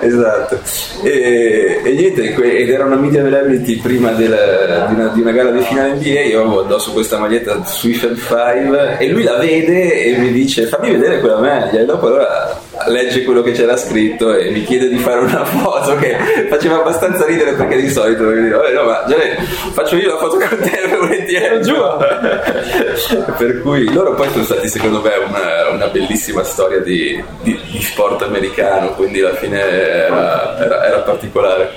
Esatto. 0.00 0.58
E, 1.02 1.82
e 1.84 1.92
niente 1.92 2.34
ed 2.34 2.70
era 2.70 2.84
una 2.84 2.96
media 2.96 3.20
availability 3.20 3.78
prima 3.78 4.12
del, 4.12 4.86
di, 4.88 4.94
una, 4.94 5.08
di, 5.08 5.20
una, 5.20 5.32
gara 5.32 5.50
di 5.50 5.60
finale 5.60 5.94
NBA 5.94 6.20
io 6.20 6.40
avevo 6.40 6.60
addosso 6.60 6.92
questa 6.92 7.18
maglietta 7.18 7.62
sui 7.64 7.92
Fab 7.92 8.16
5 8.16 8.96
e 8.98 9.08
lui 9.08 9.22
la 9.22 9.36
vede 9.36 10.04
e 10.04 10.16
mi 10.16 10.32
dice 10.32 10.64
fammi 10.64 10.92
vedere 10.92 11.20
quella 11.20 11.38
maglia. 11.38 11.80
E 11.80 11.84
dopo 11.84 12.06
allora 12.06 12.58
legge 12.86 13.24
quello 13.24 13.42
che 13.42 13.52
c'era 13.52 13.76
scritto 13.76 14.34
e 14.34 14.50
mi 14.50 14.64
chiede 14.64 14.88
di 14.88 14.98
fare 14.98 15.20
una 15.20 15.44
foto 15.46 15.96
che 15.96 16.16
faceva 16.48 16.76
abbastanza 16.76 17.24
ridere 17.26 17.52
perché 17.52 17.80
di 17.80 17.90
solito 17.90 18.24
mi 18.24 18.42
dico, 18.42 18.56
no 18.56 18.84
ma 18.84 19.04
Gianni, 19.06 19.34
faccio 19.72 19.96
io 19.96 20.12
la 20.12 20.18
foto 20.18 20.38
con 20.38 20.58
te 20.58 20.96
volentieri. 20.98 21.62
Giù. 21.62 21.74
Per 23.36 23.62
cui 23.62 23.92
loro 23.92 24.14
poi 24.14 24.28
sono 24.30 24.44
stati 24.44 24.68
secondo 24.68 25.00
me 25.00 25.10
una, 25.26 25.70
una 25.72 25.86
bellissima 25.88 26.42
storia 26.42 26.80
di, 26.80 27.22
di, 27.42 27.58
di, 27.70 27.80
sport 27.80 28.22
americano 28.22 28.90
quindi 28.94 29.20
alla 29.20 29.34
fine 29.34 29.60
era, 29.60 30.58
era, 30.58 30.86
era 30.86 30.98
particolare. 30.98 31.70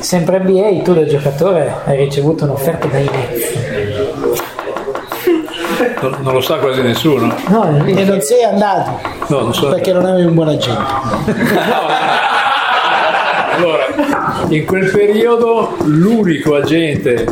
Sempre 0.00 0.38
NBA 0.38 0.82
tu 0.82 0.94
da 0.94 1.04
giocatore 1.04 1.74
hai 1.84 1.96
ricevuto 1.96 2.44
un'offerta 2.44 2.86
dai 2.86 3.08
Nets 3.10 3.77
non, 6.00 6.16
non, 6.20 6.32
lo 6.34 6.40
sa 6.40 6.56
quasi 6.56 6.82
nessuno. 6.82 7.34
No, 7.48 7.84
e 7.84 8.04
non 8.04 8.20
sei 8.20 8.44
andato. 8.44 9.00
No, 9.28 9.40
non 9.42 9.54
so. 9.54 9.68
Perché 9.68 9.92
non 9.92 10.04
avevi 10.04 10.26
un 10.26 10.34
buon 10.34 10.48
agente. 10.48 10.82
allora, 13.56 13.84
in 14.48 14.64
quel 14.64 14.90
periodo 14.90 15.76
l'unico 15.84 16.54
agente 16.54 17.26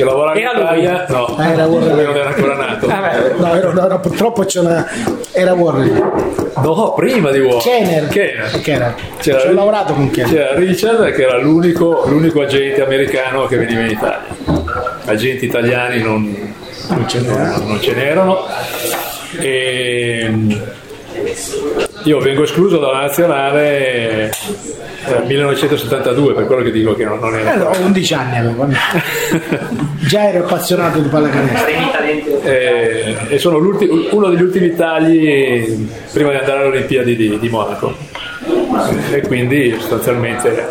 che 0.00 0.04
lavorava 0.04 0.38
era 0.38 0.52
in 0.52 0.58
Italia 0.58 1.06
no, 1.08 1.24
ah, 1.36 1.52
era 1.52 1.66
non 1.66 1.98
era 1.98 2.26
ancora 2.26 2.54
nato. 2.54 2.88
Ah, 2.88 3.12
no, 3.36 3.54
era, 3.54 3.86
no, 3.88 4.00
purtroppo 4.00 4.44
c'è 4.44 4.60
una, 4.60 4.88
era 5.32 5.52
Warner. 5.52 6.52
No, 6.62 6.94
prima 6.96 7.30
di 7.30 7.40
Warner. 7.40 7.62
Kenner. 7.62 8.08
Kenner. 8.08 8.60
Kenner. 8.62 8.94
C'era, 9.18 9.40
Ci 9.40 9.46
ho 9.48 9.52
lavorato 9.52 9.92
con 9.92 10.10
Kenner. 10.10 10.32
C'era 10.32 10.54
Richard 10.54 11.12
che 11.12 11.22
era 11.22 11.38
l'unico, 11.38 12.04
l'unico 12.06 12.40
agente 12.40 12.82
americano 12.82 13.46
che 13.46 13.56
veniva 13.58 13.80
in 13.82 13.90
Italia. 13.90 14.26
Agenti 15.04 15.44
italiani 15.44 16.02
non, 16.02 16.54
non 16.88 17.08
ce 17.08 17.20
n'erano. 17.20 17.64
Non 17.66 17.80
ce 17.80 17.94
n'erano. 17.94 18.46
E 19.38 20.34
io 22.04 22.18
vengo 22.18 22.44
escluso 22.44 22.78
dalla 22.78 23.02
nazionale 23.02 24.30
nel 25.06 25.24
1972, 25.26 26.34
per 26.34 26.46
quello 26.46 26.62
che 26.62 26.70
dico 26.70 26.94
che 26.94 27.04
non, 27.04 27.18
non 27.18 27.34
era. 27.34 27.54
Eh, 27.54 27.60
ho 27.60 27.84
11 27.84 28.14
anni 28.14 28.38
avevo. 28.38 28.68
Già 30.00 30.28
ero 30.28 30.44
appassionato 30.44 30.98
di 30.98 31.08
pallacanestro. 31.08 32.42
E, 32.42 33.16
e 33.28 33.38
sono 33.38 33.58
uno 33.58 34.28
degli 34.28 34.42
ultimi 34.42 34.74
tagli 34.74 35.88
prima 36.12 36.30
di 36.30 36.36
andare 36.36 36.58
alle 36.58 36.68
Olimpiadi 36.68 37.16
di, 37.16 37.38
di 37.38 37.48
Monaco. 37.48 37.94
E 39.10 39.20
quindi 39.22 39.76
sostanzialmente 39.78 40.68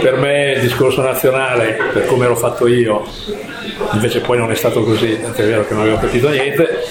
per 0.00 0.16
me 0.16 0.52
il 0.52 0.60
discorso 0.60 1.02
nazionale, 1.02 1.78
per 1.92 2.06
come 2.06 2.26
l'ho 2.26 2.36
fatto 2.36 2.66
io, 2.66 3.06
invece 3.92 4.20
poi 4.20 4.38
non 4.38 4.50
è 4.50 4.54
stato 4.54 4.82
così, 4.82 5.12
è 5.12 5.42
vero 5.42 5.66
che 5.66 5.74
non 5.74 5.82
avevo 5.82 5.98
capito 5.98 6.28
niente, 6.28 6.82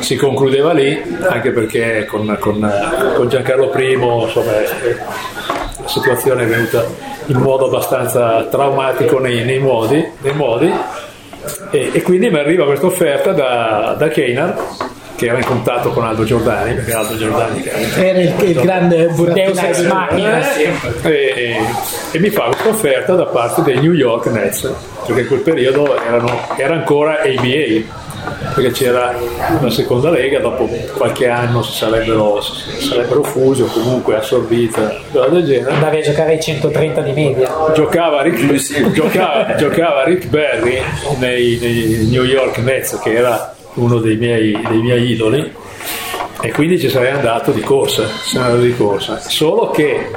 si 0.00 0.16
concludeva 0.16 0.72
lì, 0.72 1.00
anche 1.28 1.50
perché 1.50 2.06
con, 2.06 2.36
con, 2.40 3.12
con 3.14 3.28
Giancarlo 3.28 3.72
I 3.76 3.92
insomma, 3.92 4.52
la 4.52 5.88
situazione 5.88 6.44
è 6.44 6.46
venuta 6.46 6.84
in 7.26 7.38
modo 7.38 7.66
abbastanza 7.66 8.44
traumatico 8.44 9.18
nei, 9.18 9.44
nei 9.44 9.58
modi, 9.58 10.06
nei 10.20 10.34
modi. 10.34 10.72
E, 11.70 11.90
e, 11.92 12.02
quindi 12.02 12.28
mi 12.30 12.38
arriva 12.38 12.64
questa 12.64 12.86
offerta 12.86 13.32
da, 13.32 13.94
da 13.96 14.08
Keinar 14.08 14.56
che 15.18 15.26
era 15.26 15.38
in 15.38 15.44
contatto 15.44 15.90
con 15.90 16.04
Aldo 16.04 16.22
Giordani, 16.22 16.74
perché 16.74 16.92
Aldo 16.92 17.16
Giordani 17.16 17.64
era 17.96 18.20
il, 18.20 18.34
il 18.38 18.54
grande 18.54 19.12
Deus 19.12 19.58
ex 19.58 19.84
machina 19.84 20.54
e, 21.02 21.56
e, 22.12 22.18
mi 22.20 22.30
fa 22.30 22.44
questa 22.44 22.68
offerta 22.68 23.14
da 23.14 23.26
parte 23.26 23.62
dei 23.62 23.80
New 23.80 23.94
York 23.94 24.26
Nets, 24.26 24.72
perché 25.04 25.22
in 25.22 25.26
quel 25.26 25.40
periodo 25.40 26.00
erano, 26.00 26.30
era 26.56 26.74
ancora 26.74 27.18
ABA 27.22 28.06
perché 28.54 28.70
c'era 28.70 29.12
la 29.60 29.70
seconda 29.70 30.10
lega, 30.10 30.38
dopo 30.38 30.68
qualche 30.96 31.28
anno 31.28 31.62
si 31.62 31.72
sarebbero, 31.72 32.40
sarebbero 32.40 33.24
fusi 33.24 33.62
o 33.62 33.66
comunque 33.66 34.16
assorbite, 34.16 35.00
cosa 35.10 35.28
del 35.30 35.44
genere. 35.44 35.72
Andavi 35.72 35.96
a 35.96 36.02
giocare 36.02 36.32
ai 36.32 36.40
130 36.40 37.00
di 37.00 37.12
media. 37.12 37.50
Giocava 37.74 38.22
Rick, 38.22 38.92
giocava, 38.92 39.54
giocava 39.56 40.04
Rick 40.04 40.28
Berry 40.28 40.80
nei, 41.18 41.58
nei 41.60 42.08
New 42.08 42.22
York 42.24 42.58
Nets, 42.58 43.00
che 43.00 43.14
era 43.14 43.56
uno 43.78 43.98
dei 43.98 44.16
miei, 44.16 44.58
dei 44.68 44.80
miei 44.80 45.10
idoli 45.10 45.52
e 46.40 46.52
quindi 46.52 46.78
ci 46.78 46.88
sarei 46.88 47.10
andato 47.10 47.50
di 47.50 47.60
corsa, 47.60 48.08
andato 48.34 48.60
di 48.60 48.74
corsa. 48.76 49.18
solo 49.18 49.70
che 49.70 50.10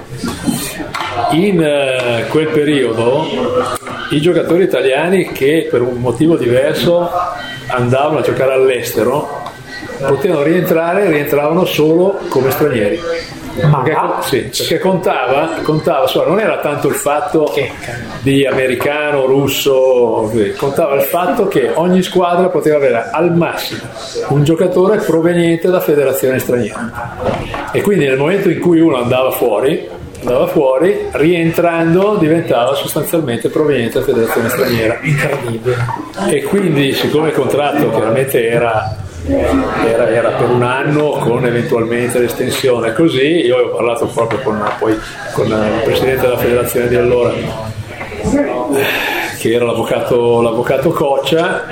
in 1.32 1.62
eh, 1.62 2.26
quel 2.30 2.48
periodo 2.48 3.26
i 4.12 4.22
giocatori 4.22 4.64
italiani 4.64 5.32
che 5.32 5.68
per 5.70 5.82
un 5.82 6.00
motivo 6.00 6.36
diverso 6.36 7.10
andavano 7.68 8.20
a 8.20 8.22
giocare 8.22 8.54
all'estero 8.54 9.40
potevano 10.06 10.44
rientrare 10.44 11.06
e 11.06 11.10
rientravano 11.10 11.66
solo 11.66 12.20
come 12.30 12.52
stranieri 12.52 13.00
perché, 13.70 13.98
sì, 14.22 14.40
perché 14.58 14.80
contava, 14.80 15.50
contava 15.64 16.08
so, 16.08 16.28
non 16.28 16.40
era 16.40 16.60
tanto 16.60 16.88
il 16.88 16.96
fatto 16.96 17.54
di 18.22 18.46
americano, 18.46 19.26
russo, 19.26 20.32
contava 20.58 20.96
il 20.96 21.04
fatto 21.04 21.48
che 21.48 21.72
ogni 21.74 22.02
squadra 22.02 22.50
poteva 22.50 22.78
avere 22.78 23.10
al 23.12 23.36
massimo 23.36 23.82
un 24.30 24.44
giocatore 24.44 24.98
proveniente 24.98 25.70
da 25.70 25.80
federazione 25.80 26.40
straniera. 26.40 27.70
E 27.72 27.82
quindi 27.82 28.06
nel 28.06 28.18
momento 28.18 28.50
in 28.50 28.60
cui 28.60 28.80
uno 28.80 28.98
andava 28.98 29.32
fuori, 29.32 29.88
andava 30.22 30.48
fuori, 30.48 31.08
rientrando 31.12 32.16
diventava 32.16 32.76
sostanzialmente 32.76 33.50
proveniente 33.50 34.00
da 34.00 34.06
federazione 34.06 34.50
straniera. 34.50 35.00
Incredibile. 35.02 35.78
E 36.30 36.44
quindi 36.44 36.94
siccome 36.94 37.30
il 37.30 37.34
contratto 37.34 37.90
chiaramente 37.90 38.48
era 38.48 39.01
era, 39.26 40.10
era, 40.10 40.30
per 40.32 40.50
un 40.50 40.64
anno 40.64 41.12
con 41.12 41.46
eventualmente 41.46 42.20
l'estensione. 42.20 42.94
Così 42.94 43.46
io 43.46 43.58
ho 43.58 43.70
parlato 43.70 44.08
proprio 44.08 44.40
con, 44.40 44.62
poi, 44.80 44.98
con 45.34 45.48
il 45.48 45.82
presidente 45.84 46.22
della 46.22 46.38
federazione 46.38 46.88
di 46.88 46.96
allora 46.96 47.34
che 49.40 49.54
era 49.54 49.66
l'avvocato, 49.66 50.42
l'avvocato 50.42 50.92
Coccia 50.92 51.66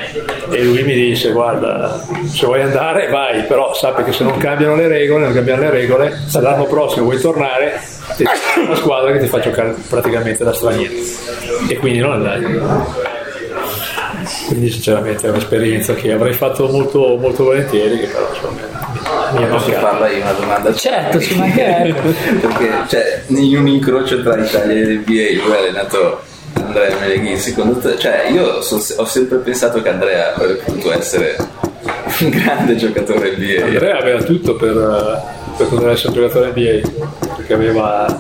e 0.50 0.64
lui 0.64 0.82
mi 0.82 0.94
disse 0.94 1.32
guarda 1.32 2.04
se 2.26 2.48
vuoi 2.48 2.64
andare 2.64 3.10
vai 3.10 3.44
però 3.44 3.76
sappi 3.76 4.04
che 4.04 4.12
se 4.12 4.24
non 4.24 4.38
cambiano 4.38 4.76
le 4.76 4.88
regole 4.88 5.26
non 5.26 5.34
cambiano 5.34 5.62
le 5.62 5.70
regole 5.70 6.20
se 6.26 6.42
l'anno 6.42 6.64
prossimo 6.64 7.06
vuoi 7.06 7.20
tornare 7.20 7.80
ti 8.16 8.26
una 8.66 8.76
squadra 8.76 9.12
che 9.12 9.20
ti 9.20 9.28
fa 9.28 9.40
giocare 9.40 9.76
praticamente 9.88 10.44
da 10.44 10.54
straniero. 10.54 10.94
E 11.68 11.78
quindi 11.78 12.00
non 12.00 12.12
andai 12.14 13.09
quindi 14.50 14.72
sinceramente 14.72 15.28
è 15.28 15.30
un'esperienza 15.30 15.94
che 15.94 16.12
avrei 16.12 16.34
fatto 16.34 16.68
molto, 16.70 17.18
molto 17.18 17.44
volentieri 17.44 18.00
che 18.00 18.08
però 18.08 18.28
insomma 18.34 19.38
mi 19.38 19.46
posso 19.46 19.72
farla 19.74 20.10
io 20.10 20.24
una 20.24 20.32
domanda 20.32 20.74
certo 20.74 21.20
ci 21.20 21.38
mancherebbe. 21.38 22.02
Perché 22.42 22.72
cioè, 22.88 23.24
in 23.28 23.58
un 23.58 23.68
incrocio 23.68 24.24
tra 24.24 24.36
Italia 24.44 24.76
e 24.76 24.96
NBA 24.96 25.44
lui 25.44 25.54
ha 25.54 25.58
allenato 25.60 26.22
Andrea 26.54 26.98
Meleghin 27.00 27.38
secondo 27.38 27.78
te 27.78 28.00
cioè 28.00 28.30
io 28.32 28.60
so, 28.62 28.84
ho 28.98 29.06
sempre 29.06 29.38
pensato 29.38 29.84
che 29.84 29.90
Andrea 29.90 30.34
avrebbe 30.34 30.64
potuto 30.64 30.94
essere 30.94 31.36
un 32.22 32.30
grande 32.30 32.76
giocatore 32.76 33.36
NBA 33.38 33.66
Andrea 33.66 34.00
aveva 34.00 34.24
tutto 34.24 34.56
per, 34.56 34.74
per 35.58 35.68
poter 35.68 35.90
essere 35.90 36.08
un 36.08 36.14
giocatore 36.16 36.54
NBA 36.56 37.36
perché 37.36 37.54
aveva 37.54 38.20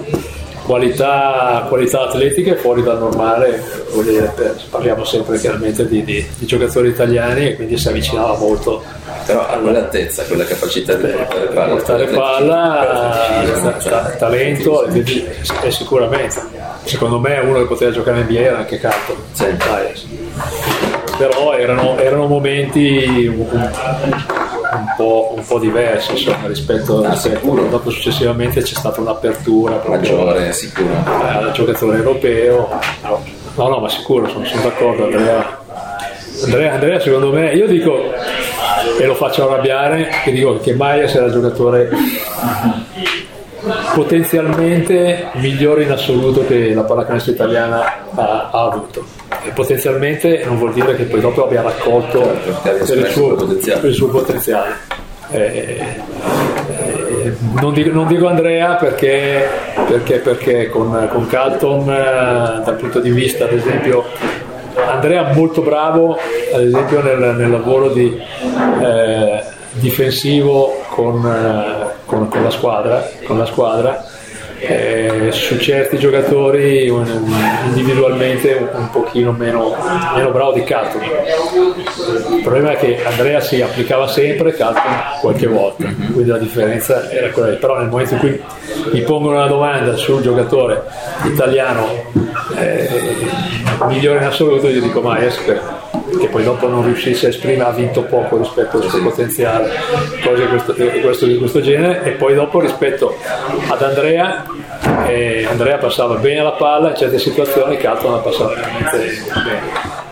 qualità, 0.69 1.65
qualità 1.67 2.01
atletiche 2.01 2.55
fuori 2.55 2.83
dal 2.83 2.99
normale, 2.99 3.59
dire, 4.03 4.31
parliamo 4.69 5.03
sempre 5.03 5.39
chiaramente 5.39 5.87
di, 5.87 6.03
di, 6.03 6.23
di, 6.37 6.45
giocatori 6.45 6.89
italiani 6.89 7.47
e 7.47 7.55
quindi 7.55 7.75
si 7.75 7.87
avvicinava 7.87 8.37
molto. 8.37 8.83
Però 9.25 9.47
a 9.47 9.57
quell'altezza, 9.57 10.25
quella 10.25 10.45
capacità 10.45 10.93
di 10.93 11.07
portare 11.07 11.47
palla, 11.47 11.73
portare 11.73 12.05
palla 12.05 13.77
talento 14.19 14.85
e 14.85 15.71
sicuramente. 15.71 16.39
Secondo 16.83 17.17
me 17.19 17.39
uno 17.39 17.57
che 17.57 17.65
poteva 17.65 17.89
giocare 17.89 18.19
in 18.19 18.25
NBA 18.25 18.39
era 18.39 18.57
anche 18.59 18.77
Carton. 18.77 19.15
Sì. 19.31 19.45
Però 21.17 21.57
erano, 21.57 21.97
erano 21.97 22.27
momenti 22.27 23.27
un, 24.73 24.93
po', 24.95 25.33
un 25.35 25.45
po', 25.45 25.59
diversi 25.59 26.11
insomma, 26.11 26.47
rispetto, 26.47 27.03
ah, 27.03 27.09
rispetto 27.11 27.67
dopo 27.69 27.89
successivamente 27.89 28.61
c'è 28.61 28.75
stata 28.75 29.01
un'apertura 29.01 29.81
maggiore 29.87 30.51
sicuro. 30.53 30.93
al 31.05 31.51
giocatore 31.51 31.97
europeo. 31.97 32.69
No 33.55 33.67
no 33.67 33.79
ma 33.79 33.89
sicuro 33.89 34.27
sono, 34.27 34.45
sono 34.45 34.61
d'accordo 34.61 35.03
Andrea. 35.05 35.57
Andrea 36.43 36.73
Andrea 36.73 36.99
secondo 36.99 37.31
me 37.31 37.53
io 37.53 37.67
dico 37.67 38.13
e 38.99 39.05
lo 39.05 39.15
faccio 39.15 39.49
arrabbiare 39.49 40.09
che 40.23 40.31
dico 40.31 40.59
che 40.59 40.73
Maias 40.73 41.13
era 41.13 41.25
il 41.25 41.33
giocatore 41.33 41.89
potenzialmente 43.93 45.27
migliore 45.33 45.83
in 45.83 45.91
assoluto 45.91 46.45
che 46.45 46.73
la 46.73 46.83
pallacanestro 46.83 47.33
italiana 47.33 47.83
ha, 48.15 48.49
ha 48.51 48.63
avuto 48.63 49.18
e 49.43 49.51
potenzialmente 49.51 50.43
non 50.45 50.57
vuol 50.57 50.73
dire 50.73 50.95
che 50.95 51.03
poi 51.03 51.19
dopo 51.19 51.45
abbia 51.45 51.61
raccolto 51.61 52.21
certo, 52.63 52.85
per, 52.85 52.97
il 52.97 53.07
suo, 53.07 53.35
per, 53.35 53.85
il 53.85 53.93
suo, 53.93 54.07
potenziale. 54.09 54.75
Eh, 55.31 55.85
eh, 56.69 57.33
non, 57.59 57.73
dico, 57.73 57.91
non, 57.91 58.07
dico, 58.07 58.27
Andrea 58.27 58.75
perché, 58.75 59.47
perché, 59.87 60.17
perché 60.17 60.69
con, 60.69 61.07
con, 61.11 61.27
Calton 61.27 61.81
eh, 61.81 62.61
dal 62.65 62.75
punto 62.75 62.99
di 62.99 63.11
vista 63.11 63.45
ad 63.45 63.53
esempio 63.53 64.05
Andrea 64.73 65.31
molto 65.33 65.61
bravo 65.61 66.17
ad 66.53 66.61
esempio 66.61 67.03
nel, 67.03 67.35
nel 67.37 67.51
lavoro 67.51 67.89
di, 67.89 68.19
eh, 68.81 69.43
difensivo 69.73 70.81
con, 70.89 71.23
eh, 71.25 71.93
con, 72.05 72.27
con, 72.27 72.43
la 72.43 72.49
squadra, 72.49 73.07
con 73.25 73.37
la 73.37 73.45
squadra 73.45 74.03
eh, 74.59 75.29
su 75.31 75.57
certi 75.57 75.97
giocatori 75.97 76.87
individualmente 77.65 78.53
un, 78.53 78.69
un 78.73 78.89
pochino 78.91 79.31
meno, 79.31 79.75
meno, 80.15 80.31
bravo 80.31 80.53
di 80.53 80.63
Carton. 80.63 81.01
Il 81.01 82.41
problema 82.43 82.71
è 82.71 82.77
che 82.77 83.03
Andrea 83.03 83.39
si 83.39 83.61
applicava 83.61 84.07
sempre, 84.07 84.53
Carton 84.53 84.91
qualche 85.21 85.47
volta, 85.47 85.85
quindi 85.85 86.25
la 86.25 86.37
differenza 86.37 87.09
era 87.09 87.29
quella. 87.29 87.55
Però 87.55 87.77
nel 87.77 87.87
momento 87.87 88.13
in 88.15 88.19
cui 88.19 88.41
mi 88.91 89.01
pongono 89.01 89.37
una 89.37 89.47
domanda 89.47 89.95
su 89.95 90.15
un 90.15 90.21
giocatore 90.21 90.83
italiano 91.23 91.87
eh, 92.57 92.89
migliore 93.87 94.19
in 94.19 94.25
assoluto, 94.25 94.67
io 94.67 94.81
dico 94.81 95.01
Maies 95.01 95.39
che 96.17 96.27
poi 96.27 96.43
dopo 96.43 96.67
non 96.67 96.83
riuscisse 96.83 97.27
a 97.27 97.29
esprimere 97.29 97.69
ha 97.69 97.73
vinto 97.73 98.03
poco 98.03 98.37
rispetto 98.37 98.77
al 98.77 98.89
suo 98.89 99.01
potenziale, 99.01 99.71
cose 100.23 100.47
di 100.47 101.01
questo, 101.01 101.25
di 101.25 101.37
questo 101.37 101.61
genere. 101.61 102.03
E 102.03 102.11
poi 102.11 102.35
dopo 102.35 102.59
rispetto 102.59 103.15
ad 103.67 103.81
Andrea 103.81 104.45
eh, 105.07 105.45
Andrea 105.49 105.77
passava 105.77 106.15
bene 106.15 106.43
la 106.43 106.51
palla 106.51 106.89
in 106.89 106.95
certe 106.95 107.19
situazioni 107.19 107.77
Calton 107.77 108.13
ha 108.13 108.17
passato 108.17 108.53
veramente 108.53 108.97
bene. 108.97 109.61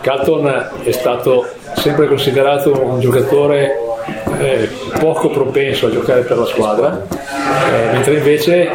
Calton 0.00 0.70
è 0.82 0.90
stato 0.92 1.46
sempre 1.76 2.06
considerato 2.06 2.80
un 2.80 3.00
giocatore 3.00 3.87
eh, 4.38 4.68
poco 4.98 5.30
propenso 5.30 5.86
a 5.86 5.90
giocare 5.90 6.22
per 6.22 6.38
la 6.38 6.46
squadra, 6.46 7.06
eh, 7.08 7.92
mentre 7.92 8.14
invece 8.14 8.70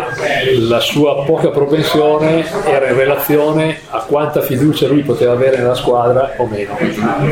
la 0.60 0.80
sua 0.80 1.24
poca 1.24 1.50
propensione 1.50 2.46
era 2.66 2.90
in 2.90 2.98
relazione 2.98 3.80
a 3.90 4.00
quanta 4.00 4.42
fiducia 4.42 4.88
lui 4.88 5.02
poteva 5.02 5.34
avere 5.34 5.58
nella 5.58 5.76
squadra 5.76 6.34
o 6.38 6.46
meno. 6.46 6.78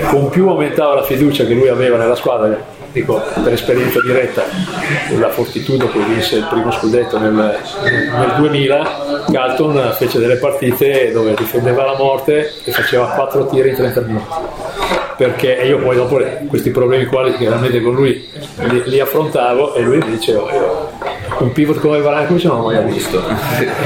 Con 0.09 0.29
più 0.29 0.47
aumentava 0.47 0.95
la 0.95 1.03
fiducia 1.03 1.45
che 1.45 1.53
lui 1.53 1.67
aveva 1.67 1.97
nella 1.97 2.15
squadra, 2.15 2.57
dico 2.91 3.21
per 3.43 3.53
esperienza 3.53 4.01
diretta, 4.01 4.43
la 5.17 5.29
Fortitudo 5.29 5.89
che 5.89 5.99
vinse 5.99 6.37
il 6.37 6.47
primo 6.49 6.71
scudetto 6.71 7.17
nel, 7.17 7.31
nel 7.31 8.33
2000, 8.37 9.25
Galton 9.27 9.93
fece 9.97 10.19
delle 10.19 10.35
partite 10.35 11.11
dove 11.11 11.33
difendeva 11.35 11.85
la 11.85 11.95
morte 11.97 12.53
e 12.63 12.71
faceva 12.71 13.07
4 13.07 13.47
tiri 13.47 13.69
in 13.69 13.75
30 13.75 14.01
minuti. 14.01 14.33
Perché 15.17 15.51
io 15.51 15.77
poi 15.79 15.95
dopo 15.95 16.19
questi 16.47 16.71
problemi 16.71 17.05
qua 17.05 17.29
chiaramente 17.33 17.79
con 17.81 17.93
lui 17.93 18.27
li, 18.55 18.83
li 18.85 18.99
affrontavo 18.99 19.75
e 19.75 19.81
lui 19.81 19.97
mi 19.97 20.09
diceva 20.11 20.51
io 20.51 20.89
un 21.37 21.51
pivot 21.51 21.79
come 21.79 21.99
Valankovic 21.99 22.43
non 22.45 22.61
l'ho 22.61 22.71
mai 22.71 22.83
visto? 22.85 23.21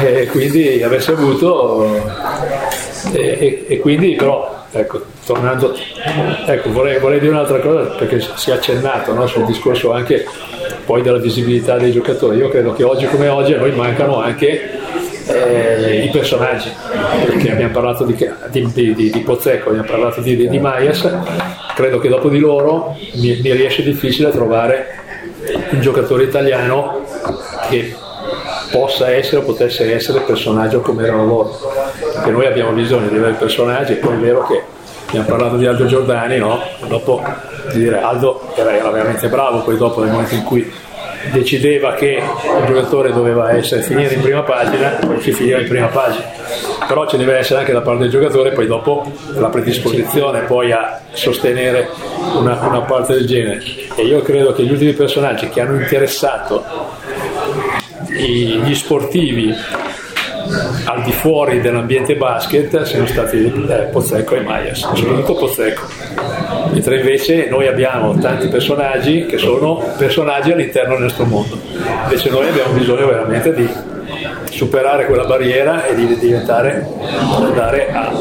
E 0.01 0.27
quindi 0.27 0.81
avessi 0.81 1.11
avuto 1.11 1.85
e, 3.11 3.19
e, 3.19 3.65
e 3.67 3.79
quindi 3.79 4.15
però 4.15 4.54
ecco 4.79 5.01
tornando 5.25 5.75
ecco 6.45 6.71
vorrei, 6.71 6.99
vorrei, 6.99 7.19
dire 7.19 7.31
un'altra 7.31 7.59
cosa 7.59 7.95
perché 7.95 8.19
si 8.35 8.51
è 8.51 8.53
accennato 8.53 9.13
no, 9.13 9.25
sul 9.27 9.45
discorso 9.45 9.91
anche 9.91 10.25
poi 10.85 11.01
della 11.01 11.17
visibilità 11.17 11.77
dei 11.77 11.91
giocatori. 11.91 12.37
Io 12.37 12.49
credo 12.49 12.73
che 12.73 12.83
oggi 12.83 13.05
come 13.07 13.27
oggi 13.27 13.53
a 13.53 13.57
noi 13.57 13.71
mancano 13.71 14.21
anche 14.21 14.71
eh, 15.27 16.03
i 16.05 16.09
personaggi, 16.09 16.69
perché 17.25 17.51
abbiamo 17.51 17.73
parlato 17.73 18.03
di, 18.03 18.15
di, 18.49 18.93
di, 18.93 18.93
di 18.93 19.19
Pozzecco, 19.21 19.69
abbiamo 19.69 19.87
parlato 19.87 20.21
di, 20.21 20.47
di, 20.47 20.59
Maias, 20.59 21.11
credo 21.75 21.99
che 21.99 22.09
dopo 22.09 22.29
di 22.29 22.39
loro 22.39 22.95
mi, 23.15 23.39
mi 23.41 23.51
riesce 23.51 23.83
difficile 23.83 24.29
trovare 24.29 24.99
un 25.71 25.81
giocatore 25.81 26.23
italiano 26.23 27.03
che 27.69 27.95
possa 28.75 29.09
essere 29.09 29.37
o 29.37 29.41
potesse 29.43 29.89
essere 29.93 30.19
personaggio 30.19 30.81
come 30.81 31.03
erano 31.03 31.25
loro 31.25 31.57
perché 32.13 32.29
noi 32.29 32.45
abbiamo 32.45 32.71
bisogno 32.71 33.07
di 33.07 33.15
avere 33.15 33.35
personaggi 33.35 33.93
e 33.93 33.95
poi 33.95 34.15
è 34.15 34.17
vero 34.17 34.45
che 34.45 34.61
abbiamo 35.07 35.27
parlato 35.27 35.55
di 35.55 35.65
Aldo 35.65 35.85
Giordani, 35.85 36.37
no? 36.37 36.61
dopo 36.87 37.23
di 37.71 37.79
dire 37.79 38.01
Aldo 38.01 38.41
era, 38.53 38.75
era 38.75 38.89
veramente 38.89 39.29
bravo, 39.29 39.61
poi 39.61 39.77
dopo 39.77 40.01
nel 40.01 40.11
momento 40.11 40.35
in 40.35 40.43
cui 40.43 40.69
decideva 41.31 41.93
che 41.93 42.21
un 42.21 42.65
giocatore 42.65 43.13
doveva 43.13 43.51
essere 43.53 43.81
finire 43.81 44.13
in 44.13 44.21
prima 44.21 44.41
pagina, 44.41 44.89
poi 44.89 45.21
si 45.21 45.31
finiva 45.31 45.59
in 45.59 45.67
prima 45.67 45.87
pagina. 45.87 46.25
Però 46.85 47.07
ci 47.07 47.15
deve 47.17 47.37
essere 47.37 47.59
anche 47.61 47.71
da 47.71 47.81
parte 47.81 48.01
del 48.01 48.11
giocatore 48.11 48.51
poi 48.51 48.67
dopo 48.67 49.09
la 49.35 49.47
predisposizione 49.47 50.41
poi 50.41 50.71
a 50.73 50.99
sostenere 51.13 51.89
una, 52.37 52.59
una 52.67 52.81
parte 52.81 53.13
del 53.13 53.25
genere. 53.25 53.63
E 53.95 54.03
io 54.03 54.21
credo 54.21 54.53
che 54.53 54.63
gli 54.63 54.71
ultimi 54.71 54.91
personaggi 54.93 55.47
che 55.49 55.61
hanno 55.61 55.79
interessato 55.79 56.63
gli 58.15 58.73
sportivi 58.73 59.53
al 60.85 61.01
di 61.03 61.11
fuori 61.11 61.59
dell'ambiente 61.59 62.15
basket 62.15 62.83
siano 62.83 63.07
stati 63.07 63.45
eh, 63.45 63.89
Pozzecco 63.91 64.35
e 64.35 64.41
Maias, 64.41 64.79
soprattutto 64.93 65.35
Pozzecco. 65.35 65.87
Mentre 66.71 66.97
invece 66.99 67.47
noi 67.49 67.67
abbiamo 67.67 68.17
tanti 68.17 68.47
personaggi 68.47 69.25
che 69.25 69.37
sono 69.37 69.83
personaggi 69.97 70.51
all'interno 70.51 70.93
del 70.93 71.03
nostro 71.03 71.25
mondo. 71.25 71.57
Invece 72.03 72.29
noi 72.29 72.47
abbiamo 72.47 72.73
bisogno 72.73 73.07
veramente 73.07 73.53
di 73.53 73.69
superare 74.51 75.05
quella 75.05 75.25
barriera 75.25 75.85
e 75.85 75.95
di 75.95 76.17
diventare, 76.17 76.87
andare 77.37 77.91
a 77.91 78.11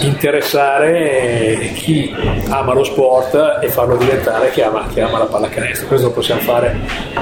interessare 0.00 1.70
chi 1.74 2.14
ama 2.48 2.72
lo 2.72 2.84
sport 2.84 3.58
e 3.60 3.68
farlo 3.68 3.96
diventare 3.96 4.50
chi 4.50 4.62
ama, 4.62 4.86
chi 4.92 5.00
ama 5.00 5.18
la 5.18 5.24
pallacanestro. 5.24 5.86
Questo 5.86 6.06
lo 6.08 6.12
possiamo 6.12 6.40
fare 6.40 6.78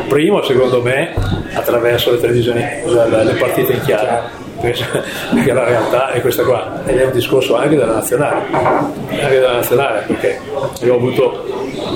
primo, 0.08 0.42
secondo 0.42 0.82
me, 0.82 1.14
attraverso 1.52 2.10
le 2.10 2.20
televisioni, 2.20 2.60
le 2.60 3.36
partite 3.38 3.72
in 3.72 3.82
chiaro 3.82 4.42
perché 4.60 5.52
la 5.52 5.64
realtà 5.64 6.10
è 6.10 6.20
questa 6.20 6.42
qua. 6.44 6.82
Ed 6.86 6.98
è 6.98 7.04
un 7.04 7.12
discorso 7.12 7.56
anche 7.56 7.76
della 7.76 7.94
nazionale. 7.94 8.42
Anche 8.52 9.28
della 9.28 9.54
nazionale 9.54 10.04
perché 10.06 10.40
ho 10.88 10.94
avuto 10.94 11.44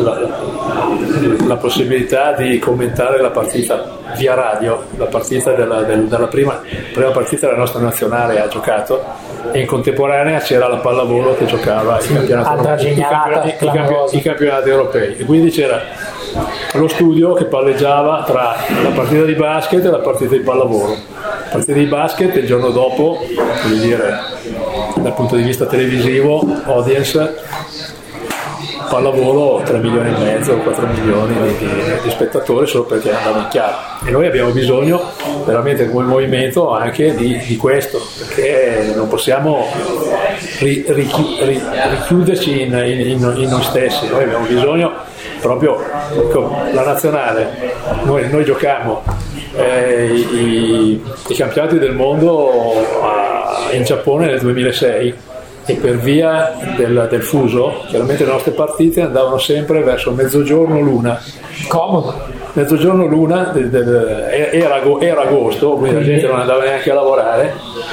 la, 0.02 0.40
la 1.46 1.56
possibilità 1.56 2.32
di 2.32 2.58
commentare 2.58 3.20
la 3.20 3.30
partita 3.30 3.96
via 4.16 4.34
radio 4.34 4.84
la 4.96 5.06
partita 5.06 5.52
della, 5.52 5.82
del, 5.82 6.06
della 6.06 6.26
prima, 6.26 6.60
prima 6.92 7.10
partita 7.10 7.46
della 7.46 7.58
nostra 7.58 7.80
nazionale 7.80 8.40
ha 8.40 8.48
giocato 8.48 9.02
e 9.52 9.60
in 9.60 9.66
contemporanea 9.66 10.38
c'era 10.40 10.68
la 10.68 10.76
pallavolo 10.76 11.34
che 11.36 11.46
giocava 11.46 12.00
sì, 12.00 12.12
i, 12.12 12.16
campionati, 12.16 12.88
i, 12.88 12.94
campionati, 12.94 13.48
i, 13.48 13.54
campionati, 13.70 14.16
i 14.16 14.22
campionati 14.22 14.68
europei. 14.68 15.16
E 15.16 15.24
quindi 15.24 15.50
c'era 15.50 15.82
lo 16.74 16.88
studio 16.88 17.32
che 17.32 17.44
palleggiava 17.46 18.24
tra 18.24 18.56
la 18.82 18.90
partita 18.94 19.24
di 19.24 19.34
basket 19.34 19.84
e 19.84 19.90
la 19.90 19.98
partita 19.98 20.36
di 20.36 20.40
pallavolo. 20.40 20.92
La 20.92 21.48
partita 21.50 21.72
di 21.72 21.86
basket 21.86 22.34
il 22.36 22.46
giorno 22.46 22.70
dopo, 22.70 23.18
voglio 23.62 23.80
dire, 23.80 24.20
dal 24.96 25.14
punto 25.14 25.36
di 25.36 25.42
vista 25.42 25.66
televisivo, 25.66 26.46
audience, 26.64 27.36
pallavolo 28.88 29.62
3 29.64 29.78
milioni 29.78 30.08
e 30.14 30.18
mezzo, 30.18 30.56
4 30.56 30.86
milioni 30.86 31.34
di, 31.58 31.66
di, 31.66 31.74
di 32.02 32.10
spettatori 32.10 32.66
solo 32.66 32.84
perché 32.84 33.14
andava 33.14 33.40
in 33.40 33.48
chiaro. 33.48 33.76
E 34.04 34.10
noi 34.10 34.26
abbiamo 34.26 34.50
bisogno 34.50 35.00
veramente 35.44 35.88
come 35.90 36.06
movimento 36.06 36.70
anche 36.72 37.14
di, 37.14 37.38
di 37.38 37.56
questo, 37.56 38.00
perché 38.18 38.92
non 38.94 39.08
possiamo 39.08 39.66
ri, 40.60 40.84
ri, 40.88 41.10
ri, 41.40 41.62
richiuderci 41.90 42.62
in, 42.62 42.72
in, 42.72 43.20
in, 43.20 43.48
noi 43.48 43.62
stessi, 43.62 44.08
noi 44.08 44.24
abbiamo 44.24 44.46
bisogno 44.46 44.92
proprio 45.40 45.80
ecco, 46.14 46.56
la 46.72 46.84
nazionale, 46.84 47.74
noi, 48.04 48.28
noi 48.30 48.44
giochiamo 48.44 49.02
eh, 49.56 50.06
i, 50.12 51.02
i, 51.28 51.34
campionati 51.34 51.78
del 51.78 51.94
mondo 51.94 52.50
a, 53.02 53.68
in 53.72 53.84
Giappone 53.84 54.26
nel 54.26 54.40
2006 54.40 55.14
e 55.68 55.74
per 55.74 55.98
via 55.98 56.56
del, 56.76 57.08
del, 57.10 57.22
fuso, 57.22 57.84
chiaramente 57.88 58.24
le 58.24 58.30
nostre 58.30 58.52
partite 58.52 59.02
andavano 59.02 59.36
sempre 59.36 59.82
verso 59.82 60.12
mezzogiorno 60.12 60.80
l'una. 60.80 61.20
Comodo. 61.68 62.36
Mezzogiorno 62.54 63.06
l'una, 63.06 63.54
era, 63.54 64.80
era, 65.00 65.20
agosto, 65.20 65.72
quindi 65.72 65.98
la 65.98 66.02
gente 66.02 66.26
non 66.26 66.40
andava 66.40 66.64
neanche 66.64 66.90
a 66.90 66.94
lavorare, 66.94 67.52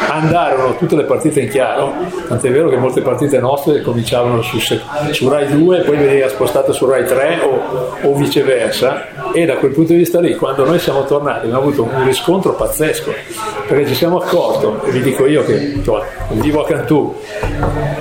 andarono 0.10 0.76
tutte 0.78 0.96
le 0.96 1.04
partite 1.04 1.42
in 1.42 1.50
chiaro, 1.50 1.94
tant'è 2.28 2.50
vero 2.50 2.70
che 2.70 2.78
molte 2.78 3.02
partite 3.02 3.38
nostre 3.40 3.82
cominciavano 3.82 4.42
su, 4.42 4.58
su 4.58 5.30
Rai 5.30 5.48
2 5.48 5.80
e 5.80 5.82
poi 5.82 5.98
veniva 5.98 6.30
spostata 6.30 6.72
su 6.72 6.86
Rai 6.86 7.06
3 7.06 7.40
o, 7.44 8.08
o, 8.08 8.16
viceversa. 8.16 9.32
E 9.34 9.46
da 9.46 9.56
quel 9.56 9.72
punto 9.72 9.92
di 9.92 10.00
vista 10.00 10.20
lì 10.20 10.34
quando 10.36 10.66
noi 10.66 10.80
siamo 10.80 11.04
tornati 11.04 11.46
abbiamo 11.46 11.60
avuto 11.60 11.84
un 11.84 12.06
riscontro 12.06 12.54
pazzesco 12.54 13.14
perché 13.68 13.88
ci 13.88 13.96
siamo 13.96 14.20
accorti, 14.20 14.88
e 14.88 14.92
vi 14.92 15.02
dico 15.02 15.26
io 15.28 15.44
che 15.44 15.74
insomma, 15.76 16.04
vivo 16.30 16.64
a 16.64 16.66
Cantù 16.66 17.16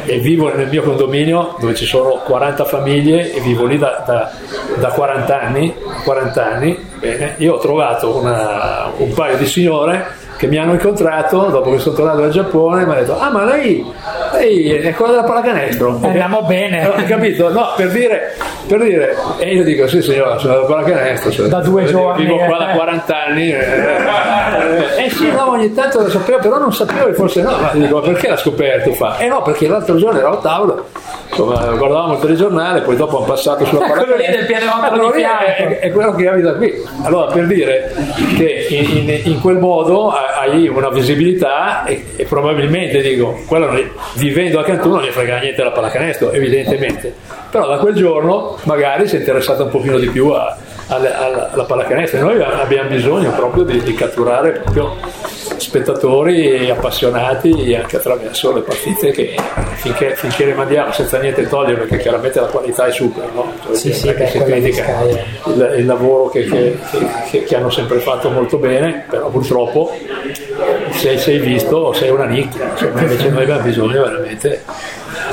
e 0.06 0.18
vivo 0.18 0.54
nel 0.54 0.68
mio 0.68 0.82
condominio 0.82 1.56
dove 1.58 1.74
ci 1.74 1.84
sono 1.84 2.22
40 2.24 2.64
famiglie 2.64 3.32
e 3.32 3.40
vivo 3.40 3.64
lì 3.64 3.78
da, 3.78 4.02
da, 4.06 4.30
da 4.78 4.88
40 4.88 5.40
anni, 5.40 5.74
40 6.04 6.44
anni. 6.44 6.92
Bene, 6.98 7.34
io 7.38 7.54
ho 7.54 7.58
trovato 7.58 8.16
una, 8.16 8.90
un 8.96 9.12
paio 9.12 9.36
di 9.36 9.46
signore 9.46 10.22
che 10.36 10.46
mi 10.46 10.58
hanno 10.58 10.72
incontrato 10.72 11.46
dopo 11.46 11.70
che 11.70 11.78
sono 11.78 11.94
tornato 11.94 12.20
dal 12.20 12.30
Giappone 12.30 12.82
e 12.82 12.84
mi 12.84 12.90
hanno 12.90 13.00
detto 13.00 13.18
ah 13.18 13.30
ma 13.30 13.44
lei, 13.44 13.84
lei 14.32 14.72
è 14.72 14.94
quella 14.94 15.12
della 15.12 15.24
pallacanestro. 15.24 16.00
Andiamo 16.02 16.42
bene. 16.42 16.86
Ho 16.86 16.94
capito? 17.06 17.52
no 17.52 17.72
per 17.76 17.90
dire, 17.90 18.34
per 18.66 18.82
dire 18.82 19.16
e 19.38 19.54
io 19.54 19.62
dico 19.62 19.86
sì 19.86 20.02
signora 20.02 20.38
sono 20.38 20.54
della 20.54 20.66
pallacanestro 20.66 21.30
cioè, 21.30 21.48
da 21.48 21.60
due 21.60 21.84
giorni 21.84 22.24
vivo 22.24 22.38
qua 22.38 22.58
da 22.58 22.66
40 22.68 23.24
anni 23.26 23.50
eh, 23.50 23.58
eh, 24.56 25.04
eh 25.04 25.10
sì 25.10 25.30
no 25.30 25.50
ogni 25.50 25.72
tanto 25.72 26.02
lo 26.02 26.10
sapevo 26.10 26.38
però 26.38 26.58
non 26.58 26.72
sapevo 26.72 27.06
che 27.06 27.14
forse 27.14 27.42
no 27.42 27.56
ma 27.58 27.70
dico 27.72 28.00
perché 28.00 28.28
l'ha 28.28 28.36
scoperto 28.36 28.92
fa? 28.92 29.18
Eh 29.18 29.28
no 29.28 29.42
perché 29.42 29.66
l'altro 29.66 29.96
giorno 29.96 30.18
ero 30.18 30.38
a 30.38 30.40
tavola 30.40 30.82
insomma 31.28 31.64
guardavamo 31.72 32.14
il 32.14 32.20
telegiornale 32.20 32.80
poi 32.82 32.96
dopo 32.96 33.18
hanno 33.18 33.26
passato 33.26 33.64
sulla 33.64 33.80
pallacanestro 33.80 34.14
quello 34.14 34.16
lì 34.16 34.36
del 34.36 34.46
pianerottolo 34.46 35.10
di 35.10 35.18
fianco 35.18 35.44
è, 35.44 35.78
è 35.78 35.90
quello 35.90 36.14
che 36.14 36.24
capita 36.24 36.54
qui. 36.54 36.82
Allora 37.02 37.32
per 37.32 37.46
dire 37.46 37.92
che 38.36 38.66
in, 38.70 39.08
in, 39.08 39.20
in 39.24 39.40
quel 39.40 39.58
modo 39.58 40.10
hai 40.10 40.68
una 40.68 40.90
visibilità 40.90 41.84
e, 41.84 42.04
e 42.16 42.24
probabilmente 42.24 43.00
dico, 43.00 43.40
quello 43.46 43.70
vivendo 44.14 44.58
a 44.60 44.64
Cantù 44.64 44.90
non 44.90 45.02
gli 45.02 45.10
frega 45.10 45.38
niente 45.38 45.62
la 45.62 45.70
pallacanestro, 45.70 46.32
evidentemente. 46.32 47.14
Però 47.50 47.66
da 47.68 47.78
quel 47.78 47.94
giorno 47.94 48.58
magari 48.64 49.06
si 49.06 49.16
è 49.16 49.18
interessato 49.20 49.64
un 49.64 49.70
pochino 49.70 49.98
di 49.98 50.08
più 50.08 50.28
a, 50.30 50.56
alla, 50.88 51.50
alla 51.50 51.64
pallacanestro. 51.64 52.20
Noi 52.20 52.42
abbiamo 52.42 52.88
bisogno 52.88 53.30
proprio 53.32 53.64
di, 53.64 53.82
di 53.82 53.94
catturare 53.94 54.52
proprio 54.52 54.96
spettatori 55.56 56.70
appassionati 56.70 57.74
anche 57.74 57.96
attraverso 57.96 58.52
le 58.52 58.60
partite 58.60 59.10
che 59.10 59.34
finché, 59.74 60.14
finché 60.14 60.44
rimandiamo 60.44 60.92
senza 60.92 61.18
niente 61.18 61.48
togliere 61.48 61.80
perché 61.80 61.98
chiaramente 61.98 62.40
la 62.40 62.46
qualità 62.46 62.86
è 62.86 62.92
super 62.92 63.30
no? 63.32 63.52
Cioè, 63.64 63.74
sì, 63.74 63.92
sì, 63.92 64.08
si 64.08 64.38
critica 64.42 65.02
il, 65.46 65.74
il, 65.78 65.86
lavoro 65.86 66.28
che, 66.28 66.44
che, 66.44 66.78
che, 67.30 67.44
che, 67.44 67.56
hanno 67.56 67.70
sempre 67.70 67.98
fatto 67.98 68.30
molto 68.30 68.58
bene 68.58 69.04
però 69.08 69.28
purtroppo 69.28 69.92
se 70.90 71.18
sei 71.18 71.38
visto 71.38 71.92
sei 71.92 72.10
una 72.10 72.26
nicchia 72.26 72.70
insomma, 72.70 73.00
invece 73.00 73.28
noi 73.30 73.42
abbiamo 73.42 73.62
bisogno 73.62 74.02
veramente 74.02 74.62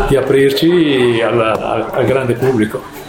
di 0.08 0.16
aprirci 0.16 1.22
al, 1.22 1.40
al, 1.40 1.86
al 1.92 2.06
grande 2.06 2.34
pubblico 2.34 3.01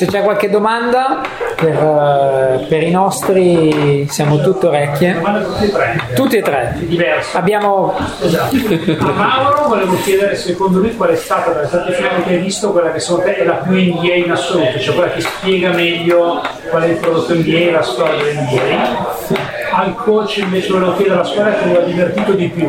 se 0.00 0.06
c'è 0.06 0.22
qualche 0.22 0.48
domanda 0.48 1.20
per, 1.56 1.76
uh, 1.76 2.66
per, 2.66 2.82
i 2.82 2.90
nostri 2.90 4.06
siamo 4.08 4.40
tutte 4.40 4.68
orecchie. 4.68 5.20
Tutti 6.14 6.38
e 6.38 6.42
tre. 6.42 6.74
Diversi 6.78 7.36
abbiamo 7.36 7.94
esatto. 8.22 8.56
a 8.98 9.12
Mauro 9.12 9.68
volevo 9.68 9.96
chiedere 9.96 10.36
secondo 10.36 10.78
lui 10.78 10.96
qual 10.96 11.10
è 11.10 11.16
stata 11.16 11.66
state 11.66 11.92
finali 11.92 12.22
che 12.22 12.30
hai 12.30 12.38
visto 12.38 12.72
quella 12.72 12.92
che 12.92 13.00
secondo 13.00 13.24
te 13.24 13.36
è 13.36 13.44
la 13.44 13.56
più 13.56 13.72
NBA 13.72 14.14
in 14.14 14.30
assoluto 14.30 14.78
cioè 14.78 14.94
quella 14.94 15.12
che 15.12 15.20
spiega 15.20 15.70
meglio 15.72 16.40
qual 16.70 16.82
è 16.82 16.86
il 16.86 16.96
prodotto 16.96 17.34
NBA 17.34 17.58
e 17.58 17.70
la 17.70 17.82
storia 17.82 18.24
dell'NBA 18.24 19.16
al 19.72 19.94
coach 19.96 20.38
invece 20.38 20.72
volevo 20.72 20.94
chiedere 20.96 21.16
la 21.16 21.24
squadra 21.24 21.52
che 21.52 21.64
aveva 21.64 21.80
divertito 21.80 22.32
di 22.32 22.48
più 22.48 22.66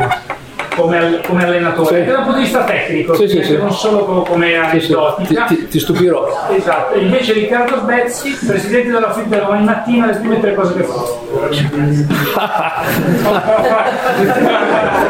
come, 0.76 1.22
come 1.26 1.43
allenatore, 1.43 2.03
sì. 2.03 2.11
dal 2.11 2.23
punto 2.23 2.38
di 2.38 2.43
vista 2.43 2.64
tecnico, 2.64 3.15
sì, 3.15 3.27
sì, 3.27 3.57
non 3.57 3.73
solo 3.73 4.23
come 4.23 4.56
aneddotica. 4.56 5.45
Ti, 5.45 5.68
ti, 5.68 5.80
stupirò. 5.80 6.48
Esatto. 6.52 6.98
Invece 6.98 7.34
Riccardo 7.34 7.77
Sbezzi, 7.80 8.38
presidente 8.45 8.91
della 8.91 9.11
FIB 9.11 9.39
domani 9.39 9.64
mattina, 9.65 10.06
le 10.07 10.15
prime 10.15 10.39
tre 10.39 10.56
cose 10.56 10.76
che 10.76 10.84
fa. 10.84 11.19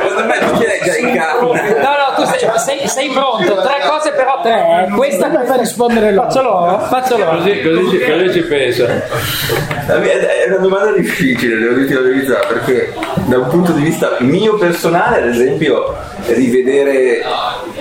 Secondo 0.01 0.25
me 0.25 0.39
tu 0.39 0.57
ce 0.57 0.67
l'hai 0.67 0.79
già 0.83 0.97
in 0.97 1.15
capo. 1.15 1.53
No, 1.53 1.53
no, 1.53 2.10
sei, 2.37 2.77
sei, 2.79 2.87
sei 2.87 3.09
pronto. 3.09 3.61
Tre 3.61 3.79
cose 3.87 4.11
però 4.11 4.41
tre. 4.41 4.87
Eh. 4.87 4.95
Questa 4.95 5.27
per 5.27 5.59
rispondere 5.59 6.11
loro. 6.11 6.29
Faccelo, 6.29 6.87
faccelo. 6.89 7.25
Così, 7.25 7.61
così, 7.61 7.99
così 7.99 8.31
ci 8.33 8.41
pensa. 8.41 8.85
È 9.85 10.47
una 10.47 10.57
domanda 10.57 10.91
difficile, 10.93 11.57
devo 11.57 11.73
dirti 11.75 11.93
la 11.93 12.01
verità, 12.01 12.39
perché 12.47 12.93
da 13.25 13.37
un 13.37 13.47
punto 13.47 13.71
di 13.73 13.83
vista 13.83 14.17
mio 14.19 14.55
personale, 14.55 15.17
ad 15.17 15.27
esempio, 15.27 15.51
esempio 15.51 15.95
rivedere 16.27 17.23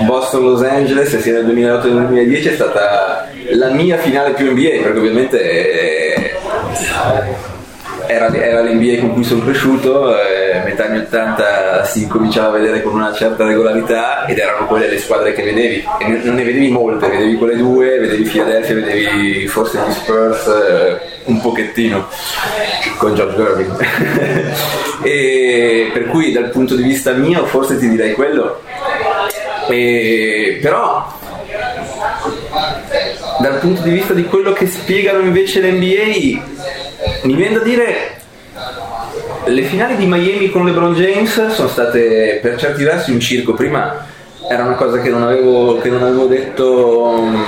Boston 0.01 0.44
Los 0.44 0.62
Angeles 0.62 1.16
sia 1.18 1.32
nel 1.32 1.44
2008 1.44 1.82
che 1.82 1.93
nel 1.93 2.06
2010 2.06 2.48
è 2.48 2.55
stata 2.55 3.28
la 3.52 3.70
mia 3.70 3.97
finale 3.98 4.32
più 4.32 4.51
NBA 4.51 4.82
perché 4.82 4.98
ovviamente 4.98 5.40
è, 5.40 6.36
era, 8.11 8.32
era 8.35 8.62
l'NBA 8.62 8.99
con 9.01 9.12
cui 9.12 9.24
sono 9.24 9.43
cresciuto, 9.45 10.15
eh, 10.16 10.62
metà 10.65 10.87
anni 10.87 10.99
80 10.99 11.85
si 11.85 12.07
cominciava 12.09 12.49
a 12.49 12.59
vedere 12.59 12.82
con 12.82 12.95
una 12.95 13.12
certa 13.12 13.47
regolarità 13.47 14.27
ed 14.27 14.39
erano 14.39 14.66
quelle 14.66 14.89
le 14.89 14.99
squadre 14.99 15.32
che 15.32 15.43
vedevi, 15.43 15.85
e 15.99 16.09
non 16.09 16.35
ne 16.35 16.45
vedevi 16.45 16.70
molte, 16.70 17.09
vedevi 17.09 17.37
quelle 17.37 17.57
due, 17.57 17.99
vedevi 17.99 18.24
Philadelphia, 18.24 18.74
vedevi 18.74 19.47
forse 19.47 19.78
gli 19.87 19.93
Spurs 19.93 20.47
eh, 20.47 21.01
un 21.24 21.41
pochettino 21.41 22.09
con 22.97 23.15
George 23.15 23.41
Irving. 23.41 23.87
e 25.03 25.91
per 25.93 26.07
cui 26.07 26.32
dal 26.32 26.51
punto 26.51 26.74
di 26.74 26.82
vista 26.82 27.12
mio 27.12 27.47
forse 27.47 27.78
ti 27.78 27.89
direi 27.89 28.12
quello. 28.15 28.61
E, 29.69 30.59
però 30.61 31.07
dal 33.41 33.59
punto 33.59 33.82
di 33.82 33.91
vista 33.91 34.12
di 34.12 34.24
quello 34.24 34.53
che 34.53 34.66
spiegano 34.66 35.20
invece 35.20 35.61
l'NBA, 35.61 36.43
mi 37.22 37.35
viene 37.35 37.55
da 37.55 37.62
dire 37.62 38.18
le 39.47 39.62
finali 39.62 39.97
di 39.97 40.06
Miami 40.06 40.51
con 40.51 40.64
LeBron 40.64 40.94
James 40.94 41.48
sono 41.48 41.68
state 41.68 42.39
per 42.43 42.56
certi 42.56 42.85
versi 42.85 43.10
un 43.10 43.20
circo. 43.20 43.55
Prima 43.55 44.06
era 44.48 44.64
una 44.64 44.74
cosa 44.74 45.01
che 45.01 45.09
non 45.09 45.22
avevo, 45.22 45.78
che 45.78 45.89
non 45.89 46.02
avevo 46.02 46.27
detto 46.27 47.09
um, 47.09 47.44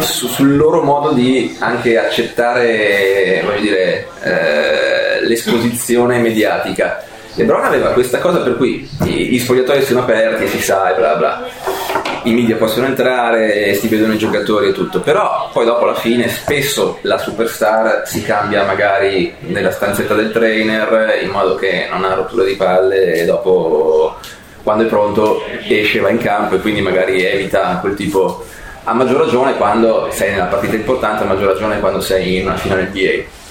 su, 0.00 0.26
sul 0.26 0.56
loro 0.56 0.82
modo 0.82 1.12
di 1.12 1.56
anche 1.60 1.98
accettare 1.98 3.44
dire, 3.60 4.06
eh, 4.22 5.26
l'esposizione 5.26 6.18
mediatica. 6.18 7.04
LeBron 7.38 7.64
aveva 7.64 7.90
questa 7.90 8.18
cosa 8.18 8.38
per 8.38 8.56
cui 8.56 8.88
gli 9.04 9.38
spogliatoi 9.38 9.82
sono 9.82 10.00
aperti 10.00 10.42
e 10.42 10.48
si 10.48 10.60
sa 10.60 10.92
e 10.92 10.96
bla 10.96 11.14
bla. 11.14 11.46
I 12.24 12.32
media 12.32 12.56
possono 12.56 12.86
entrare, 12.86 13.74
si 13.74 13.86
vedono 13.86 14.14
i 14.14 14.18
giocatori 14.18 14.68
e 14.68 14.72
tutto, 14.72 14.98
però 15.00 15.48
poi 15.52 15.64
dopo 15.64 15.84
alla 15.84 15.94
fine 15.94 16.28
spesso 16.28 16.98
la 17.02 17.16
superstar 17.16 18.02
si 18.06 18.24
cambia 18.24 18.64
magari 18.64 19.32
nella 19.38 19.70
stanzetta 19.70 20.14
del 20.14 20.32
trainer 20.32 21.20
in 21.22 21.30
modo 21.30 21.54
che 21.54 21.86
non 21.88 22.04
ha 22.04 22.14
rottura 22.14 22.42
di 22.42 22.54
palle 22.54 23.14
e 23.14 23.24
dopo 23.24 24.16
quando 24.64 24.84
è 24.84 24.86
pronto 24.88 25.40
esce, 25.68 26.00
va 26.00 26.10
in 26.10 26.18
campo 26.18 26.56
e 26.56 26.58
quindi 26.58 26.80
magari 26.80 27.22
evita 27.24 27.78
quel 27.80 27.94
tipo. 27.94 28.44
A 28.82 28.94
maggior 28.94 29.20
ragione 29.20 29.54
quando 29.56 30.08
sei 30.10 30.32
nella 30.32 30.46
partita 30.46 30.74
importante, 30.74 31.22
a 31.22 31.26
maggior 31.26 31.52
ragione 31.52 31.78
quando 31.78 32.00
sei 32.00 32.38
in 32.38 32.46
una 32.46 32.56
finale 32.56 32.90
NBA. 32.90 33.47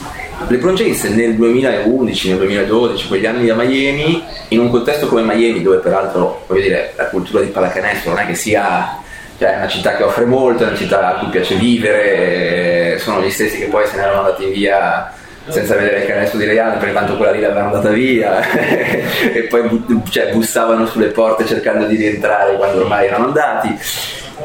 LeBron 0.47 0.75
James 0.75 1.03
nel 1.03 1.35
2011, 1.35 2.29
nel 2.29 2.37
2012, 2.37 3.07
quegli 3.07 3.25
anni 3.25 3.49
a 3.49 3.55
Miami, 3.55 4.23
in 4.49 4.59
un 4.59 4.69
contesto 4.69 5.07
come 5.07 5.21
Miami, 5.21 5.61
dove 5.61 5.77
peraltro 5.77 6.43
voglio 6.47 6.61
dire, 6.61 6.93
la 6.95 7.07
cultura 7.07 7.41
di 7.41 7.49
pallacanestro 7.49 8.11
non 8.11 8.19
è 8.19 8.25
che 8.27 8.35
sia 8.35 8.99
cioè, 9.37 9.55
una 9.55 9.67
città 9.67 9.95
che 9.95 10.03
offre 10.03 10.25
molto, 10.25 10.63
è 10.63 10.67
una 10.67 10.77
città 10.77 11.15
a 11.15 11.19
cui 11.19 11.29
piace 11.29 11.55
vivere, 11.55 12.97
sono 12.99 13.21
gli 13.21 13.29
stessi 13.29 13.57
che 13.57 13.65
poi 13.65 13.85
se 13.87 13.95
ne 13.95 14.03
erano 14.03 14.19
andati 14.19 14.45
via 14.45 15.11
senza 15.49 15.75
vedere 15.75 16.01
il 16.01 16.07
canestro 16.07 16.39
di 16.39 16.45
Reale 16.45 16.77
perché 16.77 16.93
tanto 16.93 17.15
quella 17.15 17.31
lì 17.31 17.39
l'avevano 17.39 17.67
andata 17.67 17.89
via 17.89 18.41
e 18.51 19.47
poi 19.49 20.03
cioè, 20.09 20.31
bussavano 20.31 20.85
sulle 20.85 21.07
porte 21.07 21.45
cercando 21.45 21.85
di 21.85 21.95
rientrare 21.95 22.55
quando 22.57 22.81
ormai 22.81 23.07
erano 23.07 23.25
andati. 23.25 23.77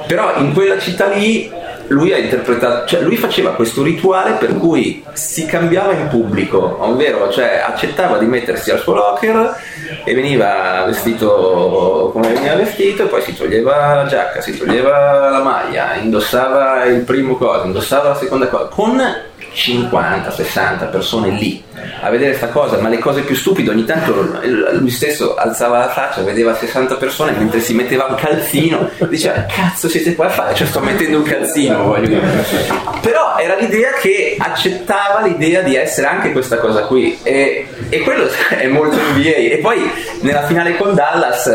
Però 0.07 0.37
in 0.37 0.53
quella 0.53 0.79
città 0.79 1.09
lì 1.09 1.51
lui 1.93 2.13
ha 2.13 2.19
interpretato, 2.19 2.87
cioè 2.87 3.03
lui 3.03 3.17
faceva 3.17 3.51
questo 3.51 3.83
rituale 3.83 4.33
per 4.33 4.57
cui 4.57 5.05
si 5.13 5.47
cambiava 5.47 5.93
in 5.93 6.09
pubblico, 6.09 6.79
ovvero 6.81 7.31
cioè 7.31 7.63
accettava 7.65 8.19
di 8.19 8.27
mettersi 8.27 8.71
al 8.71 8.81
suo 8.81 8.95
locker 8.95 9.57
e 10.05 10.15
veniva 10.15 10.83
vestito 10.87 12.11
come 12.13 12.33
veniva 12.33 12.55
vestito 12.57 13.05
e 13.05 13.07
poi 13.07 13.23
si 13.23 13.37
toglieva 13.37 13.95
la 13.95 14.07
giacca, 14.07 14.41
si 14.41 14.57
toglieva 14.57 15.31
la 15.31 15.43
maglia, 15.43 15.95
indossava 15.97 16.85
il 16.85 17.01
primo 17.01 17.37
cosa, 17.37 17.65
indossava 17.65 18.09
la 18.11 18.17
seconda 18.17 18.49
cosa, 18.49 18.65
con 18.65 19.01
50-60 19.55 20.91
persone 20.91 21.31
lì 21.31 21.63
a 22.01 22.11
vedere 22.11 22.31
questa 22.31 22.49
cosa, 22.49 22.79
ma 22.79 22.89
le 22.89 22.99
cose 22.99 23.23
più 23.23 23.35
stupide 23.35 23.71
ogni 23.71 23.85
tanto 23.85 24.41
lui 24.73 24.91
stesso 24.91 25.35
alzava 25.35 25.79
la 25.79 25.89
faccia, 25.89 26.23
vedeva 26.23 26.55
60 26.55 26.97
persone 26.97 27.33
mentre 27.33 27.61
si 27.61 27.75
metteva 27.75 28.07
un 28.07 28.15
calzino, 28.15 28.91
diceva 29.09 29.47
cazzo 29.47 29.89
siete 29.89 30.15
qua 30.15 30.27
a 30.27 30.31
fare, 30.31 30.55
cioè 30.55 30.67
sto 30.67 30.81
mettendo 30.81 31.19
un 31.19 31.25
calzino, 31.25 31.85
voglio 31.85 32.09
dire. 32.09 32.45
Però 33.01 33.37
era 33.39 33.57
l'idea 33.57 33.93
che 33.93 34.37
accettava 34.39 35.23
l'idea 35.23 35.63
di 35.63 35.77
essere 35.77 36.07
anche 36.07 36.33
questa 36.33 36.59
cosa 36.59 36.83
qui 36.83 37.19
e, 37.23 37.67
e 37.89 38.01
quello 38.01 38.29
è 38.51 38.67
molto 38.67 38.97
NBA. 38.97 39.55
E 39.55 39.59
poi 39.63 39.91
nella 40.21 40.45
finale 40.47 40.77
con 40.77 40.95
Dallas 40.95 41.51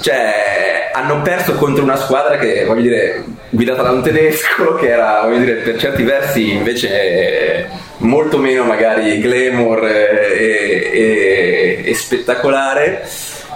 cioè 0.00 0.90
hanno 0.92 1.22
perso 1.22 1.54
contro 1.54 1.82
una 1.82 1.96
squadra 1.96 2.36
che 2.36 2.64
voglio 2.64 2.82
dire 2.82 3.24
guidata 3.54 3.82
da 3.82 3.90
un 3.90 4.02
tedesco 4.02 4.74
che 4.74 4.88
era 4.88 5.22
voglio 5.22 5.38
dire 5.38 5.54
per 5.54 5.78
certi 5.78 6.02
versi 6.02 6.52
invece 6.52 7.68
molto 7.98 8.38
meno 8.38 8.64
magari 8.64 9.20
glamour 9.20 9.86
e, 9.86 10.90
e, 10.92 11.82
e 11.84 11.94
spettacolare 11.94 13.06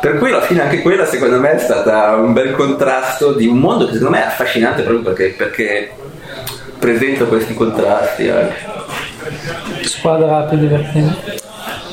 per 0.01 0.19
cui 0.19 0.31
alla 0.31 0.43
fine 0.43 0.63
anche 0.63 0.81
quella 0.81 1.05
secondo 1.05 1.41
me 1.41 1.53
è 1.53 1.59
stata 1.59 2.15
un 2.15 2.33
bel 2.33 2.53
contrasto 2.53 3.33
di 3.33 3.47
un 3.47 3.59
mondo 3.59 3.87
che 3.87 3.95
secondo 3.95 4.17
me 4.17 4.23
è 4.23 4.27
affascinante 4.27 4.83
proprio 4.83 5.13
perché, 5.13 5.35
perché 5.37 5.91
presenta 6.79 7.25
questi 7.25 7.55
contrasti 7.55 8.29
anche. 8.29 8.55
squadra 9.83 10.43
più 10.43 10.59
divertente 10.59 11.47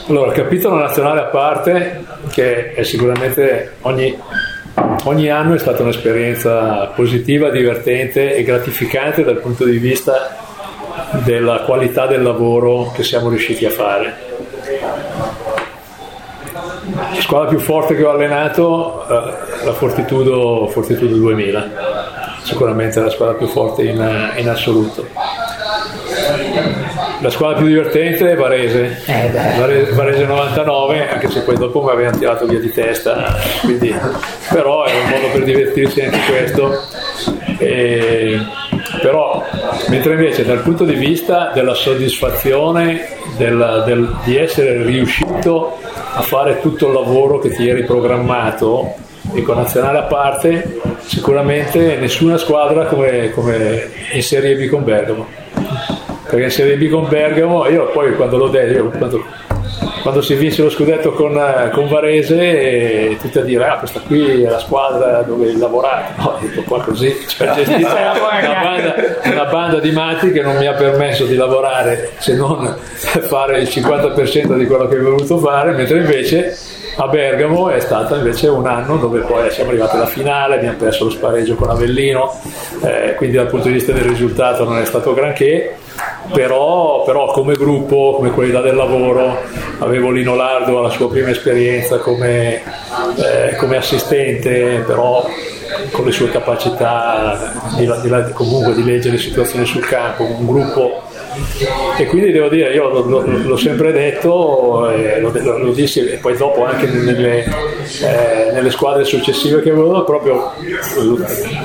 allora, 0.07 0.33
capitolo 0.33 0.75
nazionale 0.75 1.21
a 1.21 1.25
parte, 1.25 2.03
che 2.29 2.73
è 2.73 2.83
sicuramente 2.83 3.77
ogni, 3.81 4.15
ogni 5.05 5.29
anno 5.29 5.53
è 5.53 5.59
stata 5.59 5.83
un'esperienza 5.83 6.87
positiva, 6.95 7.49
divertente 7.49 8.35
e 8.35 8.43
gratificante 8.43 9.23
dal 9.23 9.39
punto 9.39 9.65
di 9.65 9.77
vista 9.77 10.35
della 11.23 11.61
qualità 11.61 12.07
del 12.07 12.21
lavoro 12.21 12.91
che 12.93 13.03
siamo 13.03 13.29
riusciti 13.29 13.65
a 13.65 13.69
fare. 13.69 14.33
La 17.13 17.21
squadra 17.21 17.49
più 17.49 17.59
forte 17.59 17.95
che 17.95 18.03
ho 18.03 18.11
allenato, 18.11 19.07
eh, 19.07 19.65
la 19.65 19.73
Fortitudo, 19.73 20.67
Fortitudo 20.67 21.15
2000, 21.15 21.71
sicuramente 22.43 22.99
la 22.99 23.09
squadra 23.09 23.35
più 23.35 23.47
forte 23.47 23.83
in, 23.83 24.31
in 24.37 24.49
assoluto 24.49 25.07
la 27.21 27.29
squadra 27.29 27.57
più 27.57 27.67
divertente 27.67 28.31
è 28.31 28.35
Varese, 28.35 29.01
eh 29.05 29.31
Varese, 29.57 29.91
Varese 29.91 30.25
99, 30.25 31.09
anche 31.09 31.29
se 31.29 31.41
poi 31.41 31.55
dopo 31.55 31.81
mi 31.81 31.91
avevano 31.91 32.17
tirato 32.17 32.45
via 32.45 32.59
di 32.59 32.71
testa, 32.71 33.35
quindi, 33.61 33.95
però 34.49 34.83
è 34.83 34.91
un 34.93 35.09
modo 35.09 35.27
per 35.31 35.43
divertirsi 35.43 36.01
anche 36.01 36.19
questo. 36.27 36.81
E, 37.57 38.37
però, 39.01 39.43
mentre 39.89 40.13
invece 40.13 40.43
dal 40.45 40.59
punto 40.59 40.83
di 40.83 40.95
vista 40.95 41.51
della 41.53 41.73
soddisfazione 41.73 43.07
del, 43.37 43.83
del, 43.85 44.15
di 44.23 44.37
essere 44.37 44.83
riuscito 44.83 45.77
a 46.13 46.21
fare 46.21 46.59
tutto 46.59 46.87
il 46.87 46.93
lavoro 46.93 47.39
che 47.39 47.49
ti 47.49 47.67
eri 47.67 47.83
programmato, 47.83 48.93
dico 49.31 49.53
nazionale 49.53 49.99
a 49.99 50.03
parte, 50.03 50.81
sicuramente 50.99 51.95
nessuna 51.95 52.37
squadra 52.37 52.85
come, 52.85 53.31
come 53.31 53.89
in 54.11 54.23
Serie 54.23 54.55
B 54.55 54.67
con 54.67 54.83
Bergamo 54.83 55.43
perché 56.27 56.49
Serie 56.49 56.77
B 56.77 56.89
con 56.89 57.07
Bergamo, 57.07 57.67
io 57.67 57.89
poi 57.91 58.15
quando 58.15 58.37
l'ho 58.37 58.47
detto, 58.47 58.89
quando, 58.97 59.23
quando, 60.01 60.21
si 60.21 60.33
vince 60.33 60.63
lo 60.63 60.69
scudetto 60.69 61.11
con, 61.11 61.39
con 61.71 61.87
Varese, 61.87 63.17
tutti 63.21 63.37
a 63.37 63.41
dire, 63.41 63.65
ah 63.65 63.77
questa 63.77 63.99
qui 63.99 64.43
è 64.43 64.49
la 64.49 64.59
squadra 64.59 65.21
dove 65.21 65.47
hai 65.47 65.57
lavorato, 65.57 66.21
no, 66.21 66.37
detto 66.41 66.63
qua 66.63 66.81
così, 66.81 67.15
cioè 67.27 67.53
gestito 67.53 67.87
una 67.87 68.59
banda, 68.61 68.95
una 69.23 69.45
banda 69.45 69.79
di 69.79 69.91
matti 69.91 70.31
che 70.31 70.41
non 70.41 70.57
mi 70.57 70.65
ha 70.65 70.73
permesso 70.73 71.25
di 71.25 71.35
lavorare 71.35 72.13
se 72.17 72.35
non 72.35 72.75
fare 72.79 73.59
il 73.59 73.67
50% 73.67 74.57
di 74.57 74.65
quello 74.65 74.87
che 74.87 74.95
avevo 74.95 75.11
voluto 75.11 75.37
fare, 75.37 75.73
mentre 75.73 75.99
invece 75.99 76.57
a 76.97 77.07
Bergamo 77.07 77.69
è 77.69 77.79
stato 77.79 78.15
invece 78.15 78.47
un 78.47 78.65
anno 78.67 78.97
dove 78.97 79.19
poi 79.21 79.51
siamo 79.51 79.71
arrivati 79.71 79.95
alla 79.95 80.05
finale, 80.05 80.55
abbiamo 80.55 80.77
perso 80.77 81.05
lo 81.05 81.09
spareggio 81.09 81.55
con 81.55 81.69
Avellino, 81.69 82.39
eh, 82.81 83.15
quindi 83.15 83.35
dal 83.35 83.47
punto 83.47 83.67
di 83.67 83.73
vista 83.73 83.91
del 83.91 84.03
risultato 84.03 84.63
non 84.63 84.77
è 84.77 84.85
stato 84.85 85.13
granché, 85.13 85.77
però, 86.31 87.03
però, 87.03 87.31
come 87.31 87.55
gruppo, 87.55 88.13
come 88.15 88.31
qualità 88.31 88.61
del 88.61 88.75
lavoro, 88.75 89.37
avevo 89.79 90.09
Lino 90.11 90.35
Lardo 90.35 90.79
alla 90.79 90.89
sua 90.89 91.09
prima 91.09 91.29
esperienza 91.29 91.97
come, 91.97 92.61
eh, 93.15 93.55
come 93.57 93.77
assistente, 93.77 94.83
però 94.85 95.27
con 95.91 96.05
le 96.05 96.11
sue 96.11 96.29
capacità 96.29 97.53
di, 97.75 97.91
di, 98.01 98.31
comunque 98.33 98.73
di 98.73 98.83
leggere 98.83 99.17
situazioni 99.17 99.65
sul 99.65 99.85
campo, 99.85 100.23
un 100.23 100.45
gruppo 100.45 101.03
e 101.97 102.05
quindi 102.07 102.31
devo 102.31 102.49
dire, 102.49 102.73
io 102.73 102.89
l'ho 102.89 103.57
sempre 103.57 103.91
detto, 103.91 104.89
eh, 104.89 105.19
lo, 105.19 105.31
lo, 105.33 105.57
lo, 105.57 105.71
dissi 105.71 105.99
e 106.05 106.17
poi 106.17 106.35
dopo 106.35 106.65
anche 106.65 106.87
nelle, 106.87 107.43
eh, 107.43 108.51
nelle, 108.51 108.69
squadre 108.69 109.03
successive 109.03 109.61
che 109.61 109.69
avevo, 109.69 110.03
proprio 110.03 110.51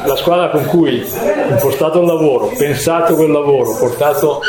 la 0.05 0.17
squadra 0.17 0.49
con 0.51 0.65
cui 0.67 1.01
ho 1.01 1.53
impostato 1.53 2.01
il 2.01 2.07
lavoro, 2.07 2.53
pensato 2.57 3.15
quel 3.15 3.31
lavoro, 3.31 3.77
portato 3.77 4.41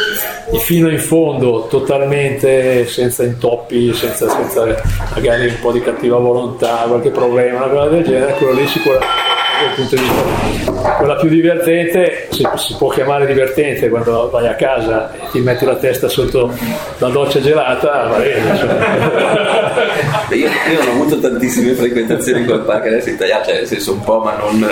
fino 0.60 0.90
in 0.90 1.00
fondo 1.00 1.68
totalmente 1.70 2.86
senza 2.88 3.24
intoppi, 3.24 3.94
senza, 3.94 4.30
senza 4.30 4.82
magari 5.14 5.48
un 5.48 5.60
po' 5.60 5.72
di 5.72 5.82
cattiva 5.82 6.18
volontà, 6.18 6.86
qualche 6.88 7.10
problema, 7.10 7.66
una 7.66 7.74
cosa 7.74 7.90
del 7.90 8.04
genere, 8.04 8.34
quello 8.34 8.54
lì 8.54 8.68
sicuramente 8.68 9.31
quel 9.62 9.74
punto 9.76 9.96
di 9.96 10.02
vista. 10.02 10.96
Quella 10.98 11.16
più 11.16 11.30
divertente, 11.30 12.28
si, 12.30 12.48
si 12.56 12.76
può 12.76 12.90
chiamare 12.90 13.26
divertente 13.26 13.90
quando 13.90 14.30
vai 14.30 14.48
a 14.48 14.56
casa 14.56 15.12
e 15.14 15.30
ti 15.32 15.40
metti 15.40 15.66
la 15.66 15.76
testa 15.76 16.08
sotto 16.08 16.52
la 16.98 17.10
doccia 17.10 17.40
gelata, 17.42 18.08
va 18.08 18.18
bene. 18.18 18.50
insomma. 18.50 19.60
Io, 20.32 20.48
io 20.48 20.80
non 20.80 20.88
ho 20.88 20.92
avuto 20.92 21.20
tantissime 21.20 21.74
frequentazioni 21.74 22.46
col 22.46 22.62
parco 22.62 22.88
adesso 22.88 23.10
in 23.10 23.16
Italia, 23.16 23.44
cioè 23.44 23.56
nel 23.56 23.68
senso 23.68 23.92
un 23.92 24.02
po', 24.02 24.20
ma 24.20 24.36
non. 24.38 24.66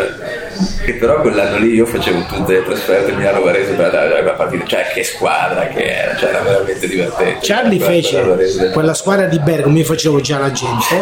Che 0.83 0.93
però 0.95 1.21
quell'anno 1.21 1.57
lì 1.59 1.73
io 1.73 1.85
facevo 1.85 2.25
tutte 2.25 2.53
le 2.53 2.63
trasferte 2.65 3.11
Milano 3.13 3.41
Varese 3.41 3.73
per 3.73 3.93
la, 3.93 4.21
la 4.21 4.31
partita, 4.31 4.65
cioè 4.65 4.87
che 4.93 5.03
squadra 5.03 5.67
che 5.67 5.83
era, 5.83 6.15
cioè 6.17 6.29
era 6.29 6.41
veramente 6.41 6.87
divertente. 6.87 7.37
Charlie 7.41 7.79
fece 7.79 8.71
quella 8.73 8.93
squadra 8.93 9.25
di 9.27 9.39
Bergamo, 9.39 9.77
io 9.77 9.85
facevo 9.85 10.19
già 10.19 10.37
la 10.39 10.51
gente. 10.51 10.95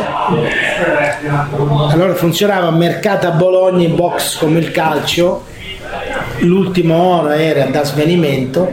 Allora 1.89 2.13
funzionava 2.15 2.69
mercato 2.71 3.27
a 3.27 3.31
Bologna 3.31 3.85
in 3.85 3.95
box 3.95 4.37
come 4.37 4.59
il 4.59 4.71
calcio. 4.71 5.45
L'ultima 6.39 6.95
ora 6.95 7.35
era 7.41 7.65
da 7.65 7.83
svenimento. 7.83 8.71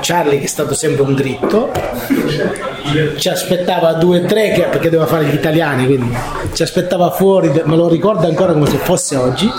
Charlie 0.00 0.38
che 0.38 0.44
è 0.44 0.48
stato 0.48 0.74
sempre 0.74 1.02
un 1.02 1.14
dritto 1.14 1.70
ci 3.16 3.28
aspettava 3.28 3.94
due 3.94 4.22
o 4.22 4.26
tre 4.26 4.52
che- 4.52 4.62
perché 4.70 4.90
doveva 4.90 5.06
fare 5.08 5.24
gli 5.24 5.34
italiani 5.34 5.86
quindi 5.86 6.16
ci 6.52 6.62
aspettava 6.62 7.10
fuori 7.10 7.50
me 7.64 7.74
lo 7.76 7.88
ricordo 7.88 8.26
ancora 8.28 8.52
come 8.52 8.66
se 8.66 8.76
fosse 8.76 9.16
oggi 9.16 9.50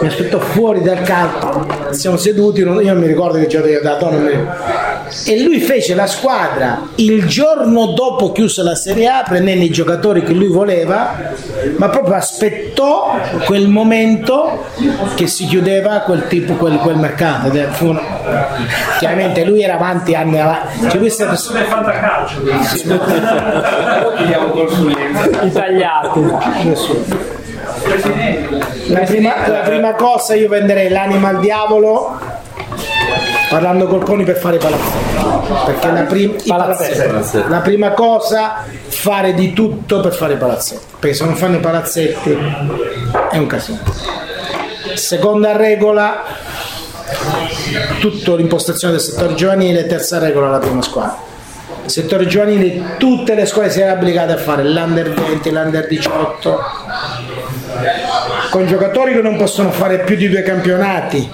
mi 0.00 0.06
aspettò 0.06 0.38
fuori 0.38 0.82
dal 0.82 1.02
calcio 1.02 1.66
siamo 1.90 2.16
seduti 2.16 2.60
io 2.60 2.94
mi 2.94 3.06
ricordo 3.06 3.38
che 3.38 3.80
dato 3.82 4.10
non 4.10 4.22
mi- 4.22 4.48
e 5.26 5.42
lui 5.42 5.58
fece 5.58 5.94
la 5.96 6.06
squadra. 6.06 6.82
Il 6.96 7.26
giorno 7.26 7.86
dopo 7.94 8.30
chiuse 8.30 8.62
la 8.62 8.76
Serie 8.76 9.08
A 9.08 9.24
prendendo 9.26 9.64
i 9.64 9.70
giocatori 9.70 10.22
che 10.22 10.32
lui 10.32 10.46
voleva 10.46 11.32
ma 11.78 11.88
proprio 11.88 12.14
aspettò 12.14 13.18
quel 13.44 13.66
momento 13.68 14.66
che 15.16 15.26
si 15.26 15.46
chiudeva 15.46 15.98
quel 16.00 16.28
tipo 16.28 16.52
quel, 16.54 16.76
quel 16.78 16.96
mercato. 16.96 17.50
Una- 17.80 18.00
chiaramente 18.98 19.44
lui 19.44 19.62
era 19.62 19.74
avanti 19.74 20.14
anni 20.14 20.40
avanti 20.40 20.88
cioè, 20.88 20.98
questo 20.98 21.24
è- 21.24 21.28
Nessuno 21.30 21.58
è 21.58 21.64
fantacalcio. 21.64 22.40
La 28.88 29.00
prima, 29.00 29.48
la 29.48 29.60
prima 29.60 29.94
cosa 29.94 30.34
io 30.34 30.48
venderei 30.48 30.88
l'anima 30.88 31.28
al 31.28 31.40
diavolo 31.40 32.18
parlando 33.48 33.86
col 33.86 34.04
Coni 34.04 34.22
per 34.24 34.36
fare 34.36 34.56
i 34.56 34.58
palazzetti 34.58 35.08
perché 35.66 35.90
la, 35.90 36.02
prim- 36.02 36.40
i 36.40 36.48
palazzetti. 36.48 37.48
la 37.48 37.58
prima 37.58 37.90
cosa 37.90 38.64
fare 38.86 39.34
di 39.34 39.52
tutto 39.52 40.00
per 40.00 40.14
fare 40.14 40.36
palazzetti 40.36 40.84
perché 41.00 41.16
se 41.16 41.24
non 41.24 41.34
fanno 41.34 41.56
i 41.56 41.60
palazzetti 41.60 42.38
è 43.30 43.36
un 43.38 43.46
casino. 43.46 43.78
Seconda 44.94 45.56
regola 45.56 46.22
tutto 47.98 48.36
l'impostazione 48.36 48.94
del 48.94 49.02
settore 49.02 49.34
giovanile. 49.34 49.86
Terza 49.86 50.18
regola 50.18 50.48
la 50.48 50.58
prima 50.58 50.82
squadra. 50.82 51.16
Settore 51.86 52.26
giovanile 52.26 52.96
tutte 52.98 53.34
le 53.34 53.46
scuole 53.46 53.70
si 53.70 53.80
erano 53.80 53.98
obbligate 53.98 54.32
a 54.32 54.36
fare 54.36 54.62
l'under 54.64 55.12
20 55.12 55.50
l'under 55.50 55.86
18 55.86 56.60
con 58.50 58.66
giocatori 58.66 59.14
che 59.14 59.22
non 59.22 59.36
possono 59.36 59.70
fare 59.70 60.00
più 60.00 60.16
di 60.16 60.28
due 60.28 60.42
campionati 60.42 61.28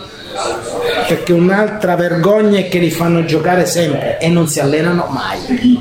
perché 1.08 1.32
un'altra 1.32 1.96
vergogna 1.96 2.58
è 2.58 2.68
che 2.68 2.78
li 2.78 2.90
fanno 2.90 3.24
giocare 3.24 3.64
sempre 3.64 4.18
e 4.18 4.28
non 4.28 4.46
si 4.48 4.60
allenano 4.60 5.06
mai. 5.08 5.80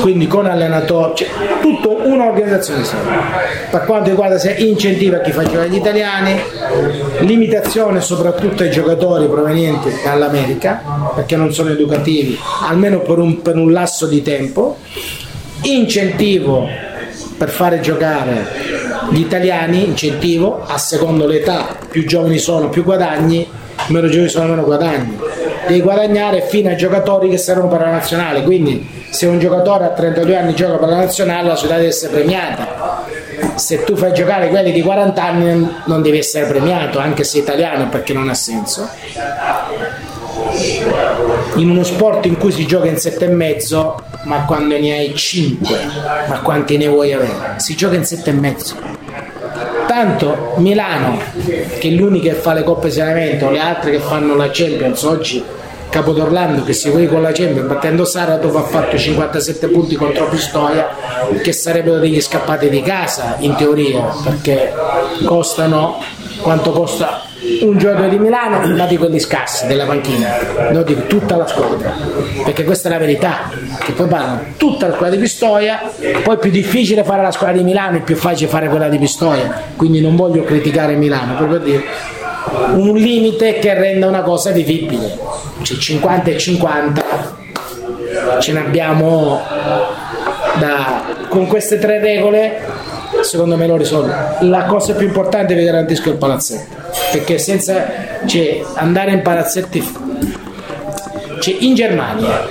Quindi 0.00 0.26
con 0.26 0.46
allenatori 0.46 1.12
cioè, 1.16 1.28
tutto 1.60 2.00
un'organizzazione 2.06 2.82
seria 2.82 3.20
per 3.70 3.84
quanto 3.84 4.08
riguarda 4.08 4.38
se 4.38 4.52
incentiva 4.52 5.18
chi 5.18 5.32
fa 5.32 5.42
giocare 5.42 5.68
gli 5.68 5.76
italiani 5.76 6.40
limitazione 7.20 8.00
soprattutto 8.00 8.62
ai 8.62 8.70
giocatori 8.70 9.26
provenienti 9.26 9.90
dall'America 10.02 10.82
perché 11.14 11.36
non 11.36 11.52
sono 11.52 11.70
educativi 11.70 12.38
almeno 12.66 13.00
per 13.00 13.18
un, 13.18 13.42
per 13.42 13.56
un 13.56 13.70
lasso 13.70 14.06
di 14.06 14.22
tempo. 14.22 14.78
Incentivo 15.64 16.66
per 17.36 17.50
fare 17.50 17.80
giocare 17.80 18.81
gli 19.10 19.20
italiani, 19.20 19.86
incentivo 19.86 20.64
a 20.66 20.78
secondo 20.78 21.26
l'età, 21.26 21.76
più 21.88 22.06
giovani 22.06 22.38
sono 22.38 22.68
più 22.68 22.84
guadagni, 22.84 23.48
meno 23.88 24.08
giovani 24.08 24.28
sono 24.28 24.48
meno 24.48 24.64
guadagni. 24.64 25.18
Devi 25.66 25.80
guadagnare 25.80 26.42
fino 26.42 26.68
ai 26.68 26.76
giocatori 26.76 27.28
che 27.28 27.38
servono 27.38 27.68
per 27.68 27.80
la 27.80 27.90
nazionale, 27.90 28.42
quindi 28.42 28.88
se 29.10 29.26
un 29.26 29.38
giocatore 29.38 29.84
a 29.84 29.90
32 29.90 30.36
anni 30.36 30.54
gioca 30.54 30.76
per 30.78 30.88
la 30.88 30.96
nazionale 30.96 31.48
la 31.48 31.54
società 31.54 31.76
deve 31.76 31.88
essere 31.88 32.12
premiata. 32.12 33.04
Se 33.56 33.84
tu 33.84 33.96
fai 33.96 34.12
giocare 34.12 34.48
quelli 34.48 34.72
di 34.72 34.82
40 34.82 35.22
anni 35.22 35.68
non 35.84 36.02
devi 36.02 36.18
essere 36.18 36.46
premiato, 36.46 36.98
anche 36.98 37.24
se 37.24 37.38
italiano 37.38 37.88
perché 37.88 38.12
non 38.12 38.28
ha 38.28 38.34
senso 38.34 38.88
in 41.56 41.70
uno 41.70 41.82
sport 41.82 42.26
in 42.26 42.36
cui 42.36 42.52
si 42.52 42.66
gioca 42.66 42.86
in 42.86 42.98
sette 42.98 43.26
e 43.26 43.28
mezzo, 43.28 44.02
ma 44.24 44.44
quando 44.44 44.78
ne 44.78 44.92
hai 44.92 45.14
5, 45.14 45.78
ma 46.28 46.40
quanti 46.40 46.76
ne 46.76 46.86
vuoi 46.88 47.12
avere? 47.12 47.54
Si 47.56 47.74
gioca 47.74 47.96
in 47.96 48.04
sette 48.04 48.30
e 48.30 48.32
mezzo. 48.32 48.76
Tanto 49.86 50.54
Milano, 50.56 51.18
che 51.44 51.80
è 51.80 51.90
l'unica 51.90 52.32
che 52.32 52.38
fa 52.38 52.52
le 52.54 52.62
coppe 52.62 52.88
di 52.88 53.00
allenamento, 53.00 53.50
le 53.50 53.58
altre 53.58 53.90
che 53.90 53.98
fanno 53.98 54.34
la 54.34 54.48
Champions, 54.50 55.02
oggi 55.02 55.44
Capodorlando 55.92 56.64
che 56.64 56.72
si 56.72 56.88
vede 56.88 57.06
con 57.06 57.20
la 57.20 57.32
Champions 57.32 57.68
battendo 57.68 58.06
Saratov 58.06 58.56
ha 58.56 58.62
fatto 58.62 58.96
57 58.96 59.68
punti 59.68 59.94
contro 59.94 60.26
Pistoia 60.26 60.88
che 61.42 61.52
sarebbero 61.52 61.98
degli 61.98 62.18
scappati 62.18 62.70
di 62.70 62.80
casa 62.80 63.36
in 63.40 63.54
teoria 63.56 64.10
perché 64.24 64.72
costano 65.22 66.02
quanto 66.40 66.70
costa 66.70 67.24
un 67.62 67.76
giorno 67.76 68.08
di 68.08 68.18
Milano 68.18 68.74
ma 68.76 68.86
di 68.86 68.96
quelli 68.96 69.18
scarsi 69.18 69.66
della 69.66 69.84
panchina 69.84 70.28
non 70.70 70.84
di 70.84 71.06
tutta 71.06 71.36
la 71.36 71.46
squadra. 71.46 71.92
Perché 72.44 72.64
questa 72.64 72.88
è 72.88 72.92
la 72.92 72.98
verità 72.98 73.50
che 73.82 73.92
poi 73.92 74.06
parlano 74.06 74.40
tutta 74.56 74.86
la 74.86 74.94
squadra 74.94 75.16
di 75.16 75.22
Pistoia 75.22 75.80
poi 76.22 76.36
è 76.36 76.38
più 76.38 76.50
difficile 76.50 77.02
fare 77.02 77.22
la 77.22 77.32
squadra 77.32 77.56
di 77.56 77.64
Milano 77.64 77.96
è 77.98 78.00
più 78.02 78.16
facile 78.16 78.48
fare 78.48 78.68
quella 78.68 78.88
di 78.88 78.98
Pistoia. 78.98 79.62
Quindi 79.76 80.00
non 80.00 80.14
voglio 80.14 80.44
criticare 80.44 80.94
Milano 80.94 81.36
proprio 81.36 81.58
dire 81.58 81.84
un 82.74 82.94
limite 82.94 83.58
che 83.58 83.74
renda 83.74 84.06
una 84.06 84.22
cosa 84.22 84.50
vivibile. 84.50 85.18
Cioè 85.62 85.76
50 85.76 86.30
e 86.30 86.38
50 86.38 87.04
ce 88.40 88.52
ne 88.52 88.60
abbiamo 88.60 89.40
da, 90.58 91.02
con 91.28 91.46
queste 91.46 91.78
tre 91.78 91.98
regole 91.98 92.60
secondo 93.22 93.56
me 93.56 93.66
lo 93.66 93.76
risolve. 93.76 94.14
La 94.40 94.64
cosa 94.64 94.94
più 94.94 95.06
importante 95.06 95.54
vi 95.54 95.64
garantisco 95.64 96.08
è 96.08 96.12
il 96.12 96.18
palazzetto 96.18 96.81
perché 97.12 97.38
senza 97.38 98.26
cioè, 98.26 98.62
andare 98.74 99.12
in 99.12 99.22
palazzetti 99.22 99.86
cioè, 101.40 101.56
in 101.60 101.74
Germania 101.74 102.46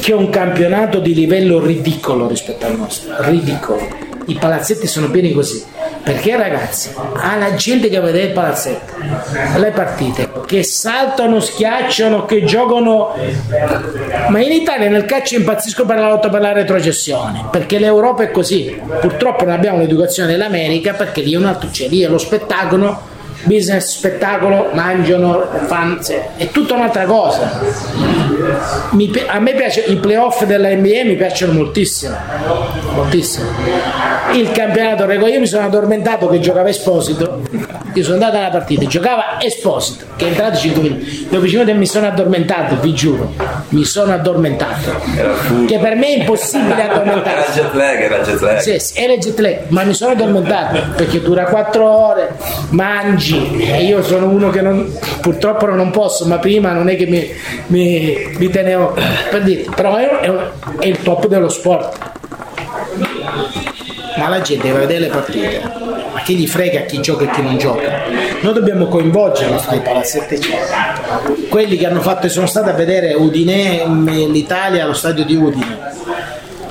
che 0.00 0.12
è 0.12 0.14
un 0.14 0.28
campionato 0.28 0.98
di 0.98 1.14
livello 1.14 1.64
ridicolo 1.64 2.28
rispetto 2.28 2.66
al 2.66 2.76
nostro 2.76 3.14
ridicolo. 3.20 4.02
I 4.26 4.34
palazzetti 4.34 4.86
sono 4.86 5.10
pieni 5.10 5.32
così. 5.32 5.64
Perché 6.02 6.36
ragazzi 6.36 6.90
alla 7.14 7.54
gente 7.54 7.88
che 7.88 7.98
vede 7.98 8.24
il 8.24 8.32
palazzetto 8.32 8.92
le 9.56 9.70
partite 9.70 10.30
che 10.44 10.62
saltano 10.62 11.40
schiacciano 11.40 12.26
che 12.26 12.44
giocano. 12.44 13.14
Ma 14.28 14.38
in 14.40 14.52
Italia 14.52 14.90
nel 14.90 15.06
calcio 15.06 15.36
impazzisco 15.36 15.86
per 15.86 15.98
la 15.98 16.08
lotta 16.08 16.28
per 16.28 16.42
la 16.42 16.52
retrocessione 16.52 17.46
perché 17.50 17.78
l'Europa 17.78 18.24
è 18.24 18.30
così. 18.30 18.78
Purtroppo 19.00 19.44
non 19.44 19.54
abbiamo 19.54 19.78
l'educazione 19.78 20.30
dell'America 20.30 20.92
perché 20.92 21.22
lì 21.22 21.32
è 21.32 21.36
un 21.38 21.46
altro 21.46 21.70
c'è 21.70 21.88
lì 21.88 22.02
è 22.02 22.08
lo 22.08 22.18
spettacolo 22.18 23.12
business 23.44 23.96
spettacolo 23.96 24.70
mangiano 24.72 25.46
fanno 25.66 25.98
è 26.36 26.48
tutta 26.50 26.74
un'altra 26.74 27.04
cosa. 27.04 27.60
Mi 28.90 29.10
a 29.26 29.38
me 29.38 29.54
piace 29.54 29.80
i 29.80 29.96
playoff 29.96 30.44
della 30.44 30.68
NBA 30.70 31.04
mi 31.04 31.16
piacciono 31.16 31.52
moltissimo 31.52 32.16
moltissimo. 32.94 33.46
Il 34.32 34.50
campionato 34.50 35.06
regolare 35.06 35.34
io 35.34 35.40
mi 35.40 35.46
sono 35.46 35.66
addormentato 35.66 36.28
che 36.28 36.40
giocava 36.40 36.68
Esposito 36.68 37.42
io 37.92 38.02
sono 38.02 38.14
andato 38.14 38.36
alla 38.36 38.50
partita 38.50 38.86
giocava 38.86 39.40
Esposito 39.40 40.04
che 40.16 40.26
è 40.26 40.28
entrato 40.28 40.56
5 40.58 40.82
minuti. 40.82 41.28
Dopo 41.30 41.46
5 41.46 41.50
minuti 41.50 41.72
mi 41.78 41.86
sono 41.86 42.06
addormentato 42.06 42.76
vi 42.80 42.92
giuro 42.92 43.32
mi 43.68 43.84
sono 43.84 44.12
addormentato. 44.12 44.92
Che 45.66 45.78
per 45.78 45.94
me 45.94 46.06
è 46.06 46.18
impossibile 46.18 46.72
Era 46.84 46.92
addormentarsi. 46.92 47.60
jet 47.60 47.74
lag, 47.74 48.00
era 48.00 48.18
jet 48.18 48.40
lag. 48.40 48.58
sì, 48.58 48.78
sì, 48.78 49.00
era 49.00 49.16
jet 49.16 49.38
lag, 49.38 49.58
ma 49.68 49.82
mi 49.84 49.94
sono 49.94 50.12
addormentato 50.12 50.78
perché 50.96 51.20
dura 51.20 51.44
4 51.44 51.84
ore, 51.84 52.36
mangi 52.70 53.33
e 53.58 53.84
io 53.84 54.02
sono 54.02 54.28
uno 54.28 54.50
che 54.50 54.60
non, 54.60 54.92
purtroppo 55.20 55.66
non 55.66 55.90
posso, 55.90 56.26
ma 56.26 56.38
prima 56.38 56.72
non 56.72 56.88
è 56.88 56.96
che 56.96 57.06
mi, 57.06 57.28
mi, 57.66 58.34
mi 58.38 58.50
tenevo 58.50 58.96
per 59.30 59.42
dire, 59.42 59.64
però 59.74 59.96
è, 59.96 60.08
è 60.20 60.32
è 60.78 60.86
il 60.86 61.02
top 61.02 61.26
dello 61.26 61.48
sport. 61.48 62.12
Ma 64.16 64.28
la 64.28 64.40
gente 64.40 64.66
deve 64.66 64.80
vedere 64.80 65.00
le 65.00 65.08
partite, 65.08 65.60
ma 66.12 66.20
chi 66.20 66.36
gli 66.36 66.46
frega 66.46 66.82
chi 66.82 67.00
gioca 67.00 67.24
e 67.24 67.30
chi 67.30 67.42
non 67.42 67.58
gioca? 67.58 68.02
Noi 68.42 68.52
dobbiamo 68.52 68.86
coinvolgerlo 68.86 69.60
nei 69.70 69.80
palazzetti. 69.80 70.40
Quelli 71.48 71.76
che 71.76 71.86
hanno 71.86 72.00
fatto 72.00 72.26
e 72.26 72.28
sono 72.28 72.46
stati 72.46 72.68
a 72.68 72.74
vedere 72.74 73.14
Udine, 73.14 73.84
l'Italia 74.30 74.84
allo 74.84 74.92
stadio 74.92 75.24
di 75.24 75.34
Udine 75.34 75.92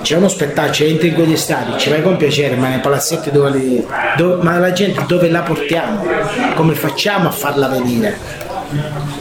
c'è 0.03 0.17
uno 0.17 0.27
spettacolo, 0.27 0.85
entri 0.85 1.07
in 1.07 1.13
quegli 1.15 1.37
stadi, 1.37 1.79
ci 1.79 1.89
vai 1.89 2.03
con 2.03 2.17
piacere, 2.17 2.55
ma 2.55 2.67
nei 2.67 2.79
palazzetti 2.79 3.31
dove, 3.31 3.49
li, 3.51 3.83
dove 4.17 4.43
ma 4.43 4.59
la 4.59 4.73
gente 4.73 5.03
dove 5.07 5.29
la 5.29 5.41
portiamo? 5.41 6.05
Come 6.53 6.75
facciamo 6.75 7.29
a 7.29 7.31
farla 7.31 7.67
venire? 7.67 8.15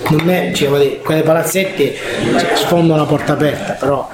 Non 0.09 0.29
è, 0.29 0.53
cioè, 0.53 0.99
quei 0.99 1.23
palazzetti 1.23 1.95
cioè, 2.39 2.57
sfondano 2.57 2.95
una 3.01 3.09
porta 3.09 3.33
aperta, 3.33 3.75
però 3.75 4.09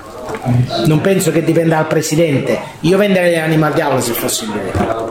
non 0.87 1.01
penso 1.01 1.33
che 1.33 1.43
dipenda 1.43 1.77
dal 1.77 1.87
presidente. 1.87 2.61
Io 2.81 2.99
venderei 2.99 3.31
le 3.31 3.41
anime 3.41 3.67
al 3.67 3.73
diavolo 3.73 4.01
se 4.01 4.13
fossi 4.13 4.47
lui. 4.47 5.08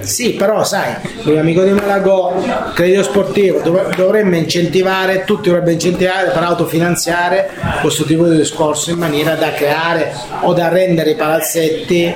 Sì, 0.00 0.32
però 0.34 0.64
sai, 0.64 0.94
lui 1.22 1.38
amico 1.38 1.62
di 1.62 1.72
Malago, 1.72 2.34
credito 2.74 3.02
sportivo, 3.02 3.60
dov- 3.60 3.94
dovremmo 3.94 4.36
incentivare, 4.36 5.24
tutti 5.24 5.48
dovrebbero 5.48 5.72
incentivare 5.72 6.30
per 6.30 6.42
autofinanziare 6.42 7.50
questo 7.80 8.04
tipo 8.04 8.26
di 8.28 8.36
discorso 8.36 8.90
in 8.90 8.98
maniera 8.98 9.34
da 9.34 9.52
creare 9.52 10.12
o 10.40 10.52
da 10.52 10.68
rendere 10.68 11.10
i 11.10 11.14
palazzetti, 11.16 12.14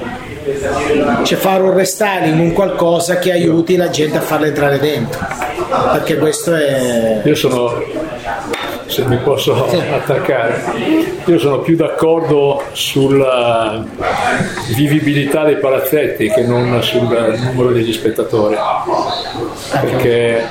cioè 1.24 1.38
fare 1.38 1.62
un 1.62 1.74
restyling, 1.74 2.38
un 2.38 2.52
qualcosa 2.52 3.18
che 3.18 3.32
aiuti 3.32 3.76
la 3.76 3.88
gente 3.90 4.18
a 4.18 4.20
farla 4.20 4.46
entrare 4.46 4.78
dentro. 4.78 5.20
Perché 5.92 6.16
questo 6.16 6.54
è... 6.54 7.20
Io 7.24 7.34
sono 7.34 7.82
se 8.94 9.04
mi 9.06 9.16
posso 9.16 9.66
attaccare. 9.66 10.62
Io 11.24 11.38
sono 11.40 11.58
più 11.58 11.74
d'accordo 11.74 12.62
sulla 12.70 13.84
vivibilità 14.76 15.42
dei 15.42 15.56
palazzetti 15.56 16.28
che 16.28 16.42
non 16.42 16.80
sul 16.80 17.02
numero 17.02 17.72
degli 17.72 17.92
spettatori, 17.92 18.54
perché, 19.80 20.44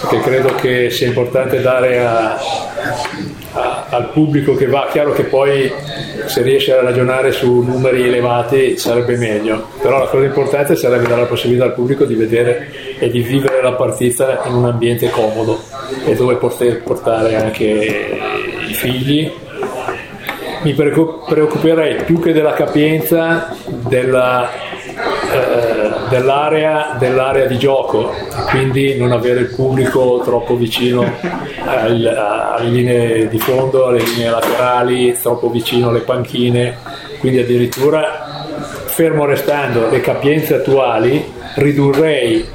perché 0.00 0.20
credo 0.20 0.54
che 0.54 0.88
sia 0.88 1.06
importante 1.06 1.60
dare 1.60 2.02
a, 2.02 2.32
a, 2.32 2.40
al 3.92 4.08
pubblico 4.08 4.54
che 4.54 4.66
va, 4.66 4.88
chiaro 4.90 5.12
che 5.12 5.24
poi 5.24 5.70
se 6.24 6.42
riesce 6.42 6.72
a 6.72 6.80
ragionare 6.80 7.30
su 7.30 7.60
numeri 7.60 8.06
elevati 8.06 8.78
sarebbe 8.78 9.16
meglio, 9.18 9.66
però 9.82 9.98
la 9.98 10.06
cosa 10.06 10.24
importante 10.24 10.76
sarebbe 10.76 11.06
dare 11.06 11.20
la 11.22 11.26
possibilità 11.26 11.64
al 11.64 11.74
pubblico 11.74 12.06
di 12.06 12.14
vedere 12.14 12.70
e 12.98 13.10
di 13.10 13.20
vivere 13.20 13.60
la 13.62 13.72
partita 13.72 14.42
in 14.46 14.54
un 14.54 14.64
ambiente 14.64 15.10
comodo 15.10 15.60
e 16.06 16.14
dove 16.14 16.36
poter 16.36 16.82
portare 16.82 17.36
anche 17.36 17.64
i 18.68 18.72
figli. 18.72 19.30
Mi 20.62 20.72
preoccuperei 20.72 22.04
più 22.04 22.18
che 22.18 22.32
della 22.32 22.54
capienza 22.54 23.54
della, 23.66 24.48
eh, 25.32 25.90
dell'area, 26.08 26.96
dell'area, 26.98 27.46
di 27.46 27.58
gioco, 27.58 28.12
quindi 28.50 28.96
non 28.96 29.12
avere 29.12 29.40
il 29.40 29.54
pubblico 29.54 30.20
troppo 30.24 30.56
vicino 30.56 31.04
al, 31.64 32.06
alle 32.56 32.68
linee 32.68 33.28
di 33.28 33.38
fondo, 33.38 33.86
alle 33.86 34.02
linee 34.02 34.30
laterali, 34.30 35.16
troppo 35.20 35.50
vicino 35.50 35.88
alle 35.88 36.00
panchine, 36.00 36.76
quindi 37.18 37.40
addirittura 37.40 38.46
fermo 38.86 39.24
restando 39.24 39.88
le 39.88 40.00
capienze 40.00 40.54
attuali 40.54 41.32
ridurrei 41.54 42.46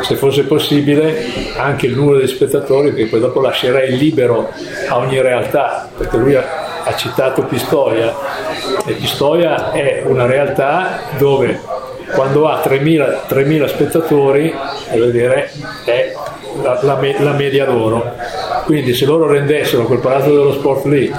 se 0.00 0.14
fosse 0.14 0.44
possibile 0.44 1.24
anche 1.56 1.86
il 1.86 1.94
numero 1.94 2.18
di 2.18 2.26
spettatori 2.26 2.90
perché 2.90 3.06
poi 3.06 3.20
dopo 3.20 3.40
lascerei 3.40 3.96
libero 3.96 4.50
a 4.88 4.98
ogni 4.98 5.20
realtà 5.20 5.88
perché 5.96 6.16
lui 6.16 6.34
ha, 6.34 6.44
ha 6.84 6.94
citato 6.94 7.42
Pistoia. 7.42 8.14
E 8.86 8.92
Pistoia 8.92 9.72
è 9.72 10.02
una 10.06 10.26
realtà 10.26 11.00
dove 11.18 11.60
quando 12.14 12.48
ha 12.48 12.62
3.000, 12.64 13.26
3.000 13.28 13.66
spettatori 13.66 14.54
dire, 15.10 15.50
è 15.84 16.12
la, 16.62 16.80
la, 16.82 16.98
la 17.18 17.32
media 17.32 17.66
loro 17.66 18.14
quindi 18.64 18.94
se 18.94 19.04
loro 19.04 19.26
rendessero 19.26 19.84
quel 19.84 20.00
palazzo 20.00 20.30
dello 20.30 20.52
sport 20.52 20.86
lì 20.86 21.12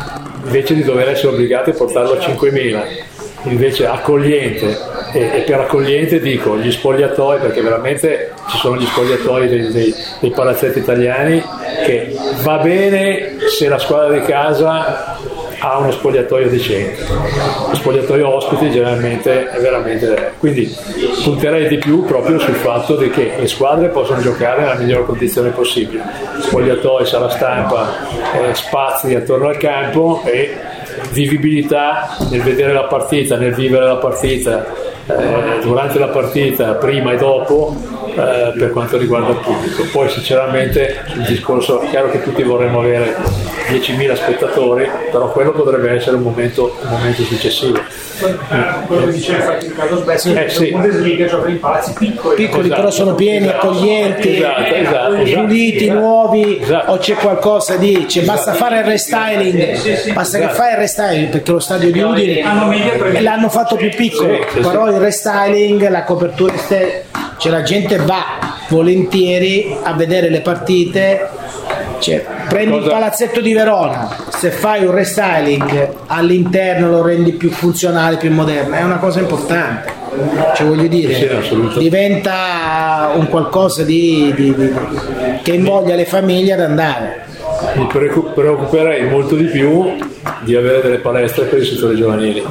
invece 0.43 0.73
di 0.73 0.83
dover 0.83 1.09
essere 1.09 1.29
obbligati 1.29 1.71
a 1.71 1.73
portarlo 1.73 2.13
a 2.13 2.17
5.000 2.17 3.07
invece 3.43 3.85
accogliente 3.85 4.77
e, 5.13 5.31
e, 5.37 5.39
per 5.41 5.61
accogliente 5.61 6.19
dico 6.19 6.57
gli 6.57 6.71
spogliatoi 6.71 7.39
perché 7.39 7.61
veramente 7.61 8.33
ci 8.49 8.57
sono 8.57 8.77
gli 8.77 8.85
spogliatoi 8.85 9.47
dei, 9.47 9.71
dei, 9.71 9.95
dei 10.19 10.29
palazzetti 10.31 10.79
italiani 10.79 11.41
che 11.85 12.15
va 12.43 12.57
bene 12.57 13.37
se 13.47 13.67
la 13.67 13.77
squadra 13.77 14.17
di 14.17 14.25
casa 14.25 15.17
ha 15.59 15.77
uno 15.77 15.91
spogliatoio 15.91 16.49
decente. 16.49 17.03
Lo 17.07 17.75
spogliatoio 17.75 18.35
ospiti 18.35 18.69
generalmente 18.71 19.49
è 19.49 19.59
veramente. 19.59 20.33
Quindi 20.37 20.75
punterei 21.23 21.67
di 21.67 21.77
più 21.77 22.05
proprio 22.05 22.39
sul 22.39 22.55
fatto 22.55 22.95
che 22.97 23.33
le 23.37 23.47
squadre 23.47 23.89
possono 23.89 24.21
giocare 24.21 24.61
nella 24.61 24.75
migliore 24.75 25.05
condizione 25.05 25.49
possibile. 25.49 26.03
Spogliatoi, 26.41 27.05
sala 27.05 27.29
stampa, 27.29 28.07
eh, 28.33 28.55
spazi 28.55 29.15
attorno 29.15 29.47
al 29.47 29.57
campo 29.57 30.21
e 30.25 30.55
vivibilità 31.11 32.17
nel 32.29 32.41
vedere 32.41 32.73
la 32.73 32.83
partita, 32.83 33.37
nel 33.37 33.53
vivere 33.53 33.85
la 33.85 33.97
partita, 33.97 34.65
eh, 35.07 35.59
durante 35.61 35.99
la 35.99 36.07
partita, 36.07 36.73
prima 36.73 37.13
e 37.13 37.17
dopo, 37.17 37.75
eh, 38.19 38.53
per 38.57 38.71
quanto 38.71 38.97
riguarda 38.97 39.29
il 39.29 39.37
pubblico. 39.37 39.83
Poi 39.91 40.09
sinceramente 40.09 41.03
il 41.15 41.25
discorso, 41.25 41.81
è 41.81 41.89
chiaro 41.89 42.11
che 42.11 42.21
tutti 42.21 42.43
vorremmo 42.43 42.79
avere 42.79 43.15
10.000 43.69 44.15
spettatori, 44.15 44.89
però 45.11 45.31
quello 45.31 45.51
potrebbe 45.51 45.91
essere 45.91 46.15
un 46.15 46.23
momento, 46.23 46.77
un 46.81 46.89
momento 46.89 47.23
successivo. 47.23 47.79
Quello 48.85 49.05
che 49.05 49.11
dice 49.13 49.31
infatti 49.31 49.65
il 49.67 49.75
caso 49.75 49.97
Sbessi, 49.97 50.33
eh, 50.33 50.49
sì. 50.49 50.71
Bundesliga 50.71 51.25
gioca 51.25 51.47
in 51.47 51.59
palazzi 51.59 51.93
piccoli, 51.97 52.35
piccoli 52.35 52.65
esatto. 52.65 52.81
però 52.81 52.91
sono 52.91 53.15
pieni, 53.15 53.47
esatto. 53.47 53.69
accoglienti, 53.69 54.35
esatto, 54.35 54.73
esatto, 54.73 55.15
puliti, 55.15 55.83
esatto. 55.85 55.99
nuovi, 55.99 56.59
esatto. 56.61 56.91
o 56.91 56.97
c'è 56.97 57.13
qualcosa 57.13 57.75
di... 57.77 58.07
Cioè, 58.09 58.23
basta 58.23 58.53
fare 58.53 58.79
il 58.79 58.83
restyling, 58.83 59.73
sì, 59.75 59.95
sì, 59.95 60.11
basta 60.11 60.37
che 60.37 60.49
fai 60.49 60.71
il 60.71 60.77
restyling 60.79 61.29
perché 61.29 61.51
lo 61.51 61.59
stadio 61.59 61.91
di 61.91 62.01
Udine 62.01 63.21
l'hanno 63.21 63.49
fatto 63.49 63.77
più 63.77 63.89
piccolo, 63.91 64.37
però 64.53 64.89
il 64.89 64.97
restyling, 64.97 65.87
la 65.87 66.03
copertura 66.03 66.53
esterna, 66.53 67.08
cioè 67.39 67.51
la 67.51 67.63
gente 67.63 67.95
va 67.97 68.57
volentieri 68.67 69.75
a 69.81 69.93
vedere 69.93 70.29
le 70.29 70.41
partite 70.41 71.29
cioè, 71.99 72.25
prendi 72.47 72.71
Cosa? 72.71 72.85
il 72.85 72.91
palazzetto 72.91 73.41
di 73.41 73.53
Verona, 73.53 74.15
se 74.29 74.51
fai 74.51 74.85
un 74.85 74.91
restyling 74.91 75.89
all'interno 76.07 76.89
lo 76.89 77.01
rendi 77.01 77.33
più 77.33 77.49
funzionale, 77.49 78.17
più 78.17 78.31
moderno, 78.31 78.75
è 78.75 78.83
una 78.83 78.97
cosa 78.97 79.19
importante. 79.19 79.97
Cioè, 80.55 80.65
voglio 80.65 80.87
dire, 80.87 81.13
sì, 81.13 81.79
diventa 81.79 83.11
un 83.15 83.27
qualcosa 83.27 83.83
di, 83.83 84.33
di, 84.35 84.55
di, 84.55 84.73
che 85.43 85.53
invoglia 85.53 85.95
le 85.95 86.05
famiglie 86.05 86.53
ad 86.53 86.61
andare. 86.61 87.25
Mi 87.75 87.85
preoccuperei 87.87 89.07
molto 89.07 89.35
di 89.35 89.45
più 89.45 89.95
di 90.41 90.55
avere 90.55 90.81
delle 90.81 90.97
palestre 90.97 91.45
per 91.45 91.59
i 91.59 91.65
settori 91.65 91.95
giovanili 91.95 92.43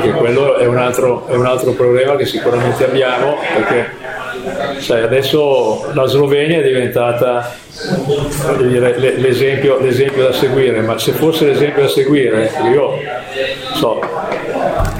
perché 0.00 0.16
quello 0.16 0.56
è 0.56 0.66
un 0.66 0.78
altro, 0.78 1.26
è 1.26 1.34
un 1.34 1.46
altro 1.46 1.72
problema 1.72 2.16
che 2.16 2.26
sicuramente 2.26 2.84
abbiamo 2.84 3.36
perché 3.54 3.96
sai, 4.78 5.02
adesso 5.02 5.90
la 5.92 6.06
Slovenia 6.06 6.58
è 6.58 6.62
diventata 6.62 7.54
dire, 8.58 8.96
l'esempio, 9.16 9.78
l'esempio, 9.78 10.24
da 10.24 10.32
seguire, 10.32 10.80
ma 10.80 10.98
se 10.98 11.12
fosse 11.12 11.46
l'esempio 11.46 11.82
da 11.82 11.88
seguire, 11.88 12.50
io 12.72 12.98
so, 13.74 14.00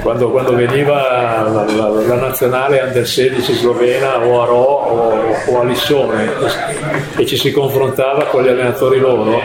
quando, 0.08 0.30
quando 0.30 0.54
veniva 0.54 1.42
la, 1.52 1.64
la, 1.70 1.88
la, 1.88 2.14
nazionale 2.14 2.80
under 2.80 3.06
16 3.06 3.52
slovena 3.52 4.24
o 4.24 4.40
a 4.40 4.46
Ro 4.46 4.56
o, 4.56 5.34
o 5.48 5.60
a 5.60 5.64
Lissone 5.64 6.30
e 7.14 7.26
ci 7.26 7.36
si 7.36 7.50
confrontava 7.50 8.24
con 8.24 8.42
gli 8.42 8.48
allenatori 8.48 9.00
loro, 9.00 9.38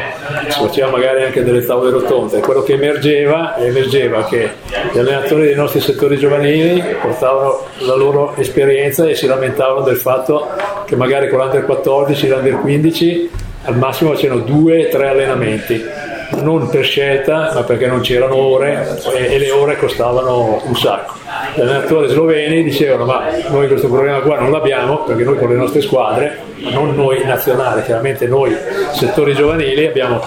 si 0.48 0.61
faceva 0.61 0.90
magari 0.90 1.23
anche 1.23 1.44
delle 1.44 1.65
tavole 1.65 1.90
rotonde, 1.90 2.40
quello 2.40 2.64
che 2.64 2.76
emergeva, 2.76 3.57
emergeva 3.57 4.23
che 4.23 4.52
gli 4.94 4.99
allenatori 4.99 5.48
dei 5.48 5.56
nostri 5.56 5.81
settori 5.81 6.18
giovanili 6.18 6.81
portavano 7.02 7.65
la 7.80 7.95
loro 7.95 8.34
esperienza 8.38 9.06
e 9.06 9.15
si 9.15 9.27
lamentavano 9.27 9.81
del 9.81 9.98
fatto 9.98 10.48
che 10.85 10.95
magari 10.95 11.27
con 11.27 11.40
l'Under 11.40 11.65
14 11.65 12.27
l'Under 12.30 12.60
15 12.61 13.31
al 13.65 13.77
massimo 13.77 14.11
facevano 14.11 14.40
due 14.40 14.85
o 14.85 14.90
tre 14.90 15.10
allenamenti 15.10 16.11
non 16.41 16.69
per 16.69 16.83
scelta 16.83 17.51
ma 17.53 17.63
perché 17.63 17.87
non 17.87 18.01
c'erano 18.01 18.35
ore 18.35 18.99
e, 19.15 19.33
e 19.33 19.37
le 19.37 19.51
ore 19.51 19.77
costavano 19.77 20.61
un 20.63 20.75
sacco 20.75 21.13
gli 21.55 21.61
allenatori 21.61 22.07
sloveni 22.09 22.63
dicevano 22.63 23.05
ma 23.05 23.25
noi 23.49 23.67
questo 23.67 23.87
problema 23.87 24.19
qua 24.19 24.39
non 24.39 24.51
l'abbiamo 24.51 25.03
perché 25.03 25.23
noi 25.23 25.37
con 25.37 25.49
le 25.49 25.55
nostre 25.55 25.81
squadre 25.81 26.39
non 26.71 26.95
noi 26.95 27.23
nazionali 27.25 27.83
chiaramente 27.83 28.27
noi 28.27 28.55
settori 28.93 29.33
giovanili 29.33 29.85
abbiamo 29.85 30.21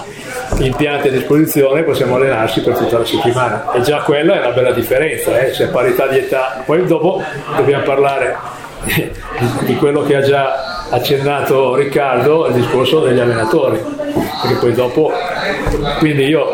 impianti 0.59 1.09
a 1.09 1.11
disposizione 1.11 1.83
possiamo 1.83 2.15
allenarci 2.15 2.61
per 2.61 2.77
tutta 2.77 2.99
la 2.99 3.05
settimana 3.05 3.71
e 3.73 3.81
già 3.81 3.99
quella 3.99 4.35
è 4.35 4.39
una 4.39 4.51
bella 4.51 4.71
differenza 4.71 5.37
eh? 5.39 5.51
c'è 5.51 5.67
parità 5.67 6.07
di 6.07 6.17
età 6.17 6.63
poi 6.65 6.85
dopo 6.85 7.21
dobbiamo 7.55 7.83
parlare 7.83 8.35
di 9.65 9.75
quello 9.75 10.03
che 10.03 10.15
ha 10.15 10.21
già 10.21 10.76
accennato 10.89 11.75
Riccardo, 11.75 12.47
il 12.47 12.53
discorso 12.53 12.99
degli 12.99 13.19
allenatori, 13.19 13.77
perché 13.77 14.57
poi 14.59 14.73
dopo, 14.73 15.11
quindi 15.99 16.25
io, 16.25 16.45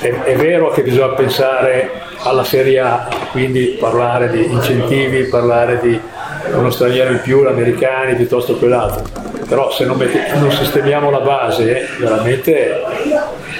è, 0.00 0.08
è 0.08 0.36
vero 0.36 0.70
che 0.70 0.82
bisogna 0.82 1.14
pensare 1.14 1.90
alla 2.22 2.44
Serie 2.44 2.80
A, 2.80 3.08
quindi 3.30 3.76
parlare 3.78 4.30
di 4.30 4.44
incentivi, 4.50 5.24
parlare 5.24 5.78
di 5.80 5.98
uno 6.54 6.70
straniero 6.70 7.12
in 7.12 7.20
più, 7.20 7.42
gli 7.42 7.46
americani 7.46 8.14
piuttosto 8.14 8.58
che 8.58 8.66
l'altro, 8.66 9.02
però 9.48 9.70
se 9.70 9.84
non, 9.84 9.96
metti, 9.96 10.18
non 10.38 10.50
sistemiamo 10.50 11.10
la 11.10 11.20
base 11.20 11.86
veramente 11.98 12.82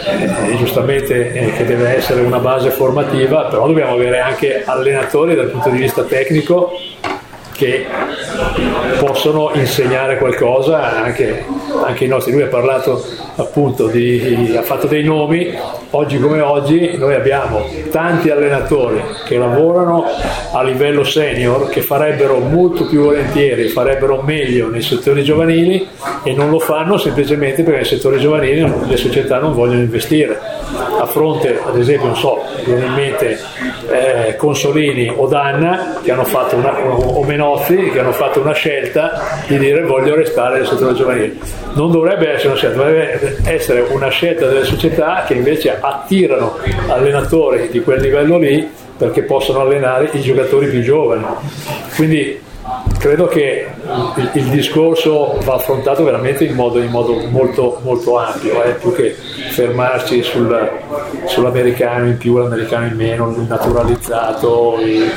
eh, 0.04 0.56
giustamente 0.56 1.32
eh, 1.32 1.52
che 1.52 1.64
deve 1.64 1.96
essere 1.96 2.20
una 2.20 2.38
base 2.38 2.70
formativa, 2.70 3.44
però 3.44 3.66
dobbiamo 3.66 3.94
avere 3.94 4.20
anche 4.20 4.62
allenatori 4.64 5.34
dal 5.34 5.48
punto 5.48 5.68
di 5.70 5.78
vista 5.78 6.02
tecnico 6.02 6.78
che 7.56 7.86
possono 8.98 9.50
insegnare 9.54 10.18
qualcosa 10.18 11.02
anche, 11.02 11.44
anche 11.84 12.04
ai 12.04 12.10
nostri. 12.10 12.32
Lui 12.32 12.42
ha 12.42 12.48
parlato 12.48 13.02
appunto 13.36 13.88
di, 13.88 14.54
ha 14.56 14.62
fatto 14.62 14.86
dei 14.86 15.02
nomi, 15.02 15.52
oggi 15.90 16.18
come 16.18 16.40
oggi 16.40 16.96
noi 16.96 17.14
abbiamo 17.14 17.64
tanti 17.90 18.30
allenatori 18.30 19.00
che 19.26 19.38
lavorano 19.38 20.04
a 20.52 20.62
livello 20.62 21.04
senior 21.04 21.68
che 21.68 21.80
farebbero 21.80 22.38
molto 22.38 22.86
più 22.86 23.02
volentieri, 23.02 23.68
farebbero 23.68 24.22
meglio 24.22 24.68
nei 24.68 24.82
settori 24.82 25.22
giovanili 25.22 25.86
e 26.22 26.32
non 26.32 26.50
lo 26.50 26.58
fanno 26.58 26.98
semplicemente 26.98 27.62
perché 27.62 27.80
nei 27.80 27.88
settori 27.88 28.18
giovanili 28.18 28.70
le 28.86 28.96
società 28.96 29.38
non 29.38 29.54
vogliono 29.54 29.80
investire. 29.80 30.55
A 30.76 31.06
fronte, 31.06 31.60
ad 31.64 31.78
esempio, 31.78 32.06
non 32.06 32.16
so, 32.16 32.42
viene 32.64 32.86
in 32.86 32.92
mente 32.92 33.38
eh, 33.88 34.36
Consolini 34.36 35.12
o 35.14 35.26
Danna 35.26 36.00
che 36.02 36.12
hanno 36.12 36.24
fatto 36.24 36.56
una, 36.56 36.76
o 36.78 37.22
Menozzi 37.24 37.90
che 37.90 38.00
hanno 38.00 38.12
fatto 38.12 38.40
una 38.40 38.52
scelta 38.52 39.42
di 39.46 39.58
dire 39.58 39.82
voglio 39.82 40.14
restare 40.14 40.58
nel 40.58 40.66
settore 40.66 40.94
giovanile. 40.94 41.36
Non 41.74 41.90
dovrebbe 41.90 42.30
essere 42.30 42.48
una 42.48 42.56
scelta, 42.56 42.76
dovrebbe 42.76 43.36
essere 43.44 43.80
una 43.90 44.08
scelta 44.08 44.46
delle 44.46 44.64
società 44.64 45.24
che 45.26 45.34
invece 45.34 45.76
attirano 45.78 46.58
allenatori 46.88 47.68
di 47.68 47.80
quel 47.80 48.00
livello 48.00 48.38
lì 48.38 48.68
perché 48.96 49.22
possono 49.22 49.60
allenare 49.60 50.08
i 50.12 50.20
giocatori 50.20 50.68
più 50.68 50.82
giovani. 50.82 51.24
Quindi 51.94 52.40
credo 52.98 53.26
che 53.26 53.66
il, 54.16 54.30
il, 54.34 54.44
discorso 54.48 55.38
va 55.44 55.54
affrontato 55.54 56.04
veramente 56.04 56.44
in 56.44 56.54
modo, 56.54 56.80
in 56.80 56.90
modo 56.90 57.14
molto, 57.28 57.80
molto, 57.82 58.18
ampio, 58.18 58.62
eh, 58.62 58.72
più 58.72 58.94
che 58.94 59.10
fermarci 59.10 60.22
sul, 60.22 60.70
sull'americano 61.26 62.06
in 62.06 62.16
più, 62.16 62.36
l'americano 62.36 62.86
in 62.86 62.96
meno, 62.96 63.30
il 63.30 63.46
naturalizzato. 63.48 64.78
Il, 64.80 65.10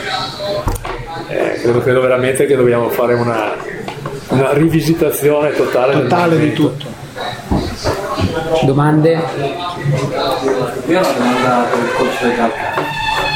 eh, 1.30 1.60
credo, 1.62 1.80
credo, 1.80 2.02
veramente 2.02 2.46
che 2.46 2.56
dobbiamo 2.56 2.90
fare 2.90 3.14
una, 3.14 3.54
una 4.30 4.54
rivisitazione 4.54 5.54
totale, 5.54 5.94
totale 5.94 6.40
di 6.40 6.54
tutto. 6.54 6.86
Domande? 8.64 9.12
Io 10.88 11.00
ho 11.00 11.02
una 11.02 11.12
domanda 11.12 11.68
per 11.70 11.80
il 11.80 11.94
coach 11.96 12.22
del. 12.22 12.52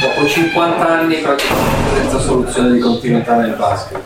Dopo 0.00 0.26
50 0.26 0.88
anni 0.88 1.16
praticamente 1.16 1.84
senza 1.94 2.18
soluzione 2.18 2.72
di 2.72 2.78
continuità 2.78 3.36
nel 3.36 3.54
basket, 3.56 4.00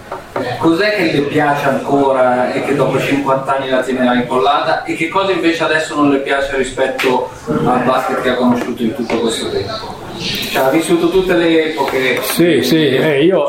cos'è 0.59 0.97
che 0.97 1.13
le 1.13 1.21
piace 1.23 1.67
ancora 1.67 2.53
e 2.53 2.63
che 2.65 2.75
dopo 2.75 2.99
50 2.99 3.57
anni 3.57 3.71
la 3.71 3.83
tiene 3.83 4.15
incollata 4.15 4.85
e 4.85 4.95
che 4.95 5.09
cosa 5.09 5.33
invece 5.33 5.65
adesso 5.65 5.95
non 5.95 6.11
le 6.11 6.19
piace 6.19 6.57
rispetto 6.57 7.31
al 7.47 7.83
basket 7.85 8.21
che 8.21 8.31
ha 8.31 8.35
conosciuto 8.35 8.83
in 8.83 8.95
tutto 8.95 9.19
questo 9.19 9.49
tempo? 9.51 9.97
Cioè, 10.19 10.65
ha 10.65 10.71
vissuto 10.71 11.11
tutte 11.11 11.35
le 11.35 11.71
epoche. 11.71 12.21
Sì, 12.23 12.63
sì, 12.63 12.89
eh, 12.89 13.23
io 13.23 13.45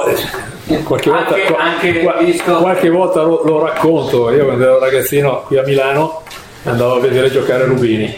qualche 0.84 1.10
volta, 1.10 1.34
anche, 1.34 1.56
anche 1.56 2.24
visto... 2.24 2.58
qualche 2.58 2.90
volta 2.90 3.22
lo, 3.24 3.42
lo, 3.44 3.60
racconto. 3.60 4.32
Io 4.32 4.46
quando 4.46 4.64
ero 4.64 4.80
ragazzino 4.80 5.44
qui 5.48 5.58
a 5.58 5.64
Milano 5.64 6.22
andavo 6.64 6.96
a 6.96 7.00
vedere 7.00 7.32
giocare 7.32 7.66
Rubini. 7.66 8.14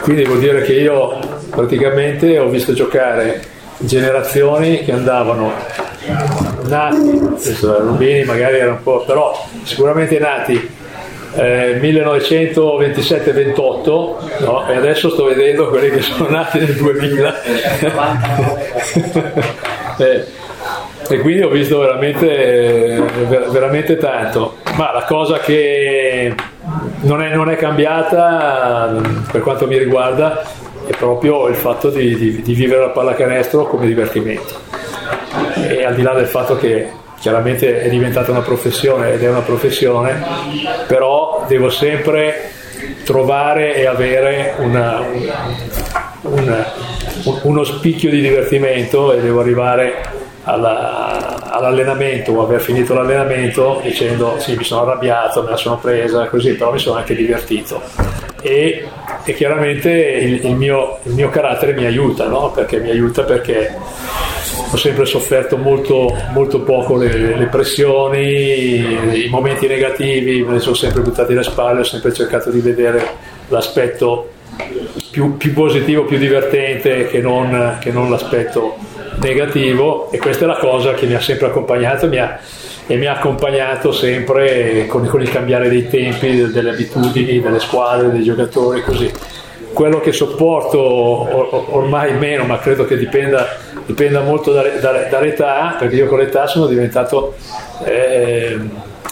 Quindi 0.00 0.24
vuol 0.24 0.38
dire 0.38 0.62
che 0.62 0.74
io 0.74 1.18
praticamente 1.50 2.38
ho 2.38 2.48
visto 2.48 2.72
giocare 2.74 3.42
generazioni 3.78 4.84
che 4.84 4.92
andavano 4.92 5.52
nati, 6.66 7.20
Rubini 7.60 8.24
magari 8.24 8.58
era 8.58 8.72
un 8.72 8.82
po', 8.82 9.04
però 9.04 9.46
sicuramente 9.62 10.18
nati 10.18 10.74
eh, 11.36 11.78
1927-28 11.80 14.44
no? 14.44 14.68
e 14.68 14.74
adesso 14.74 15.08
sto 15.10 15.24
vedendo 15.24 15.68
quelli 15.68 15.90
che 15.90 16.00
sono 16.00 16.30
nati 16.30 16.58
nel 16.58 16.74
2000 16.74 17.42
eh, 19.98 20.24
e 21.08 21.20
quindi 21.20 21.42
ho 21.42 21.50
visto 21.50 21.78
veramente, 21.78 23.00
veramente 23.50 23.96
tanto. 23.96 24.56
Ma 24.76 24.92
la 24.92 25.04
cosa 25.04 25.38
che 25.38 26.34
non 27.02 27.22
è, 27.22 27.32
non 27.32 27.48
è 27.48 27.54
cambiata 27.56 28.92
per 29.30 29.40
quanto 29.40 29.68
mi 29.68 29.78
riguarda 29.78 30.42
è 30.86 30.96
proprio 30.96 31.46
il 31.48 31.54
fatto 31.54 31.90
di, 31.90 32.16
di, 32.16 32.42
di 32.42 32.54
vivere 32.54 32.80
la 32.80 32.88
pallacanestro 32.88 33.66
come 33.66 33.86
divertimento 33.86 34.64
e 35.68 35.84
al 35.84 35.94
di 35.94 36.02
là 36.02 36.12
del 36.14 36.26
fatto 36.26 36.56
che 36.56 36.90
chiaramente 37.18 37.82
è 37.82 37.88
diventata 37.88 38.30
una 38.30 38.40
professione 38.40 39.14
ed 39.14 39.22
è 39.22 39.28
una 39.28 39.40
professione, 39.40 40.22
però 40.86 41.44
devo 41.48 41.70
sempre 41.70 42.50
trovare 43.04 43.74
e 43.74 43.86
avere 43.86 44.54
una, 44.58 45.02
una, 46.22 46.72
uno 47.42 47.64
spicchio 47.64 48.10
di 48.10 48.20
divertimento 48.20 49.12
e 49.12 49.20
devo 49.20 49.40
arrivare 49.40 49.94
alla, 50.44 51.50
all'allenamento 51.50 52.32
o 52.32 52.42
aver 52.42 52.60
finito 52.60 52.94
l'allenamento 52.94 53.80
dicendo 53.82 54.36
sì 54.38 54.54
mi 54.56 54.64
sono 54.64 54.82
arrabbiato, 54.82 55.42
me 55.42 55.50
la 55.50 55.56
sono 55.56 55.78
presa, 55.78 56.26
così, 56.26 56.52
però 56.52 56.72
mi 56.72 56.78
sono 56.78 56.98
anche 56.98 57.14
divertito. 57.14 57.82
E, 58.40 58.86
e 59.24 59.34
chiaramente 59.34 59.90
il, 59.90 60.44
il, 60.44 60.54
mio, 60.54 60.98
il, 61.04 61.14
mio, 61.14 61.30
carattere 61.30 61.72
mi 61.74 61.84
aiuta, 61.84 62.28
no? 62.28 62.52
perché 62.52 62.78
mi 62.78 62.90
aiuta 62.90 63.22
perché 63.22 63.74
ho 64.68 64.76
sempre 64.76 65.06
sofferto 65.06 65.56
molto, 65.56 66.14
molto 66.32 66.60
poco 66.60 66.96
le, 66.96 67.36
le, 67.36 67.46
pressioni, 67.46 69.24
i 69.24 69.28
momenti 69.30 69.66
negativi 69.66 70.42
me 70.42 70.54
li 70.54 70.60
sono 70.60 70.74
sempre 70.74 71.02
buttati 71.02 71.32
alle 71.32 71.42
spalle, 71.42 71.80
ho 71.80 71.84
sempre 71.84 72.12
cercato 72.12 72.50
di 72.50 72.60
vedere 72.60 73.04
l'aspetto 73.48 74.30
più, 75.10 75.36
più 75.36 75.52
positivo, 75.52 76.04
più 76.04 76.18
divertente 76.18 77.06
che 77.06 77.20
non, 77.20 77.76
che 77.80 77.90
non, 77.90 78.10
l'aspetto 78.10 78.76
negativo 79.20 80.10
e 80.10 80.18
questa 80.18 80.44
è 80.44 80.46
la 80.46 80.56
cosa 80.56 80.94
che 80.94 81.06
mi 81.06 81.14
ha 81.14 81.20
sempre 81.20 81.46
accompagnato 81.46 82.06
mi 82.08 82.18
ha, 82.18 82.38
e 82.86 82.96
mi 82.96 83.06
ha 83.06 83.12
accompagnato 83.12 83.92
sempre 83.92 84.86
con, 84.86 85.06
con 85.06 85.20
il 85.20 85.30
cambiare 85.30 85.68
dei 85.68 85.88
tempi, 85.88 86.50
delle 86.50 86.70
abitudini, 86.70 87.40
delle 87.40 87.60
squadre, 87.60 88.10
dei 88.10 88.22
giocatori, 88.22 88.82
così. 88.82 89.10
Quello 89.72 90.00
che 90.00 90.12
sopporto 90.12 91.74
ormai 91.74 92.16
meno, 92.16 92.44
ma 92.44 92.58
credo 92.58 92.86
che 92.86 92.96
dipenda, 92.96 93.58
dipenda 93.86 94.20
molto 94.20 94.52
dall'età, 94.52 95.76
perché 95.78 95.96
io 95.96 96.06
con 96.06 96.18
l'età 96.18 96.46
sono 96.46 96.66
diventato 96.66 97.34
eh, 97.84 98.58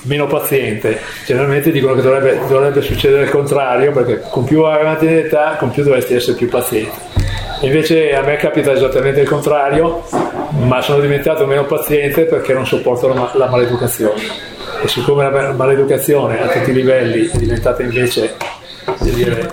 meno 0.03 0.27
paziente. 0.27 0.99
Generalmente 1.25 1.71
dicono 1.71 1.95
che 1.95 2.03
dovrebbe, 2.03 2.41
dovrebbe, 2.49 2.83
succedere 2.83 3.23
il 3.23 3.31
contrario, 3.31 3.93
perché 3.93 4.23
con 4.29 4.45
più 4.45 4.63
avanti 4.63 5.07
in 5.07 5.57
con 5.59 5.71
più 5.71 5.83
dovresti 5.83 6.15
essere 6.15 6.37
più 6.37 6.49
paziente. 6.49 7.13
Invece 7.61 8.15
a 8.15 8.23
me 8.23 8.37
capita 8.37 8.73
esattamente 8.73 9.21
il 9.21 9.29
contrario, 9.29 10.05
ma 10.51 10.83
sono 10.83 11.01
diventato 11.01 11.47
meno 11.47 11.65
paziente 11.65 12.25
perché 12.25 12.53
non 12.53 12.67
sopporto 12.67 13.09
la, 13.09 13.31
la 13.35 13.49
maleducazione. 13.49 14.21
E 14.83 14.89
siccome 14.89 15.23
la 15.31 15.53
maleducazione 15.53 16.43
a 16.43 16.49
tutti 16.49 16.71
i 16.71 16.75
livelli 16.75 17.31
è 17.31 17.37
diventata 17.39 17.83
invece 17.83 18.35
dire, 19.01 19.51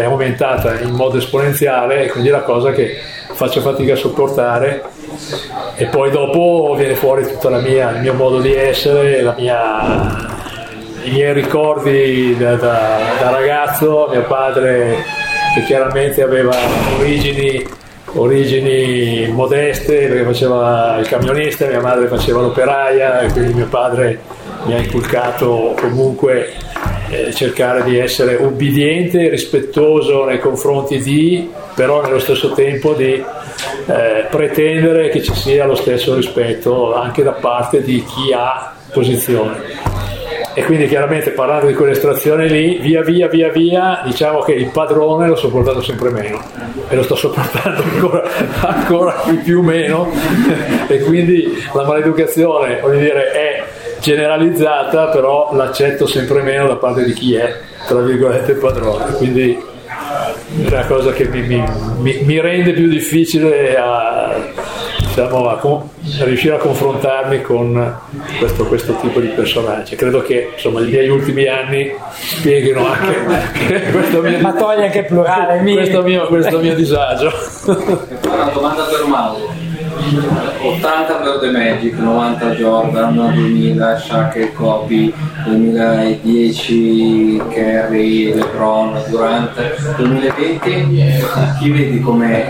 è 0.00 0.04
aumentata 0.04 0.80
in 0.80 0.90
modo 0.90 1.18
esponenziale 1.18 2.04
e 2.04 2.10
quindi 2.10 2.28
è 2.28 2.32
la 2.32 2.42
cosa 2.42 2.72
che 2.72 2.96
faccio 3.32 3.60
fatica 3.60 3.92
a 3.92 3.96
sopportare. 3.96 4.82
E 5.76 5.86
poi 5.86 6.10
dopo 6.10 6.74
viene 6.76 6.94
fuori 6.94 7.26
tutto 7.26 7.48
il 7.48 7.98
mio 8.00 8.14
modo 8.14 8.40
di 8.40 8.54
essere, 8.54 9.32
mia, 9.36 10.34
i 11.04 11.10
miei 11.10 11.32
ricordi 11.32 12.36
da, 12.36 12.56
da, 12.56 12.98
da, 13.20 13.30
ragazzo, 13.30 14.08
mio 14.10 14.22
padre 14.22 15.04
che 15.54 15.64
chiaramente 15.64 16.22
aveva 16.22 16.54
origini, 16.98 17.66
origini 18.14 19.28
modeste 19.28 20.06
perché 20.06 20.24
faceva 20.24 20.96
il 20.98 21.08
camionista, 21.08 21.66
mia 21.66 21.80
madre 21.80 22.08
faceva 22.08 22.40
l'operaia 22.40 23.20
e 23.20 23.32
quindi 23.32 23.54
mio 23.54 23.66
padre 23.66 24.20
mi 24.64 24.74
ha 24.74 24.78
inculcato 24.78 25.74
comunque 25.78 26.52
eh, 27.10 27.32
cercare 27.32 27.84
di 27.84 27.98
essere 27.98 28.36
ubbidiente, 28.36 29.28
rispettoso 29.28 30.24
nei 30.24 30.38
confronti 30.38 30.98
di, 30.98 31.50
però 31.74 32.02
nello 32.02 32.18
stesso 32.18 32.52
tempo 32.52 32.94
di 32.94 33.12
eh, 33.14 34.26
pretendere 34.30 35.08
che 35.10 35.22
ci 35.22 35.34
sia 35.34 35.66
lo 35.66 35.74
stesso 35.74 36.14
rispetto 36.14 36.94
anche 36.94 37.22
da 37.22 37.32
parte 37.32 37.82
di 37.82 38.02
chi 38.04 38.32
ha 38.32 38.72
posizione. 38.92 40.04
E 40.58 40.64
quindi 40.64 40.88
chiaramente 40.88 41.32
parlando 41.32 41.66
di 41.66 41.74
quell'estrazione 41.74 42.48
lì, 42.48 42.78
via 42.78 43.02
via 43.02 43.28
via 43.28 43.50
via, 43.50 44.00
diciamo 44.02 44.40
che 44.40 44.52
il 44.52 44.70
padrone 44.70 45.28
l'ho 45.28 45.36
sopportato 45.36 45.82
sempre 45.82 46.08
meno 46.08 46.42
e 46.88 46.96
lo 46.96 47.02
sto 47.02 47.14
sopportando 47.14 47.82
ancora, 47.92 48.22
ancora 48.62 49.12
più, 49.26 49.42
più 49.42 49.60
meno 49.60 50.08
e 50.88 51.00
quindi 51.00 51.62
la 51.74 51.84
maleducazione, 51.84 52.80
voglio 52.80 53.00
dire, 53.00 53.32
è 53.32 53.45
generalizzata, 54.06 55.06
però 55.06 55.52
l'accetto 55.52 56.06
sempre 56.06 56.40
meno 56.42 56.68
da 56.68 56.76
parte 56.76 57.02
di 57.02 57.12
chi 57.12 57.34
è, 57.34 57.56
tra 57.88 58.00
virgolette, 58.00 58.52
padrone. 58.54 59.14
Quindi 59.14 59.58
è 60.64 60.68
una 60.68 60.86
cosa 60.86 61.12
che 61.12 61.26
mi, 61.26 61.40
mi, 61.42 62.18
mi 62.22 62.40
rende 62.40 62.72
più 62.72 62.88
difficile 62.88 63.76
a 63.76 64.34
diciamo, 65.16 65.48
a, 65.48 65.56
con- 65.56 65.88
a 66.20 66.24
riuscire 66.24 66.54
a 66.54 66.58
confrontarmi 66.58 67.40
con 67.42 67.98
questo, 68.38 68.66
questo 68.66 68.96
tipo 69.00 69.18
di 69.18 69.28
personaggi. 69.28 69.96
Credo 69.96 70.22
che 70.22 70.50
insomma, 70.54 70.80
i 70.80 70.84
miei 70.86 71.08
ultimi 71.08 71.46
anni 71.46 71.92
spieghino 72.10 72.86
anche 72.86 73.90
questo 73.90 74.20
mio, 74.22 74.38
Ma 74.38 74.52
togli 74.52 74.82
anche 74.82 74.98
il 74.98 75.06
plurale, 75.06 75.62
questo 75.62 76.02
mio, 76.02 76.26
questo 76.26 76.58
mio 76.60 76.74
disagio. 76.74 77.32
Una 77.66 78.50
domanda 78.52 78.84
per 78.84 79.04
Mauro. 79.06 79.45
80 80.62 81.14
per 81.14 81.38
The 81.40 81.50
Magic, 81.50 81.98
90 81.98 82.50
Jordan, 82.50 83.32
2000 83.34 83.98
Shaq 83.98 84.36
e 84.36 84.52
Kobe, 84.52 85.12
2010 85.44 87.42
Kerry, 87.50 88.32
LeBron, 88.34 89.02
Durant, 89.08 89.96
2020 89.96 91.24
chi 91.58 91.70
vedi 91.70 92.00
come 92.00 92.44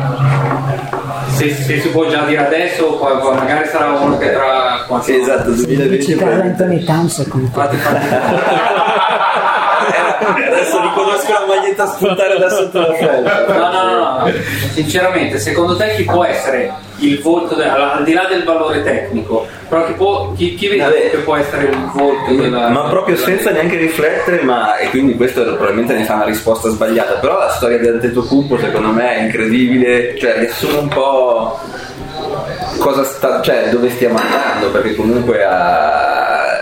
se, 1.28 1.50
se 1.54 1.80
si 1.80 1.88
può 1.88 2.08
già 2.08 2.24
dire 2.24 2.46
adesso 2.46 2.96
poi, 2.96 3.18
poi 3.18 3.34
magari 3.36 3.68
sarà 3.68 3.92
uno 3.92 4.16
che 4.16 4.32
tra 4.32 4.84
qualche 4.86 5.12
Sì, 5.12 5.20
esatto, 5.20 5.50
2020 5.50 6.04
Ci 6.04 6.14
parla 6.14 6.44
Anthony 6.44 6.84
Towns 6.84 7.28
fate. 7.52 7.76
Adesso 10.34 10.80
riconosco 10.80 11.32
la 11.32 11.44
maglietta 11.46 11.86
spuntare 11.86 12.38
da 12.38 12.48
sotto 12.48 12.78
la 12.80 12.92
felpa. 12.94 13.44
No, 13.46 13.70
no, 13.72 13.84
no, 13.84 14.18
no. 14.24 14.32
Sinceramente, 14.72 15.38
secondo 15.38 15.76
te 15.76 15.94
chi 15.96 16.04
può 16.04 16.24
essere 16.24 16.72
il 16.98 17.20
volto, 17.20 17.54
de- 17.54 17.68
al 17.68 18.04
di 18.04 18.12
là 18.14 18.24
del 18.26 18.42
valore 18.44 18.82
tecnico, 18.82 19.46
però 19.68 19.84
chi, 19.86 19.92
può, 19.92 20.32
chi, 20.34 20.54
chi 20.54 20.76
Vabbè. 20.76 21.10
che 21.10 21.16
può 21.18 21.36
essere 21.36 21.64
il 21.64 21.90
volto 21.92 22.34
della... 22.34 22.68
Ma 22.68 22.88
proprio 22.88 23.14
della- 23.14 23.26
senza 23.26 23.50
neanche 23.50 23.76
riflettere, 23.76 24.42
ma 24.42 24.76
e 24.78 24.88
quindi 24.90 25.14
questo 25.14 25.42
probabilmente 25.44 25.94
ne 25.94 26.04
fa 26.04 26.14
una 26.14 26.24
risposta 26.24 26.68
sbagliata. 26.70 27.14
Però 27.14 27.38
la 27.38 27.50
storia 27.50 27.78
di 27.78 27.88
Antetokounmpo 27.88 28.58
secondo 28.58 28.88
me 28.88 29.16
è 29.16 29.22
incredibile, 29.22 30.16
cioè 30.18 30.38
riassume 30.38 30.78
un 30.78 30.88
po' 30.88 31.58
cosa 32.78 33.04
sta, 33.04 33.40
cioè 33.42 33.68
dove 33.70 33.90
stiamo 33.90 34.18
andando, 34.18 34.70
perché 34.70 34.94
comunque 34.94 35.44
ha 35.44 36.15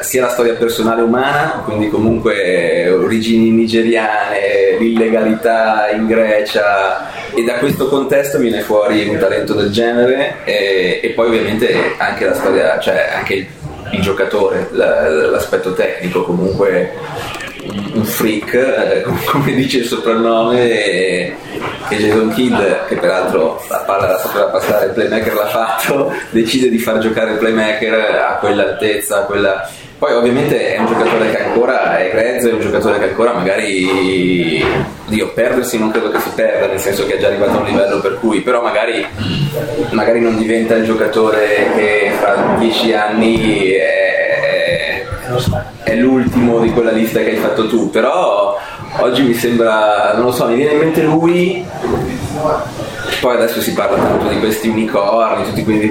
sia 0.05 0.22
la 0.22 0.28
storia 0.28 0.55
personale 0.55 1.02
umana, 1.02 1.62
quindi 1.64 1.89
comunque 1.89 2.89
origini 2.90 3.51
nigeriane, 3.51 4.76
l'illegalità 4.78 5.89
in 5.90 6.06
Grecia 6.06 7.10
e 7.35 7.43
da 7.43 7.55
questo 7.55 7.89
contesto 7.89 8.39
viene 8.39 8.60
fuori 8.60 9.09
un 9.09 9.18
talento 9.18 9.55
del 9.55 9.70
genere 9.70 10.36
e, 10.44 11.01
e 11.02 11.09
poi 11.10 11.28
ovviamente 11.28 11.94
anche 11.97 12.26
la 12.26 12.35
storia, 12.35 12.78
cioè 12.78 13.12
anche 13.16 13.35
il, 13.35 13.47
il 13.93 14.01
giocatore, 14.01 14.68
la- 14.72 15.09
l'aspetto 15.09 15.72
tecnico 15.72 16.22
comunque 16.22 16.93
un 17.94 18.05
freak, 18.05 18.52
eh, 18.55 19.02
com- 19.02 19.18
come 19.24 19.55
dice 19.55 19.78
il 19.78 19.85
soprannome, 19.86 21.35
che 21.89 21.97
Jason 21.97 22.31
Kidd, 22.31 22.55
che 22.89 22.97
peraltro 22.97 23.64
la 23.68 23.78
palla 23.78 24.09
la 24.09 24.18
sapeva 24.18 24.47
passare, 24.47 24.86
il 24.86 24.93
playmaker 24.93 25.35
l'ha 25.35 25.47
fatto, 25.47 26.12
decide 26.31 26.68
di 26.68 26.78
far 26.78 26.98
giocare 26.98 27.32
il 27.32 27.39
playmaker 27.39 27.94
a 28.28 28.36
quell'altezza, 28.36 29.18
a 29.18 29.22
quella... 29.22 29.68
Poi 30.05 30.12
ovviamente 30.12 30.74
è 30.74 30.78
un 30.78 30.85
giocatore 30.85 31.31
che 31.31 31.44
ancora 31.44 31.97
è 31.97 32.10
grezzo, 32.10 32.51
è 32.51 32.52
un 32.52 32.60
giocatore 32.60 32.98
che 32.98 33.09
ancora 33.09 33.32
magari, 33.32 34.62
Dio, 35.06 35.32
perdersi 35.32 35.78
non 35.78 35.90
credo 35.90 36.10
che 36.10 36.18
si 36.20 36.28
perda, 36.35 36.66
nel 36.66 36.78
senso 36.78 37.06
che 37.06 37.14
è 37.14 37.18
già 37.18 37.28
arrivato 37.28 37.52
a 37.52 37.60
un 37.60 37.64
livello 37.64 38.01
per 38.01 38.18
cui, 38.20 38.43
però 38.43 38.60
magari, 38.60 39.02
magari 39.93 40.20
non 40.20 40.36
diventa 40.36 40.74
il 40.74 40.85
giocatore 40.85 41.70
che 41.74 42.12
fra 42.18 42.55
dieci 42.59 42.93
anni 42.93 43.70
è, 43.70 45.06
è 45.85 45.94
l'ultimo 45.94 46.59
di 46.59 46.70
quella 46.70 46.90
lista 46.90 47.20
che 47.20 47.31
hai 47.31 47.36
fatto 47.36 47.66
tu, 47.66 47.89
però 47.89 48.59
oggi 48.98 49.22
mi 49.22 49.32
sembra, 49.32 50.12
non 50.16 50.26
lo 50.26 50.32
so, 50.32 50.47
mi 50.48 50.56
viene 50.56 50.72
in 50.72 50.78
mente 50.81 51.01
lui, 51.01 51.64
poi 53.24 53.36
adesso 53.36 53.62
si 53.62 53.72
parla 53.72 53.96
tanto 53.96 54.28
di 54.28 54.38
questi 54.38 54.68
unicorni, 54.68 55.44
tutti 55.44 55.64
que- 55.64 55.90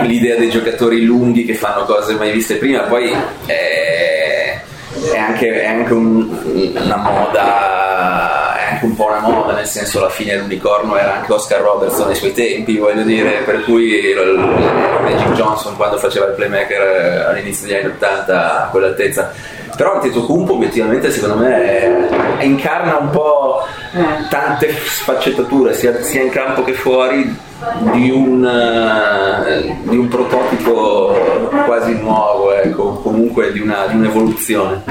l'idea 0.00 0.34
dei 0.36 0.50
giocatori 0.50 1.04
lunghi 1.04 1.44
che 1.44 1.54
fanno 1.54 1.84
cose 1.84 2.14
mai 2.14 2.32
viste 2.32 2.56
prima, 2.56 2.80
poi 2.80 3.14
è, 3.46 4.60
è 5.12 5.16
anche, 5.16 5.62
è 5.62 5.66
anche 5.68 5.92
un- 5.92 6.72
una 6.74 6.96
moda, 6.96 8.31
anche 8.82 8.86
un 8.86 8.94
po' 8.96 9.06
una 9.06 9.20
moda, 9.20 9.52
nel 9.54 9.66
senso 9.66 9.98
alla 9.98 10.08
fine 10.10 10.36
l'unicorno 10.36 10.96
era 10.96 11.14
anche 11.16 11.32
Oscar 11.32 11.60
Robertson 11.60 12.08
ai 12.08 12.14
suoi 12.16 12.32
tempi, 12.32 12.76
voglio 12.78 13.02
dire, 13.02 13.42
per 13.44 13.62
cui 13.64 14.12
Magic 15.02 15.32
Johnson 15.32 15.76
quando 15.76 15.96
faceva 15.98 16.26
il 16.26 16.32
playmaker 16.34 16.80
eh, 16.82 17.24
all'inizio 17.30 17.66
degli 17.68 17.76
anni 17.76 17.92
80 17.94 18.64
a 18.64 18.68
quell'altezza. 18.68 19.32
Però 19.76 19.94
Antetokounmpo 19.94 20.52
obiettivamente 20.54 21.10
secondo 21.10 21.36
me 21.36 21.62
è- 22.38 22.44
incarna 22.44 22.96
un 22.98 23.10
po' 23.10 23.62
tante 24.28 24.70
sfaccettature 24.84 25.72
sia, 25.74 26.02
sia 26.02 26.22
in 26.22 26.30
campo 26.30 26.62
che 26.62 26.72
fuori 26.74 27.34
di 27.92 28.10
un, 28.10 28.44
eh, 28.44 29.76
di 29.82 29.96
un 29.96 30.08
prototipo 30.08 31.16
quasi 31.64 31.94
nuovo, 31.98 32.52
ecco, 32.52 32.94
comunque 33.02 33.52
di, 33.52 33.60
una- 33.60 33.86
di 33.86 33.96
un'evoluzione. 33.96 34.82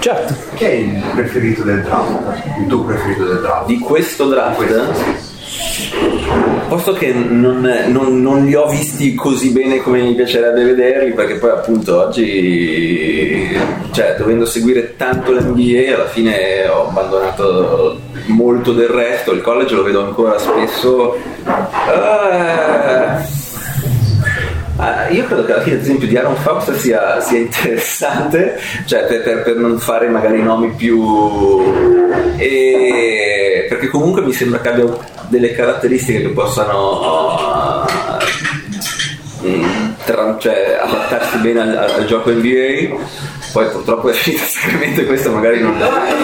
Certo. 0.00 0.34
Chi 0.54 0.64
è 0.64 0.70
il 0.70 1.02
preferito 1.14 1.62
del 1.62 1.82
draft? 1.82 2.42
Il 2.60 2.66
tuo 2.66 2.84
preferito 2.84 3.24
del 3.24 3.38
draft? 3.40 3.66
Di 3.66 3.78
questo 3.78 4.26
draft, 4.26 4.90
posto 6.68 6.92
che 6.92 7.12
non, 7.12 7.60
non- 7.88 8.20
non 8.20 8.44
li 8.44 8.54
ho 8.54 8.66
visti 8.68 9.14
così 9.14 9.50
bene 9.50 9.78
come 9.82 10.00
mi 10.02 10.14
piacerebbe 10.14 10.64
vederli, 10.64 11.12
perché 11.12 11.34
poi 11.36 11.50
appunto 11.50 11.98
oggi, 12.06 13.56
cioè, 13.92 14.14
dovendo 14.18 14.44
seguire 14.46 14.94
tanto 14.96 15.32
l'NBA, 15.32 15.94
alla 15.94 16.08
fine 16.08 16.66
ho 16.68 16.88
abbandonato 16.88 18.00
molto 18.26 18.72
del 18.72 18.88
resto, 18.88 19.32
il 19.32 19.40
college 19.42 19.74
lo 19.74 19.82
vedo 19.82 20.04
ancora 20.04 20.38
spesso. 20.38 21.14
eh, 21.44 23.36
Ah, 24.80 25.08
io 25.08 25.24
credo 25.24 25.44
che 25.44 25.52
alla 25.54 25.62
fine, 25.62 25.74
ad 25.76 25.82
esempio, 25.82 26.06
di 26.06 26.16
Aaron 26.16 26.36
Fox 26.36 26.72
sia, 26.76 27.20
sia 27.20 27.38
interessante, 27.38 28.60
cioè 28.86 29.06
per, 29.06 29.22
per- 29.22 29.42
per 29.42 29.56
non 29.56 29.76
fare 29.78 30.08
magari 30.08 30.40
nomi 30.40 30.70
più. 30.70 31.60
e- 32.36 33.66
perché 33.68 33.88
comunque 33.88 34.22
mi 34.22 34.32
sembra 34.32 34.60
che 34.60 34.68
abbia 34.68 34.84
delle 35.28 35.52
caratteristiche 35.52 36.22
che 36.22 36.28
possano. 36.28 37.84
mm, 39.44 39.87
tra- 40.08 40.36
cioè, 40.38 40.78
adattarsi 40.80 41.36
bene 41.38 41.60
al, 41.60 41.76
al 41.76 42.04
gioco 42.06 42.30
NBA. 42.30 43.26
Poi 43.52 43.66
purtroppo 43.70 44.08
è 44.08 44.12
finito 44.12 44.42
il 44.42 44.48
Sacramento 44.48 45.00
e 45.00 45.06
questo 45.06 45.30
magari 45.30 45.60
non. 45.60 45.74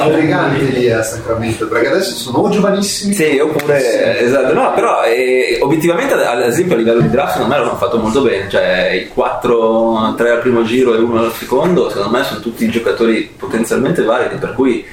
Eleganti 0.04 0.72
lì 0.72 0.90
a 0.90 1.02
Sacramento, 1.02 1.68
perché 1.68 1.88
adesso 1.88 2.14
sono 2.14 2.38
o 2.38 2.48
giovanissimi. 2.48 3.14
Sì, 3.14 3.38
oppure 3.38 4.20
esatto, 4.20 4.52
no, 4.54 4.72
però 4.74 5.02
eh, 5.04 5.58
obiettivamente 5.60 6.14
ad 6.14 6.42
esempio 6.42 6.74
a 6.74 6.78
livello 6.78 7.00
di 7.00 7.10
draft 7.10 7.34
secondo 7.34 7.54
me 7.54 7.60
l'hanno 7.60 7.76
fatto 7.76 7.98
molto 7.98 8.22
bene, 8.22 8.48
cioè 8.48 8.90
i 9.04 9.08
4, 9.08 10.14
3 10.16 10.30
al 10.30 10.40
primo 10.40 10.62
giro 10.64 10.94
e 10.94 10.98
uno 10.98 11.20
al 11.20 11.32
secondo, 11.32 11.88
secondo 11.88 12.16
me 12.16 12.24
sono 12.24 12.40
tutti 12.40 12.68
giocatori 12.68 13.30
potenzialmente 13.36 14.02
validi, 14.02 14.36
per 14.36 14.52
cui 14.54 14.84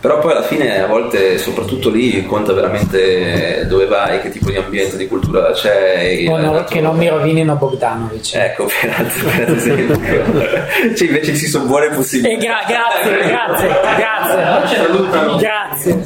però 0.00 0.18
poi 0.18 0.32
alla 0.32 0.42
fine 0.42 0.82
a 0.82 0.86
volte 0.86 1.38
soprattutto 1.38 1.88
lì 1.90 2.24
conta 2.26 2.52
veramente 2.52 3.66
dove 3.66 3.86
vai, 3.86 4.20
che 4.20 4.30
tipo 4.30 4.50
di 4.50 4.56
ambiente, 4.56 4.96
di 4.96 5.06
cultura 5.08 5.50
c'è. 5.52 6.24
O 6.28 6.36
no, 6.38 6.64
che 6.64 6.80
non 6.80 6.96
mi 6.96 7.08
rovinino 7.08 7.54
Bogdanovic. 7.56 8.34
Ecco, 8.34 8.66
per, 8.80 9.12
per 9.36 9.50
esempio. 9.50 9.96
cioè, 10.94 11.06
invece 11.06 11.34
ci 11.36 11.46
sono 11.46 11.66
buone 11.66 11.90
possibilità. 11.90 12.38
gra- 12.38 12.64
grazie, 12.66 13.28
grazie, 13.28 13.68
grazie. 13.96 15.36
Grazie. 15.38 16.02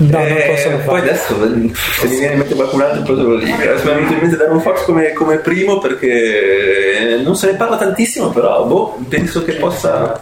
No, 0.00 0.18
non 0.18 0.26
Eh, 0.28 0.44
posso 0.48 0.68
poi 0.68 0.80
fare. 0.80 0.98
adesso 1.00 1.34
se 1.42 2.06
mi 2.06 2.16
viene 2.18 2.32
in 2.34 2.38
mente 2.38 2.54
qualcun 2.54 2.80
altro 2.82 3.02
poi 3.02 3.16
te 3.16 3.22
lo 3.22 3.36
dico. 3.36 3.56
Mi 3.56 3.62
è 3.64 3.74
venuto 3.74 4.12
in 4.12 4.18
mente 4.20 4.36
Darren 4.36 4.60
Fox 4.60 4.84
come, 4.84 5.12
come 5.12 5.36
primo 5.38 5.78
perché 5.78 7.20
non 7.24 7.34
se 7.34 7.50
ne 7.50 7.56
parla 7.56 7.76
tantissimo, 7.76 8.28
però 8.30 8.64
boh, 8.64 8.98
penso 9.08 9.42
che 9.44 9.54
possa. 9.54 10.20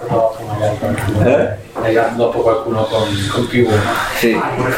Eh? 1.24 1.64
Dopo 2.16 2.40
qualcuno 2.40 2.84
con, 2.84 3.06
con 3.32 3.46
più 3.48 3.68
Sì. 4.18 4.34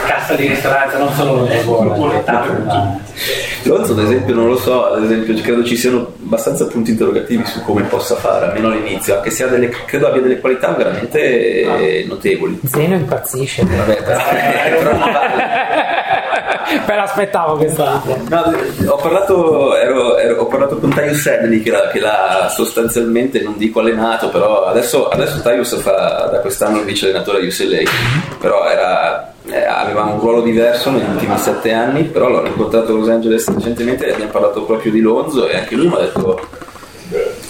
cassa 0.06 0.34
di 0.34 0.48
ristorante, 0.48 0.96
non 0.98 1.12
solo 1.14 1.46
lavoro, 1.46 2.12
l'età, 2.12 2.44
ma- 2.64 3.00
Lonzo 3.62 3.92
ad 3.92 3.98
esempio 4.00 4.34
non 4.34 4.48
lo 4.48 4.56
so, 4.56 4.86
ad 4.86 5.04
esempio 5.04 5.34
credo 5.42 5.64
ci 5.64 5.76
siano 5.76 6.12
abbastanza 6.24 6.66
punti 6.66 6.90
interrogativi 6.92 7.44
su 7.44 7.62
come 7.62 7.82
possa 7.82 8.14
fare, 8.16 8.46
almeno 8.46 8.68
all'inizio, 8.68 9.16
anche 9.16 9.30
se 9.30 9.44
ha 9.44 9.46
delle, 9.46 9.68
credo 9.86 10.08
abbia 10.08 10.20
delle 10.22 10.38
qualità 10.40 10.72
veramente 10.72 11.20
eh, 11.20 12.04
notevoli. 12.08 12.60
Zeno 12.64 12.94
impazzisce. 12.94 13.64
Vabbè, 13.64 14.02
però, 14.02 14.87
Me 16.86 16.96
l'aspettavo 16.96 17.56
questa. 17.56 18.02
No, 18.28 18.54
ho, 18.86 18.96
parlato, 18.96 19.74
ero- 19.76 20.18
ero- 20.18 20.42
ho 20.42 20.46
parlato 20.46 20.76
con 20.76 20.90
Tyus 20.90 21.20
Sedley 21.20 21.62
che 21.62 21.70
l'ha, 21.70 21.88
che 21.88 21.98
l'ha 21.98 22.48
sostanzialmente, 22.54 23.40
non 23.40 23.56
dico 23.56 23.80
allenato, 23.80 24.28
però 24.28 24.64
adesso, 24.64 25.08
adesso 25.08 25.40
Tyus 25.40 25.80
fa 25.80 26.28
da 26.30 26.40
quest'anno 26.40 26.78
il 26.80 26.84
vice 26.84 27.06
allenatore 27.06 27.40
di 27.40 27.46
UCLA, 27.46 27.90
però 28.38 28.66
era, 28.66 29.32
eh, 29.46 29.64
aveva 29.64 30.02
un 30.04 30.20
ruolo 30.20 30.42
diverso 30.42 30.90
negli 30.90 31.08
ultimi 31.10 31.38
sette 31.38 31.72
anni, 31.72 32.04
però 32.04 32.28
l'ho 32.28 32.46
incontrato 32.46 32.92
a 32.92 32.96
Los 32.96 33.08
Angeles 33.08 33.48
recentemente 33.48 34.06
e 34.06 34.12
abbiamo 34.12 34.30
parlato 34.30 34.64
proprio 34.64 34.92
di 34.92 35.00
Lonzo 35.00 35.48
e 35.48 35.56
anche 35.56 35.74
lui 35.74 35.88
mi 35.88 35.94
ha 35.94 36.00
detto... 36.00 36.40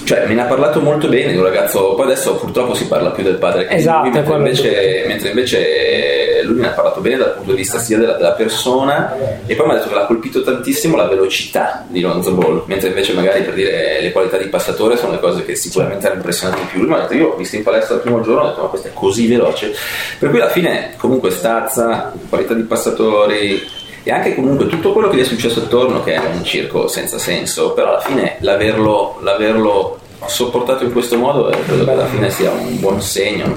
Cioè, 0.08 0.24
me 0.26 0.32
ne 0.32 0.40
ha 0.40 0.46
parlato 0.46 0.80
molto 0.80 1.06
bene 1.06 1.32
di 1.32 1.36
un 1.36 1.42
ragazzo, 1.42 1.92
poi 1.94 2.06
adesso 2.06 2.36
purtroppo 2.36 2.72
si 2.72 2.86
parla 2.86 3.10
più 3.10 3.22
del 3.22 3.34
padre 3.34 3.66
che 3.66 3.74
di 3.74 3.80
Esatto, 3.82 4.08
lui, 4.08 4.16
è 4.16 4.22
mentre 4.22 4.36
invece, 4.36 5.04
mentre 5.06 5.28
invece 5.28 6.40
lui 6.44 6.60
mi 6.60 6.64
ha 6.64 6.70
parlato 6.70 7.02
bene 7.02 7.18
dal 7.18 7.34
punto 7.34 7.50
di 7.50 7.58
vista 7.58 7.78
sia 7.78 7.98
della, 7.98 8.14
della 8.14 8.32
persona 8.32 9.14
e 9.44 9.54
poi 9.54 9.66
mi 9.66 9.72
ha 9.72 9.74
detto 9.76 9.88
che 9.90 9.94
l'ha 9.94 10.06
colpito 10.06 10.42
tantissimo 10.42 10.96
la 10.96 11.06
velocità 11.08 11.84
di 11.88 12.00
Lonzo 12.00 12.32
Ball, 12.32 12.62
mentre 12.64 12.88
invece 12.88 13.12
magari 13.12 13.42
per 13.42 13.52
dire 13.52 14.00
le 14.00 14.10
qualità 14.10 14.38
di 14.38 14.46
passatore 14.46 14.96
sono 14.96 15.12
le 15.12 15.20
cose 15.20 15.44
che 15.44 15.54
sicuramente 15.54 16.06
hanno 16.06 16.16
impressionato 16.16 16.58
di 16.62 16.68
più. 16.70 16.80
Lui 16.80 16.88
mi 16.88 16.94
ha 16.94 17.00
detto 17.00 17.12
io 17.12 17.28
ho 17.28 17.36
visto 17.36 17.56
in 17.56 17.62
palestra 17.62 17.96
il 17.96 18.00
primo 18.00 18.22
giorno 18.22 18.44
ho 18.44 18.48
detto 18.48 18.62
ma 18.62 18.68
questo 18.68 18.88
è 18.88 18.92
così 18.94 19.26
veloce. 19.26 19.74
Per 20.18 20.30
cui 20.30 20.40
alla 20.40 20.48
fine 20.48 20.94
comunque 20.96 21.30
stazza, 21.30 22.14
qualità 22.30 22.54
di 22.54 22.62
passatori, 22.62 23.62
e 24.08 24.12
anche 24.12 24.34
comunque 24.34 24.66
tutto 24.68 24.92
quello 24.94 25.10
che 25.10 25.18
gli 25.18 25.20
è 25.20 25.24
successo 25.24 25.58
attorno 25.60 26.02
che 26.02 26.14
è 26.14 26.18
un 26.18 26.42
circo 26.42 26.88
senza 26.88 27.18
senso 27.18 27.72
però 27.74 27.90
alla 27.90 28.00
fine 28.00 28.36
l'averlo, 28.38 29.18
l'averlo 29.20 29.98
sopportato 30.24 30.82
in 30.84 30.92
questo 30.92 31.18
modo 31.18 31.50
eh, 31.50 31.62
credo 31.66 31.84
che 31.84 31.90
alla 31.90 32.06
fine 32.06 32.30
sia 32.30 32.50
un 32.50 32.80
buon 32.80 33.02
segno 33.02 33.54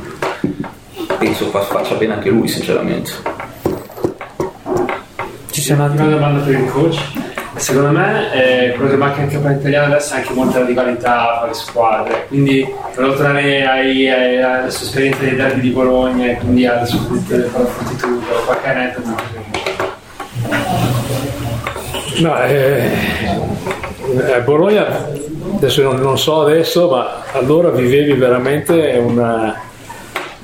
penso 1.17 1.45
fa- 1.45 1.61
faccia 1.61 1.95
bene 1.95 2.15
anche 2.15 2.27
lui 2.29 2.49
sinceramente 2.49 3.11
Ci 5.51 5.61
sono 5.61 5.83
Una 5.85 5.91
altri? 5.93 6.09
domanda 6.09 6.43
per 6.43 6.53
il 6.53 6.69
coach. 6.69 6.99
Secondo 7.55 7.91
me 7.91 8.33
eh, 8.33 8.73
quello 8.73 8.89
che 8.89 8.97
manca 8.97 9.21
in 9.21 9.29
campionato 9.29 9.59
italiano 9.59 9.93
adesso 9.93 10.13
è 10.13 10.17
anche 10.17 10.33
molta 10.33 10.59
radicalità 10.59 11.37
tra 11.39 11.47
le 11.47 11.53
squadre, 11.53 12.25
quindi 12.27 12.65
per 12.95 13.03
ai- 13.05 14.09
ai- 14.09 14.41
alla 14.41 14.69
sua 14.69 14.85
esperienza 14.85 15.19
dei 15.19 15.35
derby 15.35 15.61
di 15.61 15.69
Bologna 15.69 16.25
e 16.25 16.35
quindi 16.37 16.65
alle 16.65 16.85
sue 16.85 16.99
fortitudo, 16.99 18.25
qualche 18.45 18.67
aneddoto. 18.67 19.50
No, 22.19 22.41
eh, 22.43 22.89
eh, 24.35 24.41
Bologna, 24.43 25.07
adesso 25.55 25.81
non, 25.83 25.99
non 25.99 26.17
so 26.17 26.41
adesso, 26.41 26.89
ma 26.89 27.23
allora 27.33 27.69
vivevi 27.69 28.13
veramente 28.13 29.01
una, 29.03 29.59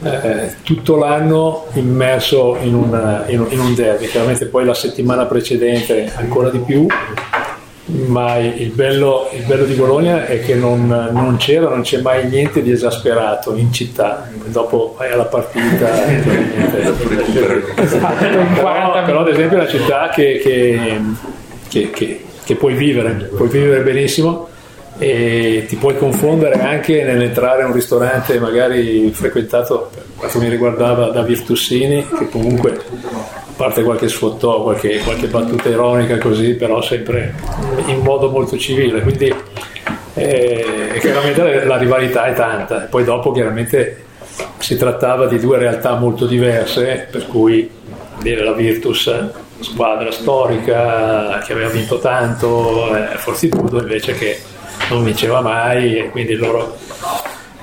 eh, 0.03 0.56
tutto 0.64 0.95
l'anno 0.98 1.65
immerso 1.74 2.57
in, 2.61 2.74
una- 2.74 3.26
in 3.28 3.45
in 3.49 3.60
un 3.60 3.76
derby, 3.76 4.07
chiaramente 4.07 4.45
poi 4.48 4.65
la 4.65 4.74
settimana 4.74 5.26
precedente 5.26 6.11
ancora 6.15 6.49
di 6.49 6.60
più, 6.60 6.86
ma 7.88 8.38
il 8.38 8.69
bello, 8.72 9.30
il 9.34 9.43
bello 9.45 9.64
di 9.64 9.73
Bologna 9.73 10.26
è 10.26 10.41
che 10.43 10.55
non, 10.55 10.88
non 10.88 11.38
c'era, 11.38 11.69
non 11.69 11.81
c'è 11.81 12.01
mai 12.01 12.27
niente 12.27 12.61
di 12.61 12.72
esasperato 12.72 13.55
in 13.55 13.72
città, 13.72 14.30
dopo 14.45 14.93
vai 14.97 15.11
alla 15.11 15.23
partita 15.26 16.05
e 16.05 16.22
niente. 16.26 16.93
però, 18.55 19.03
però 19.05 19.19
ad 19.22 19.27
esempio 19.30 19.57
è 19.57 19.61
una 19.61 19.69
città 19.69 20.09
che, 20.14 20.39
che- 20.43 20.99
che- 21.69 21.89
che- 21.91 22.22
che 22.43 22.55
puoi 22.55 22.73
vivere, 22.76 23.30
puoi 23.35 23.49
vivere 23.49 23.81
benissimo 23.84 24.47
e 24.99 25.65
ti 25.68 25.76
puoi 25.76 25.97
confondere 25.97 26.59
anche 26.61 27.03
nell'entrare 27.03 27.61
in 27.61 27.68
un 27.68 27.73
ristorante 27.73 28.39
magari 28.39 29.11
frequentato 29.14 29.91
per 29.93 30.03
quanto 30.15 30.39
mi 30.39 30.49
riguardava 30.49 31.09
da 31.09 31.22
Virtussini 31.23 32.05
che 32.18 32.30
comunque 32.30 32.80
parte 33.58 33.84
qualche 33.84 34.08
sfottò, 34.08 34.62
qualche, 34.62 35.00
qualche 35.00 35.28
battuta 35.28 35.68
ironica 35.68 36.18
così 36.20 36.54
però 36.54 36.82
sempre 36.82 37.34
in 37.88 38.00
modo 38.00 38.30
molto 38.30 38.58
civile. 38.58 39.02
Quindi 39.02 39.34
eh, 40.14 40.98
chiaramente 41.02 41.66
la, 41.66 41.78
rivalità 41.78 42.26
è 42.26 42.34
tanta. 42.34 42.88
Poi 42.90 43.04
dopo 43.04 43.32
chiaramente 43.32 44.06
si 44.60 44.78
trattava 44.78 45.26
di 45.26 45.40
due 45.40 45.58
realtà 45.58 45.96
molto 45.96 46.26
diverse 46.26 47.08
per 47.12 47.26
cui 47.28 47.70
dire 48.20 48.44
la 48.44 48.54
Virtus 48.54 49.12
squadra 49.60 50.12
storica 50.12 51.40
che 51.40 51.54
aveva 51.54 51.70
vinto 51.70 51.98
tanto 52.00 52.96
eh, 52.96 53.18
Fortitudo 53.18 53.80
invece 53.80 54.14
che 54.14 54.40
non 54.90 55.04
vinceva 55.04 55.42
mai 55.42 55.98
e 55.98 56.10
quindi 56.10 56.36
loro, 56.36 56.78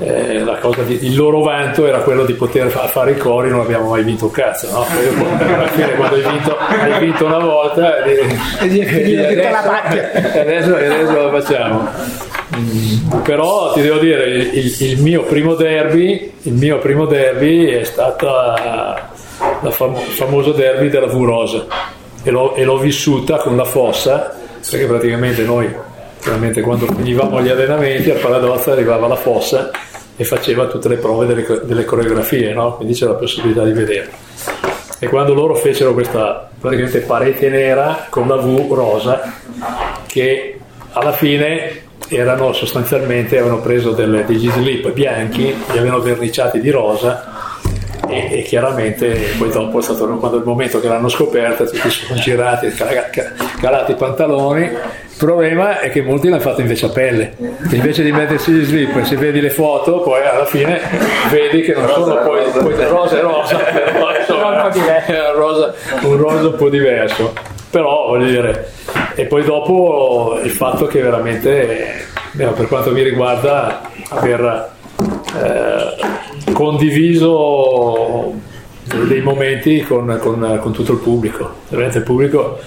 eh, 0.07 0.39
la 0.45 0.57
cosa 0.57 0.83
di- 0.83 0.99
il 1.07 1.17
loro 1.17 1.41
vanto 1.43 1.87
era 1.87 1.99
quello 2.01 2.25
di 2.25 2.35
poter 2.35 2.69
fa- 2.69 2.87
fare 2.89 3.13
i 3.13 3.17
cori 3.17 3.49
non 3.51 3.61
abbiamo 3.61 3.89
mai 3.91 4.03
vinto 4.03 4.27
un 4.27 4.31
cazzo 4.31 4.71
no? 4.71 4.85
Alla 4.85 5.67
fine 5.69 5.95
quando 5.95 6.17
hai 6.17 6.23
vinto, 6.23 6.57
hai 6.59 7.01
vinto 7.01 7.25
una 7.27 7.39
volta 7.39 8.03
eh, 8.05 8.27
E 8.61 9.51
la 9.51 9.63
pacchia. 9.65 10.11
e 10.33 10.41
adesso, 10.41 10.77
e 10.77 10.87
adesso 10.87 11.13
lo 11.31 11.41
facciamo 11.41 11.89
Mm, 12.57 13.21
però 13.23 13.73
ti 13.73 13.81
devo 13.81 13.99
dire 13.99 14.27
il, 14.27 14.77
il 14.79 15.01
mio 15.03 15.23
primo 15.23 15.55
derby 15.55 16.31
il 16.43 16.53
mio 16.53 16.79
primo 16.79 17.05
derby 17.07 17.67
è 17.67 17.83
stata 17.83 19.09
la 19.61 19.71
fam- 19.71 19.97
il 19.97 20.13
famoso 20.13 20.53
derby 20.53 20.89
della 20.89 21.07
V 21.07 21.25
Rosa 21.25 21.67
e 22.23 22.31
l'ho, 22.31 22.55
e 22.55 22.63
l'ho 22.65 22.77
vissuta 22.79 23.39
con 23.39 23.57
la 23.57 23.65
fossa 23.65 24.37
perché 24.71 24.87
praticamente 24.87 25.43
noi 25.43 25.69
quando 26.63 26.87
finivamo 26.87 27.41
gli 27.43 27.49
allenamenti 27.49 28.11
al 28.11 28.19
Paradozza 28.19 28.71
arrivava 28.73 29.09
la 29.09 29.17
fossa 29.17 29.71
e 30.17 30.25
faceva 30.25 30.67
tutte 30.67 30.89
le 30.89 30.97
prove 30.97 31.27
delle, 31.27 31.45
delle 31.65 31.85
coreografie 31.85 32.53
no? 32.53 32.77
quindi 32.77 32.95
c'era 32.95 33.13
la 33.13 33.19
possibilità 33.19 33.65
di 33.65 33.73
vederlo 33.73 34.13
e 35.01 35.09
quando 35.09 35.35
loro 35.35 35.55
fecero 35.55 35.93
questa 35.93 36.49
praticamente 36.61 37.01
parete 37.01 37.49
nera 37.49 38.07
con 38.11 38.29
la 38.29 38.37
V 38.37 38.73
rosa 38.73 39.35
che 40.07 40.59
alla 40.93 41.13
fine 41.13 41.83
erano 42.09 42.53
sostanzialmente 42.53 43.39
avevano 43.39 43.61
preso 43.61 43.91
delle- 43.93 44.25
degli 44.25 44.49
slip 44.49 44.93
bianchi 44.93 45.43
li 45.73 45.79
avevano 45.79 46.01
verniciati 46.01 46.61
di 46.61 46.71
rosa 46.71 47.33
e, 48.07 48.39
e 48.39 48.43
chiaramente 48.43 49.09
poi 49.39 49.51
dopo 49.51 49.79
è 49.79 49.83
stato 49.83 50.07
quando 50.19 50.37
il 50.37 50.45
momento 50.45 50.79
che 50.81 50.87
l'hanno 50.89 51.09
scoperta 51.09 51.65
tutti 51.65 51.91
sono 51.91 52.21
girati 52.21 52.69
ca- 52.71 53.09
ca- 53.11 53.33
calati 53.61 53.93
i 53.93 53.97
pantaloni 53.97 54.71
il 55.15 55.21
problema 55.21 55.79
è 55.79 55.91
che 55.91 56.03
molti 56.03 56.29
l'hanno 56.29 56.41
fatto 56.41 56.61
invece 56.61 56.87
a 56.87 56.89
pelle. 56.89 57.37
Invece 57.71 58.03
di 58.03 58.11
mettersi 58.11 58.51
gli 58.51 58.65
slip 58.65 59.01
se 59.05 59.15
vedi 59.15 59.41
le 59.41 59.51
foto 59.51 60.01
poi 60.01 60.27
alla 60.27 60.45
fine 60.45 60.81
vedi 61.31 61.63
che 61.63 61.73
non 61.73 61.89
sono 61.89 62.21
poi, 62.23 62.43
poi 62.51 62.75
rosa 62.89 63.19
e 63.19 63.21
rosa. 63.21 63.57
Però 63.57 64.17
insomma, 64.19 64.49
un 64.49 65.35
rosa, 65.37 65.75
un 66.03 66.17
rosa 66.17 66.49
un 66.49 66.57
po' 66.57 66.69
diverso. 66.69 67.33
Però 67.71 68.09
voglio 68.09 68.27
dire 68.27 68.71
e 69.15 69.27
poi 69.27 69.45
dopo 69.45 70.41
il 70.43 70.51
fatto 70.51 70.87
che 70.87 71.01
veramente 71.01 72.07
per 72.33 72.67
quanto 72.67 72.91
mi 72.91 73.03
riguarda 73.03 73.83
aver 74.09 74.73
eh, 75.37 76.53
condiviso 76.53 78.33
dei 78.85 79.21
momenti 79.23 79.83
con, 79.83 80.19
con- 80.21 80.59
con 80.61 80.73
tutto 80.73 80.93
il 80.93 80.99
pubblico. 80.99 81.51
Veramente 81.69 81.99
il 81.99 82.05
pubblico 82.05 82.59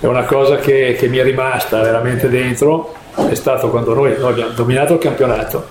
è 0.00 0.06
una 0.06 0.24
cosa 0.24 0.56
che, 0.56 0.96
che 0.98 1.08
mi 1.08 1.18
è 1.18 1.22
rimasta 1.22 1.80
veramente 1.80 2.28
dentro, 2.28 2.94
è 3.28 3.34
stato 3.34 3.70
quando 3.70 3.94
noi, 3.94 4.14
noi 4.18 4.32
abbiamo 4.32 4.52
dominato 4.52 4.94
il 4.94 4.98
campionato, 4.98 5.64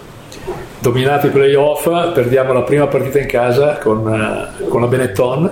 dominato 0.80 1.28
i 1.28 1.30
playoff, 1.30 1.86
perdiamo 2.14 2.54
la 2.54 2.62
prima 2.62 2.88
partita 2.88 3.20
in 3.20 3.28
casa 3.28 3.78
con, 3.78 4.48
con 4.70 4.82
la 4.82 4.88
Benetton, 4.88 5.52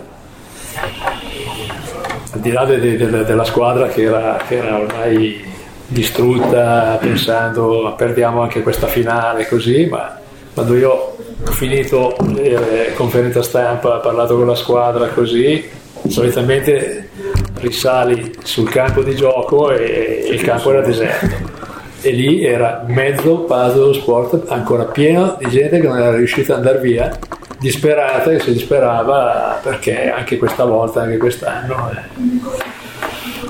al 2.34 2.40
di 2.40 2.52
là 2.52 2.66
de- 2.66 2.80
de- 2.80 2.98
de- 2.98 3.24
della 3.26 3.44
squadra 3.44 3.88
che 3.88 4.04
era, 4.04 4.40
che 4.48 4.58
era 4.58 4.78
ormai 4.78 5.44
distrutta 5.90 6.98
pensando 7.00 7.94
perdiamo 7.98 8.42
anche 8.42 8.62
questa 8.62 8.88
finale 8.88 9.48
così, 9.48 9.88
ma 9.90 10.20
quando 10.54 10.76
io 10.76 11.16
finito 11.46 12.16
eh, 12.36 12.94
conferenza 12.96 13.42
stampa, 13.42 13.98
parlato 13.98 14.36
con 14.36 14.48
la 14.48 14.56
squadra 14.56 15.08
così, 15.08 15.64
solitamente 16.08 17.10
risali 17.56 18.36
sul 18.44 18.70
campo 18.70 19.02
di 19.04 19.16
gioco 19.16 19.72
e, 19.72 20.24
e 20.26 20.34
il 20.34 20.42
campo 20.42 20.72
era 20.72 20.82
deserto. 20.82 21.56
E 22.02 22.12
lì 22.12 22.46
era 22.46 22.84
mezzo 22.88 23.40
puzzle 23.40 23.94
sport 23.96 24.52
ancora 24.52 24.86
pieno 24.86 25.36
di 25.40 25.50
gente 25.50 25.80
che 25.80 25.88
non 25.88 25.98
era 25.98 26.16
riuscita 26.16 26.54
ad 26.54 26.60
andare 26.60 26.80
via, 26.80 27.18
disperata 27.60 28.30
che 28.30 28.40
si 28.40 28.54
disperava 28.54 29.60
perché 29.62 30.10
anche 30.10 30.38
questa 30.38 30.64
volta, 30.64 31.02
anche 31.02 31.18
quest'anno. 31.18 31.92
eh, 31.92 32.77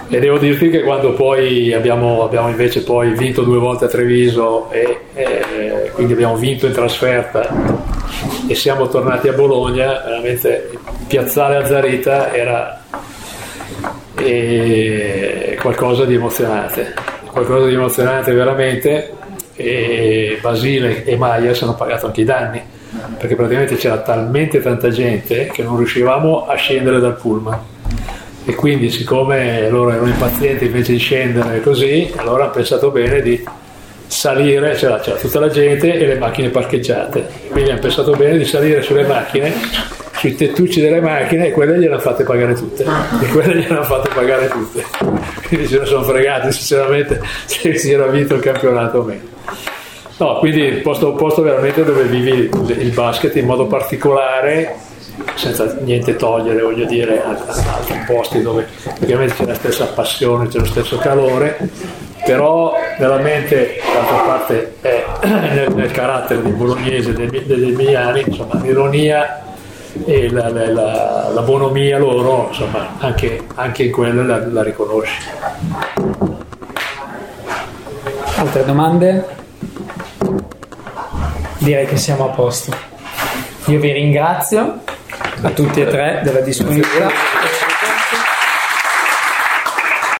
e 0.09 0.19
devo 0.19 0.37
dirti 0.37 0.69
che 0.69 0.83
quando 0.83 1.13
poi 1.13 1.73
abbiamo, 1.73 2.23
abbiamo 2.23 2.47
invece 2.47 2.83
poi 2.83 3.11
vinto 3.11 3.41
due 3.41 3.57
volte 3.57 3.85
a 3.85 3.87
Treviso 3.89 4.71
e, 4.71 4.99
e 5.13 5.91
quindi 5.93 6.13
abbiamo 6.13 6.37
vinto 6.37 6.65
in 6.65 6.71
trasferta 6.71 7.49
e 8.47 8.55
siamo 8.55 8.87
tornati 8.87 9.27
a 9.27 9.33
Bologna, 9.33 10.01
veramente 10.05 10.69
piazzale 11.07 11.57
Azzarita 11.57 12.33
era 12.33 12.81
eh, 14.15 15.57
qualcosa 15.59 16.05
di 16.05 16.15
emozionante, 16.15 16.93
qualcosa 17.25 17.67
di 17.67 17.73
emozionante 17.73 18.31
veramente. 18.31 19.11
E 19.59 20.37
Basile 20.39 21.03
e 21.03 21.17
Myers 21.19 21.63
hanno 21.63 21.73
pagato 21.73 22.05
anche 22.05 22.21
i 22.21 22.25
danni 22.25 22.61
perché 23.17 23.35
praticamente 23.35 23.75
c'era 23.75 23.97
talmente 23.97 24.61
tanta 24.61 24.89
gente 24.89 25.47
che 25.47 25.63
non 25.63 25.77
riuscivamo 25.77 26.45
a 26.45 26.53
scendere 26.53 26.99
dal 26.99 27.15
pullman 27.15 27.59
e 28.47 28.55
quindi 28.55 28.89
siccome 28.89 29.69
loro 29.69 29.91
erano 29.91 30.07
impazienti 30.07 30.67
invece 30.67 30.93
di 30.93 30.99
scendere 30.99 31.59
così, 31.59 32.09
allora 32.15 32.43
hanno 32.43 32.53
pensato 32.53 32.91
bene 32.91 33.21
di 33.21 33.43
salire, 34.07 34.73
c'era, 34.75 34.99
c'era 34.99 35.17
tutta 35.17 35.41
la 35.41 35.49
gente 35.49 35.93
e 35.93 36.05
le 36.05 36.17
macchine 36.17 36.47
parcheggiate, 36.47 37.27
quindi 37.49 37.71
hanno 37.71 37.81
pensato 37.81 38.11
bene 38.11 38.37
di 38.37 38.45
salire 38.45 38.81
sulle 38.81 39.03
macchine, 39.03 39.51
sui 40.13 40.33
tettucci 40.33 40.79
delle 40.79 41.01
macchine 41.01 41.47
e 41.47 41.51
quelle 41.51 41.73
gliele 41.77 41.95
hanno 41.95 41.99
fatte 41.99 42.23
pagare 42.23 42.53
tutte, 42.53 42.85
e 42.85 43.25
quelle 43.27 43.53
gliele 43.53 43.67
hanno 43.67 43.83
fatte 43.83 44.11
pagare 44.13 44.47
tutte, 44.47 44.85
quindi 45.45 45.67
se 45.67 45.79
ne 45.79 45.85
sono 45.85 46.03
fregati 46.03 46.49
sinceramente 46.53 47.21
se 47.43 47.75
si 47.77 47.91
era 47.91 48.07
vinto 48.07 48.35
il 48.35 48.41
campionato 48.41 48.99
o 48.99 49.03
meno. 49.03 49.35
No, 50.19 50.37
quindi 50.39 50.79
posto, 50.81 51.13
posto 51.15 51.41
veramente 51.41 51.83
dove 51.83 52.03
vivi 52.03 52.49
il 52.79 52.91
basket 52.91 53.35
in 53.35 53.45
modo 53.45 53.67
particolare 53.67 54.86
senza 55.35 55.77
niente 55.81 56.15
togliere, 56.15 56.61
voglio 56.61 56.85
dire, 56.85 57.23
a, 57.23 57.29
altri 57.29 58.03
posti 58.05 58.41
dove 58.41 58.67
ovviamente 59.01 59.35
c'è 59.35 59.45
la 59.45 59.53
stessa 59.55 59.85
passione, 59.85 60.47
c'è 60.47 60.59
lo 60.59 60.65
stesso 60.65 60.97
calore, 60.97 61.57
però 62.25 62.73
veramente 62.99 63.79
d'altra 63.93 64.17
parte 64.17 64.75
è 64.81 65.05
nel, 65.25 65.73
nel 65.73 65.91
carattere 65.91 66.41
del 66.41 66.53
bolognese, 66.53 67.13
dei, 67.13 67.29
degli 67.29 67.71
emiliani, 67.71 68.23
insomma, 68.25 68.59
l'ironia 68.61 69.43
e 70.05 70.29
la, 70.29 70.49
la, 70.49 70.71
la, 70.71 71.31
la 71.33 71.41
bonomia 71.41 71.97
loro, 71.97 72.47
insomma, 72.49 72.95
anche, 72.99 73.43
anche 73.55 73.83
in 73.83 73.91
quella 73.91 74.23
la, 74.23 74.45
la 74.47 74.63
riconosci. 74.63 75.21
Altre 78.35 78.65
domande? 78.65 79.25
Direi 81.57 81.87
che 81.87 81.97
siamo 81.97 82.25
a 82.25 82.29
posto. 82.29 82.71
Io 83.65 83.79
vi 83.79 83.91
ringrazio 83.91 84.81
a 85.41 85.49
tutti 85.51 85.81
e 85.81 85.87
tre 85.87 86.21
della 86.23 86.41
disponibilità. 86.41 87.56